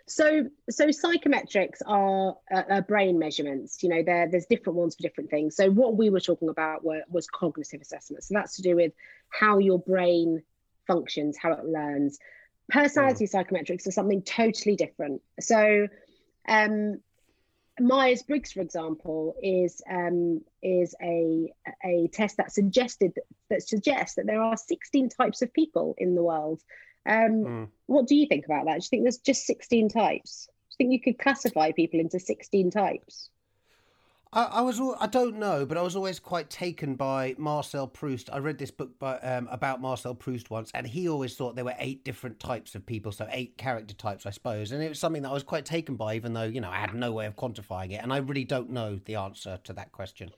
So, 0.08 0.50
so 0.70 0.88
psychometrics 0.88 1.82
are 1.86 2.36
uh, 2.54 2.64
uh, 2.70 2.82
brain 2.82 3.20
measurements. 3.20 3.82
You 3.84 3.90
know, 3.90 4.04
there 4.04 4.30
there's 4.30 4.46
different 4.46 4.78
ones 4.78 4.96
for 4.96 5.02
different 5.02 5.30
things. 5.30 5.56
So, 5.56 5.70
what 5.70 5.96
we 5.96 6.10
were 6.10 6.20
talking 6.20 6.50
about 6.50 6.84
were, 6.84 7.02
was 7.10 7.28
cognitive 7.28 7.82
assessment. 7.82 8.24
So 8.24 8.34
that's 8.34 8.56
to 8.58 8.62
do 8.62 8.76
with 8.76 8.94
how 9.30 9.58
your 9.58 9.80
brain 9.80 10.44
functions, 10.88 11.38
how 11.38 11.54
it 11.54 11.66
learns. 11.66 12.20
Personality 12.70 13.26
mm. 13.26 13.32
psychometrics 13.32 13.88
are 13.88 13.92
something 13.92 14.22
totally 14.22 14.76
different. 14.76 15.22
So, 15.40 15.88
um, 16.48 17.00
Myers 17.80 18.24
Briggs, 18.24 18.52
for 18.52 18.62
example, 18.62 19.36
is 19.42 19.82
um, 19.90 20.42
is 20.62 20.96
a 21.02 21.52
a 21.84 22.10
test 22.14 22.38
that 22.38 22.52
suggested 22.52 23.14
that 23.50 23.64
suggests 23.64 24.16
that 24.16 24.26
there 24.26 24.42
are 24.42 24.58
16 24.58 25.10
types 25.10 25.42
of 25.42 25.54
people 25.54 25.96
in 25.98 26.16
the 26.16 26.24
world. 26.24 26.62
Um, 27.06 27.32
mm. 27.32 27.68
What 27.88 28.08
do 28.08 28.16
you 28.16 28.28
think 28.28 28.46
about 28.46 28.66
that? 28.66 28.74
Do 28.74 28.84
you 28.84 28.90
think 28.90 29.04
there's 29.04 29.18
just 29.18 29.46
16 29.46 29.90
types? 29.90 30.48
Do 30.48 30.52
you 30.72 30.78
think 30.78 30.94
you 30.94 31.02
could 31.02 31.22
classify 31.22 31.72
people 31.72 32.00
into 32.00 32.20
16 32.20 32.72
types? 32.72 33.30
I, 34.34 34.44
I, 34.46 34.62
was 34.62 34.80
I 35.00 35.08
don't 35.08 35.40
know, 35.40 35.66
but 35.66 35.78
I 35.78 35.82
was 35.82 35.98
always 35.98 36.18
quite 36.18 36.50
taken 36.50 36.96
by 36.96 37.36
Marcel 37.38 37.86
Proust. 37.86 38.30
I 38.32 38.38
read 38.38 38.58
this 38.58 38.72
book 38.72 38.98
by, 38.98 39.18
um, 39.20 39.50
about 39.52 39.82
Marcel 39.82 40.16
Proust 40.16 40.50
once, 40.50 40.72
and 40.74 40.88
he 40.88 41.10
always 41.10 41.36
thought 41.36 41.56
there 41.56 41.66
were 41.66 41.76
eight 41.80 42.06
different 42.06 42.40
types 42.40 42.74
of 42.74 42.86
people, 42.86 43.12
so 43.12 43.28
eight 43.32 43.58
character 43.58 43.94
types, 43.94 44.26
I 44.26 44.30
suppose. 44.30 44.72
And 44.72 44.82
it 44.82 44.88
was 44.88 45.00
something 45.00 45.24
that 45.24 45.30
I 45.30 45.34
was 45.34 45.44
quite 45.44 45.66
taken 45.66 45.98
by, 45.98 46.16
even 46.16 46.32
though 46.32 46.44
you 46.44 46.62
know 46.62 46.70
I 46.70 46.78
had 46.78 46.96
no 46.96 47.12
way 47.12 47.26
of 47.26 47.36
quantifying 47.36 47.92
it, 47.92 48.02
and 48.02 48.14
I 48.14 48.18
really 48.18 48.46
don't 48.46 48.70
know 48.70 49.02
the 49.04 49.16
answer 49.16 49.60
to 49.66 49.74
that 49.74 49.92
question 49.92 50.32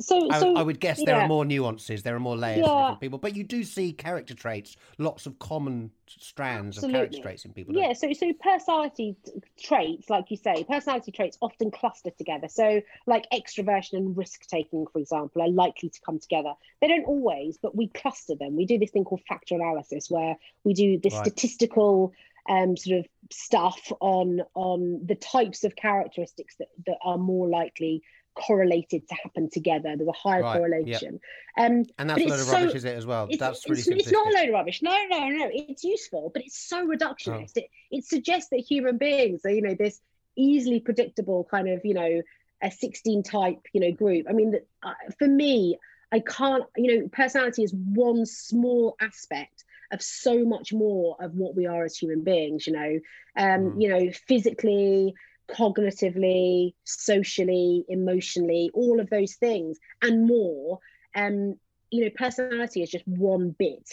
so, 0.00 0.30
I, 0.30 0.40
so 0.40 0.56
I 0.56 0.62
would 0.62 0.80
guess 0.80 0.98
yeah. 0.98 1.06
there 1.06 1.20
are 1.20 1.28
more 1.28 1.44
nuances, 1.44 2.02
there 2.02 2.16
are 2.16 2.20
more 2.20 2.36
layers 2.36 2.66
yeah. 2.66 2.80
different 2.80 3.00
people, 3.00 3.18
but 3.18 3.36
you 3.36 3.44
do 3.44 3.62
see 3.62 3.92
character 3.92 4.34
traits, 4.34 4.76
lots 4.98 5.26
of 5.26 5.38
common 5.38 5.90
strands 6.06 6.76
Absolutely. 6.76 6.98
of 6.98 7.00
character 7.00 7.22
traits 7.22 7.44
in 7.44 7.52
people. 7.52 7.74
Yeah, 7.74 7.92
so 7.92 8.12
so 8.12 8.32
personality 8.32 9.16
traits, 9.58 10.10
like 10.10 10.30
you 10.30 10.36
say, 10.36 10.64
personality 10.64 11.12
traits 11.12 11.38
often 11.40 11.70
cluster 11.70 12.10
together. 12.10 12.48
So, 12.48 12.80
like 13.06 13.26
extroversion 13.32 13.94
and 13.94 14.16
risk 14.16 14.46
taking, 14.46 14.86
for 14.92 14.98
example, 14.98 15.42
are 15.42 15.48
likely 15.48 15.90
to 15.90 16.00
come 16.04 16.18
together. 16.18 16.54
They 16.80 16.88
don't 16.88 17.06
always, 17.06 17.58
but 17.58 17.76
we 17.76 17.88
cluster 17.88 18.34
them. 18.34 18.56
We 18.56 18.66
do 18.66 18.78
this 18.78 18.90
thing 18.90 19.04
called 19.04 19.22
factor 19.28 19.54
analysis, 19.54 20.10
where 20.10 20.36
we 20.64 20.74
do 20.74 20.98
this 20.98 21.14
right. 21.14 21.26
statistical 21.26 22.12
um, 22.48 22.76
sort 22.76 23.00
of 23.00 23.06
stuff 23.30 23.92
on 24.00 24.42
on 24.54 25.00
the 25.04 25.14
types 25.14 25.64
of 25.64 25.76
characteristics 25.76 26.56
that, 26.58 26.68
that 26.86 26.98
are 27.02 27.18
more 27.18 27.48
likely 27.48 28.02
correlated 28.34 29.08
to 29.08 29.14
happen 29.14 29.48
together. 29.50 29.94
There's 29.96 30.08
a 30.08 30.12
higher 30.12 30.42
right, 30.42 30.56
correlation. 30.56 31.20
Yep. 31.56 31.70
Um, 31.70 31.84
and 31.98 32.10
that's 32.10 32.20
a 32.20 32.26
load 32.26 32.40
of 32.40 32.46
so, 32.46 32.52
rubbish, 32.52 32.74
is 32.74 32.84
it, 32.84 32.96
as 32.96 33.06
well? 33.06 33.26
It's, 33.30 33.38
that's 33.38 33.68
really 33.68 33.80
it's, 33.80 33.88
it's, 33.88 34.12
not 34.12 34.26
a 34.26 34.30
load 34.30 34.48
of 34.48 34.54
rubbish. 34.54 34.82
No, 34.82 34.96
no, 35.08 35.28
no. 35.28 35.50
It's 35.52 35.84
useful, 35.84 36.30
but 36.32 36.42
it's 36.44 36.58
so 36.58 36.86
reductionist. 36.86 37.52
Oh. 37.56 37.60
It, 37.60 37.70
it 37.90 38.04
suggests 38.04 38.50
that 38.50 38.60
human 38.60 38.98
beings 38.98 39.42
are, 39.44 39.50
you 39.50 39.62
know, 39.62 39.74
this 39.74 40.00
easily 40.36 40.80
predictable 40.80 41.46
kind 41.50 41.68
of, 41.68 41.84
you 41.84 41.94
know, 41.94 42.22
a 42.62 42.70
16 42.70 43.22
type, 43.22 43.60
you 43.72 43.80
know, 43.80 43.92
group. 43.92 44.26
I 44.28 44.32
mean, 44.32 44.54
uh, 44.82 44.92
for 45.18 45.28
me, 45.28 45.78
I 46.12 46.20
can't, 46.20 46.64
you 46.76 47.00
know, 47.00 47.08
personality 47.08 47.62
is 47.62 47.74
one 47.74 48.26
small 48.26 48.96
aspect 49.00 49.64
of 49.92 50.02
so 50.02 50.44
much 50.44 50.72
more 50.72 51.16
of 51.20 51.34
what 51.34 51.54
we 51.54 51.66
are 51.66 51.84
as 51.84 51.96
human 51.96 52.22
beings, 52.22 52.66
you 52.66 52.72
know, 52.72 53.00
um, 53.36 53.72
mm. 53.72 53.82
you 53.82 53.88
know, 53.88 54.10
physically, 54.26 55.14
cognitively, 55.48 56.74
socially, 56.84 57.84
emotionally, 57.88 58.70
all 58.74 59.00
of 59.00 59.10
those 59.10 59.34
things 59.34 59.78
and 60.02 60.26
more. 60.26 60.78
Um, 61.14 61.56
you 61.90 62.04
know, 62.04 62.10
personality 62.16 62.82
is 62.82 62.90
just 62.90 63.06
one 63.06 63.54
bit. 63.58 63.88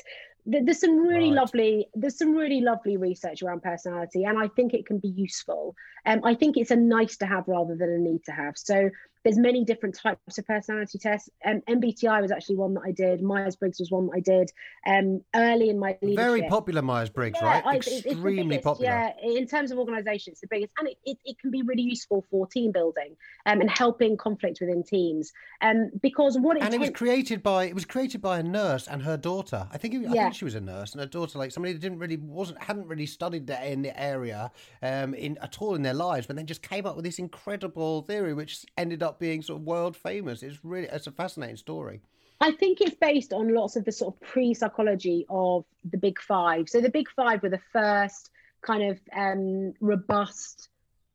There's 0.45 0.79
some 0.79 0.97
really 0.97 1.29
right. 1.29 1.35
lovely, 1.35 1.87
there's 1.93 2.17
some 2.17 2.33
really 2.33 2.61
lovely 2.61 2.97
research 2.97 3.43
around 3.43 3.61
personality, 3.61 4.23
and 4.23 4.39
I 4.39 4.47
think 4.47 4.73
it 4.73 4.87
can 4.87 4.97
be 4.97 5.09
useful. 5.09 5.75
Um, 6.05 6.21
I 6.23 6.33
think 6.33 6.57
it's 6.57 6.71
a 6.71 6.75
nice 6.75 7.17
to 7.17 7.27
have 7.27 7.47
rather 7.47 7.75
than 7.75 7.91
a 7.91 7.99
need 7.99 8.23
to 8.25 8.31
have. 8.31 8.57
So 8.57 8.89
there's 9.23 9.37
many 9.37 9.63
different 9.63 9.95
types 9.95 10.37
of 10.37 10.45
personality 10.47 10.97
tests. 10.97 11.29
Um, 11.45 11.61
MBTI 11.69 12.21
was 12.21 12.31
actually 12.31 12.57
one 12.57 12.73
that 12.75 12.83
I 12.85 12.91
did. 12.91 13.21
Myers 13.21 13.55
Briggs 13.55 13.79
was 13.79 13.91
one 13.91 14.07
that 14.07 14.13
I 14.15 14.19
did 14.19 14.51
um, 14.87 15.21
early 15.35 15.69
in 15.69 15.79
my 15.79 15.97
leadership. 16.01 16.25
Very 16.25 16.41
popular 16.43 16.81
Myers 16.81 17.09
Briggs, 17.09 17.37
yeah, 17.41 17.47
right? 17.47 17.63
I, 17.65 17.75
Extremely 17.77 18.57
popular. 18.57 18.91
Yeah, 18.91 19.11
in 19.21 19.47
terms 19.47 19.71
of 19.71 19.77
organisation, 19.77 20.31
it's 20.31 20.41
the 20.41 20.47
biggest, 20.47 20.71
and 20.79 20.89
it, 20.89 20.97
it, 21.05 21.17
it, 21.25 21.39
can 21.39 21.51
be 21.51 21.61
really 21.61 21.83
useful 21.83 22.25
for 22.29 22.47
team 22.47 22.71
building 22.71 23.15
um, 23.45 23.61
and 23.61 23.69
helping 23.69 24.17
conflict 24.17 24.59
within 24.61 24.83
teams. 24.83 25.31
Um, 25.61 25.91
because 26.01 26.37
what 26.37 26.57
it 26.57 26.63
and 26.63 26.73
it 26.73 26.79
was 26.79 26.89
created 26.89 27.43
by 27.43 27.65
it 27.65 27.75
was 27.75 27.85
created 27.85 28.21
by 28.21 28.39
a 28.39 28.43
nurse 28.43 28.87
and 28.87 29.03
her 29.03 29.17
daughter. 29.17 29.67
I 29.71 29.77
think 29.77 29.93
it, 29.93 30.07
I 30.07 30.13
yeah. 30.13 30.23
think 30.23 30.35
she 30.35 30.45
was 30.45 30.55
a 30.55 30.61
nurse 30.61 30.93
and 30.93 31.01
her 31.01 31.07
daughter, 31.07 31.37
like 31.37 31.51
somebody 31.51 31.73
that 31.73 31.79
didn't 31.79 31.99
really 31.99 32.17
wasn't 32.17 32.61
hadn't 32.63 32.87
really 32.87 33.05
studied 33.05 33.47
that 33.47 33.65
in 33.65 33.81
the 33.81 33.99
area 33.99 34.51
um, 34.81 35.13
in 35.13 35.37
at 35.41 35.61
all 35.61 35.75
in 35.75 35.81
their 35.81 35.93
lives, 35.93 36.27
but 36.27 36.35
then 36.35 36.45
just 36.45 36.61
came 36.61 36.85
up 36.85 36.95
with 36.95 37.05
this 37.05 37.19
incredible 37.19 38.01
theory, 38.03 38.33
which 38.33 38.65
ended 38.77 39.03
up 39.03 39.10
up 39.11 39.19
being 39.19 39.41
sort 39.41 39.59
of 39.59 39.65
world 39.65 39.95
famous. 39.97 40.41
It's 40.43 40.63
really 40.63 40.87
it's 40.87 41.07
a 41.07 41.11
fascinating 41.11 41.57
story. 41.57 42.01
I 42.39 42.51
think 42.51 42.81
it's 42.81 42.95
based 42.95 43.33
on 43.33 43.53
lots 43.53 43.75
of 43.75 43.85
the 43.85 43.91
sort 43.91 44.15
of 44.15 44.21
pre 44.21 44.53
psychology 44.53 45.25
of 45.29 45.65
the 45.89 45.97
big 45.97 46.19
five. 46.19 46.69
So 46.69 46.81
the 46.81 46.89
big 46.89 47.09
five 47.15 47.43
were 47.43 47.49
the 47.49 47.61
first 47.71 48.31
kind 48.61 48.91
of 48.91 48.99
um, 49.15 49.73
robust 49.79 50.69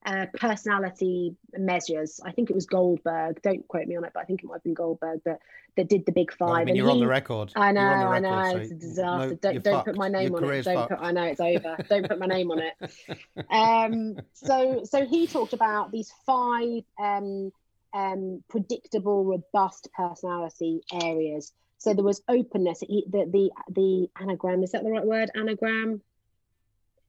uh, 0.05 0.27
personality 0.35 1.35
measures. 1.59 2.21
I 2.25 2.31
think 2.31 2.51
it 2.51 2.55
was 2.55 2.67
Goldberg. 2.67 3.43
Don't 3.43 3.67
quote 3.67 3.89
me 3.89 3.97
on 3.97 4.05
it, 4.05 4.13
but 4.15 4.21
I 4.21 4.25
think 4.25 4.43
it 4.43 4.47
might 4.47 4.55
have 4.55 4.63
been 4.63 4.75
Goldberg 4.75 5.21
that 5.25 5.41
that 5.77 5.89
did 5.89 6.07
the 6.07 6.13
big 6.13 6.33
five. 6.33 6.49
Well, 6.49 6.57
I 6.57 6.65
mean, 6.65 6.77
you're 6.77 6.87
he, 6.87 6.93
on 6.93 7.01
the 7.01 7.09
record. 7.09 7.53
I 7.57 7.73
know, 7.73 7.81
I 7.81 8.19
know. 8.21 8.53
So 8.53 8.57
it's 8.59 8.71
a 8.71 8.75
disaster. 8.75 9.29
No, 9.29 9.35
don't 9.35 9.65
don't 9.65 9.85
put 9.85 9.97
my 9.97 10.09
name 10.09 10.33
your 10.33 10.45
on 10.45 10.53
it. 10.53 10.65
Don't 10.65 10.89
put. 10.89 10.99
I 11.01 11.11
know 11.11 11.25
it's 11.25 11.41
over. 11.41 11.77
don't 11.89 12.09
put 12.09 12.19
my 12.21 12.27
name 12.27 12.51
on 12.53 12.61
it. 12.61 13.17
Um. 13.51 14.21
So 14.33 14.83
so 14.85 15.05
he 15.05 15.27
talked 15.27 15.55
about 15.55 15.91
these 15.91 16.13
five 16.25 16.85
um 17.01 17.51
um 17.97 18.43
predictable, 18.49 19.25
robust 19.25 19.89
personality 19.97 20.83
areas. 21.03 21.53
So 21.79 21.95
there 21.95 22.05
was 22.05 22.23
openness. 22.29 22.81
The 22.81 23.05
the 23.11 23.51
the 23.71 24.09
anagram 24.21 24.63
is 24.63 24.73
that 24.73 24.85
the 24.85 24.91
right 24.91 25.05
word? 25.05 25.31
Anagram. 25.35 26.03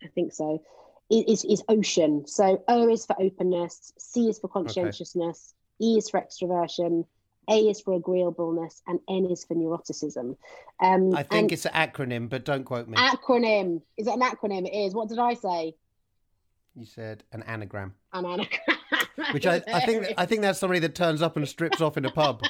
I 0.04 0.08
think 0.08 0.34
so 0.34 0.64
is, 1.10 1.46
is 1.46 1.64
ocean. 1.68 2.26
So 2.28 2.64
O 2.68 2.90
is 2.90 3.06
for 3.06 3.16
openness, 3.20 3.94
C 3.98 4.30
is 4.30 4.40
for 4.40 4.48
conscientiousness, 4.48 5.54
okay. 5.82 5.86
E 5.86 5.98
is 5.98 6.10
for 6.10 6.22
extroversion, 6.22 7.06
A 7.50 7.60
is 7.70 7.82
for 7.82 7.96
agreeableness, 7.96 8.82
and 8.88 9.00
N 9.10 9.26
is 9.32 9.46
for 9.46 9.56
neuroticism. 9.56 10.36
Um, 10.80 11.16
I 11.16 11.24
think 11.24 11.52
it's 11.52 11.66
an 11.66 11.74
acronym, 11.74 12.30
but 12.30 12.46
don't 12.46 12.64
quote 12.64 12.88
me. 12.88 12.98
Acronym. 12.98 13.82
Is 13.98 14.08
it 14.08 14.14
an 14.14 14.22
acronym? 14.22 14.68
It 14.68 14.76
is. 14.76 14.94
What 14.94 15.10
did 15.10 15.20
I 15.20 15.34
say? 15.34 15.76
You 16.76 16.86
said 16.86 17.24
an 17.32 17.44
anagram. 17.44 17.96
An 18.14 18.26
anagram. 18.26 18.77
Which 19.32 19.46
I, 19.46 19.62
I 19.68 19.86
think 19.86 20.14
I 20.18 20.26
think 20.26 20.42
that's 20.42 20.60
somebody 20.60 20.80
that 20.80 20.96
turns 20.96 21.22
up 21.22 21.38
and 21.38 21.48
strips 21.48 21.82
off 21.82 21.98
in 21.98 22.06
a 22.06 22.12
pub. 22.12 22.42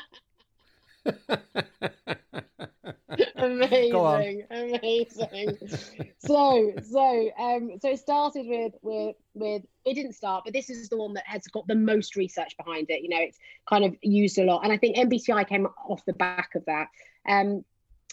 amazing, 3.37 4.43
amazing. 4.49 6.11
so, 6.19 6.73
so, 6.83 7.31
um, 7.39 7.71
so 7.81 7.89
it 7.89 7.99
started 7.99 8.45
with 8.47 8.73
with 8.81 9.15
with 9.33 9.63
it 9.85 9.93
didn't 9.93 10.13
start, 10.13 10.43
but 10.45 10.53
this 10.53 10.69
is 10.69 10.89
the 10.89 10.97
one 10.97 11.13
that 11.13 11.23
has 11.25 11.43
got 11.47 11.67
the 11.67 11.75
most 11.75 12.15
research 12.15 12.55
behind 12.57 12.89
it. 12.89 13.01
You 13.01 13.09
know, 13.09 13.19
it's 13.19 13.37
kind 13.69 13.85
of 13.85 13.95
used 14.01 14.37
a 14.37 14.43
lot, 14.43 14.63
and 14.63 14.71
I 14.71 14.77
think 14.77 14.97
MBTI 14.97 15.47
came 15.47 15.67
off 15.87 16.03
the 16.05 16.13
back 16.13 16.55
of 16.55 16.65
that. 16.65 16.87
Um, 17.27 17.63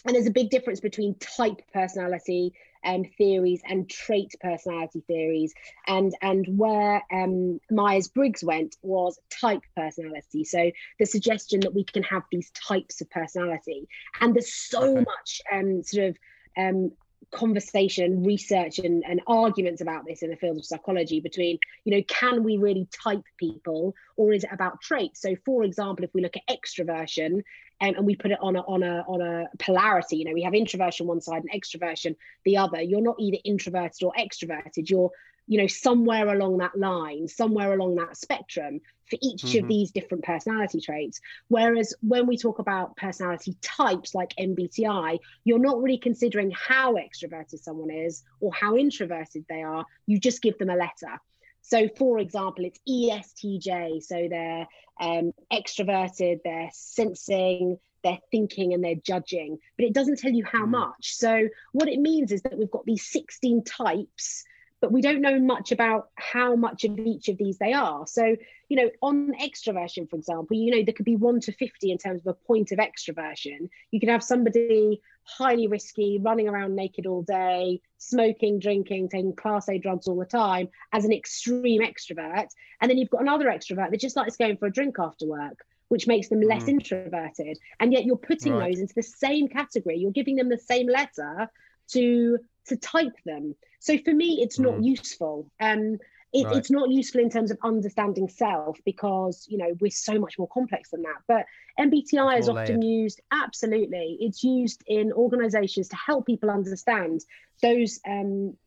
and 0.05 0.15
there's 0.15 0.27
a 0.27 0.31
big 0.31 0.49
difference 0.49 0.79
between 0.79 1.15
type 1.15 1.61
personality 1.73 2.53
um, 2.85 3.03
theories 3.17 3.61
and 3.67 3.89
trait 3.89 4.35
personality 4.39 5.03
theories. 5.07 5.53
And, 5.87 6.13
and 6.21 6.45
where 6.57 7.03
um, 7.11 7.59
Myers 7.71 8.07
Briggs 8.07 8.43
went 8.43 8.77
was 8.81 9.19
type 9.29 9.63
personality. 9.75 10.43
So 10.43 10.71
the 10.99 11.05
suggestion 11.05 11.61
that 11.61 11.73
we 11.73 11.83
can 11.83 12.03
have 12.03 12.23
these 12.31 12.51
types 12.51 13.01
of 13.01 13.09
personality. 13.09 13.87
And 14.21 14.35
there's 14.35 14.53
so 14.53 14.83
okay. 14.83 15.05
much 15.05 15.41
um, 15.51 15.83
sort 15.83 16.09
of 16.09 16.17
um, 16.57 16.91
conversation 17.31 18.23
research 18.23 18.79
and, 18.79 19.03
and 19.07 19.21
arguments 19.27 19.81
about 19.81 20.05
this 20.05 20.21
in 20.21 20.29
the 20.29 20.35
field 20.35 20.57
of 20.57 20.65
psychology 20.65 21.19
between 21.19 21.57
you 21.83 21.95
know 21.95 22.03
can 22.07 22.43
we 22.43 22.57
really 22.57 22.87
type 23.03 23.23
people 23.37 23.93
or 24.15 24.31
is 24.31 24.43
it 24.43 24.49
about 24.53 24.79
traits 24.79 25.21
so 25.21 25.35
for 25.43 25.63
example 25.63 26.05
if 26.05 26.13
we 26.13 26.21
look 26.21 26.35
at 26.37 26.55
extroversion 26.55 27.41
um, 27.81 27.95
and 27.95 28.05
we 28.05 28.15
put 28.15 28.31
it 28.31 28.39
on 28.41 28.55
a 28.55 28.61
on 28.61 28.83
a 28.83 29.03
on 29.07 29.21
a 29.21 29.47
polarity. 29.57 30.17
You 30.17 30.25
know 30.25 30.33
we 30.33 30.43
have 30.43 30.53
introversion 30.53 31.07
one 31.07 31.21
side 31.21 31.43
and 31.43 31.51
extroversion 31.51 32.15
the 32.43 32.57
other. 32.57 32.81
You're 32.81 33.01
not 33.01 33.15
either 33.19 33.37
introverted 33.43 34.03
or 34.03 34.13
extroverted. 34.17 34.89
You're 34.89 35.11
you 35.47 35.59
know 35.59 35.67
somewhere 35.67 36.33
along 36.33 36.57
that 36.57 36.77
line 36.77 37.27
somewhere 37.27 37.73
along 37.73 37.95
that 37.95 38.17
spectrum 38.17 38.79
for 39.09 39.17
each 39.21 39.43
mm-hmm. 39.43 39.63
of 39.63 39.69
these 39.69 39.91
different 39.91 40.23
personality 40.23 40.81
traits. 40.81 41.21
Whereas 41.47 41.93
when 42.01 42.25
we 42.25 42.37
talk 42.37 42.57
about 42.57 42.97
personality 42.97 43.55
types 43.61 44.15
like 44.15 44.33
mbti 44.39 45.19
you're 45.43 45.59
not 45.59 45.81
really 45.81 45.99
considering 45.99 46.51
how 46.51 46.95
extroverted 46.95 47.59
someone 47.59 47.91
is 47.91 48.23
or 48.39 48.51
how 48.53 48.75
introverted 48.75 49.45
they 49.47 49.61
are. 49.61 49.85
You 50.07 50.19
just 50.19 50.41
give 50.41 50.57
them 50.57 50.69
a 50.69 50.75
letter 50.75 51.19
so, 51.67 51.89
for 51.97 52.19
example, 52.19 52.65
it's 52.65 52.79
ESTJ. 52.87 54.03
So 54.03 54.27
they're 54.29 54.67
um, 55.01 55.31
extroverted, 55.51 56.41
they're 56.43 56.69
sensing, 56.71 57.79
they're 58.03 58.19
thinking, 58.29 58.73
and 58.73 58.83
they're 58.83 58.95
judging. 58.95 59.57
But 59.75 59.85
it 59.87 59.93
doesn't 59.93 60.19
tell 60.19 60.31
you 60.31 60.45
how 60.45 60.65
mm. 60.65 60.69
much. 60.69 61.15
So, 61.15 61.49
what 61.71 61.89
it 61.89 61.99
means 61.99 62.31
is 62.31 62.43
that 62.43 62.57
we've 62.57 62.69
got 62.69 62.85
these 62.85 63.07
16 63.07 63.63
types 63.63 64.45
but 64.81 64.91
we 64.91 65.01
don't 65.01 65.21
know 65.21 65.39
much 65.39 65.71
about 65.71 66.09
how 66.13 66.55
much 66.55 66.83
of 66.83 66.99
each 66.99 67.27
of 67.27 67.37
these 67.39 67.57
they 67.57 67.73
are. 67.73 68.05
So, 68.05 68.35
you 68.69 68.77
know, 68.77 68.91
on 69.01 69.31
extroversion, 69.41 70.07
for 70.07 70.15
example, 70.15 70.55
you 70.55 70.69
know, 70.69 70.83
there 70.83 70.93
could 70.93 71.05
be 71.05 71.15
one 71.15 71.39
to 71.39 71.51
50 71.51 71.91
in 71.91 71.97
terms 71.97 72.21
of 72.21 72.27
a 72.27 72.45
point 72.45 72.71
of 72.71 72.77
extroversion. 72.77 73.69
You 73.89 73.99
could 73.99 74.09
have 74.09 74.23
somebody 74.23 75.01
highly 75.25 75.67
risky, 75.67 76.19
running 76.21 76.47
around 76.47 76.75
naked 76.75 77.05
all 77.05 77.23
day, 77.23 77.81
smoking, 77.97 78.59
drinking, 78.59 79.09
taking 79.09 79.35
class 79.35 79.67
A 79.69 79.77
drugs 79.77 80.07
all 80.07 80.17
the 80.17 80.25
time 80.25 80.69
as 80.93 81.03
an 81.05 81.11
extreme 81.11 81.81
extrovert. 81.81 82.47
And 82.79 82.89
then 82.89 82.97
you've 82.97 83.09
got 83.09 83.21
another 83.21 83.45
extrovert 83.45 83.91
that 83.91 83.99
just 83.99 84.15
likes 84.15 84.37
going 84.37 84.57
for 84.57 84.67
a 84.67 84.71
drink 84.71 84.95
after 84.99 85.25
work 85.25 85.57
which 85.89 86.07
makes 86.07 86.29
them 86.29 86.41
less 86.41 86.63
mm. 86.63 86.69
introverted. 86.69 87.57
And 87.79 87.93
yet 87.93 88.05
you're 88.05 88.17
putting 88.17 88.53
right. 88.53 88.71
those 88.71 88.79
into 88.79 88.95
the 88.95 89.03
same 89.03 89.47
category. 89.47 89.97
You're 89.97 90.11
giving 90.11 90.35
them 90.35 90.49
the 90.49 90.57
same 90.57 90.87
letter 90.87 91.49
to 91.91 92.39
to 92.67 92.77
type 92.77 93.15
them. 93.25 93.55
So 93.79 93.97
for 93.99 94.13
me, 94.13 94.39
it's 94.41 94.57
not 94.57 94.75
mm. 94.75 94.85
useful. 94.85 95.51
Um, 95.59 95.99
it, 96.35 96.45
right. 96.45 96.57
It's 96.57 96.69
not 96.69 96.89
useful 96.89 97.21
in 97.21 97.29
terms 97.29 97.49
of 97.49 97.57
understanding 97.63 98.27
self 98.27 98.77
because 98.85 99.45
you 99.47 99.57
know 99.57 99.73
we're 99.79 99.89
so 99.89 100.19
much 100.19 100.37
more 100.37 100.49
complex 100.49 100.89
than 100.89 101.03
that. 101.03 101.21
But 101.27 101.45
MBTI 101.79 102.39
is 102.39 102.49
often 102.49 102.81
used. 102.81 103.21
Absolutely, 103.31 104.17
it's 104.19 104.43
used 104.43 104.83
in 104.85 105.13
organisations 105.13 105.87
to 105.89 105.95
help 105.95 106.25
people 106.25 106.49
understand 106.49 107.21
those 107.61 107.99
um, 108.05 108.57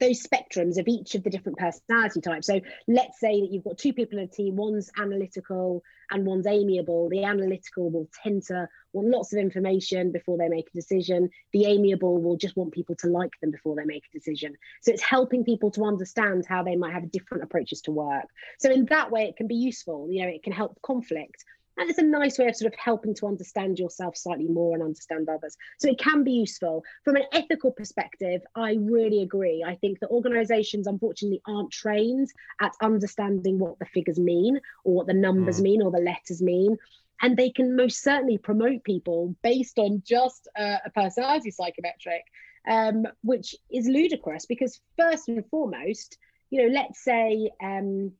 those 0.00 0.22
spectrums 0.22 0.78
of 0.78 0.88
each 0.88 1.14
of 1.14 1.22
the 1.22 1.30
different 1.30 1.58
personality 1.58 2.20
types. 2.20 2.46
So 2.46 2.60
let's 2.88 3.20
say 3.20 3.40
that 3.40 3.50
you've 3.50 3.64
got 3.64 3.78
two 3.78 3.92
people 3.92 4.18
in 4.18 4.24
a 4.24 4.28
team, 4.28 4.56
one's 4.56 4.90
analytical 4.98 5.82
and 6.10 6.26
one's 6.26 6.46
amiable. 6.46 7.08
The 7.08 7.24
analytical 7.24 7.90
will 7.90 8.08
tend 8.22 8.42
to 8.44 8.68
want 8.92 9.08
lots 9.08 9.32
of 9.32 9.38
information 9.38 10.12
before 10.12 10.36
they 10.36 10.48
make 10.48 10.68
a 10.68 10.76
decision. 10.76 11.30
The 11.52 11.66
amiable 11.66 12.20
will 12.20 12.36
just 12.36 12.56
want 12.56 12.72
people 12.72 12.96
to 12.96 13.08
like 13.08 13.32
them 13.40 13.50
before 13.50 13.76
they 13.76 13.84
make 13.84 14.04
a 14.12 14.18
decision. 14.18 14.54
So 14.82 14.92
it's 14.92 15.02
helping 15.02 15.44
people 15.44 15.70
to 15.72 15.84
understand 15.84 16.44
how 16.48 16.62
they 16.62 16.76
might 16.76 16.92
have 16.92 17.10
different 17.10 17.44
approaches 17.44 17.80
to 17.82 17.92
work. 17.92 18.26
So 18.58 18.70
in 18.70 18.86
that 18.86 19.10
way, 19.10 19.24
it 19.24 19.36
can 19.36 19.46
be 19.46 19.54
useful. 19.54 20.08
You 20.10 20.22
know, 20.22 20.28
it 20.28 20.42
can 20.42 20.52
help 20.52 20.80
conflict 20.82 21.44
and 21.76 21.90
it's 21.90 21.98
a 21.98 22.02
nice 22.02 22.38
way 22.38 22.46
of 22.46 22.56
sort 22.56 22.72
of 22.72 22.78
helping 22.78 23.14
to 23.14 23.26
understand 23.26 23.78
yourself 23.78 24.16
slightly 24.16 24.46
more 24.46 24.74
and 24.74 24.82
understand 24.82 25.28
others. 25.28 25.56
So 25.78 25.88
it 25.88 25.98
can 25.98 26.24
be 26.24 26.32
useful. 26.32 26.84
From 27.04 27.16
an 27.16 27.24
ethical 27.32 27.72
perspective 27.72 28.42
i 28.54 28.76
really 28.80 29.22
agree. 29.22 29.64
I 29.66 29.74
think 29.76 30.00
that 30.00 30.10
organizations 30.10 30.86
unfortunately 30.86 31.42
aren't 31.46 31.70
trained 31.70 32.28
at 32.60 32.72
understanding 32.82 33.58
what 33.58 33.78
the 33.78 33.86
figures 33.86 34.18
mean 34.18 34.60
or 34.84 34.94
what 34.94 35.06
the 35.06 35.14
numbers 35.14 35.60
mm. 35.60 35.64
mean 35.64 35.82
or 35.82 35.90
the 35.90 35.98
letters 35.98 36.40
mean. 36.40 36.76
And 37.20 37.36
they 37.36 37.50
can 37.50 37.76
most 37.76 38.02
certainly 38.02 38.38
promote 38.38 38.84
people 38.84 39.34
based 39.42 39.78
on 39.78 40.02
just 40.04 40.48
uh, 40.58 40.78
a 40.84 40.90
personality 40.90 41.50
psychometric 41.50 42.24
um, 42.66 43.06
which 43.22 43.54
is 43.70 43.86
ludicrous 43.86 44.46
because 44.46 44.80
first 44.96 45.28
and 45.28 45.44
foremost 45.50 46.18
you 46.50 46.62
know 46.62 46.72
let's 46.72 47.02
say 47.02 47.50
um, 47.62 48.12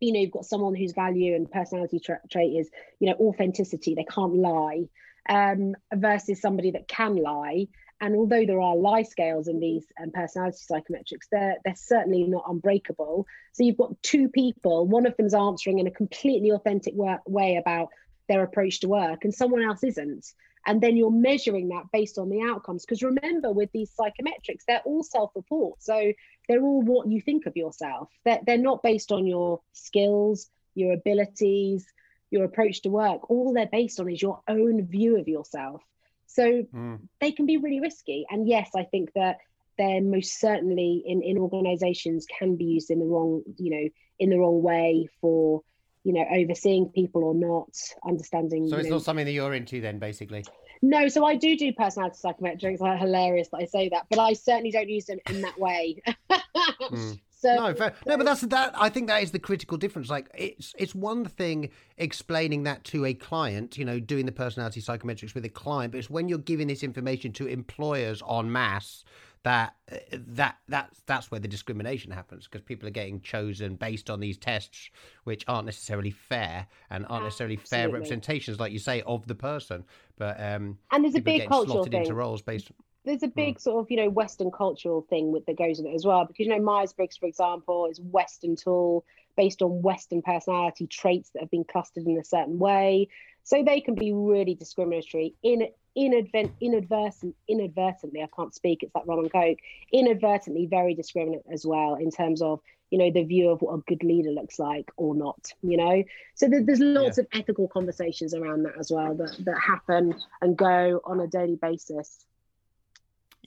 you 0.00 0.12
know 0.12 0.20
you've 0.20 0.30
got 0.30 0.44
someone 0.44 0.74
whose 0.74 0.92
value 0.92 1.34
and 1.34 1.50
personality 1.50 2.00
tra- 2.00 2.20
trait 2.30 2.56
is 2.56 2.70
you 3.00 3.08
know 3.08 3.16
authenticity. 3.18 3.94
They 3.94 4.04
can't 4.04 4.34
lie 4.36 4.84
um, 5.28 5.74
versus 5.94 6.40
somebody 6.40 6.72
that 6.72 6.88
can 6.88 7.16
lie. 7.16 7.68
And 7.98 8.14
although 8.14 8.44
there 8.44 8.60
are 8.60 8.76
lie 8.76 9.04
scales 9.04 9.48
in 9.48 9.58
these 9.58 9.86
um, 10.00 10.10
personality 10.12 10.58
psychometrics 10.70 11.28
they're 11.30 11.56
they're 11.64 11.74
certainly 11.76 12.24
not 12.24 12.44
unbreakable. 12.48 13.26
So 13.52 13.64
you've 13.64 13.78
got 13.78 14.02
two 14.02 14.28
people 14.28 14.86
one 14.86 15.06
of 15.06 15.16
them's 15.16 15.34
answering 15.34 15.78
in 15.78 15.86
a 15.86 15.90
completely 15.92 16.50
authentic 16.50 16.94
way 16.96 17.56
about 17.56 17.88
their 18.28 18.42
approach 18.42 18.80
to 18.80 18.88
work 18.88 19.24
and 19.24 19.32
someone 19.32 19.62
else 19.62 19.84
isn't 19.84 20.26
and 20.66 20.80
then 20.80 20.96
you're 20.96 21.10
measuring 21.10 21.68
that 21.68 21.84
based 21.92 22.18
on 22.18 22.28
the 22.28 22.42
outcomes. 22.42 22.84
Because 22.84 23.02
remember 23.02 23.52
with 23.52 23.70
these 23.72 23.92
psychometrics 23.98 24.64
they're 24.66 24.82
all 24.84 25.02
self-report. 25.02 25.82
So 25.82 26.12
they're 26.48 26.62
all 26.62 26.82
what 26.82 27.08
you 27.08 27.20
think 27.20 27.46
of 27.46 27.56
yourself. 27.56 28.08
They're, 28.24 28.40
they're 28.46 28.58
not 28.58 28.82
based 28.82 29.12
on 29.12 29.26
your 29.26 29.60
skills 29.72 30.50
your 30.74 30.92
abilities 30.92 31.86
your 32.30 32.44
approach 32.44 32.82
to 32.82 32.88
work. 32.88 33.30
All 33.30 33.52
they're 33.54 33.66
based 33.66 34.00
on 34.00 34.10
is 34.10 34.20
your 34.20 34.40
own 34.48 34.84
view 34.84 35.16
of 35.16 35.28
yourself. 35.28 35.80
So 36.26 36.64
mm. 36.74 36.98
they 37.20 37.30
can 37.30 37.46
be 37.46 37.56
really 37.56 37.80
risky. 37.80 38.26
And 38.28 38.46
yes 38.48 38.70
i 38.76 38.84
think 38.84 39.12
that 39.14 39.38
they're 39.78 40.00
most 40.02 40.40
certainly 40.40 41.02
in, 41.06 41.22
in 41.22 41.38
organizations 41.38 42.26
can 42.38 42.56
be 42.56 42.64
used 42.64 42.90
in 42.90 42.98
the 42.98 43.04
wrong 43.04 43.42
you 43.58 43.70
know 43.70 43.88
in 44.18 44.30
the 44.30 44.38
wrong 44.38 44.62
way 44.62 45.08
for 45.20 45.62
you 46.06 46.12
know, 46.12 46.24
overseeing 46.32 46.88
people 46.90 47.24
or 47.24 47.34
not, 47.34 47.68
understanding. 48.06 48.68
So 48.68 48.76
it's 48.76 48.88
know, 48.88 48.94
not 48.94 49.02
something 49.02 49.26
that 49.26 49.32
you're 49.32 49.54
into 49.54 49.80
then, 49.80 49.98
basically. 49.98 50.44
No, 50.80 51.08
so 51.08 51.24
I 51.24 51.34
do 51.34 51.56
do 51.56 51.72
personality 51.72 52.16
psychometrics. 52.24 52.78
Like 52.78 53.00
hilarious 53.00 53.48
that 53.48 53.56
I 53.56 53.64
say 53.64 53.88
that, 53.88 54.06
but 54.08 54.20
I 54.20 54.34
certainly 54.34 54.70
don't 54.70 54.88
use 54.88 55.06
them 55.06 55.18
in 55.28 55.40
that 55.40 55.58
way. 55.58 56.00
mm. 56.30 57.18
So, 57.38 57.54
no, 57.54 57.74
fair. 57.74 57.92
no, 58.06 58.16
but 58.16 58.24
that's 58.24 58.40
that. 58.40 58.72
I 58.74 58.88
think 58.88 59.08
that 59.08 59.22
is 59.22 59.30
the 59.30 59.38
critical 59.38 59.76
difference. 59.76 60.08
Like, 60.08 60.30
it's 60.34 60.74
it's 60.78 60.94
one 60.94 61.26
thing 61.26 61.68
explaining 61.98 62.62
that 62.62 62.82
to 62.84 63.04
a 63.04 63.12
client, 63.12 63.76
you 63.76 63.84
know, 63.84 64.00
doing 64.00 64.24
the 64.24 64.32
personality 64.32 64.80
psychometrics 64.80 65.34
with 65.34 65.44
a 65.44 65.50
client, 65.50 65.92
but 65.92 65.98
it's 65.98 66.08
when 66.08 66.30
you're 66.30 66.38
giving 66.38 66.66
this 66.66 66.82
information 66.82 67.32
to 67.34 67.46
employers 67.46 68.22
en 68.28 68.50
masse 68.50 69.04
that 69.46 69.76
uh, 69.92 69.96
that 70.12 70.56
that's 70.68 71.02
that's 71.06 71.30
where 71.30 71.38
the 71.38 71.46
discrimination 71.46 72.10
happens 72.10 72.48
because 72.48 72.62
people 72.62 72.88
are 72.88 72.90
getting 72.90 73.20
chosen 73.20 73.76
based 73.76 74.10
on 74.10 74.18
these 74.18 74.36
tests 74.36 74.90
which 75.22 75.44
aren't 75.46 75.66
necessarily 75.66 76.10
fair 76.10 76.66
and 76.90 77.06
aren't 77.08 77.22
necessarily 77.22 77.54
fair 77.54 77.88
representations 77.88 78.58
like 78.58 78.72
you 78.72 78.80
say 78.80 79.02
of 79.02 79.24
the 79.28 79.36
person. 79.36 79.84
But 80.18 80.40
um 80.40 80.78
And 80.90 81.04
there's 81.04 81.14
a 81.14 81.20
big 81.20 81.48
cultural 81.48 81.76
slotted 81.76 81.94
into 81.94 82.08
thing. 82.08 82.16
roles 82.16 82.42
based 82.42 82.72
there's 83.04 83.22
a 83.22 83.28
big 83.28 83.60
sort 83.60 83.78
of 83.84 83.88
you 83.88 83.96
know 83.96 84.10
western 84.10 84.50
cultural 84.50 85.02
thing 85.02 85.30
with 85.30 85.46
that 85.46 85.56
goes 85.56 85.78
with 85.78 85.86
it 85.86 85.94
as 85.94 86.04
well 86.04 86.24
because 86.24 86.44
you 86.44 86.52
know 86.52 86.60
myers-briggs 86.60 87.16
for 87.16 87.26
example 87.26 87.86
is 87.86 88.00
western 88.00 88.56
tool 88.56 89.04
based 89.36 89.62
on 89.62 89.80
western 89.80 90.22
personality 90.22 90.88
traits 90.88 91.30
that 91.30 91.40
have 91.42 91.50
been 91.52 91.62
clustered 91.64 92.04
in 92.04 92.18
a 92.18 92.24
certain 92.24 92.58
way. 92.58 93.08
So 93.44 93.62
they 93.62 93.80
can 93.80 93.94
be 93.94 94.12
really 94.12 94.56
discriminatory 94.56 95.36
in 95.44 95.68
inadvent 95.96 96.52
inadvertent 96.60 97.34
inadvertently 97.48 98.22
i 98.22 98.28
can't 98.36 98.54
speak 98.54 98.82
it's 98.82 98.94
like 98.94 99.06
rum 99.06 99.20
and 99.20 99.32
coke 99.32 99.58
inadvertently 99.92 100.66
very 100.66 100.94
discriminate 100.94 101.42
as 101.50 101.64
well 101.64 101.94
in 101.94 102.10
terms 102.10 102.42
of 102.42 102.60
you 102.90 102.98
know 102.98 103.10
the 103.10 103.24
view 103.24 103.48
of 103.48 103.60
what 103.62 103.74
a 103.74 103.82
good 103.88 104.04
leader 104.04 104.30
looks 104.30 104.58
like 104.58 104.90
or 104.96 105.14
not 105.14 105.52
you 105.62 105.76
know? 105.76 106.04
So 106.34 106.48
there, 106.48 106.62
there's 106.62 106.80
lots 106.80 107.18
of 107.18 107.26
ethical 107.32 107.66
conversations 107.66 108.34
around 108.34 108.64
that 108.64 108.78
as 108.78 108.92
well 108.92 109.14
that, 109.16 109.36
that 109.44 109.58
happen 109.58 110.14
and 110.40 110.56
go 110.56 111.00
on 111.04 111.20
a 111.20 111.26
daily 111.26 111.56
basis 111.56 112.24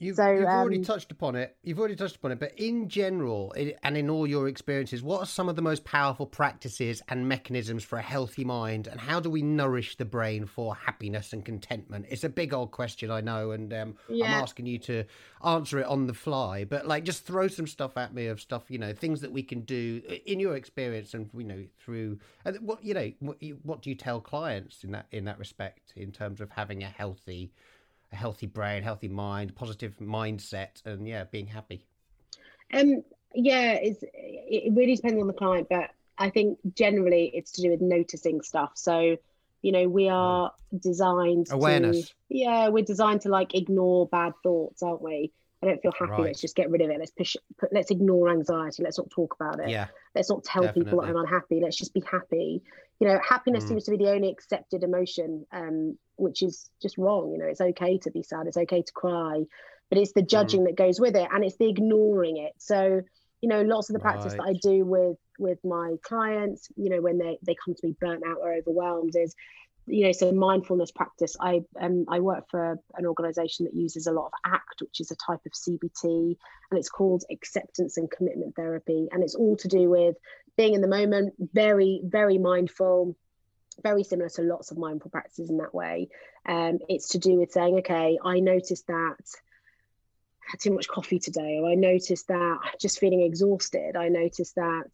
You've, 0.00 0.16
So, 0.16 0.30
you've 0.30 0.46
already 0.46 0.78
um, 0.78 0.84
touched 0.84 1.12
upon 1.12 1.36
it. 1.36 1.58
You've 1.62 1.78
already 1.78 1.94
touched 1.94 2.16
upon 2.16 2.32
it. 2.32 2.40
But 2.40 2.58
in 2.58 2.88
general, 2.88 3.54
and 3.82 3.96
in 3.98 4.08
all 4.08 4.26
your 4.26 4.48
experiences, 4.48 5.02
what 5.02 5.20
are 5.20 5.26
some 5.26 5.50
of 5.50 5.56
the 5.56 5.62
most 5.62 5.84
powerful 5.84 6.26
practices 6.26 7.02
and 7.08 7.28
mechanisms 7.28 7.84
for 7.84 7.98
a 7.98 8.02
healthy 8.02 8.42
mind? 8.42 8.86
And 8.86 8.98
how 8.98 9.20
do 9.20 9.28
we 9.28 9.42
nourish 9.42 9.96
the 9.96 10.06
brain 10.06 10.46
for 10.46 10.74
happiness 10.74 11.34
and 11.34 11.44
contentment? 11.44 12.06
It's 12.08 12.24
a 12.24 12.30
big 12.30 12.54
old 12.54 12.70
question, 12.70 13.10
I 13.10 13.20
know, 13.20 13.50
and 13.50 13.70
um, 13.74 13.94
I'm 14.08 14.22
asking 14.22 14.64
you 14.64 14.78
to 14.78 15.04
answer 15.44 15.78
it 15.80 15.86
on 15.86 16.06
the 16.06 16.14
fly. 16.14 16.64
But 16.64 16.88
like, 16.88 17.04
just 17.04 17.26
throw 17.26 17.48
some 17.48 17.66
stuff 17.66 17.98
at 17.98 18.14
me 18.14 18.28
of 18.28 18.40
stuff, 18.40 18.70
you 18.70 18.78
know, 18.78 18.94
things 18.94 19.20
that 19.20 19.32
we 19.32 19.42
can 19.42 19.60
do 19.60 20.00
in 20.24 20.40
your 20.40 20.56
experience, 20.56 21.12
and 21.12 21.28
you 21.36 21.44
know, 21.44 21.62
through 21.78 22.18
and 22.46 22.56
what 22.62 22.82
you 22.82 22.94
know, 22.94 23.12
what, 23.20 23.36
what 23.64 23.82
do 23.82 23.90
you 23.90 23.96
tell 23.96 24.18
clients 24.18 24.82
in 24.82 24.92
that 24.92 25.08
in 25.12 25.26
that 25.26 25.38
respect 25.38 25.92
in 25.94 26.10
terms 26.10 26.40
of 26.40 26.50
having 26.50 26.82
a 26.82 26.88
healthy 26.88 27.52
a 28.12 28.16
healthy 28.16 28.46
brain, 28.46 28.82
healthy 28.82 29.08
mind, 29.08 29.54
positive 29.54 29.96
mindset, 29.98 30.84
and 30.84 31.06
yeah, 31.06 31.24
being 31.24 31.46
happy. 31.46 31.86
Um, 32.72 33.02
yeah, 33.34 33.72
it's 33.72 34.02
it 34.02 34.72
really 34.74 34.96
depends 34.96 35.20
on 35.20 35.26
the 35.26 35.32
client, 35.32 35.68
but 35.70 35.90
I 36.18 36.30
think 36.30 36.58
generally 36.74 37.30
it's 37.34 37.52
to 37.52 37.62
do 37.62 37.70
with 37.70 37.80
noticing 37.80 38.42
stuff. 38.42 38.72
So, 38.74 39.16
you 39.62 39.72
know, 39.72 39.88
we 39.88 40.08
are 40.08 40.52
designed 40.78 41.48
Awareness. 41.50 42.08
To, 42.08 42.14
yeah, 42.28 42.68
we're 42.68 42.84
designed 42.84 43.22
to 43.22 43.28
like 43.28 43.54
ignore 43.54 44.06
bad 44.08 44.32
thoughts, 44.42 44.82
aren't 44.82 45.02
we? 45.02 45.32
I 45.62 45.66
don't 45.66 45.82
feel 45.82 45.92
happy. 45.92 46.12
Right. 46.12 46.22
Let's 46.24 46.40
just 46.40 46.56
get 46.56 46.70
rid 46.70 46.80
of 46.80 46.90
it. 46.90 46.98
Let's 46.98 47.10
push. 47.10 47.36
Put, 47.58 47.72
let's 47.72 47.90
ignore 47.90 48.30
anxiety. 48.30 48.82
Let's 48.82 48.98
not 48.98 49.10
talk 49.10 49.34
about 49.38 49.60
it. 49.60 49.68
Yeah, 49.68 49.88
Let's 50.14 50.30
not 50.30 50.42
tell 50.42 50.62
people 50.62 50.82
Definitely. 50.82 51.06
that 51.06 51.10
I'm 51.10 51.24
unhappy. 51.24 51.60
Let's 51.62 51.76
just 51.76 51.92
be 51.92 52.02
happy. 52.10 52.62
You 52.98 53.08
know, 53.08 53.20
happiness 53.26 53.64
Mm. 53.64 53.68
seems 53.68 53.84
to 53.84 53.90
be 53.92 53.96
the 53.98 54.10
only 54.10 54.30
accepted 54.30 54.82
emotion, 54.82 55.46
um, 55.52 55.98
which 56.20 56.42
is 56.42 56.70
just 56.80 56.98
wrong. 56.98 57.32
You 57.32 57.38
know, 57.38 57.46
it's 57.46 57.60
okay 57.60 57.98
to 57.98 58.10
be 58.10 58.22
sad. 58.22 58.46
It's 58.46 58.56
okay 58.56 58.82
to 58.82 58.92
cry, 58.92 59.44
but 59.88 59.98
it's 59.98 60.12
the 60.12 60.22
judging 60.22 60.64
that 60.64 60.76
goes 60.76 61.00
with 61.00 61.16
it, 61.16 61.28
and 61.32 61.44
it's 61.44 61.56
the 61.56 61.68
ignoring 61.68 62.36
it. 62.36 62.52
So, 62.58 63.02
you 63.40 63.48
know, 63.48 63.62
lots 63.62 63.90
of 63.90 63.94
the 63.94 64.00
practice 64.00 64.34
that 64.34 64.42
I 64.42 64.52
do 64.52 64.84
with 64.84 65.16
with 65.38 65.58
my 65.64 65.96
clients, 66.02 66.68
you 66.76 66.90
know, 66.90 67.00
when 67.00 67.18
they 67.18 67.38
they 67.42 67.56
come 67.64 67.74
to 67.74 67.86
me 67.86 67.96
burnt 68.00 68.22
out 68.26 68.38
or 68.40 68.52
overwhelmed, 68.54 69.14
is 69.16 69.34
you 69.86 70.04
know, 70.04 70.12
so 70.12 70.30
mindfulness 70.32 70.92
practice. 70.92 71.36
I 71.40 71.62
um 71.80 72.04
I 72.08 72.20
work 72.20 72.44
for 72.50 72.76
an 72.94 73.06
organization 73.06 73.64
that 73.64 73.74
uses 73.74 74.06
a 74.06 74.12
lot 74.12 74.26
of 74.26 74.52
ACT, 74.52 74.82
which 74.82 75.00
is 75.00 75.10
a 75.10 75.16
type 75.16 75.40
of 75.44 75.52
CBT, 75.52 76.36
and 76.70 76.78
it's 76.78 76.90
called 76.90 77.24
acceptance 77.30 77.96
and 77.96 78.10
commitment 78.10 78.54
therapy, 78.54 79.08
and 79.10 79.22
it's 79.22 79.34
all 79.34 79.56
to 79.56 79.68
do 79.68 79.88
with 79.88 80.16
being 80.56 80.74
in 80.74 80.80
the 80.82 80.88
moment, 80.88 81.34
very 81.52 82.00
very 82.04 82.38
mindful, 82.38 83.16
very 83.82 84.04
similar 84.04 84.28
to 84.30 84.42
lots 84.42 84.70
of 84.70 84.78
mindful 84.78 85.10
practices 85.10 85.50
in 85.50 85.58
that 85.58 85.74
way. 85.74 86.08
Um, 86.46 86.78
it's 86.88 87.08
to 87.10 87.18
do 87.18 87.34
with 87.38 87.52
saying, 87.52 87.78
okay, 87.78 88.18
I 88.24 88.40
noticed 88.40 88.86
that 88.86 89.16
I 90.42 90.50
had 90.52 90.60
too 90.60 90.72
much 90.72 90.88
coffee 90.88 91.18
today, 91.18 91.58
or 91.60 91.70
I 91.70 91.74
noticed 91.74 92.28
that 92.28 92.58
I'm 92.62 92.78
just 92.80 92.98
feeling 92.98 93.22
exhausted. 93.22 93.96
I 93.96 94.08
noticed 94.08 94.54
that 94.56 94.90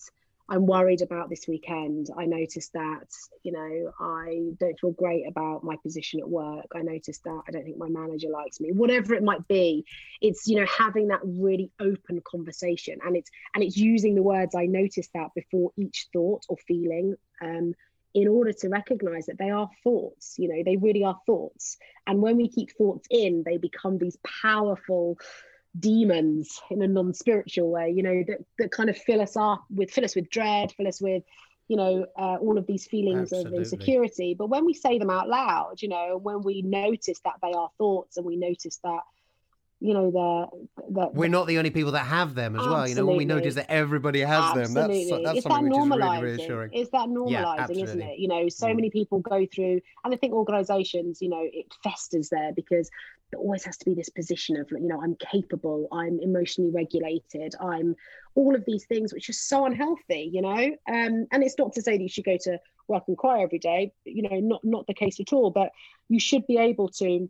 I'm 0.49 0.67
worried 0.67 1.03
about 1.03 1.29
this 1.29 1.49
weekend. 1.49 2.09
I 2.17 2.25
noticed 2.25 2.73
that, 2.75 3.09
you 3.43 3.51
know, 3.51 3.93
I 3.99 4.53
don't 4.61 4.79
feel 4.79 4.93
great 4.93 5.27
about 5.27 5.65
my 5.65 5.77
position 5.83 6.21
at 6.21 6.29
work. 6.29 6.67
I 6.75 6.83
noticed 6.83 7.25
that 7.25 7.43
I 7.49 7.51
don't 7.51 7.65
think 7.65 7.79
my 7.79 7.89
manager 7.89 8.29
likes 8.29 8.61
me. 8.61 8.71
Whatever 8.71 9.15
it 9.15 9.25
might 9.25 9.47
be, 9.49 9.85
it's, 10.21 10.47
you 10.47 10.61
know, 10.61 10.67
having 10.67 11.09
that 11.09 11.21
really 11.25 11.73
open 11.81 12.23
conversation 12.25 12.99
and 13.05 13.17
it's 13.17 13.31
and 13.55 13.65
it's 13.65 13.77
using 13.77 14.15
the 14.15 14.23
words 14.23 14.55
I 14.55 14.67
noticed 14.67 15.11
that 15.15 15.35
before 15.35 15.73
each 15.77 16.07
thought 16.13 16.45
or 16.49 16.57
feeling. 16.69 17.17
Um, 17.43 17.75
in 18.17 18.29
order 18.29 18.51
to 18.51 18.69
recognize 18.71 19.27
that 19.27 19.37
they 19.37 19.51
are 19.51 19.69
thoughts, 19.85 20.37
you 20.39 20.49
know, 20.49 20.63
they 20.65 20.79
really 20.79 21.05
are 21.05 21.21
thoughts. 21.27 21.77
And 22.07 22.23
when 22.23 22.39
we 22.39 22.49
keep 22.49 22.71
thoughts 22.73 23.07
in, 23.11 23.43
they 23.45 23.59
become 23.59 23.99
these 23.99 24.17
powerful 24.43 25.19
demons 25.79 26.59
in 26.71 26.81
a 26.81 26.89
non-spiritual 26.89 27.71
way 27.71 27.93
you 27.95 28.03
know 28.03 28.25
that, 28.27 28.39
that 28.59 28.71
kind 28.71 28.89
of 28.89 28.97
fill 28.97 29.21
us 29.21 29.37
up 29.37 29.63
with 29.69 29.91
fill 29.91 30.07
us 30.07 30.17
with 30.17 30.31
dread 30.31 30.73
fill 30.75 30.89
us 30.89 31.03
with 31.03 31.23
you 31.69 31.77
know 31.77 32.07
uh, 32.19 32.37
all 32.37 32.57
of 32.57 32.67
these 32.67 32.87
feelings 32.87 33.31
Absolutely. 33.31 33.59
of 33.59 33.59
insecurity 33.59 34.35
but 34.39 34.49
when 34.49 34.65
we 34.65 34.73
say 34.73 34.99
them 34.99 35.11
out 35.11 35.29
loud 35.29 35.75
you 35.83 35.89
know 35.91 36.19
when 36.23 36.41
we 36.41 36.63
notice 36.63 37.21
that 37.27 37.35
they 37.43 37.53
are 37.53 37.69
thoughts 37.77 38.17
and 38.17 38.25
we 38.25 38.37
notice 38.37 38.79
that 38.85 39.01
you 39.81 39.93
know 39.93 40.11
the 40.11 40.91
the 40.91 41.09
We're 41.13 41.29
not 41.29 41.47
the 41.47 41.59
only 41.59 41.71
people 41.71 41.93
that 41.93 42.07
have 42.07 42.35
them 42.35 42.57
as 42.57 42.67
well. 42.67 42.89
You 42.89 42.95
know, 42.95 43.05
when 43.05 43.17
we 43.17 43.25
Absolutely. 43.25 43.43
notice 43.43 43.55
that 43.57 43.71
everybody 43.71 44.21
has 44.21 44.55
them, 44.55 44.73
that's 44.75 44.77
Absolutely. 44.77 45.23
that's 45.25 45.37
it's 45.37 45.45
that 45.45 45.53
something 45.53 45.65
which 45.65 45.79
is 45.79 45.89
really 45.89 46.01
normalizing. 46.03 46.23
reassuring. 46.23 46.71
It's 46.73 46.91
that 46.91 47.09
normalizing, 47.09 47.83
isn't 47.83 48.01
it? 48.03 48.19
You 48.19 48.29
know, 48.29 48.49
so 48.49 48.69
Mm. 48.69 48.77
many 48.77 48.91
people 48.91 49.19
go 49.21 49.47
through, 49.55 49.81
and 50.05 50.15
I 50.15 50.17
think 50.17 50.33
organisations, 50.33 51.21
you 51.21 51.29
know, 51.29 51.43
it 51.43 51.67
festers 51.83 52.31
there 52.31 52.53
because 52.55 52.91
there 53.31 53.41
always 53.41 53.65
has 53.65 53.77
to 53.79 53.85
be 53.85 53.93
this 53.95 54.09
position 54.09 54.57
of, 54.57 54.71
you 54.71 54.87
know, 54.87 55.03
I'm 55.03 55.17
capable, 55.17 55.89
I'm 55.93 56.21
emotionally 56.21 56.71
regulated, 56.71 57.55
I'm 57.61 57.97
all 58.37 58.55
of 58.55 58.65
these 58.67 58.87
things, 58.87 59.13
which 59.13 59.29
are 59.29 59.35
so 59.35 59.67
unhealthy. 59.67 60.31
You 60.33 60.43
know, 60.43 60.57
um, 60.89 61.27
and 61.33 61.43
it's 61.43 61.59
not 61.59 61.75
to 61.75 61.83
say 61.83 61.97
that 61.99 62.03
you 62.03 62.09
should 62.09 62.25
go 62.25 62.39
to 62.43 62.59
work 62.89 63.03
and 63.09 63.19
cry 63.19 63.43
every 63.43 63.59
day. 63.59 63.93
You 64.05 64.23
know, 64.23 64.41
not 64.41 64.65
not 64.65 64.87
the 64.87 64.95
case 64.95 65.21
at 65.21 65.33
all. 65.35 65.51
But 65.51 65.71
you 66.09 66.19
should 66.21 66.47
be 66.47 66.57
able 66.57 66.89
to 66.89 67.29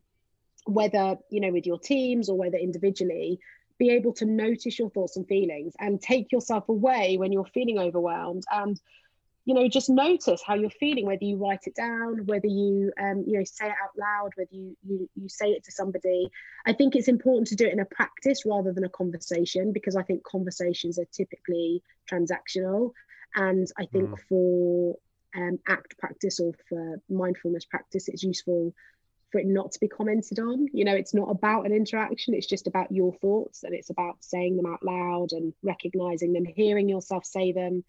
whether 0.67 1.17
you 1.31 1.41
know 1.41 1.53
with 1.53 1.67
your 1.67 1.79
teams 1.79 2.29
or 2.29 2.37
whether 2.37 2.59
individually 2.59 3.39
be 3.79 3.91
able 3.91 4.13
to 4.15 4.25
notice 4.25 4.79
your 4.79 4.91
thoughts 4.91 5.17
and 5.17 5.27
feelings 5.29 5.75
and 5.79 6.01
take 6.01 6.33
yourself 6.33 6.69
away 6.69 7.17
when 7.19 7.33
you're 7.33 7.45
feeling 7.47 7.79
overwhelmed 7.79 8.43
and 8.51 8.81
you 9.45 9.55
know 9.55 9.69
just 9.69 9.89
notice 9.89 10.43
how 10.45 10.55
you're 10.55 10.71
feeling 10.71 11.07
whether 11.07 11.25
you 11.25 11.37
write 11.37 11.61
it 11.67 11.75
down 11.75 12.27
whether 12.27 12.49
you 12.49 12.93
um, 13.01 13.25
you 13.27 13.39
know 13.39 13.45
say 13.45 13.67
it 13.67 13.75
out 13.83 13.97
loud 13.97 14.31
whether 14.35 14.51
you, 14.51 14.77
you 14.87 15.09
you 15.15 15.29
say 15.29 15.51
it 15.51 15.65
to 15.65 15.73
somebody 15.73 16.29
i 16.67 16.73
think 16.73 16.97
it's 16.97 17.09
important 17.09 17.47
to 17.47 17.55
do 17.55 17.67
it 17.67 17.73
in 17.73 17.81
a 17.81 17.85
practice 17.85 18.45
rather 18.45 18.73
than 18.73 18.85
a 18.85 18.89
conversation 18.89 19.73
because 19.73 19.95
i 19.95 20.03
think 20.03 20.25
conversations 20.25 20.99
are 20.99 21.07
typically 21.13 21.83
transactional 22.11 22.91
and 23.37 23.69
i 23.79 23.87
think 23.87 24.11
Mm. 24.11 24.19
for 24.29 24.97
um, 25.37 25.59
act 25.69 25.99
practice 25.99 26.41
or 26.41 26.53
for 26.69 27.01
mindfulness 27.11 27.67
practice 27.67 28.09
it's 28.09 28.23
useful 28.23 28.73
for 29.31 29.39
it 29.39 29.47
not 29.47 29.73
to 29.73 29.81
be 29.81 29.89
commented 29.89 30.39
on. 30.39 30.69
You 30.73 30.85
know, 30.85 30.95
it's 30.95 31.15
not 31.15 31.31
about 31.31 31.67
an 31.67 31.73
interaction, 31.73 32.35
it's 32.35 32.47
just 32.47 32.67
about 32.67 32.93
your 32.93 33.13
thoughts 33.15 33.65
and 33.65 33.75
it's 33.75 33.91
about 33.91 34.17
saying 34.21 34.57
them 34.57 34.67
out 34.67 34.85
loud 34.85 35.33
and 35.33 35.53
recognizing 35.63 36.33
them, 36.33 36.45
hearing 36.45 36.89
yourself 36.89 37.25
say 37.25 37.53
them. 37.53 37.85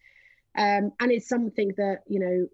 Um, 0.56 0.92
and 0.98 1.12
it's 1.12 1.28
something 1.28 1.72
that, 1.76 2.02
you 2.06 2.20
know, 2.20 2.48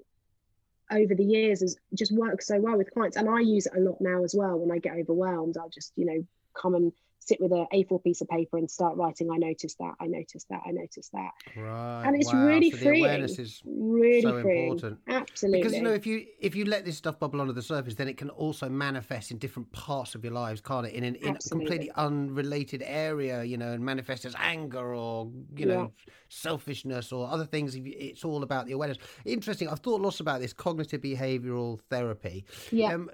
over 0.91 1.15
the 1.15 1.25
years 1.25 1.61
has 1.61 1.77
just 1.95 2.13
worked 2.13 2.43
so 2.43 2.61
well 2.61 2.77
with 2.77 2.93
clients. 2.93 3.17
And 3.17 3.29
I 3.29 3.41
use 3.41 3.67
it 3.67 3.73
a 3.77 3.81
lot 3.81 3.97
now 4.01 4.25
as 4.25 4.35
well. 4.37 4.59
When 4.59 4.71
I 4.71 4.79
get 4.79 4.97
overwhelmed, 4.97 5.57
I'll 5.57 5.71
just, 5.71 5.93
you 5.97 6.05
know, 6.05 6.27
come 6.55 6.75
and 6.75 6.93
sit 7.27 7.41
with 7.41 7.53
a 7.53 7.67
A4 7.73 8.03
piece 8.03 8.21
of 8.21 8.29
paper 8.29 8.59
and 8.59 8.71
start 8.71 8.97
writing. 8.97 9.31
I 9.31 9.37
noticed 9.37 9.79
that, 9.79 9.95
I 10.01 10.07
noticed 10.07 10.49
that, 10.51 10.61
I 10.67 10.71
noticed 10.71 11.13
that. 11.13 11.31
Right. 11.57 12.05
And 12.07 12.17
it's 12.17 12.33
wow. 12.33 12.47
really 12.47 12.71
so 12.71 12.77
freeing. 12.79 13.05
Awareness 13.05 13.39
is 13.39 13.63
Really 13.65 14.23
so 14.23 14.43
freeing. 14.43 14.65
important. 14.65 14.99
Absolutely. 15.09 15.61
Because 15.61 15.77
you 15.77 15.83
know, 15.83 15.93
if 15.93 16.07
you 16.07 16.27
if 16.41 16.55
you 16.55 16.65
let 16.65 16.85
this 16.85 16.97
stuff 16.97 17.19
bubble 17.19 17.41
under 17.41 17.53
the 17.53 17.63
surface, 17.63 17.95
then 17.95 18.09
it 18.09 18.17
can 18.17 18.31
also 18.31 18.69
manifest 18.69 19.31
in 19.31 19.39
different 19.39 19.71
parts 19.73 20.15
of 20.15 20.25
your 20.25 20.33
lives, 20.33 20.61
can't 20.61 20.87
it? 20.87 20.93
In 20.95 21.05
an 21.05 21.15
in 21.17 21.37
a 21.37 21.49
completely 21.49 21.91
unrelated 21.97 22.83
area, 22.85 23.45
you 23.45 23.57
know, 23.57 23.73
and 23.73 23.85
manifest 23.85 24.25
as 24.25 24.35
anger 24.39 24.95
or 24.95 25.31
you 25.57 25.67
know 25.67 25.93
selfishness 26.29 27.13
or 27.13 27.29
other 27.29 27.45
things. 27.45 27.75
It's 27.77 28.25
all 28.25 28.43
about 28.43 28.67
the 28.67 28.73
awareness. 28.73 28.99
Interesting. 29.25 29.69
I've 29.69 29.81
thought 29.81 30.01
lots 30.01 30.21
about 30.21 30.41
this 30.41 30.53
cognitive 30.53 31.01
behavioural 31.01 31.81
therapy. 31.91 32.45
yeah. 32.71 32.95
Um, 32.95 33.11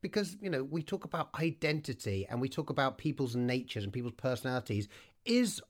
because 0.00 0.36
you 0.40 0.50
know 0.50 0.64
we 0.64 0.82
talk 0.82 1.04
about 1.04 1.30
identity 1.40 2.26
and 2.30 2.40
we 2.40 2.48
talk 2.48 2.70
about 2.70 2.98
people's 2.98 3.31
natures 3.36 3.84
and 3.84 3.92
people's 3.92 4.14
personalities. 4.14 4.88
Is 5.24 5.60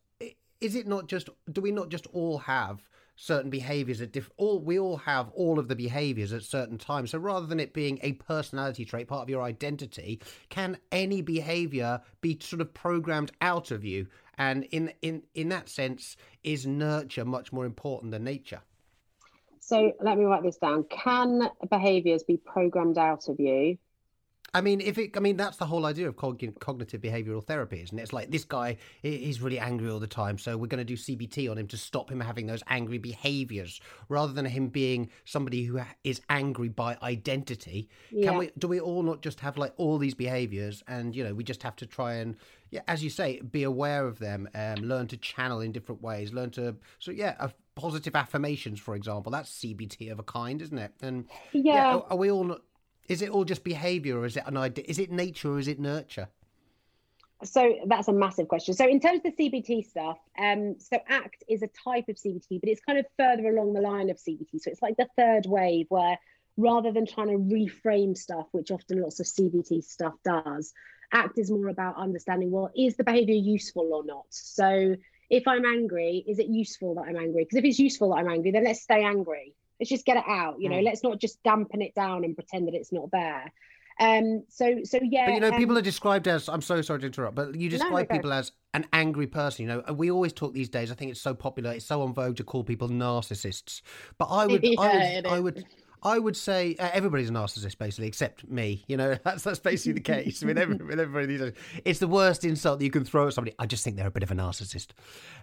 is 0.61 0.77
it 0.77 0.87
not 0.87 1.09
just? 1.09 1.29
Do 1.51 1.61
we 1.61 1.73
not 1.73 1.89
just 1.89 2.07
all 2.13 2.39
have 2.39 2.89
certain 3.17 3.51
behaviors 3.51 4.01
at 4.01 4.13
diff 4.13 4.31
all 4.37 4.59
we 4.59 4.79
all 4.79 4.97
have 4.97 5.29
all 5.31 5.59
of 5.59 5.69
the 5.69 5.77
behaviors 5.77 6.33
at 6.33 6.43
certain 6.43 6.79
times 6.79 7.11
so 7.11 7.19
rather 7.19 7.47
than 7.47 7.61
it 7.61 7.73
being 7.73 7.99
a 8.03 8.13
personality 8.13 8.85
trait 8.85 9.07
part 9.07 9.23
of 9.23 9.29
your 9.29 9.43
identity 9.43 10.19
can 10.49 10.77
any 10.91 11.21
behavior 11.21 12.01
be 12.21 12.39
sort 12.41 12.61
of 12.61 12.73
programmed 12.73 13.31
out 13.43 13.71
of 13.71 13.85
you 13.85 14.07
and 14.39 14.65
in 14.71 14.93
in 15.03 15.23
in 15.35 15.49
that 15.51 15.69
sense 15.69 16.17
is 16.43 16.67
nurture 16.67 17.25
much 17.25 17.53
more 17.53 17.67
important 17.67 18.11
than 18.11 18.25
nature 18.25 18.61
so 19.61 19.93
let 20.01 20.17
me 20.17 20.25
write 20.25 20.43
this 20.43 20.57
down 20.57 20.83
can 20.85 21.51
behaviors 21.71 22.23
be 22.23 22.39
programmed 22.39 22.99
out 22.99 23.29
of 23.29 23.39
you 23.39 23.77
I 24.55 24.61
mean, 24.61 24.83
if 24.83 24.99
it, 24.99 25.17
I 25.17 25.21
mean, 25.21 25.39
that's 25.39 25.57
the 25.57 25.65
whole 25.65 25.87
idea 25.87 26.09
of 26.09 26.17
cognitive 26.17 27.01
behavioral 27.01 27.43
therapy, 27.43 27.81
isn't 27.83 27.99
it? 27.99 28.03
It's 28.03 28.13
like 28.13 28.31
this 28.31 28.45
guy, 28.45 28.77
he's 29.01 29.41
really 29.41 29.59
angry 29.59 29.91
all 29.91 29.99
the 29.99 30.07
time, 30.07 30.37
so 30.37 30.59
we're 30.59 30.67
going 30.67 30.85
to 30.85 30.85
do 30.85 30.97
CBT 30.97 31.51
on 31.51 31.57
him 31.57 31.67
to 31.69 31.79
stop 31.79 32.11
him 32.11 32.21
having 32.21 32.47
those 32.47 32.63
angry 32.69 32.99
behaviors, 32.99 33.81
rather 34.11 34.35
than 34.35 34.45
him 34.45 34.69
being 34.69 35.09
somebody 35.25 35.65
who 35.65 35.81
is 36.05 36.21
angry 36.29 36.69
by 36.69 36.99
identity. 37.03 37.89
Yeah. 38.11 38.31
Can 38.31 38.39
we? 38.39 38.51
Do 38.59 38.69
we 38.69 38.79
all 38.79 39.03
not 39.03 39.23
just 39.23 39.41
have 39.41 39.57
like 39.57 39.73
all 39.79 39.97
these 39.97 40.15
behaviors, 40.15 40.83
and 40.87 41.17
you 41.17 41.25
know, 41.25 41.33
we 41.33 41.45
just 41.45 41.63
have 41.63 41.77
to 41.77 41.87
try 41.87 42.15
and, 42.15 42.37
yeah, 42.71 42.83
as 42.89 43.03
you 43.03 43.09
say, 43.09 43.41
be 43.41 43.63
aware 43.63 44.07
of 44.07 44.19
them, 44.19 44.51
um, 44.55 44.77
learn 44.77 45.07
to 45.09 45.17
channel 45.17 45.63
in 45.63 45.73
different 45.73 46.03
ways, 46.03 46.31
learn 46.31 46.51
to, 46.51 46.77
so 46.99 47.11
yeah, 47.11 47.37
uh, 47.41 47.49
positive 47.75 48.15
affirmations, 48.15 48.79
for 48.79 48.95
example, 48.97 49.33
that's 49.33 49.51
CBT 49.51 50.13
of 50.13 50.19
a 50.19 50.23
kind, 50.23 50.61
isn't 50.61 50.79
it? 50.79 50.93
And 51.01 51.25
yeah, 51.53 51.75
yeah 51.75 51.95
are, 51.95 52.07
are 52.11 52.17
we 52.19 52.31
all 52.31 52.45
not? 52.45 52.61
Is 53.09 53.23
it 53.23 53.31
all 53.31 53.45
just 53.45 53.65
behaviour, 53.65 54.19
or 54.19 54.27
is 54.27 54.37
it 54.37 54.45
an 54.47 54.57
idea? 54.57 54.85
Is 54.89 54.99
it 54.99 55.11
nature, 55.11 55.53
or 55.53 55.59
is 55.59 55.69
it 55.69 55.81
nurture? 55.81 56.29
So 57.45 57.75
that's 57.87 58.09
a 58.09 58.13
massive 58.13 58.49
question. 58.49 58.75
So 58.75 58.87
in 58.87 59.01
terms 59.01 59.21
of 59.25 59.35
the 59.37 59.51
CBT 59.51 59.85
stuff, 59.89 60.19
um, 60.39 60.77
so 60.79 60.99
ACT 61.09 61.43
is 61.49 61.63
a 61.63 61.67
type 61.67 62.09
of 62.09 62.17
CBT, 62.17 62.61
but 62.61 62.69
it's 62.69 62.81
kind 62.81 62.99
of 62.99 63.07
further 63.19 63.49
along 63.49 63.73
the 63.73 63.81
line 63.81 64.11
of 64.11 64.17
CBT. 64.17 64.61
So 64.61 64.71
it's 64.71 64.83
like 64.83 64.97
the 64.97 65.09
third 65.17 65.47
wave 65.47 65.87
where 65.89 66.19
rather 66.57 66.93
than 66.93 67.07
trying 67.07 67.29
to 67.29 67.39
reframe 67.39 68.17
stuff, 68.17 68.47
which 68.53 68.71
often 68.71 69.01
lots 69.01 69.19
of 69.19 69.27
CBT 69.27 69.83
stuff 69.83 70.15
does, 70.25 70.73
ACT 71.13 71.39
is 71.39 71.51
more 71.51 71.69
about 71.69 71.97
understanding, 71.97 72.51
well, 72.51 72.71
is 72.77 72.97
the 72.97 73.05
behavior 73.05 73.35
useful 73.35 73.91
or 73.93 74.05
not? 74.05 74.27
So 74.31 74.97
if 75.29 75.49
I'm 75.49 75.65
angry, 75.65 76.25
is 76.27 76.39
it 76.39 76.47
useful 76.47 76.95
that 76.97 77.07
I'm 77.09 77.17
angry? 77.17 77.45
Because 77.45 77.59
if 77.59 77.65
it's 77.65 77.79
useful 77.79 78.11
that 78.11 78.17
I'm 78.21 78.29
angry, 78.29 78.53
then 78.53 78.65
let's 78.65 78.83
stay 78.83 79.03
angry 79.03 79.55
let's 79.83 79.91
just 79.91 80.05
get 80.05 80.17
it 80.17 80.25
out 80.29 80.61
you 80.61 80.69
know 80.69 80.77
mm. 80.77 80.85
let's 80.85 81.03
not 81.03 81.19
just 81.19 81.43
dampen 81.43 81.83
it 81.83 81.93
down 81.97 82.25
and 82.25 82.37
pretend 82.37 82.69
that 82.69 82.75
it's 82.75 82.93
not 82.93 83.11
there. 83.11 83.53
Um 83.99 84.45
so 84.49 84.79
so 84.85 85.01
yeah 85.03 85.27
but 85.27 85.35
you 85.35 85.41
know 85.41 85.51
um, 85.51 85.57
people 85.57 85.77
are 85.77 85.83
described 85.83 86.27
as 86.27 86.49
i'm 86.49 86.63
so 86.63 86.81
sorry 86.81 87.01
to 87.01 87.07
interrupt 87.07 87.35
but 87.35 87.55
you 87.55 87.69
describe 87.69 88.09
no, 88.09 88.17
people 88.17 88.33
as 88.33 88.53
an 88.73 88.87
angry 88.95 89.27
person 89.27 89.67
you 89.67 89.69
know 89.69 89.93
we 89.93 90.11
always 90.11 90.33
talk 90.33 90.55
these 90.55 90.71
days 90.71 90.91
i 90.91 90.95
think 90.95 91.11
it's 91.11 91.21
so 91.21 91.35
popular 91.35 91.73
it's 91.73 91.85
so 91.85 92.01
on 92.01 92.15
vogue 92.15 92.37
to 92.37 92.45
call 92.45 92.65
people 92.65 92.89
narcissists. 92.89 93.83
But 94.17 94.27
i 94.27 94.47
would 94.47 94.63
yeah, 94.65 94.81
i 94.81 95.21
would 95.21 95.27
i 95.27 95.41
would 95.41 95.65
I 96.03 96.19
would 96.19 96.37
say 96.37 96.75
uh, 96.79 96.91
everybody's 96.93 97.31
a 97.31 97.33
narcissist, 97.33 97.79
basically, 97.79 98.09
except 98.09 98.49
me. 98.49 98.85
You 98.89 98.97
know, 98.97 99.17
that's 99.25 99.45
that's 99.45 99.59
basically 99.59 99.95
the 99.95 100.01
case 100.01 100.43
with, 100.43 100.59
every, 100.59 100.77
with 100.87 100.99
everybody 100.99 101.27
these 101.27 101.41
days. 101.41 101.53
It's 101.85 101.99
the 101.99 102.09
worst 102.09 102.45
insult 102.45 102.79
that 102.79 102.85
you 102.85 102.91
can 102.91 103.05
throw 103.05 103.29
at 103.29 103.35
somebody. 103.35 103.55
I 103.59 103.67
just 103.67 103.85
think 103.85 103.97
they're 103.97 104.07
a 104.07 104.11
bit 104.11 104.23
of 104.23 104.31
a 104.31 104.35
narcissist. 104.35 104.89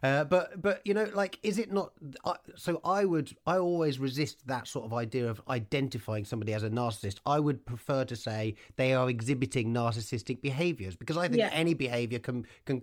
Uh, 0.03 0.23
but 0.25 0.61
but 0.61 0.81
you 0.85 0.93
know, 0.93 1.09
like, 1.13 1.39
is 1.43 1.57
it 1.57 1.71
not? 1.71 1.91
Uh, 2.23 2.33
so 2.55 2.81
I 2.83 3.05
would 3.05 3.35
I 3.45 3.57
always 3.57 3.99
resist 3.99 4.45
that 4.47 4.67
sort 4.67 4.85
of 4.85 4.93
idea 4.93 5.29
of 5.29 5.41
identifying 5.49 6.25
somebody 6.25 6.53
as 6.53 6.63
a 6.63 6.69
narcissist. 6.69 7.19
I 7.25 7.39
would 7.39 7.65
prefer 7.65 8.05
to 8.05 8.15
say 8.15 8.55
they 8.75 8.93
are 8.93 9.09
exhibiting 9.09 9.73
narcissistic 9.73 10.41
behaviors 10.41 10.95
because 10.95 11.17
I 11.17 11.27
think 11.27 11.39
yeah. 11.39 11.49
any 11.53 11.73
behavior 11.73 12.19
can 12.19 12.45
can 12.65 12.81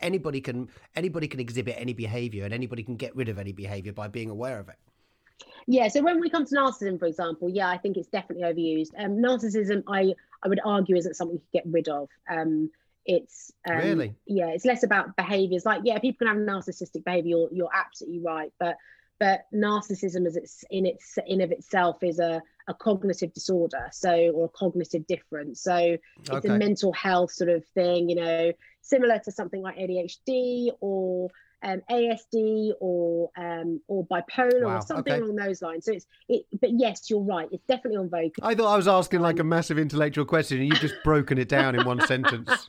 anybody 0.00 0.40
can 0.40 0.68
anybody 0.94 1.26
can 1.26 1.40
exhibit 1.40 1.76
any 1.78 1.92
behavior 1.92 2.44
and 2.44 2.54
anybody 2.54 2.82
can 2.82 2.96
get 2.96 3.14
rid 3.16 3.28
of 3.28 3.38
any 3.38 3.52
behavior 3.52 3.92
by 3.92 4.08
being 4.08 4.30
aware 4.30 4.58
of 4.58 4.68
it. 4.68 4.76
Yeah, 5.66 5.88
so 5.88 6.02
when 6.02 6.20
we 6.20 6.28
come 6.28 6.44
to 6.44 6.54
narcissism, 6.54 6.98
for 6.98 7.06
example, 7.06 7.48
yeah, 7.48 7.68
I 7.68 7.78
think 7.78 7.96
it's 7.96 8.08
definitely 8.08 8.44
overused. 8.44 8.90
Um, 8.98 9.16
narcissism, 9.16 9.82
I 9.88 10.14
I 10.42 10.48
would 10.48 10.60
argue, 10.64 10.96
isn't 10.96 11.14
something 11.14 11.36
you 11.36 11.40
can 11.52 11.62
get 11.62 11.72
rid 11.72 11.88
of. 11.88 12.08
Um, 12.30 12.70
it's 13.06 13.52
um, 13.68 13.76
really 13.76 14.14
yeah, 14.26 14.48
it's 14.48 14.64
less 14.64 14.82
about 14.82 15.16
behaviors. 15.16 15.64
Like 15.64 15.82
yeah, 15.84 15.98
people 15.98 16.26
can 16.26 16.36
have 16.36 16.46
narcissistic 16.46 17.04
behavior. 17.04 17.30
You're, 17.30 17.48
you're 17.52 17.70
absolutely 17.74 18.20
right, 18.20 18.52
but 18.58 18.76
but 19.20 19.46
narcissism 19.54 20.26
as 20.26 20.36
it's 20.36 20.64
in 20.70 20.86
its 20.86 21.18
in 21.26 21.40
of 21.40 21.52
itself 21.52 22.02
is 22.02 22.18
a, 22.18 22.42
a 22.68 22.74
cognitive 22.74 23.32
disorder 23.32 23.88
so 23.92 24.10
or 24.34 24.46
a 24.46 24.48
cognitive 24.48 25.06
difference 25.06 25.62
so 25.62 25.96
it's 26.18 26.30
okay. 26.30 26.48
a 26.48 26.58
mental 26.58 26.92
health 26.92 27.30
sort 27.30 27.50
of 27.50 27.64
thing 27.74 28.08
you 28.08 28.16
know 28.16 28.52
similar 28.82 29.18
to 29.18 29.30
something 29.30 29.62
like 29.62 29.76
adhd 29.76 30.70
or 30.80 31.30
um, 31.64 31.80
ASD 31.90 32.72
or 32.80 33.30
um, 33.36 33.80
or 33.88 34.06
bipolar 34.06 34.64
wow. 34.64 34.76
or 34.76 34.82
something 34.82 35.12
okay. 35.12 35.22
along 35.22 35.36
those 35.36 35.62
lines. 35.62 35.86
So 35.86 35.92
it's 35.92 36.06
it, 36.28 36.44
but 36.60 36.70
yes, 36.78 37.08
you're 37.08 37.22
right. 37.22 37.48
It's 37.50 37.64
definitely 37.64 37.96
on 37.96 38.10
vogue. 38.10 38.32
I 38.42 38.54
thought 38.54 38.72
I 38.72 38.76
was 38.76 38.86
asking 38.86 39.20
like 39.20 39.38
a 39.38 39.44
massive 39.44 39.78
intellectual 39.78 40.26
question, 40.26 40.60
and 40.60 40.68
you've 40.68 40.80
just 40.80 40.94
broken 41.02 41.38
it 41.38 41.48
down 41.48 41.74
in 41.74 41.84
one 41.86 42.00
sentence. 42.06 42.68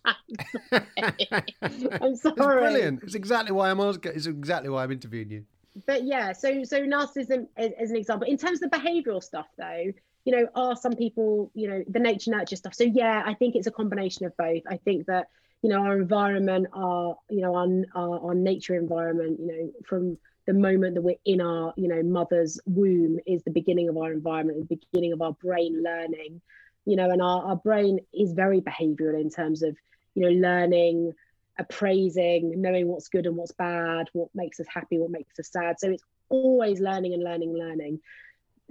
I'm 0.72 0.86
sorry. 2.16 2.16
It's 2.16 2.22
brilliant. 2.22 3.04
It's 3.04 3.16
exactly 3.16 3.52
why 3.52 3.70
I'm 3.70 3.82
asking. 3.82 4.14
It's 4.16 4.28
exactly 4.28 4.70
why 4.70 4.84
I'm 4.84 4.92
interviewing 4.92 5.30
you. 5.30 5.46
But 5.86 6.06
yeah, 6.06 6.32
so 6.32 6.64
so 6.64 6.82
narcissism 6.82 7.48
as, 7.58 7.72
as 7.80 7.92
an 7.92 7.98
example. 7.98 8.28
In 8.28 8.38
terms 8.38 8.64
of 8.64 8.72
the 8.72 8.78
behavioural 8.78 9.22
stuff, 9.22 9.48
though, 9.58 9.92
you 10.24 10.36
know, 10.36 10.48
are 10.56 10.76
some 10.78 10.94
people, 10.94 11.52
you 11.54 11.70
know, 11.70 11.84
the 11.90 12.00
nature 12.00 12.32
nurture 12.32 12.56
stuff. 12.56 12.74
So 12.74 12.86
yeah, 12.86 13.24
I 13.26 13.34
think 13.34 13.56
it's 13.56 13.68
a 13.68 13.72
combination 13.72 14.26
of 14.26 14.36
both. 14.38 14.64
I 14.70 14.78
think 14.78 15.08
that 15.08 15.28
you 15.62 15.70
know 15.70 15.82
our 15.82 16.00
environment 16.00 16.68
our 16.74 17.18
you 17.30 17.42
know 17.42 17.56
our, 17.56 17.68
our, 17.96 18.20
our 18.28 18.36
nature 18.36 18.76
environment 18.76 19.40
you 19.40 19.48
know 19.48 19.72
from 19.86 20.18
the 20.48 20.54
moment 20.54 20.96
that 20.96 21.02
we're 21.02 21.16
in 21.26 21.42
our 21.42 21.74
you 21.76 21.88
know 21.88 22.04
mother's 22.04 22.60
womb 22.66 23.20
is 23.26 23.44
the 23.44 23.52
beginning 23.52 23.90
of 23.90 23.98
our 23.98 24.12
environment 24.12 24.70
the 24.70 24.76
beginning 24.76 25.14
of 25.14 25.22
our 25.22 25.34
brain 25.34 25.84
learning 25.84 26.42
you 26.86 26.96
know 26.96 27.10
and 27.10 27.22
our, 27.22 27.44
our 27.46 27.56
brain 27.56 28.00
is 28.14 28.34
very 28.34 28.62
behavioral 28.62 29.20
in 29.20 29.30
terms 29.30 29.64
of 29.64 29.76
you 30.14 30.24
know 30.24 30.48
learning 30.48 31.14
appraising 31.58 32.62
knowing 32.62 32.88
what's 32.88 33.08
good 33.08 33.26
and 33.26 33.36
what's 33.38 33.54
bad 33.54 34.08
what 34.14 34.30
makes 34.36 34.60
us 34.60 34.68
happy 34.72 35.00
what 35.00 35.10
makes 35.10 35.40
us 35.40 35.50
sad. 35.52 35.80
So 35.80 35.90
it's 35.90 36.04
always 36.30 36.80
learning 36.80 37.14
and 37.14 37.24
learning 37.24 37.54
learning 37.58 38.00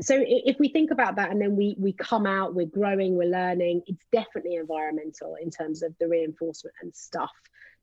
so 0.00 0.16
if 0.18 0.58
we 0.58 0.68
think 0.68 0.90
about 0.90 1.16
that 1.16 1.30
and 1.30 1.40
then 1.40 1.56
we 1.56 1.76
we 1.78 1.92
come 1.92 2.26
out 2.26 2.54
we're 2.54 2.66
growing 2.66 3.16
we're 3.16 3.28
learning 3.28 3.82
it's 3.86 4.04
definitely 4.12 4.56
environmental 4.56 5.36
in 5.40 5.50
terms 5.50 5.82
of 5.82 5.94
the 6.00 6.08
reinforcement 6.08 6.74
and 6.82 6.94
stuff. 6.94 7.30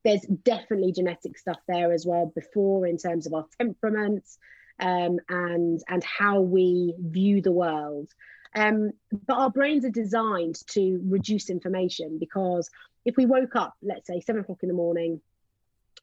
There's 0.04 0.22
definitely 0.22 0.92
genetic 0.92 1.38
stuff 1.38 1.58
there 1.68 1.92
as 1.92 2.04
well 2.04 2.26
before 2.34 2.86
in 2.86 2.98
terms 2.98 3.26
of 3.26 3.34
our 3.34 3.46
temperaments 3.58 4.36
um, 4.78 5.20
and 5.28 5.80
and 5.88 6.04
how 6.04 6.40
we 6.40 6.94
view 6.98 7.40
the 7.40 7.52
world. 7.52 8.10
Um, 8.54 8.90
but 9.26 9.38
our 9.38 9.50
brains 9.50 9.84
are 9.86 9.90
designed 9.90 10.56
to 10.68 11.00
reduce 11.08 11.48
information 11.48 12.18
because 12.18 12.68
if 13.06 13.16
we 13.16 13.24
woke 13.24 13.56
up 13.56 13.74
let's 13.82 14.06
say 14.06 14.20
seven 14.20 14.42
o'clock 14.42 14.58
in 14.62 14.68
the 14.68 14.74
morning 14.74 15.20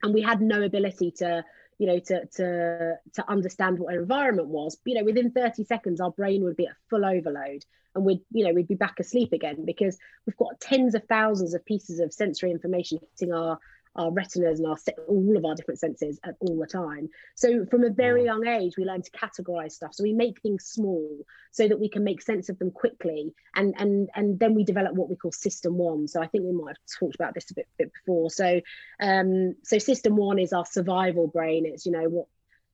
and 0.02 0.14
we 0.14 0.22
had 0.22 0.42
no 0.42 0.64
ability 0.64 1.12
to 1.18 1.44
you 1.80 1.88
know 1.88 1.98
to 1.98 2.26
to 2.36 2.96
to 3.14 3.30
understand 3.32 3.80
what 3.80 3.94
our 3.94 4.02
environment 4.02 4.50
was 4.50 4.78
you 4.86 4.94
know 4.94 5.04
within 5.04 5.32
30 5.32 5.64
seconds 5.64 6.00
our 6.00 6.12
brain 6.12 6.44
would 6.44 6.58
be 6.58 6.68
at 6.68 6.76
full 6.90 7.04
overload 7.06 7.64
and 7.96 8.06
we'd 8.06 8.22
you 8.32 8.46
know 8.46 8.54
we'd 8.54 8.68
be 8.68 8.76
back 8.76 9.00
asleep 9.00 9.34
again 9.34 9.66
because 9.66 9.98
we've 10.28 10.38
got 10.38 10.60
tens 10.60 10.94
of 10.94 11.04
thousands 11.06 11.54
of 11.56 11.66
pieces 11.66 12.00
of 12.00 12.14
sensory 12.14 12.52
information 12.52 13.00
hitting 13.18 13.34
our 13.34 13.58
our 13.96 14.12
retinas 14.12 14.60
and 14.60 14.68
our 14.68 14.78
all 15.08 15.36
of 15.36 15.46
our 15.46 15.56
different 15.56 15.80
senses 15.80 16.20
at 16.24 16.36
all 16.40 16.58
the 16.58 16.68
time. 16.68 17.10
So 17.36 17.66
from 17.66 17.84
a 17.84 17.90
very 17.90 18.24
young 18.24 18.48
age, 18.48 18.74
we 18.78 18.86
learn 18.86 19.02
to 19.02 19.12
categorize 19.12 19.74
stuff. 19.74 19.94
So 19.94 20.04
we 20.04 20.14
make 20.14 20.42
things 20.42 20.66
small 20.66 21.26
so 21.52 21.68
that 21.68 21.80
we 21.80 21.90
can 21.90 22.04
make 22.04 22.22
sense 22.22 22.50
of 22.50 22.60
them 22.60 22.72
quickly, 22.72 23.34
and 23.56 23.74
and 23.78 24.10
and 24.16 24.40
then 24.40 24.54
we 24.54 24.64
develop 24.64 24.94
what 24.94 25.10
we 25.10 25.16
call 25.16 25.32
system 25.32 25.78
one. 25.78 26.08
So 26.08 26.22
I 26.22 26.28
think 26.28 26.46
we 26.46 26.52
might 26.52 26.70
have 26.70 27.00
talked 27.00 27.16
about 27.16 27.34
this 27.34 27.52
a 27.52 27.56
bit, 27.56 27.68
bit 27.78 27.92
before. 27.94 28.30
So 28.30 28.62
um, 29.02 29.56
so 29.64 29.78
system 29.80 30.16
one 30.16 30.40
is 30.40 30.54
our 30.54 30.66
survival 30.66 31.28
brain. 31.28 31.66
It's 31.66 31.86
you 31.86 31.92
know 31.92 32.08
what 32.08 32.28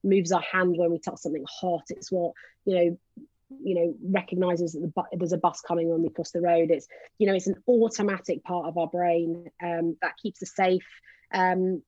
moves 0.03 0.31
our 0.31 0.41
hand 0.41 0.75
when 0.77 0.91
we 0.91 0.99
touch 0.99 1.19
something 1.19 1.45
hot. 1.47 1.85
It's 1.89 2.11
what 2.11 2.33
you 2.65 2.75
know 2.75 2.97
you 3.49 3.75
know 3.75 3.95
recognizes 4.03 4.73
that 4.73 4.81
the 4.81 4.87
bu- 4.87 5.17
there's 5.17 5.33
a 5.33 5.37
bus 5.37 5.61
coming 5.61 5.89
when 5.89 6.01
we 6.01 6.09
cross 6.09 6.31
the 6.31 6.41
road. 6.41 6.71
It's 6.71 6.87
you 7.17 7.27
know 7.27 7.33
it's 7.33 7.47
an 7.47 7.61
automatic 7.67 8.43
part 8.43 8.67
of 8.67 8.77
our 8.77 8.87
brain 8.87 9.49
um, 9.61 9.97
that 10.01 10.17
keeps 10.17 10.41
us 10.43 10.55
safe 10.55 10.85
um, 11.33 11.81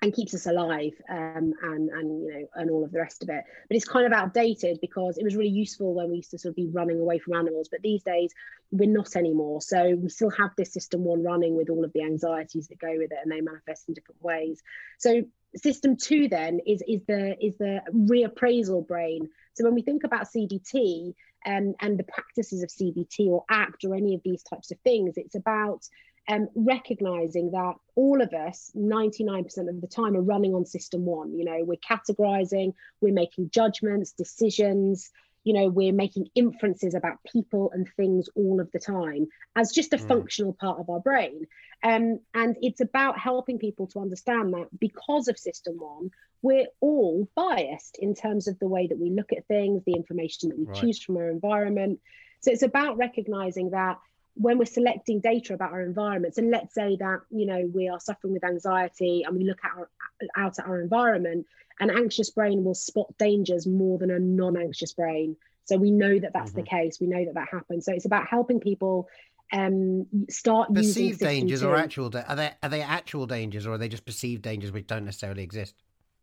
and 0.00 0.14
keeps 0.14 0.34
us 0.34 0.46
alive 0.46 0.92
um, 1.08 1.52
and 1.62 1.90
and 1.90 2.22
you 2.22 2.32
know 2.32 2.46
and 2.54 2.70
all 2.70 2.84
of 2.84 2.92
the 2.92 2.98
rest 2.98 3.22
of 3.22 3.28
it. 3.28 3.44
But 3.68 3.76
it's 3.76 3.88
kind 3.88 4.06
of 4.06 4.12
outdated 4.12 4.80
because 4.80 5.18
it 5.18 5.24
was 5.24 5.36
really 5.36 5.50
useful 5.50 5.94
when 5.94 6.10
we 6.10 6.16
used 6.16 6.30
to 6.32 6.38
sort 6.38 6.50
of 6.50 6.56
be 6.56 6.68
running 6.68 7.00
away 7.00 7.18
from 7.18 7.34
animals. 7.34 7.68
But 7.70 7.82
these 7.82 8.02
days 8.02 8.32
we're 8.70 8.90
not 8.90 9.16
anymore. 9.16 9.62
So 9.62 9.96
we 9.96 10.08
still 10.08 10.30
have 10.30 10.50
this 10.56 10.72
system 10.72 11.04
one 11.04 11.22
running 11.22 11.56
with 11.56 11.70
all 11.70 11.84
of 11.84 11.92
the 11.92 12.02
anxieties 12.02 12.68
that 12.68 12.78
go 12.78 12.92
with 12.96 13.12
it 13.12 13.18
and 13.22 13.32
they 13.32 13.40
manifest 13.40 13.88
in 13.88 13.94
different 13.94 14.22
ways. 14.22 14.62
So 14.98 15.22
system 15.56 15.96
two 15.96 16.28
then 16.28 16.60
is 16.66 16.82
is 16.86 17.00
the 17.06 17.36
is 17.44 17.56
the 17.58 17.80
reappraisal 17.92 18.86
brain. 18.86 19.28
So 19.54 19.64
when 19.64 19.74
we 19.74 19.82
think 19.82 20.04
about 20.04 20.28
cbt 20.28 21.14
um, 21.46 21.74
and 21.80 21.98
the 21.98 22.04
practices 22.04 22.62
of 22.62 22.68
cbt 22.68 23.28
or 23.28 23.44
act 23.50 23.84
or 23.84 23.94
any 23.94 24.14
of 24.14 24.20
these 24.24 24.42
types 24.42 24.70
of 24.70 24.78
things 24.80 25.14
it's 25.16 25.34
about 25.34 25.88
um, 26.28 26.48
recognizing 26.54 27.52
that 27.52 27.74
all 27.94 28.20
of 28.20 28.34
us 28.34 28.70
99% 28.76 29.68
of 29.68 29.80
the 29.80 29.86
time 29.86 30.14
are 30.14 30.20
running 30.20 30.54
on 30.54 30.66
system 30.66 31.06
one. 31.06 31.34
You 31.34 31.44
know 31.44 31.58
we're 31.62 31.76
categorizing 31.76 32.74
we're 33.00 33.14
making 33.14 33.50
judgments 33.50 34.12
decisions 34.12 35.10
you 35.48 35.54
know 35.54 35.70
we're 35.70 35.94
making 35.94 36.28
inferences 36.34 36.94
about 36.94 37.16
people 37.32 37.70
and 37.72 37.88
things 37.96 38.28
all 38.36 38.60
of 38.60 38.70
the 38.72 38.78
time 38.78 39.26
as 39.56 39.72
just 39.72 39.94
a 39.94 39.96
mm. 39.96 40.06
functional 40.06 40.52
part 40.52 40.78
of 40.78 40.90
our 40.90 41.00
brain 41.00 41.46
um, 41.82 42.20
and 42.34 42.54
it's 42.60 42.82
about 42.82 43.18
helping 43.18 43.58
people 43.58 43.86
to 43.86 44.00
understand 44.00 44.52
that 44.52 44.68
because 44.78 45.26
of 45.26 45.38
system 45.38 45.78
one 45.78 46.10
we're 46.42 46.66
all 46.80 47.26
biased 47.34 47.96
in 47.98 48.14
terms 48.14 48.46
of 48.46 48.58
the 48.58 48.68
way 48.68 48.86
that 48.86 48.98
we 48.98 49.08
look 49.08 49.32
at 49.32 49.46
things 49.46 49.82
the 49.86 49.94
information 49.94 50.50
that 50.50 50.58
we 50.58 50.66
right. 50.66 50.76
choose 50.76 51.02
from 51.02 51.16
our 51.16 51.30
environment 51.30 51.98
so 52.40 52.52
it's 52.52 52.62
about 52.62 52.98
recognizing 52.98 53.70
that 53.70 53.96
when 54.38 54.58
we're 54.58 54.64
selecting 54.64 55.20
data 55.20 55.52
about 55.54 55.72
our 55.72 55.82
environments, 55.82 56.38
and 56.38 56.50
let's 56.50 56.74
say 56.74 56.96
that 57.00 57.20
you 57.30 57.46
know 57.46 57.70
we 57.74 57.88
are 57.88 58.00
suffering 58.00 58.32
with 58.32 58.44
anxiety 58.44 59.24
and 59.26 59.36
we 59.36 59.44
look 59.44 59.58
at 59.64 59.72
our, 59.76 59.90
out 60.36 60.58
at 60.58 60.66
our 60.66 60.80
environment, 60.80 61.46
an 61.80 61.90
anxious 61.90 62.30
brain 62.30 62.64
will 62.64 62.74
spot 62.74 63.06
dangers 63.18 63.66
more 63.66 63.98
than 63.98 64.10
a 64.10 64.18
non-anxious 64.18 64.92
brain. 64.92 65.36
So 65.64 65.76
we 65.76 65.90
know 65.90 66.18
that 66.18 66.32
that's 66.32 66.52
mm-hmm. 66.52 66.60
the 66.60 66.66
case. 66.66 66.98
We 67.00 67.08
know 67.08 67.24
that 67.24 67.34
that 67.34 67.48
happens. 67.50 67.84
So 67.84 67.92
it's 67.92 68.06
about 68.06 68.26
helping 68.26 68.60
people 68.60 69.08
um, 69.52 70.06
start 70.30 70.72
perceived 70.72 71.20
dangers 71.20 71.62
or 71.62 71.76
actual 71.76 72.10
da- 72.10 72.24
are 72.28 72.36
they 72.36 72.52
are 72.62 72.68
they 72.68 72.82
actual 72.82 73.26
dangers 73.26 73.66
or 73.66 73.72
are 73.72 73.78
they 73.78 73.88
just 73.88 74.04
perceived 74.04 74.42
dangers 74.42 74.72
which 74.72 74.86
don't 74.86 75.04
necessarily 75.04 75.42
exist? 75.42 75.74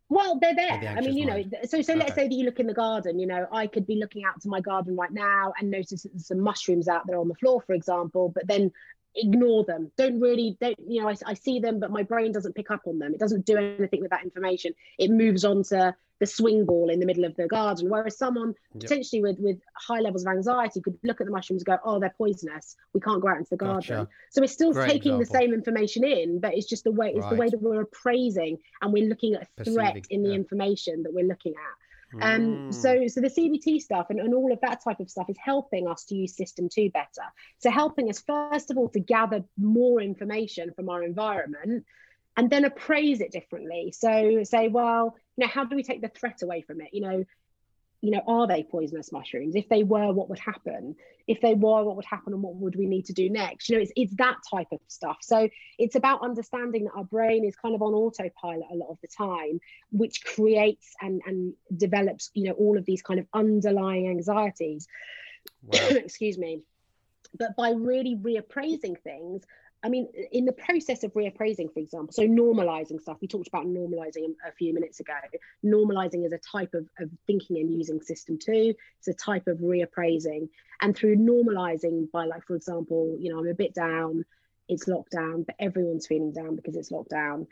Well, 0.08 0.38
they're 0.40 0.54
there. 0.54 0.78
The 0.80 0.88
I 0.88 1.00
mean, 1.00 1.16
you 1.16 1.26
know, 1.26 1.42
so 1.64 1.82
so 1.82 1.92
okay. 1.92 1.98
let's 1.98 2.14
say 2.14 2.28
that 2.28 2.34
you 2.34 2.44
look 2.44 2.60
in 2.60 2.66
the 2.66 2.74
garden. 2.74 3.18
You 3.18 3.26
know, 3.26 3.46
I 3.50 3.66
could 3.66 3.86
be 3.86 3.96
looking 3.96 4.24
out 4.24 4.40
to 4.42 4.48
my 4.48 4.60
garden 4.60 4.96
right 4.96 5.12
now 5.12 5.52
and 5.58 5.70
notice 5.70 6.02
that 6.02 6.12
there's 6.12 6.28
some 6.28 6.40
mushrooms 6.40 6.86
out 6.86 7.06
there 7.06 7.18
on 7.18 7.28
the 7.28 7.34
floor, 7.34 7.60
for 7.62 7.74
example. 7.74 8.30
But 8.34 8.46
then 8.46 8.72
ignore 9.18 9.64
them 9.64 9.90
don't 9.96 10.20
really 10.20 10.58
don't 10.60 10.78
you 10.86 11.00
know 11.00 11.08
I, 11.08 11.16
I, 11.24 11.32
see 11.32 11.58
them 11.58 11.80
but 11.80 11.90
my 11.90 12.02
brain 12.02 12.32
doesn't 12.32 12.54
pick 12.54 12.70
up 12.70 12.82
on 12.86 12.98
them 12.98 13.14
it 13.14 13.18
doesn't 13.18 13.46
do 13.46 13.56
anything 13.56 14.02
with 14.02 14.10
that 14.10 14.22
information 14.22 14.74
it 14.98 15.10
moves 15.10 15.42
on 15.42 15.62
to 15.64 15.94
the 16.20 16.26
swing 16.26 16.64
ball 16.64 16.88
in 16.88 17.00
the 17.00 17.06
middle 17.06 17.24
of 17.24 17.34
the 17.36 17.46
garden 17.46 17.88
whereas 17.88 18.16
someone 18.16 18.54
yep. 18.74 18.82
potentially 18.82 19.22
with 19.22 19.38
with 19.38 19.58
high 19.74 20.00
levels 20.00 20.24
of 20.24 20.32
anxiety 20.32 20.80
could 20.80 20.98
look 21.02 21.20
at 21.20 21.26
the 21.26 21.32
mushrooms 21.32 21.62
and 21.62 21.66
go 21.66 21.78
oh 21.84 21.98
they're 21.98 22.14
poisonous 22.16 22.76
we 22.94 23.00
can't 23.00 23.20
go 23.20 23.28
out 23.28 23.36
into 23.36 23.50
the 23.50 23.56
garden 23.56 23.80
gotcha. 23.80 24.08
so 24.30 24.40
we're 24.40 24.46
still 24.46 24.72
Great 24.72 24.86
taking 24.86 25.14
example. 25.14 25.18
the 25.18 25.26
same 25.26 25.54
information 25.54 26.04
in 26.04 26.40
but 26.40 26.54
it's 26.54 26.66
just 26.66 26.84
the 26.84 26.92
way 26.92 27.08
it's 27.08 27.20
right. 27.20 27.30
the 27.30 27.36
way 27.36 27.48
that 27.48 27.60
we're 27.60 27.82
appraising 27.82 28.58
and 28.82 28.92
we're 28.92 29.08
looking 29.08 29.34
at 29.34 29.42
a 29.42 29.64
threat 29.64 29.94
Perceiving, 29.94 30.04
in 30.10 30.22
the 30.22 30.30
yeah. 30.30 30.36
information 30.36 31.02
that 31.02 31.12
we're 31.12 31.26
looking 31.26 31.52
at 31.52 31.86
um, 32.22 32.22
mm. 32.22 32.74
so, 32.74 33.06
so 33.08 33.20
the 33.20 33.28
CBT 33.28 33.80
stuff 33.80 34.06
and, 34.10 34.20
and 34.20 34.32
all 34.32 34.52
of 34.52 34.60
that 34.62 34.82
type 34.82 35.00
of 35.00 35.10
stuff 35.10 35.28
is 35.28 35.36
helping 35.38 35.88
us 35.88 36.04
to 36.04 36.14
use 36.14 36.36
System 36.36 36.68
2 36.72 36.90
better. 36.90 37.26
So, 37.58 37.70
helping 37.70 38.08
us, 38.08 38.20
first 38.20 38.70
of 38.70 38.78
all, 38.78 38.88
to 38.90 39.00
gather 39.00 39.44
more 39.58 40.00
information 40.00 40.72
from 40.74 40.88
our 40.88 41.02
environment 41.02 41.84
and 42.36 42.50
then 42.50 42.64
appraise 42.64 43.20
it 43.20 43.32
differently. 43.32 43.92
So, 43.96 44.42
say, 44.44 44.68
well, 44.68 45.16
you 45.36 45.46
know, 45.46 45.50
how 45.50 45.64
do 45.64 45.76
we 45.76 45.82
take 45.82 46.02
the 46.02 46.08
threat 46.08 46.42
away 46.42 46.62
from 46.62 46.80
it? 46.80 46.88
You 46.92 47.00
know, 47.00 47.24
you 48.02 48.10
know, 48.10 48.22
are 48.26 48.46
they 48.46 48.62
poisonous 48.62 49.10
mushrooms? 49.10 49.56
If 49.56 49.68
they 49.68 49.82
were, 49.82 50.12
what 50.12 50.28
would 50.28 50.38
happen? 50.38 50.96
If 51.26 51.40
they 51.40 51.54
were, 51.54 51.82
what 51.82 51.96
would 51.96 52.04
happen 52.04 52.34
and 52.34 52.42
what 52.42 52.54
would 52.56 52.76
we 52.76 52.86
need 52.86 53.06
to 53.06 53.12
do 53.12 53.30
next? 53.30 53.68
You 53.68 53.76
know, 53.76 53.82
it's, 53.82 53.92
it's 53.96 54.14
that 54.16 54.36
type 54.48 54.68
of 54.70 54.80
stuff. 54.86 55.18
So 55.22 55.48
it's 55.78 55.96
about 55.96 56.22
understanding 56.22 56.84
that 56.84 56.92
our 56.94 57.04
brain 57.04 57.44
is 57.44 57.56
kind 57.56 57.74
of 57.74 57.82
on 57.82 57.94
autopilot 57.94 58.66
a 58.70 58.76
lot 58.76 58.90
of 58.90 58.98
the 59.00 59.08
time, 59.08 59.60
which 59.90 60.24
creates 60.24 60.94
and, 61.00 61.22
and 61.26 61.54
develops, 61.74 62.30
you 62.34 62.44
know, 62.44 62.52
all 62.52 62.76
of 62.78 62.84
these 62.84 63.02
kind 63.02 63.18
of 63.18 63.26
underlying 63.32 64.08
anxieties. 64.08 64.86
Wow. 65.64 65.78
Excuse 65.90 66.38
me. 66.38 66.62
But 67.36 67.56
by 67.56 67.70
really 67.70 68.14
reappraising 68.16 69.00
things, 69.02 69.42
I 69.86 69.88
mean, 69.88 70.08
in 70.32 70.46
the 70.46 70.52
process 70.52 71.04
of 71.04 71.12
reappraising, 71.14 71.72
for 71.72 71.78
example, 71.78 72.12
so 72.12 72.24
normalizing 72.24 73.00
stuff, 73.00 73.18
we 73.20 73.28
talked 73.28 73.46
about 73.46 73.66
normalizing 73.66 74.34
a 74.44 74.50
few 74.50 74.74
minutes 74.74 74.98
ago. 74.98 75.14
Normalizing 75.64 76.26
is 76.26 76.32
a 76.32 76.38
type 76.38 76.74
of, 76.74 76.88
of 76.98 77.08
thinking 77.28 77.58
and 77.58 77.72
using 77.72 78.00
system 78.02 78.36
two. 78.36 78.74
It's 78.98 79.06
a 79.06 79.14
type 79.14 79.46
of 79.46 79.58
reappraising. 79.58 80.48
And 80.80 80.96
through 80.96 81.18
normalizing 81.18 82.10
by 82.10 82.24
like, 82.24 82.44
for 82.48 82.56
example, 82.56 83.16
you 83.20 83.32
know, 83.32 83.38
I'm 83.38 83.46
a 83.46 83.54
bit 83.54 83.74
down, 83.74 84.24
it's 84.68 84.88
locked 84.88 85.12
down, 85.12 85.44
but 85.44 85.54
everyone's 85.60 86.08
feeling 86.08 86.32
down 86.32 86.56
because 86.56 86.74
it's 86.74 86.90
locked 86.90 87.10
down. 87.10 87.46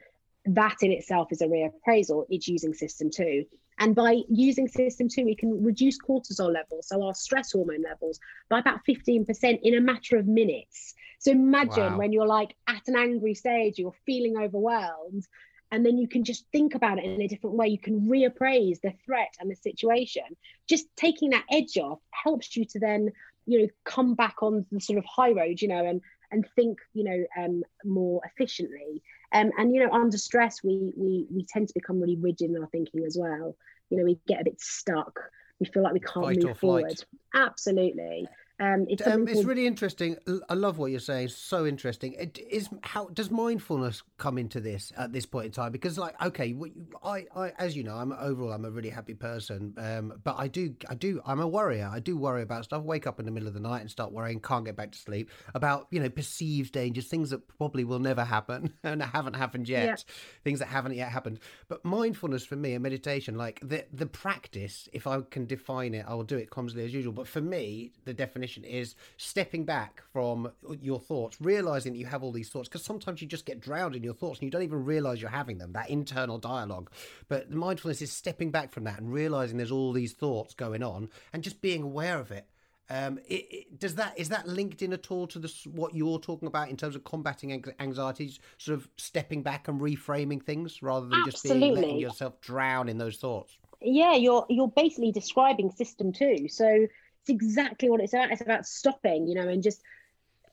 That 0.44 0.78
in 0.82 0.90
itself 0.90 1.28
is 1.30 1.40
a 1.40 1.46
reappraisal. 1.46 2.26
It's 2.30 2.48
using 2.48 2.74
system 2.74 3.10
two. 3.12 3.44
And 3.78 3.94
by 3.94 4.20
using 4.28 4.68
system 4.68 5.08
two, 5.08 5.24
we 5.24 5.34
can 5.34 5.64
reduce 5.64 5.98
cortisol 5.98 6.52
levels, 6.52 6.88
so 6.88 7.02
our 7.02 7.14
stress 7.14 7.52
hormone 7.52 7.82
levels, 7.82 8.20
by 8.48 8.60
about 8.60 8.80
15% 8.88 9.60
in 9.62 9.74
a 9.74 9.80
matter 9.80 10.16
of 10.16 10.26
minutes. 10.26 10.94
So 11.18 11.32
imagine 11.32 11.92
wow. 11.92 11.98
when 11.98 12.12
you're 12.12 12.26
like 12.26 12.54
at 12.68 12.86
an 12.86 12.96
angry 12.96 13.34
stage, 13.34 13.78
you're 13.78 13.94
feeling 14.06 14.36
overwhelmed, 14.38 15.26
and 15.72 15.84
then 15.84 15.98
you 15.98 16.06
can 16.06 16.22
just 16.22 16.44
think 16.52 16.74
about 16.74 16.98
it 16.98 17.04
in 17.04 17.20
a 17.20 17.26
different 17.26 17.56
way. 17.56 17.66
You 17.66 17.80
can 17.80 18.02
reappraise 18.02 18.80
the 18.80 18.92
threat 19.04 19.34
and 19.40 19.50
the 19.50 19.56
situation. 19.56 20.22
Just 20.68 20.86
taking 20.96 21.30
that 21.30 21.44
edge 21.50 21.76
off 21.78 21.98
helps 22.10 22.56
you 22.56 22.64
to 22.66 22.78
then, 22.78 23.10
you 23.46 23.60
know, 23.60 23.68
come 23.84 24.14
back 24.14 24.42
on 24.42 24.66
the 24.70 24.80
sort 24.80 24.98
of 24.98 25.04
high 25.04 25.32
road, 25.32 25.60
you 25.60 25.68
know, 25.68 25.84
and 25.84 26.00
and 26.30 26.46
think, 26.56 26.78
you 26.92 27.04
know, 27.04 27.24
um, 27.42 27.62
more 27.84 28.20
efficiently. 28.24 29.02
Um, 29.34 29.50
and 29.58 29.74
you 29.74 29.84
know, 29.84 29.92
under 29.92 30.16
stress, 30.16 30.62
we 30.62 30.92
we 30.96 31.26
we 31.30 31.44
tend 31.44 31.68
to 31.68 31.74
become 31.74 32.00
really 32.00 32.16
rigid 32.16 32.50
in 32.50 32.56
our 32.56 32.68
thinking 32.68 33.04
as 33.04 33.16
well. 33.18 33.56
You 33.90 33.98
know, 33.98 34.04
we 34.04 34.18
get 34.26 34.40
a 34.40 34.44
bit 34.44 34.60
stuck. 34.60 35.20
We 35.60 35.66
feel 35.66 35.82
like 35.82 35.92
we 35.92 36.00
can't 36.00 36.26
Fight 36.26 36.42
move 36.42 36.58
forward. 36.58 37.04
Absolutely. 37.34 38.28
Um, 38.60 38.86
it's, 38.88 39.04
um, 39.04 39.26
it's 39.26 39.42
really 39.42 39.66
interesting. 39.66 40.16
I 40.48 40.54
love 40.54 40.78
what 40.78 40.92
you're 40.92 41.00
saying. 41.00 41.28
so 41.28 41.66
interesting. 41.66 42.12
It 42.12 42.38
is 42.38 42.68
how 42.82 43.06
does 43.06 43.28
mindfulness 43.28 44.02
come 44.16 44.38
into 44.38 44.60
this 44.60 44.92
at 44.96 45.12
this 45.12 45.26
point 45.26 45.46
in 45.46 45.52
time? 45.52 45.72
Because, 45.72 45.98
like, 45.98 46.20
okay, 46.22 46.54
I, 47.02 47.26
I, 47.34 47.52
as 47.58 47.76
you 47.76 47.82
know, 47.82 47.96
I'm 47.96 48.12
overall 48.12 48.52
I'm 48.52 48.64
a 48.64 48.70
really 48.70 48.90
happy 48.90 49.14
person, 49.14 49.74
um, 49.76 50.20
but 50.22 50.36
I 50.38 50.46
do, 50.46 50.72
I 50.88 50.94
do, 50.94 51.20
I'm 51.26 51.40
a 51.40 51.48
worrier. 51.48 51.90
I 51.92 51.98
do 51.98 52.16
worry 52.16 52.42
about 52.42 52.64
stuff. 52.64 52.84
Wake 52.84 53.08
up 53.08 53.18
in 53.18 53.26
the 53.26 53.32
middle 53.32 53.48
of 53.48 53.54
the 53.54 53.60
night 53.60 53.80
and 53.80 53.90
start 53.90 54.12
worrying. 54.12 54.38
Can't 54.38 54.64
get 54.64 54.76
back 54.76 54.92
to 54.92 54.98
sleep 54.98 55.30
about 55.54 55.88
you 55.90 55.98
know 55.98 56.08
perceived 56.08 56.72
dangers, 56.72 57.06
things 57.06 57.30
that 57.30 57.48
probably 57.58 57.82
will 57.82 57.98
never 57.98 58.24
happen 58.24 58.72
and 58.84 59.02
haven't 59.02 59.34
happened 59.34 59.68
yet, 59.68 59.84
yeah. 59.84 60.14
things 60.44 60.60
that 60.60 60.68
haven't 60.68 60.94
yet 60.94 61.08
happened. 61.08 61.40
But 61.66 61.84
mindfulness 61.84 62.44
for 62.46 62.54
me 62.54 62.74
and 62.74 62.84
meditation, 62.84 63.34
like 63.34 63.58
the 63.64 63.84
the 63.92 64.06
practice, 64.06 64.88
if 64.92 65.08
I 65.08 65.22
can 65.28 65.46
define 65.46 65.94
it, 65.94 66.04
I 66.06 66.14
will 66.14 66.22
do 66.22 66.36
it 66.36 66.50
clumsily 66.50 66.84
as 66.84 66.94
usual. 66.94 67.12
But 67.12 67.26
for 67.26 67.40
me, 67.40 67.90
the 68.04 68.14
definition 68.14 68.43
definition 68.44 68.64
is 68.64 68.94
stepping 69.16 69.64
back 69.64 70.02
from 70.12 70.50
your 70.80 71.00
thoughts, 71.00 71.40
realizing 71.40 71.92
that 71.92 71.98
you 71.98 72.06
have 72.06 72.22
all 72.22 72.32
these 72.32 72.48
thoughts, 72.48 72.68
because 72.68 72.84
sometimes 72.84 73.22
you 73.22 73.28
just 73.28 73.46
get 73.46 73.60
drowned 73.60 73.94
in 73.94 74.02
your 74.02 74.14
thoughts 74.14 74.38
and 74.38 74.44
you 74.44 74.50
don't 74.50 74.62
even 74.62 74.84
realize 74.84 75.20
you're 75.20 75.30
having 75.30 75.58
them, 75.58 75.72
that 75.72 75.88
internal 75.90 76.38
dialogue. 76.38 76.90
But 77.28 77.50
mindfulness 77.50 78.02
is 78.02 78.12
stepping 78.12 78.50
back 78.50 78.72
from 78.72 78.84
that 78.84 78.98
and 78.98 79.12
realizing 79.12 79.56
there's 79.56 79.70
all 79.70 79.92
these 79.92 80.12
thoughts 80.12 80.54
going 80.54 80.82
on 80.82 81.08
and 81.32 81.42
just 81.42 81.60
being 81.60 81.82
aware 81.82 82.18
of 82.18 82.30
it. 82.30 82.46
Um, 82.90 83.18
it, 83.26 83.46
it, 83.50 83.80
does 83.80 83.94
that 83.94 84.12
is 84.18 84.28
that 84.28 84.46
linked 84.46 84.82
in 84.82 84.92
at 84.92 85.10
all 85.10 85.26
to 85.28 85.38
this 85.38 85.66
what 85.68 85.94
you're 85.94 86.18
talking 86.18 86.46
about 86.46 86.68
in 86.68 86.76
terms 86.76 86.94
of 86.94 87.02
combating 87.02 87.64
anxieties, 87.80 88.40
sort 88.58 88.78
of 88.78 88.86
stepping 88.98 89.42
back 89.42 89.68
and 89.68 89.80
reframing 89.80 90.42
things 90.42 90.82
rather 90.82 91.06
than 91.06 91.20
Absolutely. 91.26 91.30
just 91.30 91.44
being 91.48 91.74
letting 91.74 91.98
yourself 91.98 92.38
drown 92.42 92.90
in 92.90 92.98
those 92.98 93.16
thoughts? 93.16 93.56
Yeah, 93.80 94.16
you're 94.16 94.44
you're 94.50 94.68
basically 94.68 95.12
describing 95.12 95.70
system 95.70 96.12
two. 96.12 96.46
So 96.48 96.86
it's 97.26 97.30
exactly 97.30 97.88
what 97.88 98.00
it's 98.00 98.12
about. 98.12 98.30
It's 98.30 98.42
about 98.42 98.66
stopping, 98.66 99.26
you 99.26 99.34
know, 99.34 99.48
and 99.48 99.62
just 99.62 99.80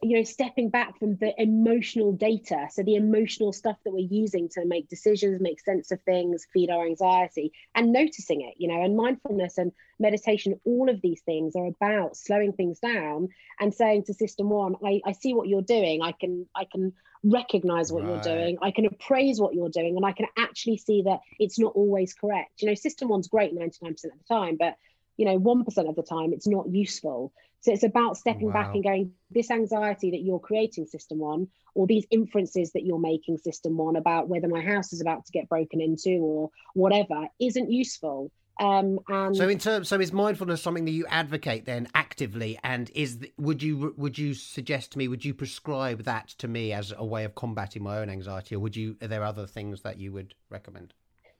you 0.02 0.18
know 0.18 0.24
stepping 0.24 0.70
back 0.70 0.98
from 0.98 1.16
the 1.18 1.32
emotional 1.40 2.12
data 2.12 2.68
so 2.72 2.82
the 2.82 2.96
emotional 2.96 3.54
stuff 3.54 3.78
that 3.84 3.94
we're 3.94 4.08
using 4.10 4.50
to 4.50 4.66
make 4.66 4.90
decisions 4.90 5.40
make 5.40 5.60
sense 5.60 5.92
of 5.92 6.02
things 6.02 6.48
feed 6.52 6.72
our 6.72 6.88
anxiety 6.88 7.52
and 7.76 7.92
noticing 7.92 8.42
it 8.42 8.56
you 8.58 8.68
know 8.68 8.82
and 8.84 8.98
mindfulness 8.98 9.60
and 9.60 9.72
meditation 10.00 10.60
all 10.66 10.90
of 10.90 11.00
these 11.02 11.22
things 11.22 11.56
are 11.56 11.68
about 11.68 12.18
slowing 12.18 12.52
things 12.52 12.80
down 12.80 13.30
and 13.60 13.76
saying 13.76 14.04
to 14.04 14.12
system 14.12 14.50
one 14.50 14.74
i, 14.84 15.02
I 15.06 15.12
see 15.12 15.36
what 15.36 15.48
you're 15.48 15.62
doing 15.62 16.02
i 16.02 16.14
can 16.14 16.48
i 16.56 16.66
can 16.66 16.94
recognize 17.24 17.92
what 17.92 18.04
right. 18.04 18.10
you're 18.10 18.36
doing 18.36 18.58
i 18.64 18.72
can 18.72 18.88
appraise 18.88 19.40
what 19.40 19.54
you're 19.54 19.70
doing 19.70 19.98
and 19.98 20.06
i 20.06 20.14
can 20.14 20.26
actually 20.36 20.78
see 20.78 21.04
that 21.04 21.20
it's 21.38 21.60
not 21.60 21.74
always 21.76 22.16
correct 22.16 22.64
you 22.64 22.68
know 22.68 22.74
system 22.74 23.10
one's 23.10 23.28
great 23.28 23.56
99% 23.56 23.84
of 23.86 24.02
the 24.02 24.10
time 24.28 24.58
but 24.58 24.78
you 25.22 25.28
know 25.28 25.40
1% 25.40 25.88
of 25.88 25.96
the 25.96 26.02
time 26.02 26.34
it's 26.34 26.48
not 26.48 26.68
useful 26.68 27.32
so 27.60 27.72
it's 27.72 27.84
about 27.84 28.18
stepping 28.18 28.48
wow. 28.48 28.54
back 28.54 28.74
and 28.74 28.84
going 28.84 29.12
this 29.30 29.52
anxiety 29.52 30.10
that 30.10 30.22
you're 30.22 30.40
creating 30.40 30.88
system 30.88 31.20
one 31.20 31.48
or 31.76 31.86
these 31.86 32.08
inferences 32.10 32.72
that 32.72 32.84
you're 32.84 33.00
making 33.00 33.38
system 33.38 33.78
one 33.78 33.96
about 33.96 34.28
whether 34.28 34.48
my 34.48 34.62
house 34.62 34.92
is 34.92 35.00
about 35.00 35.24
to 35.24 35.32
get 35.32 35.48
broken 35.48 35.80
into 35.80 36.18
or 36.22 36.50
whatever 36.74 37.28
isn't 37.40 37.70
useful 37.72 38.32
um, 38.60 39.00
and 39.08 39.36
so 39.36 39.50
in 39.50 39.58
terms, 39.58 39.88
so 39.88 40.00
is 40.00 40.14
mindfulness 40.14 40.62
something 40.62 40.86
that 40.86 40.92
you 40.92 41.08
advocate 41.08 41.66
then 41.66 41.88
actively? 41.96 42.60
And 42.64 42.92
is 42.94 43.18
would 43.38 43.64
you 43.64 43.96
would 43.98 44.20
you 44.20 44.36
suggest 44.36 44.92
to 44.92 45.00
me? 45.00 45.08
Would 45.08 45.26
you 45.26 45.34
prescribe 45.34 46.04
that 46.04 46.28
to 46.38 46.48
me 46.48 46.72
as 46.72 46.94
a 46.96 47.04
way 47.04 47.24
of 47.24 47.34
combating 47.34 47.82
my 47.82 47.98
own 47.98 48.10
anxiety, 48.10 48.54
or 48.54 48.60
would 48.60 48.76
you? 48.76 48.98
Are 49.02 49.08
there 49.08 49.24
other 49.24 49.48
things 49.48 49.82
that 49.82 49.98
you 49.98 50.12
would 50.12 50.36
recommend? 50.52 50.94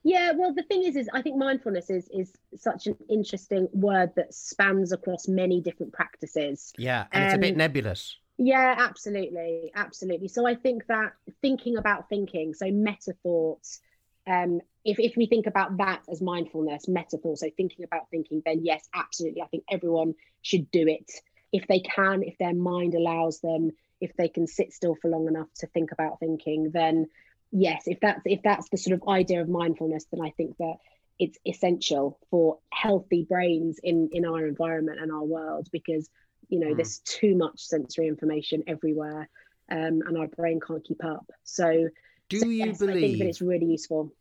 Yeah, 0.04 0.32
well, 0.32 0.52
the 0.52 0.64
thing 0.64 0.82
is, 0.82 0.96
is 0.96 1.08
I 1.12 1.22
think 1.22 1.36
mindfulness 1.36 1.88
is 1.88 2.08
is 2.08 2.32
such 2.56 2.86
an 2.86 2.96
interesting 3.08 3.68
word 3.72 4.12
that 4.16 4.34
spans 4.34 4.92
across 4.92 5.28
many 5.28 5.60
different 5.60 5.92
practices. 5.92 6.72
Yeah, 6.76 7.06
and 7.12 7.22
um, 7.22 7.26
it's 7.28 7.36
a 7.36 7.38
bit 7.38 7.52
um, 7.52 7.58
nebulous. 7.58 8.16
Yeah, 8.38 8.74
absolutely, 8.78 9.70
absolutely. 9.74 10.28
So 10.28 10.46
I 10.46 10.56
think 10.56 10.86
that 10.88 11.12
thinking 11.42 11.76
about 11.76 12.08
thinking, 12.08 12.54
so 12.54 12.70
meta 12.70 13.14
thoughts, 13.22 13.80
um, 14.26 14.60
if, 14.84 14.98
if 14.98 15.16
we 15.16 15.26
think 15.26 15.46
about 15.46 15.76
that 15.76 16.02
as 16.10 16.20
mindfulness, 16.20 16.88
meta 16.88 17.18
thoughts, 17.18 17.40
so 17.40 17.50
thinking 17.56 17.84
about 17.84 18.08
thinking, 18.10 18.42
then 18.44 18.64
yes, 18.64 18.88
absolutely. 18.94 19.42
I 19.42 19.46
think 19.46 19.64
everyone 19.70 20.14
should 20.40 20.70
do 20.70 20.88
it 20.88 21.10
if 21.52 21.68
they 21.68 21.80
can, 21.80 22.22
if 22.22 22.36
their 22.38 22.54
mind 22.54 22.94
allows 22.94 23.40
them, 23.40 23.70
if 24.00 24.16
they 24.16 24.28
can 24.28 24.46
sit 24.46 24.72
still 24.72 24.96
for 25.00 25.08
long 25.08 25.28
enough 25.28 25.48
to 25.58 25.66
think 25.68 25.92
about 25.92 26.18
thinking, 26.18 26.70
then 26.72 27.06
yes, 27.52 27.84
if 27.86 28.00
that's 28.00 28.20
if 28.24 28.40
that's 28.42 28.68
the 28.70 28.78
sort 28.78 29.00
of 29.00 29.08
idea 29.08 29.40
of 29.40 29.48
mindfulness, 29.48 30.06
then 30.10 30.20
I 30.24 30.30
think 30.30 30.56
that 30.58 30.76
it's 31.18 31.38
essential 31.46 32.18
for 32.30 32.58
healthy 32.72 33.24
brains 33.28 33.78
in 33.82 34.08
in 34.12 34.24
our 34.24 34.46
environment 34.46 34.98
and 35.00 35.12
our 35.12 35.22
world 35.22 35.68
because 35.70 36.08
you 36.48 36.58
know 36.58 36.72
mm. 36.72 36.76
there's 36.76 36.98
too 37.00 37.36
much 37.36 37.60
sensory 37.60 38.08
information 38.08 38.62
everywhere 38.66 39.28
um, 39.70 40.02
and 40.06 40.18
our 40.18 40.26
brain 40.28 40.58
can't 40.66 40.84
keep 40.84 41.04
up 41.04 41.30
so 41.44 41.88
do 42.28 42.40
so, 42.40 42.46
you 42.46 42.64
yes, 42.64 42.78
believe 42.78 42.96
I 42.96 43.00
think 43.00 43.18
that 43.18 43.28
it's 43.28 43.42
really 43.42 43.66
useful 43.66 44.12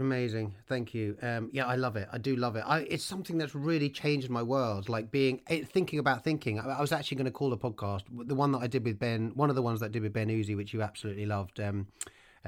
Amazing, 0.00 0.54
thank 0.68 0.94
you. 0.94 1.16
Um, 1.22 1.50
yeah, 1.52 1.66
I 1.66 1.74
love 1.74 1.96
it. 1.96 2.08
I 2.12 2.18
do 2.18 2.36
love 2.36 2.54
it. 2.54 2.62
I, 2.64 2.82
it's 2.82 3.02
something 3.02 3.36
that's 3.36 3.56
really 3.56 3.90
changed 3.90 4.30
my 4.30 4.44
world. 4.44 4.88
Like 4.88 5.10
being 5.10 5.40
eh, 5.48 5.64
thinking 5.64 5.98
about 5.98 6.22
thinking. 6.22 6.60
I, 6.60 6.66
I 6.66 6.80
was 6.80 6.92
actually 6.92 7.16
going 7.16 7.24
to 7.24 7.32
call 7.32 7.50
the 7.50 7.58
podcast 7.58 8.02
the 8.08 8.36
one 8.36 8.52
that 8.52 8.58
I 8.58 8.68
did 8.68 8.84
with 8.84 9.00
Ben. 9.00 9.32
One 9.34 9.50
of 9.50 9.56
the 9.56 9.62
ones 9.62 9.80
that 9.80 9.86
I 9.86 9.88
did 9.88 10.02
with 10.02 10.12
Ben 10.12 10.28
Uzi, 10.28 10.56
which 10.56 10.72
you 10.72 10.82
absolutely 10.82 11.26
loved. 11.26 11.58
Um, 11.58 11.88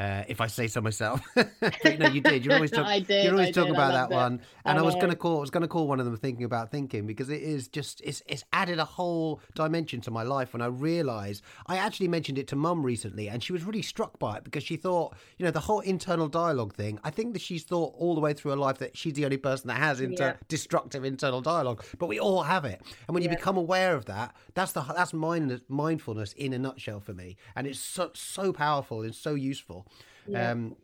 uh, 0.00 0.24
if 0.28 0.40
I 0.40 0.46
say 0.46 0.66
so 0.66 0.80
myself. 0.80 1.20
no, 1.36 2.06
you 2.08 2.22
did. 2.22 2.42
You 2.42 2.52
always 2.52 2.70
talk. 2.70 2.86
did, 3.06 3.24
you 3.24 3.32
always 3.32 3.48
I 3.48 3.52
talk 3.52 3.66
did, 3.66 3.74
about 3.74 3.92
that 3.92 4.10
it. 4.10 4.14
one. 4.14 4.40
And 4.64 4.78
I, 4.78 4.80
I 4.80 4.84
was 4.84 4.94
going 4.94 5.10
to 5.10 5.16
call. 5.16 5.38
I 5.38 5.40
was 5.40 5.50
going 5.50 5.60
to 5.60 5.68
call 5.68 5.86
one 5.88 6.00
of 6.00 6.06
them 6.06 6.16
thinking 6.16 6.44
about 6.44 6.70
thinking 6.70 7.06
because 7.06 7.28
it 7.28 7.42
is 7.42 7.68
just. 7.68 8.00
It's 8.00 8.22
it's 8.26 8.42
added 8.50 8.78
a 8.78 8.86
whole 8.86 9.42
dimension 9.54 10.00
to 10.02 10.10
my 10.10 10.22
life 10.22 10.54
when 10.54 10.62
I 10.62 10.66
realised. 10.66 11.42
I 11.66 11.76
actually 11.76 12.08
mentioned 12.08 12.38
it 12.38 12.48
to 12.48 12.56
Mum 12.56 12.82
recently, 12.82 13.28
and 13.28 13.42
she 13.42 13.52
was 13.52 13.62
really 13.62 13.82
struck 13.82 14.18
by 14.18 14.38
it 14.38 14.44
because 14.44 14.62
she 14.62 14.76
thought, 14.76 15.14
you 15.36 15.44
know, 15.44 15.50
the 15.50 15.60
whole 15.60 15.80
internal 15.80 16.28
dialogue 16.28 16.74
thing. 16.74 16.98
I 17.04 17.10
think 17.10 17.34
that 17.34 17.42
she's 17.42 17.64
thought 17.64 17.94
all 17.98 18.14
the 18.14 18.22
way 18.22 18.32
through 18.32 18.52
her 18.52 18.56
life 18.56 18.78
that 18.78 18.96
she's 18.96 19.12
the 19.12 19.26
only 19.26 19.36
person 19.36 19.68
that 19.68 19.76
has 19.76 20.00
inter- 20.00 20.28
yeah. 20.28 20.36
destructive 20.48 21.04
internal 21.04 21.42
dialogue, 21.42 21.84
but 21.98 22.06
we 22.06 22.18
all 22.18 22.44
have 22.44 22.64
it. 22.64 22.80
And 23.06 23.14
when 23.14 23.22
you 23.22 23.28
become 23.28 23.58
aware 23.58 23.94
of 23.94 24.06
that, 24.06 24.34
that's 24.54 24.72
the 24.72 24.80
that's 24.80 25.12
mind, 25.12 25.60
mindfulness 25.68 26.32
in 26.32 26.54
a 26.54 26.58
nutshell 26.58 27.00
for 27.00 27.12
me, 27.12 27.36
and 27.54 27.66
it's 27.66 27.78
so 27.78 28.12
so 28.14 28.50
powerful 28.50 29.02
and 29.02 29.14
so 29.14 29.34
useful. 29.34 29.86
Yeah. 30.30 30.52
Um, 30.52 30.76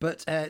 but 0.00 0.24
uh, 0.26 0.46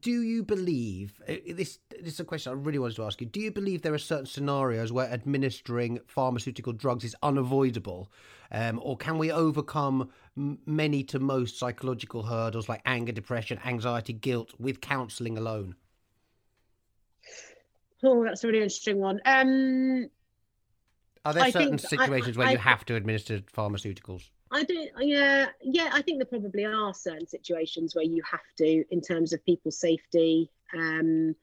do 0.00 0.10
you 0.22 0.42
believe 0.42 1.22
uh, 1.26 1.36
this? 1.54 1.78
This 1.90 2.14
is 2.14 2.20
a 2.20 2.24
question 2.24 2.52
I 2.52 2.54
really 2.54 2.78
wanted 2.78 2.96
to 2.96 3.04
ask 3.04 3.18
you. 3.18 3.26
Do 3.26 3.40
you 3.40 3.50
believe 3.50 3.80
there 3.80 3.94
are 3.94 3.98
certain 3.98 4.26
scenarios 4.26 4.92
where 4.92 5.10
administering 5.10 6.00
pharmaceutical 6.06 6.74
drugs 6.74 7.02
is 7.02 7.16
unavoidable, 7.22 8.12
um, 8.52 8.78
or 8.82 8.98
can 8.98 9.16
we 9.16 9.32
overcome 9.32 10.10
many 10.36 11.02
to 11.04 11.18
most 11.18 11.58
psychological 11.58 12.24
hurdles 12.24 12.68
like 12.68 12.82
anger, 12.84 13.12
depression, 13.12 13.58
anxiety, 13.64 14.12
guilt 14.12 14.52
with 14.58 14.82
counselling 14.82 15.38
alone? 15.38 15.76
Oh, 18.02 18.22
that's 18.22 18.44
a 18.44 18.48
really 18.48 18.58
interesting 18.58 18.98
one. 18.98 19.18
Um, 19.24 20.10
are 21.24 21.32
there 21.32 21.44
I 21.44 21.50
certain 21.50 21.78
situations 21.78 22.36
I, 22.36 22.38
where 22.38 22.48
I, 22.48 22.52
you 22.52 22.58
have 22.58 22.84
to 22.84 22.96
administer 22.96 23.38
pharmaceuticals? 23.56 24.28
I 24.54 24.62
do. 24.62 24.88
Yeah, 25.00 25.46
yeah. 25.60 25.90
I 25.92 26.00
think 26.00 26.18
there 26.18 26.26
probably 26.26 26.64
are 26.64 26.94
certain 26.94 27.26
situations 27.26 27.96
where 27.96 28.04
you 28.04 28.22
have 28.30 28.40
to, 28.58 28.84
in 28.88 29.00
terms 29.00 29.32
of 29.32 29.44
people's 29.44 29.80
safety, 29.80 30.48
um, 30.72 31.34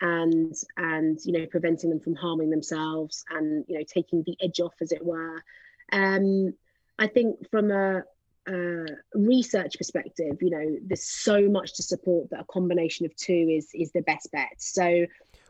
and 0.00 0.54
and 0.78 1.18
you 1.26 1.32
know 1.32 1.46
preventing 1.46 1.90
them 1.90 2.00
from 2.00 2.14
harming 2.14 2.48
themselves, 2.48 3.22
and 3.28 3.66
you 3.68 3.78
know 3.78 3.84
taking 3.86 4.22
the 4.22 4.34
edge 4.42 4.60
off, 4.60 4.72
as 4.80 4.92
it 4.92 5.04
were. 5.04 5.44
Um, 5.92 6.54
I 6.98 7.06
think 7.06 7.50
from 7.50 7.70
a, 7.70 8.02
a 8.48 8.86
research 9.12 9.76
perspective, 9.76 10.38
you 10.40 10.48
know, 10.48 10.78
there's 10.86 11.04
so 11.04 11.46
much 11.50 11.74
to 11.74 11.82
support 11.82 12.30
that 12.30 12.40
a 12.40 12.44
combination 12.44 13.04
of 13.04 13.14
two 13.14 13.46
is 13.50 13.68
is 13.74 13.92
the 13.92 14.00
best 14.00 14.32
bet. 14.32 14.54
So, 14.56 15.04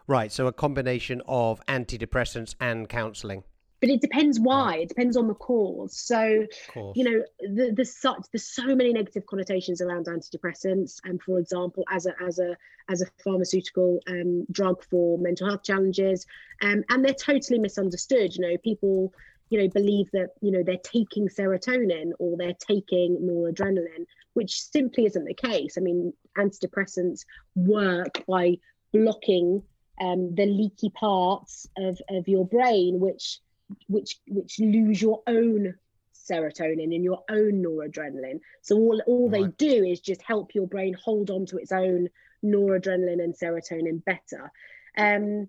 right. 0.08 0.32
So 0.32 0.48
a 0.48 0.52
combination 0.52 1.22
of 1.28 1.64
antidepressants 1.66 2.56
and 2.58 2.88
counselling 2.88 3.44
but 3.84 3.92
it 3.92 4.00
depends 4.00 4.40
why 4.40 4.78
it 4.78 4.88
depends 4.88 5.14
on 5.14 5.28
the 5.28 5.34
cause. 5.34 5.94
So 5.94 6.46
you 6.94 7.04
know 7.04 7.22
the, 7.40 7.70
there's 7.76 7.94
such 7.94 8.16
there's 8.32 8.46
so 8.46 8.74
many 8.74 8.94
negative 8.94 9.26
connotations 9.26 9.82
around 9.82 10.06
antidepressants. 10.06 11.00
And 11.04 11.20
for 11.20 11.38
example 11.38 11.84
as 11.92 12.06
a 12.06 12.14
as 12.26 12.38
a 12.38 12.56
as 12.88 13.02
a 13.02 13.06
pharmaceutical 13.22 14.00
um, 14.08 14.46
drug 14.50 14.82
for 14.84 15.18
mental 15.18 15.48
health 15.48 15.64
challenges 15.64 16.24
um, 16.62 16.82
and 16.88 17.04
they're 17.04 17.12
totally 17.12 17.58
misunderstood. 17.58 18.34
You 18.34 18.48
know 18.48 18.56
people 18.56 19.12
you 19.50 19.60
know 19.60 19.68
believe 19.68 20.10
that 20.12 20.30
you 20.40 20.50
know 20.50 20.62
they're 20.62 20.78
taking 20.78 21.28
serotonin 21.28 22.12
or 22.18 22.38
they're 22.38 22.56
taking 22.66 23.18
noradrenaline 23.20 24.06
which 24.32 24.62
simply 24.62 25.04
isn't 25.04 25.26
the 25.26 25.34
case. 25.34 25.76
I 25.76 25.82
mean 25.82 26.14
antidepressants 26.38 27.26
work 27.54 28.24
by 28.26 28.56
blocking 28.94 29.62
um, 30.00 30.34
the 30.34 30.46
leaky 30.46 30.88
parts 30.88 31.68
of, 31.76 32.00
of 32.08 32.26
your 32.26 32.46
brain 32.46 32.98
which 32.98 33.40
which 33.88 34.16
which 34.26 34.58
lose 34.58 35.00
your 35.00 35.22
own 35.26 35.74
serotonin 36.14 36.94
and 36.94 37.04
your 37.04 37.22
own 37.28 37.62
noradrenaline. 37.62 38.40
So 38.62 38.76
all 38.76 39.00
all 39.06 39.28
right. 39.28 39.42
they 39.58 39.66
do 39.66 39.84
is 39.84 40.00
just 40.00 40.22
help 40.22 40.54
your 40.54 40.66
brain 40.66 40.94
hold 40.94 41.30
on 41.30 41.46
to 41.46 41.58
its 41.58 41.72
own 41.72 42.08
noradrenaline 42.44 43.22
and 43.22 43.34
serotonin 43.34 44.04
better. 44.04 44.50
Um, 44.96 45.48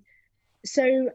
so 0.66 1.12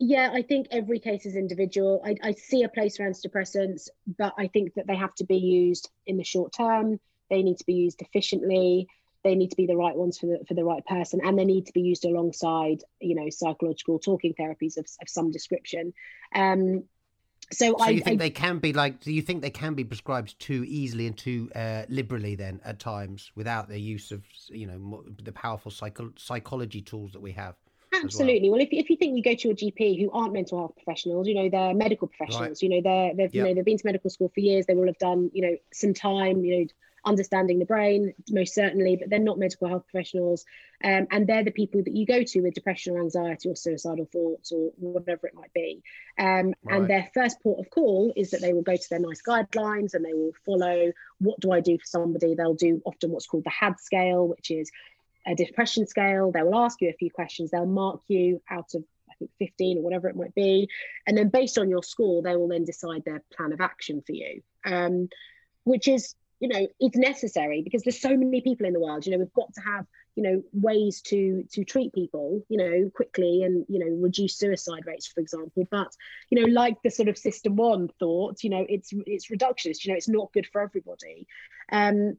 yeah, 0.00 0.30
I 0.32 0.42
think 0.42 0.68
every 0.70 1.00
case 1.00 1.26
is 1.26 1.34
individual. 1.34 2.02
I, 2.04 2.14
I 2.22 2.32
see 2.32 2.62
a 2.62 2.68
place 2.68 2.96
for 2.96 3.08
antidepressants, 3.08 3.88
but 4.16 4.32
I 4.38 4.46
think 4.46 4.74
that 4.74 4.86
they 4.86 4.96
have 4.96 5.14
to 5.16 5.24
be 5.24 5.38
used 5.38 5.90
in 6.06 6.16
the 6.16 6.24
short 6.24 6.52
term. 6.52 7.00
They 7.30 7.42
need 7.42 7.58
to 7.58 7.66
be 7.66 7.74
used 7.74 8.00
efficiently 8.00 8.88
they 9.28 9.34
need 9.34 9.50
to 9.50 9.56
be 9.56 9.66
the 9.66 9.76
right 9.76 9.94
ones 9.94 10.18
for 10.18 10.26
the 10.26 10.38
for 10.46 10.54
the 10.54 10.64
right 10.64 10.84
person 10.86 11.20
and 11.22 11.38
they 11.38 11.44
need 11.44 11.66
to 11.66 11.72
be 11.72 11.82
used 11.82 12.04
alongside 12.04 12.82
you 13.00 13.14
know 13.14 13.28
psychological 13.28 13.98
talking 13.98 14.34
therapies 14.40 14.76
of, 14.76 14.86
of 15.02 15.08
some 15.08 15.30
description 15.30 15.92
um 16.34 16.82
so, 17.50 17.76
so 17.78 17.84
I, 17.84 17.90
you 17.90 18.00
think 18.00 18.20
I, 18.20 18.24
they 18.24 18.30
can 18.30 18.58
be 18.58 18.74
like? 18.74 19.00
Do 19.00 19.10
you 19.10 19.22
think 19.22 19.40
they 19.40 19.48
can 19.48 19.72
be 19.72 19.82
prescribed 19.82 20.38
too 20.38 20.64
easily 20.68 21.06
and 21.06 21.16
too 21.16 21.50
uh, 21.54 21.84
liberally 21.88 22.34
then 22.34 22.60
at 22.62 22.78
times 22.78 23.30
without 23.34 23.70
the 23.70 23.80
use 23.80 24.12
of 24.12 24.22
you 24.50 24.66
know 24.66 25.04
the 25.22 25.32
powerful 25.32 25.70
psycho- 25.70 26.12
psychology 26.16 26.82
tools 26.82 27.12
that 27.12 27.20
we 27.20 27.32
have? 27.32 27.54
Absolutely. 27.94 28.50
Well. 28.50 28.58
well, 28.58 28.66
if, 28.66 28.68
if 28.70 28.90
you 28.90 28.96
think 28.96 29.16
you 29.16 29.22
go 29.22 29.34
to 29.34 29.48
your 29.48 29.56
GP 29.56 29.98
who 29.98 30.10
aren't 30.10 30.34
mental 30.34 30.58
health 30.58 30.74
professionals, 30.74 31.26
you 31.26 31.34
know 31.34 31.48
they're 31.48 31.74
medical 31.74 32.08
professionals. 32.08 32.62
Right. 32.62 32.62
You 32.62 32.68
know 32.68 32.80
they're 32.82 33.14
they've 33.14 33.34
yep. 33.34 33.34
you 33.34 33.42
know 33.44 33.54
they've 33.54 33.64
been 33.64 33.78
to 33.78 33.86
medical 33.86 34.10
school 34.10 34.30
for 34.34 34.40
years. 34.40 34.66
They 34.66 34.74
will 34.74 34.86
have 34.86 34.98
done 34.98 35.30
you 35.32 35.42
know 35.42 35.56
some 35.72 35.94
time. 35.94 36.44
You 36.44 36.58
know 36.58 36.66
understanding 37.04 37.58
the 37.58 37.64
brain, 37.64 38.14
most 38.30 38.54
certainly, 38.54 38.96
but 38.96 39.10
they're 39.10 39.18
not 39.18 39.38
medical 39.38 39.68
health 39.68 39.84
professionals. 39.90 40.44
Um, 40.82 41.06
and 41.10 41.26
they're 41.26 41.44
the 41.44 41.50
people 41.50 41.82
that 41.82 41.94
you 41.94 42.06
go 42.06 42.22
to 42.22 42.40
with 42.40 42.54
depression 42.54 42.94
or 42.94 43.00
anxiety 43.00 43.48
or 43.48 43.56
suicidal 43.56 44.08
thoughts 44.12 44.52
or 44.52 44.70
whatever 44.76 45.26
it 45.26 45.34
might 45.34 45.52
be. 45.52 45.82
Um, 46.18 46.54
right. 46.64 46.76
And 46.76 46.88
their 46.88 47.10
first 47.14 47.40
port 47.42 47.58
of 47.58 47.70
call 47.70 48.12
is 48.16 48.30
that 48.30 48.40
they 48.40 48.52
will 48.52 48.62
go 48.62 48.76
to 48.76 48.88
their 48.90 49.00
NICE 49.00 49.22
guidelines 49.26 49.94
and 49.94 50.04
they 50.04 50.14
will 50.14 50.32
follow 50.44 50.92
what 51.18 51.40
do 51.40 51.50
I 51.52 51.60
do 51.60 51.78
for 51.78 51.86
somebody? 51.86 52.34
They'll 52.34 52.54
do 52.54 52.80
often 52.84 53.10
what's 53.10 53.26
called 53.26 53.44
the 53.44 53.50
HAD 53.50 53.80
scale, 53.80 54.28
which 54.28 54.50
is 54.50 54.70
a 55.26 55.34
depression 55.34 55.86
scale. 55.86 56.30
They 56.32 56.42
will 56.42 56.58
ask 56.58 56.80
you 56.80 56.90
a 56.90 56.94
few 56.94 57.10
questions. 57.10 57.50
They'll 57.50 57.66
mark 57.66 58.02
you 58.08 58.40
out 58.50 58.74
of 58.74 58.84
I 59.10 59.14
think 59.18 59.30
15 59.38 59.78
or 59.78 59.82
whatever 59.82 60.08
it 60.08 60.16
might 60.16 60.34
be. 60.34 60.68
And 61.06 61.16
then 61.16 61.28
based 61.28 61.58
on 61.58 61.70
your 61.70 61.82
score, 61.82 62.22
they 62.22 62.36
will 62.36 62.48
then 62.48 62.64
decide 62.64 63.04
their 63.04 63.22
plan 63.36 63.52
of 63.52 63.60
action 63.60 64.02
for 64.06 64.12
you. 64.12 64.42
Um, 64.64 65.08
which 65.64 65.86
is 65.86 66.14
you 66.40 66.48
know 66.48 66.66
it's 66.80 66.96
necessary 66.96 67.62
because 67.62 67.82
there's 67.82 68.00
so 68.00 68.16
many 68.16 68.40
people 68.40 68.66
in 68.66 68.72
the 68.72 68.80
world 68.80 69.04
you 69.04 69.12
know 69.12 69.18
we've 69.18 69.32
got 69.32 69.52
to 69.54 69.60
have 69.60 69.86
you 70.18 70.24
know 70.24 70.42
ways 70.52 71.00
to 71.00 71.44
to 71.52 71.64
treat 71.64 71.92
people 71.92 72.44
you 72.48 72.56
know 72.58 72.90
quickly 72.92 73.44
and 73.44 73.64
you 73.68 73.78
know 73.78 74.02
reduce 74.02 74.36
suicide 74.36 74.84
rates 74.84 75.06
for 75.06 75.20
example. 75.20 75.64
But 75.70 75.92
you 76.28 76.40
know 76.40 76.52
like 76.52 76.82
the 76.82 76.90
sort 76.90 77.08
of 77.08 77.16
system 77.16 77.54
one 77.54 77.88
thought 78.00 78.42
you 78.42 78.50
know 78.50 78.66
it's 78.68 78.90
it's 79.06 79.28
reductionist 79.28 79.84
you 79.84 79.92
know 79.92 79.96
it's 79.96 80.08
not 80.08 80.32
good 80.32 80.48
for 80.52 80.60
everybody. 80.60 81.28
Um 81.70 82.16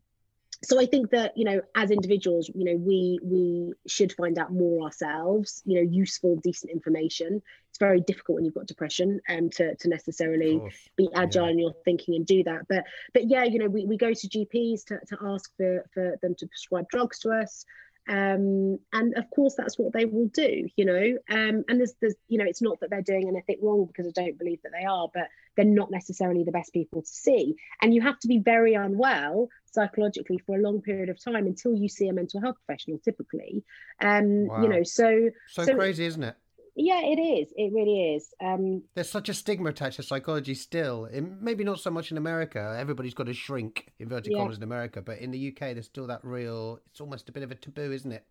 so 0.62 0.80
I 0.80 0.86
think 0.86 1.12
that 1.12 1.38
you 1.38 1.46
know, 1.46 1.62
as 1.76 1.90
individuals, 1.90 2.50
you 2.54 2.66
know, 2.66 2.76
we 2.76 3.20
we 3.24 3.74
should 3.88 4.12
find 4.14 4.38
out 4.38 4.52
more 4.52 4.86
ourselves. 4.86 5.62
You 5.66 5.78
know, 5.78 5.90
useful, 5.90 6.36
decent 6.38 6.72
information. 6.72 7.42
It's 7.70 7.80
very 7.80 8.02
difficult 8.02 8.36
when 8.36 8.46
you've 8.46 8.56
got 8.56 8.68
depression 8.68 9.22
um, 9.30 9.50
to 9.52 9.76
to 9.76 9.88
necessarily 9.88 10.62
be 10.98 11.10
agile 11.16 11.46
yeah. 11.46 11.52
in 11.52 11.60
your 11.60 11.74
thinking 11.86 12.16
and 12.16 12.26
do 12.26 12.44
that. 12.44 12.68
But 12.68 12.84
but 13.14 13.30
yeah, 13.30 13.46
you 13.46 13.60
know, 13.60 13.68
we, 13.68 13.86
we 13.86 13.96
go 13.96 14.14
to 14.14 14.28
GPs 14.28 14.86
to, 14.86 15.00
to 15.08 15.18
ask 15.24 15.50
for 15.56 15.86
for 15.94 16.18
them 16.22 16.36
to 16.36 16.48
prescribe 16.48 16.90
drugs 16.90 17.20
to 17.20 17.30
us 17.30 17.66
um, 18.10 18.80
and 18.92 19.16
of 19.16 19.30
course 19.30 19.56
that's 19.56 19.78
what 19.78 19.94
they 19.94 20.06
will 20.06 20.28
do 20.28 20.68
you 20.76 20.86
know? 20.86 21.18
Um, 21.30 21.64
and 21.68 21.80
there's, 21.80 21.94
there's 22.02 22.16
you 22.28 22.38
know 22.38 22.46
it's 22.48 22.62
not 22.62 22.80
that 22.82 22.90
they're 22.90 23.02
doing 23.02 23.28
anything 23.28 23.58
wrong 23.62 23.86
because 23.86 24.08
i 24.08 24.22
don't 24.22 24.38
believe 24.38 24.60
that 24.64 24.72
they 24.78 24.86
are 24.86 25.08
but 25.14 25.28
they're 25.56 25.66
not 25.66 25.92
necessarily 25.92 26.44
the 26.46 26.52
best 26.52 26.72
people 26.72 27.02
to 27.02 27.08
see. 27.08 27.56
And 27.82 27.94
you 27.94 28.02
have 28.02 28.18
to 28.20 28.28
be 28.30 28.40
very 28.40 28.76
unwell 28.76 29.50
psychologically 29.66 30.40
for 30.46 30.58
a 30.58 30.62
long 30.62 30.82
period 30.82 31.10
of 31.10 31.22
time 31.22 31.48
until 31.48 31.76
you 31.76 31.90
see 31.90 32.08
a 32.08 32.14
mental 32.14 32.40
health 32.42 32.56
professional 32.66 33.00
typically. 33.00 33.64
Um 34.02 34.48
wow. 34.48 34.62
you 34.64 34.70
know 34.70 34.84
so 34.84 35.30
so, 35.50 35.66
so 35.66 35.76
crazy 35.76 36.06
isn't 36.06 36.24
it 36.24 36.36
Yeah, 36.82 37.02
it 37.02 37.20
is. 37.20 37.52
It 37.58 37.74
really 37.74 38.16
is. 38.16 38.34
Um, 38.42 38.84
There's 38.96 39.10
such 39.10 39.28
a 39.28 39.34
stigma 39.34 39.70
attached 39.70 39.98
to 39.98 40.04
psychology 40.04 40.56
still. 40.56 41.06
In, 41.06 41.38
maybe 41.42 41.66
not 41.66 41.82
so 41.82 41.92
much 41.92 42.10
in 42.10 42.18
America. 42.18 42.74
Everybody's 42.80 43.14
got 43.14 43.26
to 43.26 43.34
shrink, 43.34 43.92
inverted 44.00 44.32
yeah. 44.32 44.40
commas, 44.40 44.56
in 44.56 44.64
America. 44.64 45.02
But 45.02 45.20
in 45.20 45.32
the 45.32 45.50
UK, 45.50 45.74
there's 45.74 45.88
still 45.88 46.08
that 46.08 46.22
real, 46.24 46.80
it's 46.90 47.02
almost 47.02 47.28
a 47.28 47.34
bit 47.34 47.44
of 47.44 47.52
a 47.52 47.56
taboo, 47.56 47.92
isn't 47.92 48.14
it? 48.14 48.26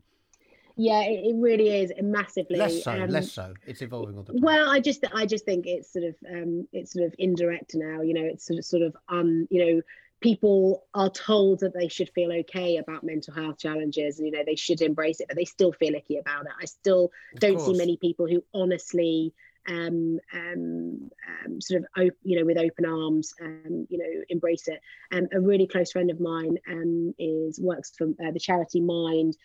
Yeah, 0.77 1.03
it, 1.03 1.27
it 1.27 1.37
really 1.37 1.79
is 1.79 1.93
massively. 2.01 2.57
Less 2.57 2.83
so, 2.83 2.93
um, 2.93 3.11
less 3.11 3.33
so. 3.33 3.53
It's 3.67 3.83
evolving 3.83 4.17
all 4.17 4.23
the 4.23 4.33
time. 4.33 4.41
Well, 4.41 4.71
I 4.71 4.81
just, 4.81 5.05
I 5.15 5.27
just 5.27 5.45
think 5.45 5.67
it's 5.67 5.93
sort 5.93 6.07
of, 6.07 6.15
um, 6.33 6.67
it's 6.73 6.95
sort 6.95 7.05
of 7.05 7.15
indirect 7.19 7.73
now. 7.75 8.01
You 8.01 8.15
know, 8.15 8.25
it's 8.25 8.47
sort 8.47 8.59
of, 8.59 8.65
sort 8.65 8.83
of, 8.83 8.97
um, 9.11 9.47
you 9.51 9.67
know, 9.67 9.83
people 10.21 10.85
are 10.95 11.11
told 11.11 11.61
that 11.61 11.75
they 11.75 11.89
should 11.89 12.11
feel 12.11 12.33
okay 12.33 12.77
about 12.79 13.05
mental 13.05 13.35
health 13.35 13.59
challenges 13.59 14.19
and 14.19 14.27
you 14.27 14.33
know 14.33 14.43
they 14.45 14.57
should 14.57 14.81
embrace 14.81 15.21
it 15.21 15.29
but 15.29 15.37
they 15.37 15.45
still 15.45 15.73
feel 15.73 15.95
icky 15.95 16.19
about 16.19 16.47
it 16.47 16.53
i 16.61 16.65
still 16.65 17.11
of 17.35 17.41
don't 17.41 17.57
course. 17.57 17.67
see 17.67 17.75
many 17.77 17.97
people 17.97 18.27
who 18.27 18.43
honestly 18.55 19.33
um, 19.69 20.19
um, 20.33 21.11
um, 21.45 21.61
sort 21.61 21.83
of 21.83 21.87
op- 22.07 22.17
you 22.23 22.39
know 22.39 22.47
with 22.47 22.57
open 22.57 22.87
arms 22.87 23.35
um, 23.43 23.87
you 23.91 23.99
know 23.99 24.25
embrace 24.29 24.67
it 24.67 24.81
um, 25.13 25.29
a 25.33 25.41
really 25.41 25.67
close 25.67 25.93
friend 25.93 26.11
of 26.11 26.21
mine 26.21 26.57
um, 26.71 27.15
is 27.19 27.61
works 27.61 27.93
for 27.97 28.07
uh, 28.09 28.31
the 28.33 28.41
charity 28.41 28.81
mind 28.81 29.37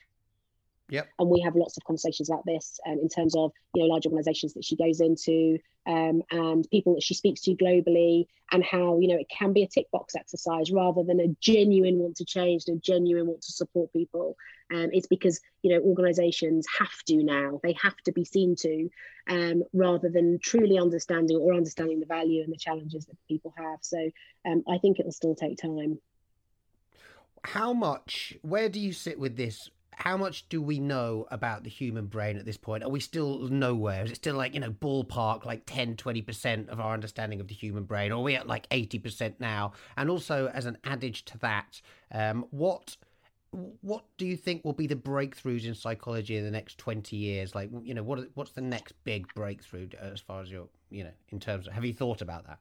Yep. 0.89 1.07
And 1.17 1.29
we 1.29 1.41
have 1.41 1.55
lots 1.55 1.77
of 1.77 1.83
conversations 1.85 2.29
about 2.29 2.45
this 2.45 2.79
um, 2.85 2.99
in 3.01 3.09
terms 3.09 3.35
of, 3.35 3.51
you 3.73 3.81
know, 3.81 3.87
large 3.87 4.05
organizations 4.05 4.53
that 4.53 4.65
she 4.65 4.75
goes 4.75 4.99
into 4.99 5.57
um, 5.85 6.21
and 6.29 6.69
people 6.69 6.95
that 6.95 7.03
she 7.03 7.13
speaks 7.13 7.41
to 7.41 7.55
globally 7.55 8.27
and 8.51 8.63
how, 8.63 8.99
you 8.99 9.07
know, 9.07 9.17
it 9.17 9.29
can 9.29 9.53
be 9.53 9.63
a 9.63 9.67
tick 9.67 9.89
box 9.91 10.15
exercise 10.15 10.71
rather 10.71 11.03
than 11.03 11.19
a 11.19 11.27
genuine 11.39 11.99
want 11.99 12.17
to 12.17 12.25
change 12.25 12.65
and 12.67 12.77
a 12.77 12.79
genuine 12.79 13.27
want 13.27 13.41
to 13.41 13.51
support 13.51 13.91
people. 13.93 14.35
Um, 14.73 14.89
it's 14.91 15.07
because, 15.07 15.39
you 15.61 15.73
know, 15.73 15.81
organizations 15.81 16.65
have 16.77 17.03
to 17.07 17.23
now, 17.23 17.59
they 17.63 17.75
have 17.81 17.97
to 18.05 18.11
be 18.11 18.25
seen 18.25 18.55
to 18.57 18.89
um, 19.29 19.63
rather 19.73 20.09
than 20.09 20.39
truly 20.39 20.77
understanding 20.77 21.37
or 21.37 21.53
understanding 21.53 22.01
the 22.01 22.05
value 22.05 22.43
and 22.43 22.51
the 22.51 22.57
challenges 22.57 23.05
that 23.05 23.17
people 23.27 23.53
have. 23.57 23.79
So 23.81 24.09
um, 24.45 24.63
I 24.67 24.77
think 24.79 24.99
it 24.99 25.05
will 25.05 25.13
still 25.13 25.35
take 25.35 25.57
time 25.57 25.97
how 27.45 27.73
much 27.73 28.37
where 28.41 28.69
do 28.69 28.79
you 28.79 28.93
sit 28.93 29.19
with 29.19 29.35
this 29.35 29.69
how 29.97 30.17
much 30.17 30.47
do 30.49 30.61
we 30.61 30.79
know 30.79 31.25
about 31.31 31.63
the 31.63 31.69
human 31.69 32.07
brain 32.07 32.37
at 32.37 32.45
this 32.45 32.57
point? 32.57 32.83
Are 32.83 32.89
we 32.89 32.99
still 32.99 33.39
nowhere? 33.49 34.03
Is 34.03 34.11
it 34.11 34.15
still 34.15 34.35
like, 34.35 34.53
you 34.53 34.59
know, 34.59 34.71
ballpark, 34.71 35.45
like 35.45 35.63
10, 35.65 35.95
20% 35.95 36.69
of 36.69 36.79
our 36.79 36.93
understanding 36.93 37.39
of 37.39 37.47
the 37.47 37.53
human 37.53 37.83
brain? 37.83 38.11
Or 38.11 38.15
are 38.15 38.23
we 38.23 38.35
at 38.35 38.47
like 38.47 38.69
80% 38.69 39.35
now? 39.39 39.73
And 39.97 40.09
also, 40.09 40.47
as 40.53 40.65
an 40.65 40.77
adage 40.83 41.25
to 41.25 41.37
that, 41.39 41.81
um, 42.11 42.45
what 42.51 42.97
what 43.81 44.05
do 44.17 44.25
you 44.25 44.35
think 44.35 44.65
will 44.65 44.73
be 44.73 44.87
the 44.87 44.95
breakthroughs 44.95 45.65
in 45.65 45.75
psychology 45.75 46.37
in 46.37 46.43
the 46.43 46.49
next 46.49 46.79
20 46.79 47.15
years 47.15 47.53
like 47.53 47.69
you 47.83 47.93
know 47.93 48.01
what 48.01 48.27
what's 48.33 48.53
the 48.53 48.61
next 48.61 48.93
big 49.03 49.31
breakthrough 49.35 49.87
as 50.01 50.19
far 50.19 50.41
as 50.41 50.49
you're 50.49 50.67
you 50.89 51.03
know 51.03 51.11
in 51.29 51.39
terms 51.39 51.67
of 51.67 51.73
have 51.73 51.85
you 51.85 51.93
thought 51.93 52.21
about 52.21 52.47
that 52.47 52.57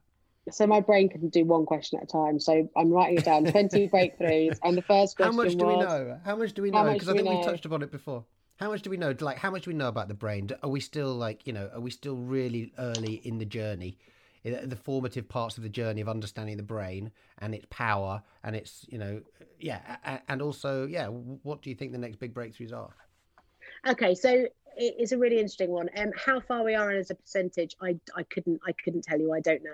so 0.51 0.67
my 0.67 0.81
brain 0.81 1.09
can 1.09 1.29
do 1.29 1.45
one 1.45 1.65
question 1.65 1.99
at 1.99 2.03
a 2.03 2.07
time. 2.07 2.39
So 2.39 2.69
I'm 2.75 2.91
writing 2.91 3.17
it 3.17 3.25
down. 3.25 3.45
Twenty 3.45 3.87
breakthroughs, 3.93 4.59
and 4.63 4.77
the 4.77 4.81
first 4.81 5.15
question. 5.15 5.33
How 5.33 5.43
much 5.43 5.55
do 5.55 5.65
was, 5.65 5.77
we 5.77 5.83
know? 5.83 6.19
How 6.25 6.35
much 6.35 6.53
do 6.53 6.61
we 6.61 6.71
know? 6.71 6.91
Because 6.91 7.09
I 7.09 7.13
think 7.13 7.27
we, 7.27 7.37
we 7.37 7.43
touched 7.43 7.65
upon 7.65 7.81
it 7.81 7.91
before. 7.91 8.25
How 8.57 8.69
much 8.69 8.81
do 8.81 8.89
we 8.89 8.97
know? 8.97 9.15
Like, 9.19 9.37
how 9.37 9.51
much 9.51 9.63
do 9.63 9.71
we 9.71 9.75
know 9.75 9.87
about 9.87 10.07
the 10.07 10.13
brain? 10.13 10.49
Are 10.61 10.69
we 10.69 10.79
still 10.79 11.13
like, 11.13 11.47
you 11.47 11.53
know, 11.53 11.69
are 11.73 11.81
we 11.81 11.91
still 11.91 12.17
really 12.17 12.71
early 12.77 13.15
in 13.15 13.39
the 13.39 13.45
journey, 13.45 13.97
in 14.43 14.69
the 14.69 14.75
formative 14.75 15.27
parts 15.27 15.57
of 15.57 15.63
the 15.63 15.69
journey 15.69 16.01
of 16.01 16.07
understanding 16.07 16.57
the 16.57 16.63
brain 16.63 17.11
and 17.39 17.55
its 17.55 17.65
power 17.69 18.21
and 18.43 18.55
its, 18.55 18.85
you 18.87 18.97
know, 18.97 19.21
yeah, 19.59 20.19
and 20.27 20.41
also, 20.41 20.85
yeah, 20.85 21.07
what 21.07 21.61
do 21.61 21.69
you 21.69 21.75
think 21.75 21.93
the 21.93 21.97
next 21.97 22.17
big 22.17 22.33
breakthroughs 22.33 22.73
are? 22.73 22.93
Okay, 23.87 24.13
so 24.13 24.47
it's 24.77 25.11
a 25.11 25.17
really 25.17 25.37
interesting 25.37 25.69
one. 25.69 25.89
Um, 25.97 26.11
how 26.15 26.39
far 26.39 26.63
we 26.63 26.75
are 26.75 26.91
as 26.91 27.09
a 27.09 27.15
percentage, 27.15 27.75
I, 27.81 27.97
I 28.15 28.23
couldn't 28.23 28.61
I 28.65 28.71
couldn't 28.71 29.03
tell 29.03 29.19
you. 29.19 29.33
I 29.33 29.39
don't 29.39 29.63
know. 29.63 29.71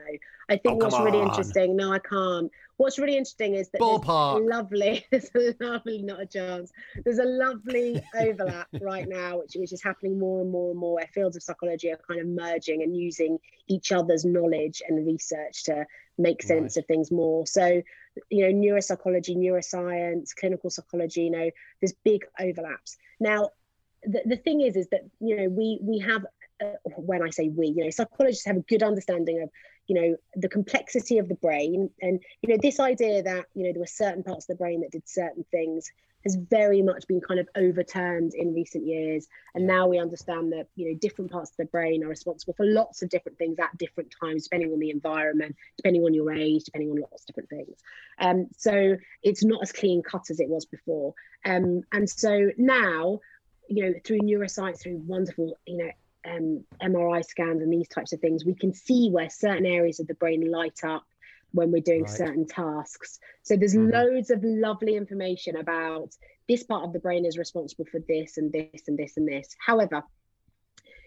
I 0.49 0.57
think 0.57 0.81
oh, 0.81 0.85
what's 0.85 0.99
really 0.99 1.19
interesting. 1.19 1.75
No, 1.75 1.91
I 1.91 1.99
can't. 1.99 2.51
What's 2.77 2.97
really 2.97 3.17
interesting 3.17 3.55
is 3.55 3.69
that 3.69 3.81
ballpark 3.81 4.47
lovely. 4.49 5.05
There's 5.11 5.29
a 5.35 5.55
lovely, 5.59 6.01
not 6.01 6.21
a 6.21 6.25
chance. 6.25 6.71
There's 7.03 7.19
a 7.19 7.25
lovely 7.25 8.01
overlap 8.15 8.67
right 8.81 9.07
now, 9.07 9.39
which 9.39 9.53
which 9.55 9.73
is 9.73 9.83
happening 9.83 10.19
more 10.19 10.41
and 10.41 10.51
more 10.51 10.71
and 10.71 10.79
more. 10.79 10.95
Where 10.95 11.09
fields 11.13 11.35
of 11.35 11.43
psychology 11.43 11.91
are 11.91 11.99
kind 12.07 12.19
of 12.19 12.27
merging 12.27 12.83
and 12.83 12.95
using 12.95 13.39
each 13.67 13.91
other's 13.91 14.25
knowledge 14.25 14.81
and 14.87 15.05
research 15.05 15.63
to 15.65 15.85
make 16.17 16.41
sense 16.43 16.75
right. 16.75 16.83
of 16.83 16.87
things 16.87 17.11
more. 17.11 17.45
So, 17.47 17.81
you 18.29 18.45
know, 18.45 18.53
neuropsychology, 18.53 19.37
neuroscience, 19.37 20.35
clinical 20.35 20.69
psychology. 20.69 21.21
You 21.21 21.31
know, 21.31 21.49
there's 21.81 21.93
big 22.03 22.25
overlaps 22.39 22.97
now 23.19 23.49
the, 24.03 24.21
the 24.25 24.37
thing 24.37 24.61
is 24.61 24.75
is 24.75 24.87
that 24.89 25.01
you 25.19 25.35
know 25.37 25.49
we 25.49 25.79
we 25.81 25.99
have 25.99 26.25
uh, 26.63 26.77
when 26.97 27.21
i 27.21 27.29
say 27.29 27.49
we 27.49 27.67
you 27.67 27.83
know 27.83 27.89
psychologists 27.89 28.45
have 28.45 28.57
a 28.57 28.61
good 28.61 28.83
understanding 28.83 29.41
of 29.41 29.49
you 29.89 29.95
know 29.99 30.15
the 30.35 30.47
complexity 30.47 31.17
of 31.17 31.27
the 31.27 31.35
brain. 31.35 31.89
And 32.01 32.21
you 32.41 32.49
know 32.49 32.59
this 32.61 32.79
idea 32.79 33.23
that 33.23 33.45
you 33.55 33.65
know 33.65 33.73
there 33.73 33.81
were 33.81 33.87
certain 33.87 34.23
parts 34.23 34.45
of 34.45 34.55
the 34.55 34.63
brain 34.63 34.81
that 34.81 34.91
did 34.91 35.09
certain 35.09 35.43
things 35.51 35.91
has 36.25 36.35
very 36.35 36.81
much 36.81 37.07
been 37.07 37.21
kind 37.21 37.39
of 37.39 37.47
overturned 37.55 38.33
in 38.33 38.53
recent 38.53 38.85
years. 38.85 39.25
And 39.55 39.65
now 39.65 39.87
we 39.87 39.97
understand 39.99 40.51
that 40.51 40.67
you 40.75 40.89
know 40.89 40.97
different 41.01 41.31
parts 41.31 41.51
of 41.51 41.57
the 41.57 41.65
brain 41.65 42.03
are 42.03 42.07
responsible 42.07 42.53
for 42.53 42.65
lots 42.67 43.01
of 43.01 43.09
different 43.09 43.39
things 43.39 43.57
at 43.59 43.77
different 43.77 44.13
times 44.21 44.43
depending 44.43 44.71
on 44.71 44.79
the 44.79 44.91
environment 44.91 45.55
depending 45.75 46.03
on 46.03 46.13
your 46.13 46.31
age 46.31 46.63
depending 46.65 46.91
on 46.91 47.01
lots 47.01 47.23
of 47.23 47.27
different 47.27 47.49
things. 47.49 47.79
Um, 48.19 48.47
so 48.55 48.95
it's 49.23 49.43
not 49.43 49.63
as 49.63 49.71
clean 49.71 50.03
cut 50.03 50.29
as 50.29 50.39
it 50.39 50.49
was 50.49 50.65
before. 50.65 51.15
Um, 51.45 51.81
and 51.91 52.07
so 52.07 52.51
now 52.57 53.21
you 53.69 53.85
know, 53.85 53.93
through 54.03 54.19
neuroscience, 54.19 54.81
through 54.81 54.97
wonderful, 55.05 55.57
you 55.65 55.77
know, 55.77 55.91
um, 56.29 56.63
MRI 56.81 57.23
scans 57.23 57.61
and 57.61 57.71
these 57.71 57.87
types 57.87 58.13
of 58.13 58.19
things, 58.19 58.43
we 58.45 58.55
can 58.55 58.73
see 58.73 59.09
where 59.09 59.29
certain 59.29 59.65
areas 59.65 59.99
of 59.99 60.07
the 60.07 60.15
brain 60.15 60.49
light 60.49 60.83
up 60.83 61.05
when 61.51 61.71
we're 61.71 61.81
doing 61.81 62.03
right. 62.03 62.11
certain 62.11 62.47
tasks. 62.47 63.19
So 63.43 63.55
there's 63.55 63.75
mm-hmm. 63.75 63.91
loads 63.91 64.29
of 64.29 64.43
lovely 64.43 64.95
information 64.95 65.55
about 65.55 66.09
this 66.47 66.63
part 66.63 66.83
of 66.83 66.93
the 66.93 66.99
brain 66.99 67.25
is 67.25 67.37
responsible 67.37 67.85
for 67.85 67.99
this 68.07 68.37
and 68.37 68.51
this 68.51 68.87
and 68.87 68.97
this 68.97 69.17
and 69.17 69.27
this. 69.27 69.55
However, 69.65 70.03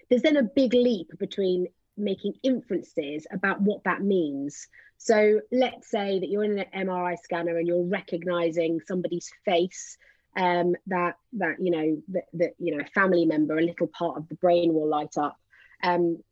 there's 0.09 0.23
then 0.23 0.37
a 0.37 0.43
big 0.43 0.75
leap 0.75 1.09
between 1.19 1.69
making 1.97 2.35
inferences 2.43 3.27
about 3.33 3.61
what 3.61 3.85
that 3.85 4.03
means. 4.03 4.67
So 4.99 5.41
let's 5.51 5.91
say 5.91 6.21
that 6.21 6.29
you're 6.29 6.45
in 6.45 6.59
an 6.59 6.87
MRI 6.87 7.19
scanner 7.19 7.59
and 7.59 7.67
you're 7.67 7.85
recognizing 7.85 8.81
somebody's 8.87 9.31
face 9.45 9.99
um, 10.37 10.75
that 10.87 11.17
that 11.35 11.57
you 11.61 11.71
know 11.71 12.03
that, 12.09 12.25
that 12.35 12.55
you 12.59 12.77
know 12.77 12.85
a 12.85 12.89
family 12.89 13.25
member, 13.27 13.59
a 13.59 13.63
little 13.63 13.87
part 13.87 14.17
of 14.17 14.29
the 14.29 14.35
brain 14.37 14.75
will 14.75 14.89
light 14.89 15.17
up. 15.17 15.39
Um, 15.83 16.23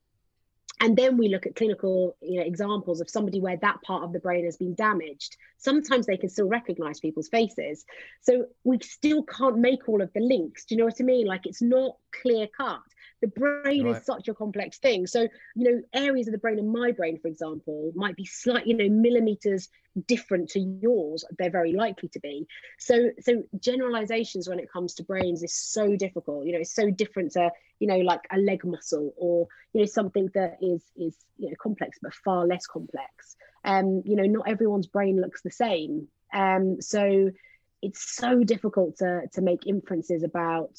and 0.82 0.96
then 0.96 1.18
we 1.18 1.28
look 1.28 1.44
at 1.44 1.56
clinical 1.56 2.16
you 2.22 2.40
know, 2.40 2.46
examples 2.46 3.02
of 3.02 3.10
somebody 3.10 3.38
where 3.38 3.58
that 3.58 3.82
part 3.82 4.02
of 4.02 4.14
the 4.14 4.18
brain 4.18 4.46
has 4.46 4.56
been 4.56 4.74
damaged. 4.74 5.36
Sometimes 5.58 6.06
they 6.06 6.16
can 6.16 6.30
still 6.30 6.48
recognize 6.48 7.00
people's 7.00 7.28
faces. 7.28 7.84
So 8.22 8.46
we 8.64 8.78
still 8.80 9.22
can't 9.24 9.58
make 9.58 9.90
all 9.90 10.00
of 10.00 10.10
the 10.14 10.20
links. 10.20 10.64
Do 10.64 10.74
you 10.74 10.78
know 10.78 10.86
what 10.86 10.96
I 10.98 11.02
mean? 11.02 11.26
Like 11.26 11.44
it's 11.44 11.60
not 11.60 11.96
clear 12.22 12.46
cut 12.46 12.80
the 13.20 13.28
brain 13.28 13.84
right. 13.84 13.96
is 13.96 14.04
such 14.04 14.28
a 14.28 14.34
complex 14.34 14.78
thing. 14.78 15.06
So 15.06 15.22
you 15.54 15.70
know 15.70 15.82
areas 15.92 16.28
of 16.28 16.32
the 16.32 16.38
brain 16.38 16.58
in 16.58 16.70
my 16.72 16.92
brain 16.92 17.18
for 17.20 17.28
example 17.28 17.92
might 17.94 18.16
be 18.16 18.24
slightly 18.24 18.70
you 18.70 18.76
know 18.76 18.88
millimeters 18.88 19.68
different 20.06 20.48
to 20.50 20.60
yours 20.60 21.24
they're 21.38 21.50
very 21.50 21.72
likely 21.72 22.08
to 22.10 22.20
be. 22.20 22.46
So 22.78 23.10
so 23.20 23.42
generalizations 23.58 24.48
when 24.48 24.58
it 24.58 24.70
comes 24.72 24.94
to 24.94 25.04
brains 25.04 25.42
is 25.42 25.54
so 25.54 25.96
difficult. 25.96 26.46
You 26.46 26.52
know 26.52 26.60
it's 26.60 26.74
so 26.74 26.90
different 26.90 27.32
to 27.32 27.50
you 27.78 27.86
know 27.86 27.98
like 27.98 28.22
a 28.30 28.38
leg 28.38 28.64
muscle 28.64 29.12
or 29.16 29.48
you 29.72 29.80
know 29.80 29.86
something 29.86 30.30
that 30.34 30.58
is 30.62 30.82
is 30.96 31.16
you 31.38 31.50
know 31.50 31.56
complex 31.60 31.98
but 32.00 32.14
far 32.14 32.46
less 32.46 32.66
complex. 32.66 33.36
Um 33.64 34.02
you 34.04 34.16
know 34.16 34.24
not 34.24 34.48
everyone's 34.48 34.86
brain 34.86 35.20
looks 35.20 35.42
the 35.42 35.50
same. 35.50 36.08
Um 36.32 36.80
so 36.80 37.30
it's 37.82 38.16
so 38.16 38.44
difficult 38.44 38.96
to 38.98 39.22
to 39.32 39.40
make 39.40 39.66
inferences 39.66 40.22
about 40.22 40.78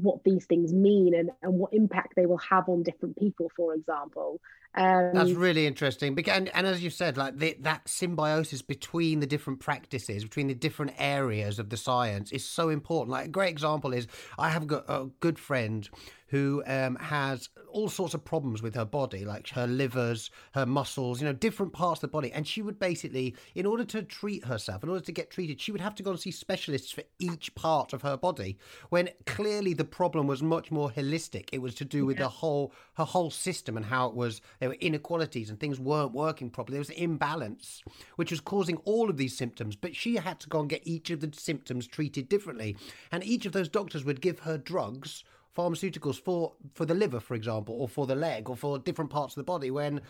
what 0.00 0.24
these 0.24 0.44
things 0.46 0.72
mean 0.72 1.14
and, 1.14 1.30
and 1.42 1.54
what 1.54 1.72
impact 1.72 2.14
they 2.16 2.26
will 2.26 2.38
have 2.38 2.68
on 2.68 2.82
different 2.82 3.16
people, 3.16 3.50
for 3.56 3.74
example. 3.74 4.40
Um, 4.74 5.10
That's 5.14 5.32
really 5.32 5.66
interesting. 5.66 6.18
And, 6.28 6.50
and 6.54 6.66
as 6.66 6.82
you 6.82 6.90
said, 6.90 7.16
like 7.16 7.38
the, 7.38 7.56
that 7.60 7.88
symbiosis 7.88 8.60
between 8.60 9.20
the 9.20 9.26
different 9.26 9.60
practices, 9.60 10.22
between 10.22 10.48
the 10.48 10.54
different 10.54 10.92
areas 10.98 11.58
of 11.58 11.70
the 11.70 11.76
science, 11.76 12.30
is 12.30 12.44
so 12.44 12.68
important. 12.68 13.10
Like 13.10 13.26
a 13.26 13.30
great 13.30 13.50
example 13.50 13.94
is 13.94 14.06
I 14.38 14.50
have 14.50 14.66
got 14.66 14.84
a 14.88 15.06
good 15.20 15.38
friend 15.38 15.88
who 16.28 16.62
um, 16.66 16.96
has 16.96 17.48
all 17.68 17.88
sorts 17.88 18.14
of 18.14 18.24
problems 18.24 18.62
with 18.62 18.74
her 18.74 18.84
body, 18.84 19.24
like 19.24 19.48
her 19.50 19.66
livers, 19.66 20.30
her 20.54 20.66
muscles, 20.66 21.20
you 21.20 21.26
know, 21.26 21.32
different 21.32 21.72
parts 21.72 21.98
of 21.98 22.10
the 22.10 22.12
body. 22.12 22.32
And 22.32 22.46
she 22.46 22.62
would 22.62 22.78
basically, 22.78 23.36
in 23.54 23.66
order 23.66 23.84
to 23.84 24.02
treat 24.02 24.44
herself, 24.44 24.82
in 24.82 24.88
order 24.88 25.04
to 25.04 25.12
get 25.12 25.30
treated, 25.30 25.60
she 25.60 25.72
would 25.72 25.80
have 25.80 25.94
to 25.96 26.02
go 26.02 26.10
and 26.10 26.20
see 26.20 26.30
specialists 26.30 26.90
for 26.90 27.02
each 27.18 27.54
part 27.54 27.92
of 27.92 28.02
her 28.02 28.16
body. 28.16 28.58
When 28.88 29.10
clearly 29.26 29.74
the 29.74 29.84
problem 29.84 30.26
was 30.26 30.42
much 30.42 30.70
more 30.70 30.90
holistic. 30.90 31.48
It 31.52 31.62
was 31.62 31.74
to 31.76 31.84
do 31.84 32.06
with 32.06 32.16
yeah. 32.16 32.24
the 32.24 32.30
whole 32.30 32.72
her 32.94 33.04
whole 33.04 33.30
system 33.30 33.76
and 33.76 33.84
how 33.84 34.08
it 34.08 34.14
was 34.14 34.40
there 34.58 34.70
were 34.70 34.76
inequalities 34.76 35.50
and 35.50 35.60
things 35.60 35.78
weren't 35.78 36.12
working 36.12 36.50
properly. 36.50 36.76
There 36.76 36.80
was 36.80 36.90
an 36.90 36.96
imbalance, 36.96 37.82
which 38.16 38.30
was 38.30 38.40
causing 38.40 38.78
all 38.78 39.10
of 39.10 39.16
these 39.16 39.36
symptoms. 39.36 39.76
But 39.76 39.94
she 39.94 40.16
had 40.16 40.40
to 40.40 40.48
go 40.48 40.60
and 40.60 40.68
get 40.68 40.86
each 40.86 41.10
of 41.10 41.20
the 41.20 41.30
symptoms 41.36 41.86
treated 41.86 42.28
differently. 42.28 42.76
And 43.12 43.22
each 43.22 43.46
of 43.46 43.52
those 43.52 43.68
doctors 43.68 44.04
would 44.04 44.20
give 44.20 44.40
her 44.40 44.58
drugs 44.58 45.24
pharmaceuticals 45.56 46.20
for 46.20 46.52
for 46.74 46.84
the 46.84 46.94
liver, 46.94 47.20
for 47.20 47.34
example, 47.34 47.74
or 47.78 47.88
for 47.88 48.06
the 48.06 48.14
leg, 48.14 48.48
or 48.48 48.56
for 48.56 48.78
different 48.78 49.10
parts 49.10 49.34
of 49.34 49.40
the 49.40 49.44
body. 49.44 49.70
When 49.70 50.00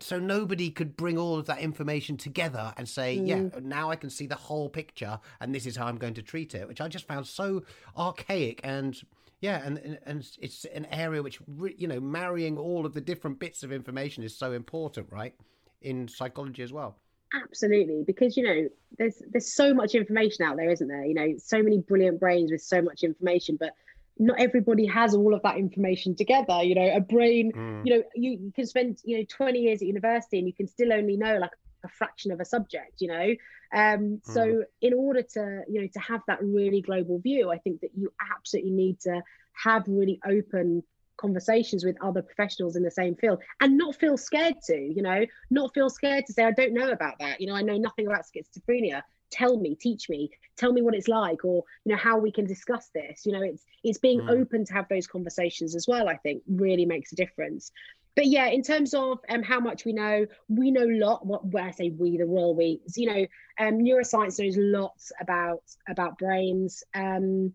so 0.00 0.18
nobody 0.18 0.70
could 0.70 0.96
bring 0.96 1.18
all 1.18 1.38
of 1.38 1.46
that 1.46 1.60
information 1.60 2.16
together 2.16 2.72
and 2.76 2.88
say, 2.88 3.16
mm. 3.16 3.28
yeah, 3.28 3.60
now 3.60 3.90
I 3.90 3.96
can 3.96 4.10
see 4.10 4.26
the 4.26 4.34
whole 4.34 4.68
picture, 4.68 5.18
and 5.40 5.54
this 5.54 5.66
is 5.66 5.76
how 5.76 5.86
I'm 5.86 5.98
going 5.98 6.14
to 6.14 6.22
treat 6.22 6.54
it, 6.54 6.66
which 6.66 6.80
I 6.80 6.88
just 6.88 7.06
found 7.06 7.26
so 7.26 7.62
archaic 7.96 8.60
and. 8.64 9.00
Yeah, 9.40 9.60
and 9.62 9.98
and 10.06 10.26
it's 10.40 10.64
an 10.64 10.86
area 10.86 11.22
which 11.22 11.38
you 11.76 11.86
know 11.86 12.00
marrying 12.00 12.56
all 12.56 12.86
of 12.86 12.94
the 12.94 13.00
different 13.02 13.38
bits 13.38 13.62
of 13.62 13.72
information 13.72 14.22
is 14.22 14.34
so 14.34 14.52
important, 14.52 15.08
right? 15.10 15.34
In 15.82 16.08
psychology 16.08 16.62
as 16.62 16.72
well 16.72 16.96
absolutely 17.42 18.04
because 18.06 18.36
you 18.36 18.42
know 18.42 18.68
there's 18.98 19.22
there's 19.32 19.54
so 19.54 19.74
much 19.74 19.94
information 19.94 20.44
out 20.44 20.56
there 20.56 20.70
isn't 20.70 20.88
there 20.88 21.04
you 21.04 21.14
know 21.14 21.34
so 21.38 21.62
many 21.62 21.78
brilliant 21.78 22.20
brains 22.20 22.50
with 22.50 22.60
so 22.60 22.80
much 22.80 23.02
information 23.02 23.56
but 23.58 23.72
not 24.18 24.38
everybody 24.38 24.86
has 24.86 25.14
all 25.14 25.34
of 25.34 25.42
that 25.42 25.56
information 25.56 26.14
together 26.14 26.62
you 26.62 26.74
know 26.74 26.94
a 26.94 27.00
brain 27.00 27.52
mm. 27.52 27.82
you 27.84 27.96
know 27.96 28.02
you, 28.14 28.30
you 28.32 28.52
can 28.54 28.66
spend 28.66 28.98
you 29.04 29.18
know 29.18 29.24
20 29.28 29.58
years 29.58 29.82
at 29.82 29.88
university 29.88 30.38
and 30.38 30.46
you 30.46 30.52
can 30.52 30.68
still 30.68 30.92
only 30.92 31.16
know 31.16 31.38
like 31.38 31.50
a 31.84 31.88
fraction 31.88 32.30
of 32.30 32.40
a 32.40 32.44
subject 32.44 33.00
you 33.00 33.08
know 33.08 33.34
um 33.74 34.20
so 34.22 34.40
mm. 34.40 34.62
in 34.80 34.94
order 34.94 35.22
to 35.22 35.62
you 35.68 35.80
know 35.80 35.88
to 35.92 35.98
have 35.98 36.20
that 36.26 36.42
really 36.42 36.80
global 36.80 37.18
view 37.18 37.50
i 37.50 37.58
think 37.58 37.80
that 37.80 37.90
you 37.96 38.12
absolutely 38.36 38.70
need 38.70 38.98
to 39.00 39.20
have 39.52 39.84
really 39.86 40.20
open 40.26 40.82
conversations 41.16 41.84
with 41.84 41.96
other 42.02 42.22
professionals 42.22 42.76
in 42.76 42.82
the 42.82 42.90
same 42.90 43.14
field 43.14 43.40
and 43.60 43.78
not 43.78 43.94
feel 43.94 44.16
scared 44.16 44.56
to 44.64 44.76
you 44.76 45.02
know 45.02 45.24
not 45.50 45.72
feel 45.74 45.88
scared 45.88 46.26
to 46.26 46.32
say 46.32 46.44
i 46.44 46.50
don't 46.50 46.72
know 46.72 46.90
about 46.90 47.14
that 47.20 47.40
you 47.40 47.46
know 47.46 47.54
i 47.54 47.62
know 47.62 47.76
nothing 47.76 48.06
about 48.06 48.24
schizophrenia 48.24 49.02
tell 49.34 49.56
me 49.58 49.74
teach 49.74 50.08
me 50.08 50.30
tell 50.56 50.72
me 50.72 50.82
what 50.82 50.94
it's 50.94 51.08
like 51.08 51.44
or 51.44 51.64
you 51.84 51.92
know 51.92 51.98
how 51.98 52.18
we 52.18 52.30
can 52.30 52.46
discuss 52.46 52.88
this. 52.94 53.26
You 53.26 53.32
know 53.32 53.42
it's 53.42 53.64
it's 53.82 53.98
being 53.98 54.20
mm. 54.20 54.30
open 54.30 54.64
to 54.64 54.72
have 54.72 54.88
those 54.88 55.06
conversations 55.06 55.74
as 55.74 55.86
well 55.88 56.08
i 56.08 56.16
think 56.16 56.42
really 56.48 56.86
makes 56.86 57.12
a 57.12 57.16
difference. 57.16 57.72
But 58.16 58.26
yeah 58.26 58.46
in 58.46 58.62
terms 58.62 58.94
of 58.94 59.18
um, 59.28 59.42
how 59.42 59.58
much 59.58 59.84
we 59.84 59.92
know 59.92 60.26
we 60.48 60.70
know 60.70 60.84
a 60.84 60.98
lot 61.04 61.26
what 61.26 61.44
when 61.46 61.64
i 61.64 61.72
say 61.72 61.90
we 61.90 62.16
the 62.16 62.26
royal 62.26 62.54
we 62.54 62.80
you 62.94 63.06
know 63.12 63.26
um, 63.58 63.78
neuroscience 63.78 64.38
knows 64.38 64.56
lots 64.56 65.12
about 65.20 65.62
about 65.88 66.18
brains. 66.18 66.84
Um, 66.94 67.54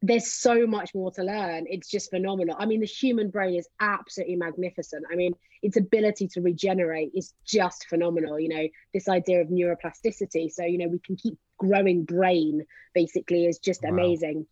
there's 0.00 0.32
so 0.32 0.66
much 0.66 0.94
more 0.94 1.10
to 1.12 1.22
learn. 1.22 1.66
It's 1.68 1.90
just 1.90 2.10
phenomenal. 2.10 2.56
I 2.58 2.66
mean, 2.66 2.80
the 2.80 2.86
human 2.86 3.30
brain 3.30 3.56
is 3.56 3.68
absolutely 3.80 4.36
magnificent. 4.36 5.04
I 5.10 5.16
mean, 5.16 5.34
its 5.62 5.76
ability 5.76 6.28
to 6.28 6.40
regenerate 6.40 7.10
is 7.14 7.34
just 7.44 7.86
phenomenal. 7.88 8.38
You 8.38 8.48
know, 8.48 8.68
this 8.94 9.08
idea 9.08 9.40
of 9.40 9.48
neuroplasticity. 9.48 10.52
So, 10.52 10.64
you 10.64 10.78
know, 10.78 10.88
we 10.88 11.00
can 11.00 11.16
keep 11.16 11.36
growing 11.58 12.04
brain 12.04 12.64
basically 12.94 13.46
is 13.46 13.58
just 13.58 13.82
wow. 13.82 13.90
amazing. 13.90 14.46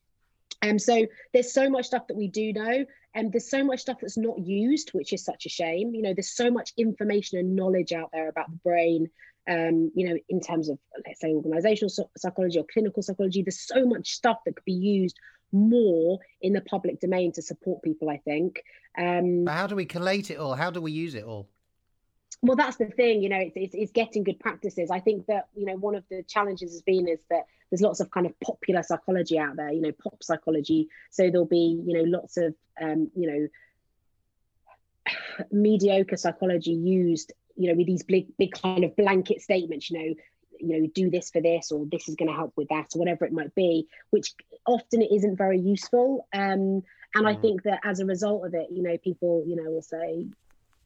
And 0.62 0.72
um, 0.72 0.78
so 0.78 1.06
there's 1.32 1.52
so 1.52 1.68
much 1.70 1.86
stuff 1.86 2.06
that 2.08 2.16
we 2.16 2.28
do 2.28 2.52
know, 2.52 2.84
and 3.16 3.32
there's 3.32 3.50
so 3.50 3.64
much 3.64 3.80
stuff 3.80 3.98
that's 4.00 4.18
not 4.18 4.38
used, 4.38 4.90
which 4.90 5.12
is 5.12 5.24
such 5.24 5.46
a 5.46 5.48
shame. 5.48 5.94
You 5.94 6.02
know, 6.02 6.14
there's 6.14 6.36
so 6.36 6.50
much 6.50 6.72
information 6.76 7.38
and 7.38 7.56
knowledge 7.56 7.92
out 7.92 8.10
there 8.12 8.28
about 8.28 8.50
the 8.50 8.58
brain. 8.58 9.08
Um, 9.48 9.90
you 9.94 10.08
know, 10.08 10.18
in 10.28 10.40
terms 10.40 10.68
of 10.68 10.78
let's 11.06 11.20
say 11.20 11.32
organizational 11.32 12.10
psychology 12.16 12.58
or 12.58 12.66
clinical 12.72 13.02
psychology, 13.02 13.42
there's 13.42 13.66
so 13.66 13.86
much 13.86 14.10
stuff 14.10 14.38
that 14.44 14.56
could 14.56 14.64
be 14.64 14.72
used 14.72 15.16
more 15.52 16.18
in 16.42 16.52
the 16.52 16.60
public 16.60 17.00
domain 17.00 17.32
to 17.32 17.42
support 17.42 17.82
people 17.82 18.10
i 18.10 18.16
think 18.18 18.62
um 18.98 19.46
how 19.46 19.66
do 19.66 19.76
we 19.76 19.84
collate 19.84 20.30
it 20.30 20.38
all 20.38 20.54
how 20.54 20.70
do 20.70 20.80
we 20.80 20.92
use 20.92 21.14
it 21.14 21.24
all 21.24 21.48
well 22.42 22.56
that's 22.56 22.76
the 22.76 22.86
thing 22.86 23.22
you 23.22 23.28
know 23.28 23.38
it's, 23.38 23.56
it's, 23.56 23.74
it's, 23.74 23.92
getting 23.92 24.22
good 24.22 24.38
practices 24.38 24.90
i 24.90 25.00
think 25.00 25.26
that 25.26 25.48
you 25.56 25.66
know 25.66 25.76
one 25.76 25.94
of 25.94 26.04
the 26.10 26.22
challenges 26.24 26.72
has 26.72 26.82
been 26.82 27.08
is 27.08 27.18
that 27.30 27.44
there's 27.70 27.80
lots 27.80 28.00
of 28.00 28.10
kind 28.10 28.26
of 28.26 28.38
popular 28.40 28.82
psychology 28.82 29.38
out 29.38 29.56
there 29.56 29.70
you 29.70 29.80
know 29.80 29.92
pop 29.92 30.22
psychology 30.22 30.88
so 31.10 31.30
there'll 31.30 31.46
be 31.46 31.82
you 31.84 31.94
know 31.94 32.18
lots 32.18 32.36
of 32.36 32.54
um 32.80 33.10
you 33.16 33.30
know 33.30 33.48
mediocre 35.50 36.16
psychology 36.16 36.72
used 36.72 37.32
you 37.56 37.68
know 37.70 37.76
with 37.76 37.86
these 37.86 38.02
big 38.02 38.36
big 38.36 38.52
kind 38.52 38.84
of 38.84 38.94
blanket 38.96 39.40
statements 39.40 39.90
you 39.90 39.98
know 39.98 40.14
you 40.58 40.80
know 40.80 40.88
do 40.94 41.10
this 41.10 41.30
for 41.30 41.40
this 41.40 41.70
or 41.70 41.86
this 41.86 42.08
is 42.08 42.16
going 42.16 42.28
to 42.28 42.34
help 42.34 42.52
with 42.56 42.68
that 42.68 42.86
or 42.94 42.98
whatever 42.98 43.24
it 43.24 43.32
might 43.32 43.54
be 43.54 43.86
which 44.10 44.34
often 44.66 45.02
it 45.02 45.12
isn't 45.12 45.36
very 45.36 45.58
useful 45.58 46.26
um, 46.32 46.82
and 47.14 47.24
mm. 47.24 47.26
i 47.26 47.34
think 47.34 47.62
that 47.62 47.80
as 47.84 48.00
a 48.00 48.06
result 48.06 48.46
of 48.46 48.54
it 48.54 48.68
you 48.70 48.82
know 48.82 48.96
people 48.98 49.44
you 49.46 49.56
know 49.56 49.70
will 49.70 49.82
say 49.82 50.26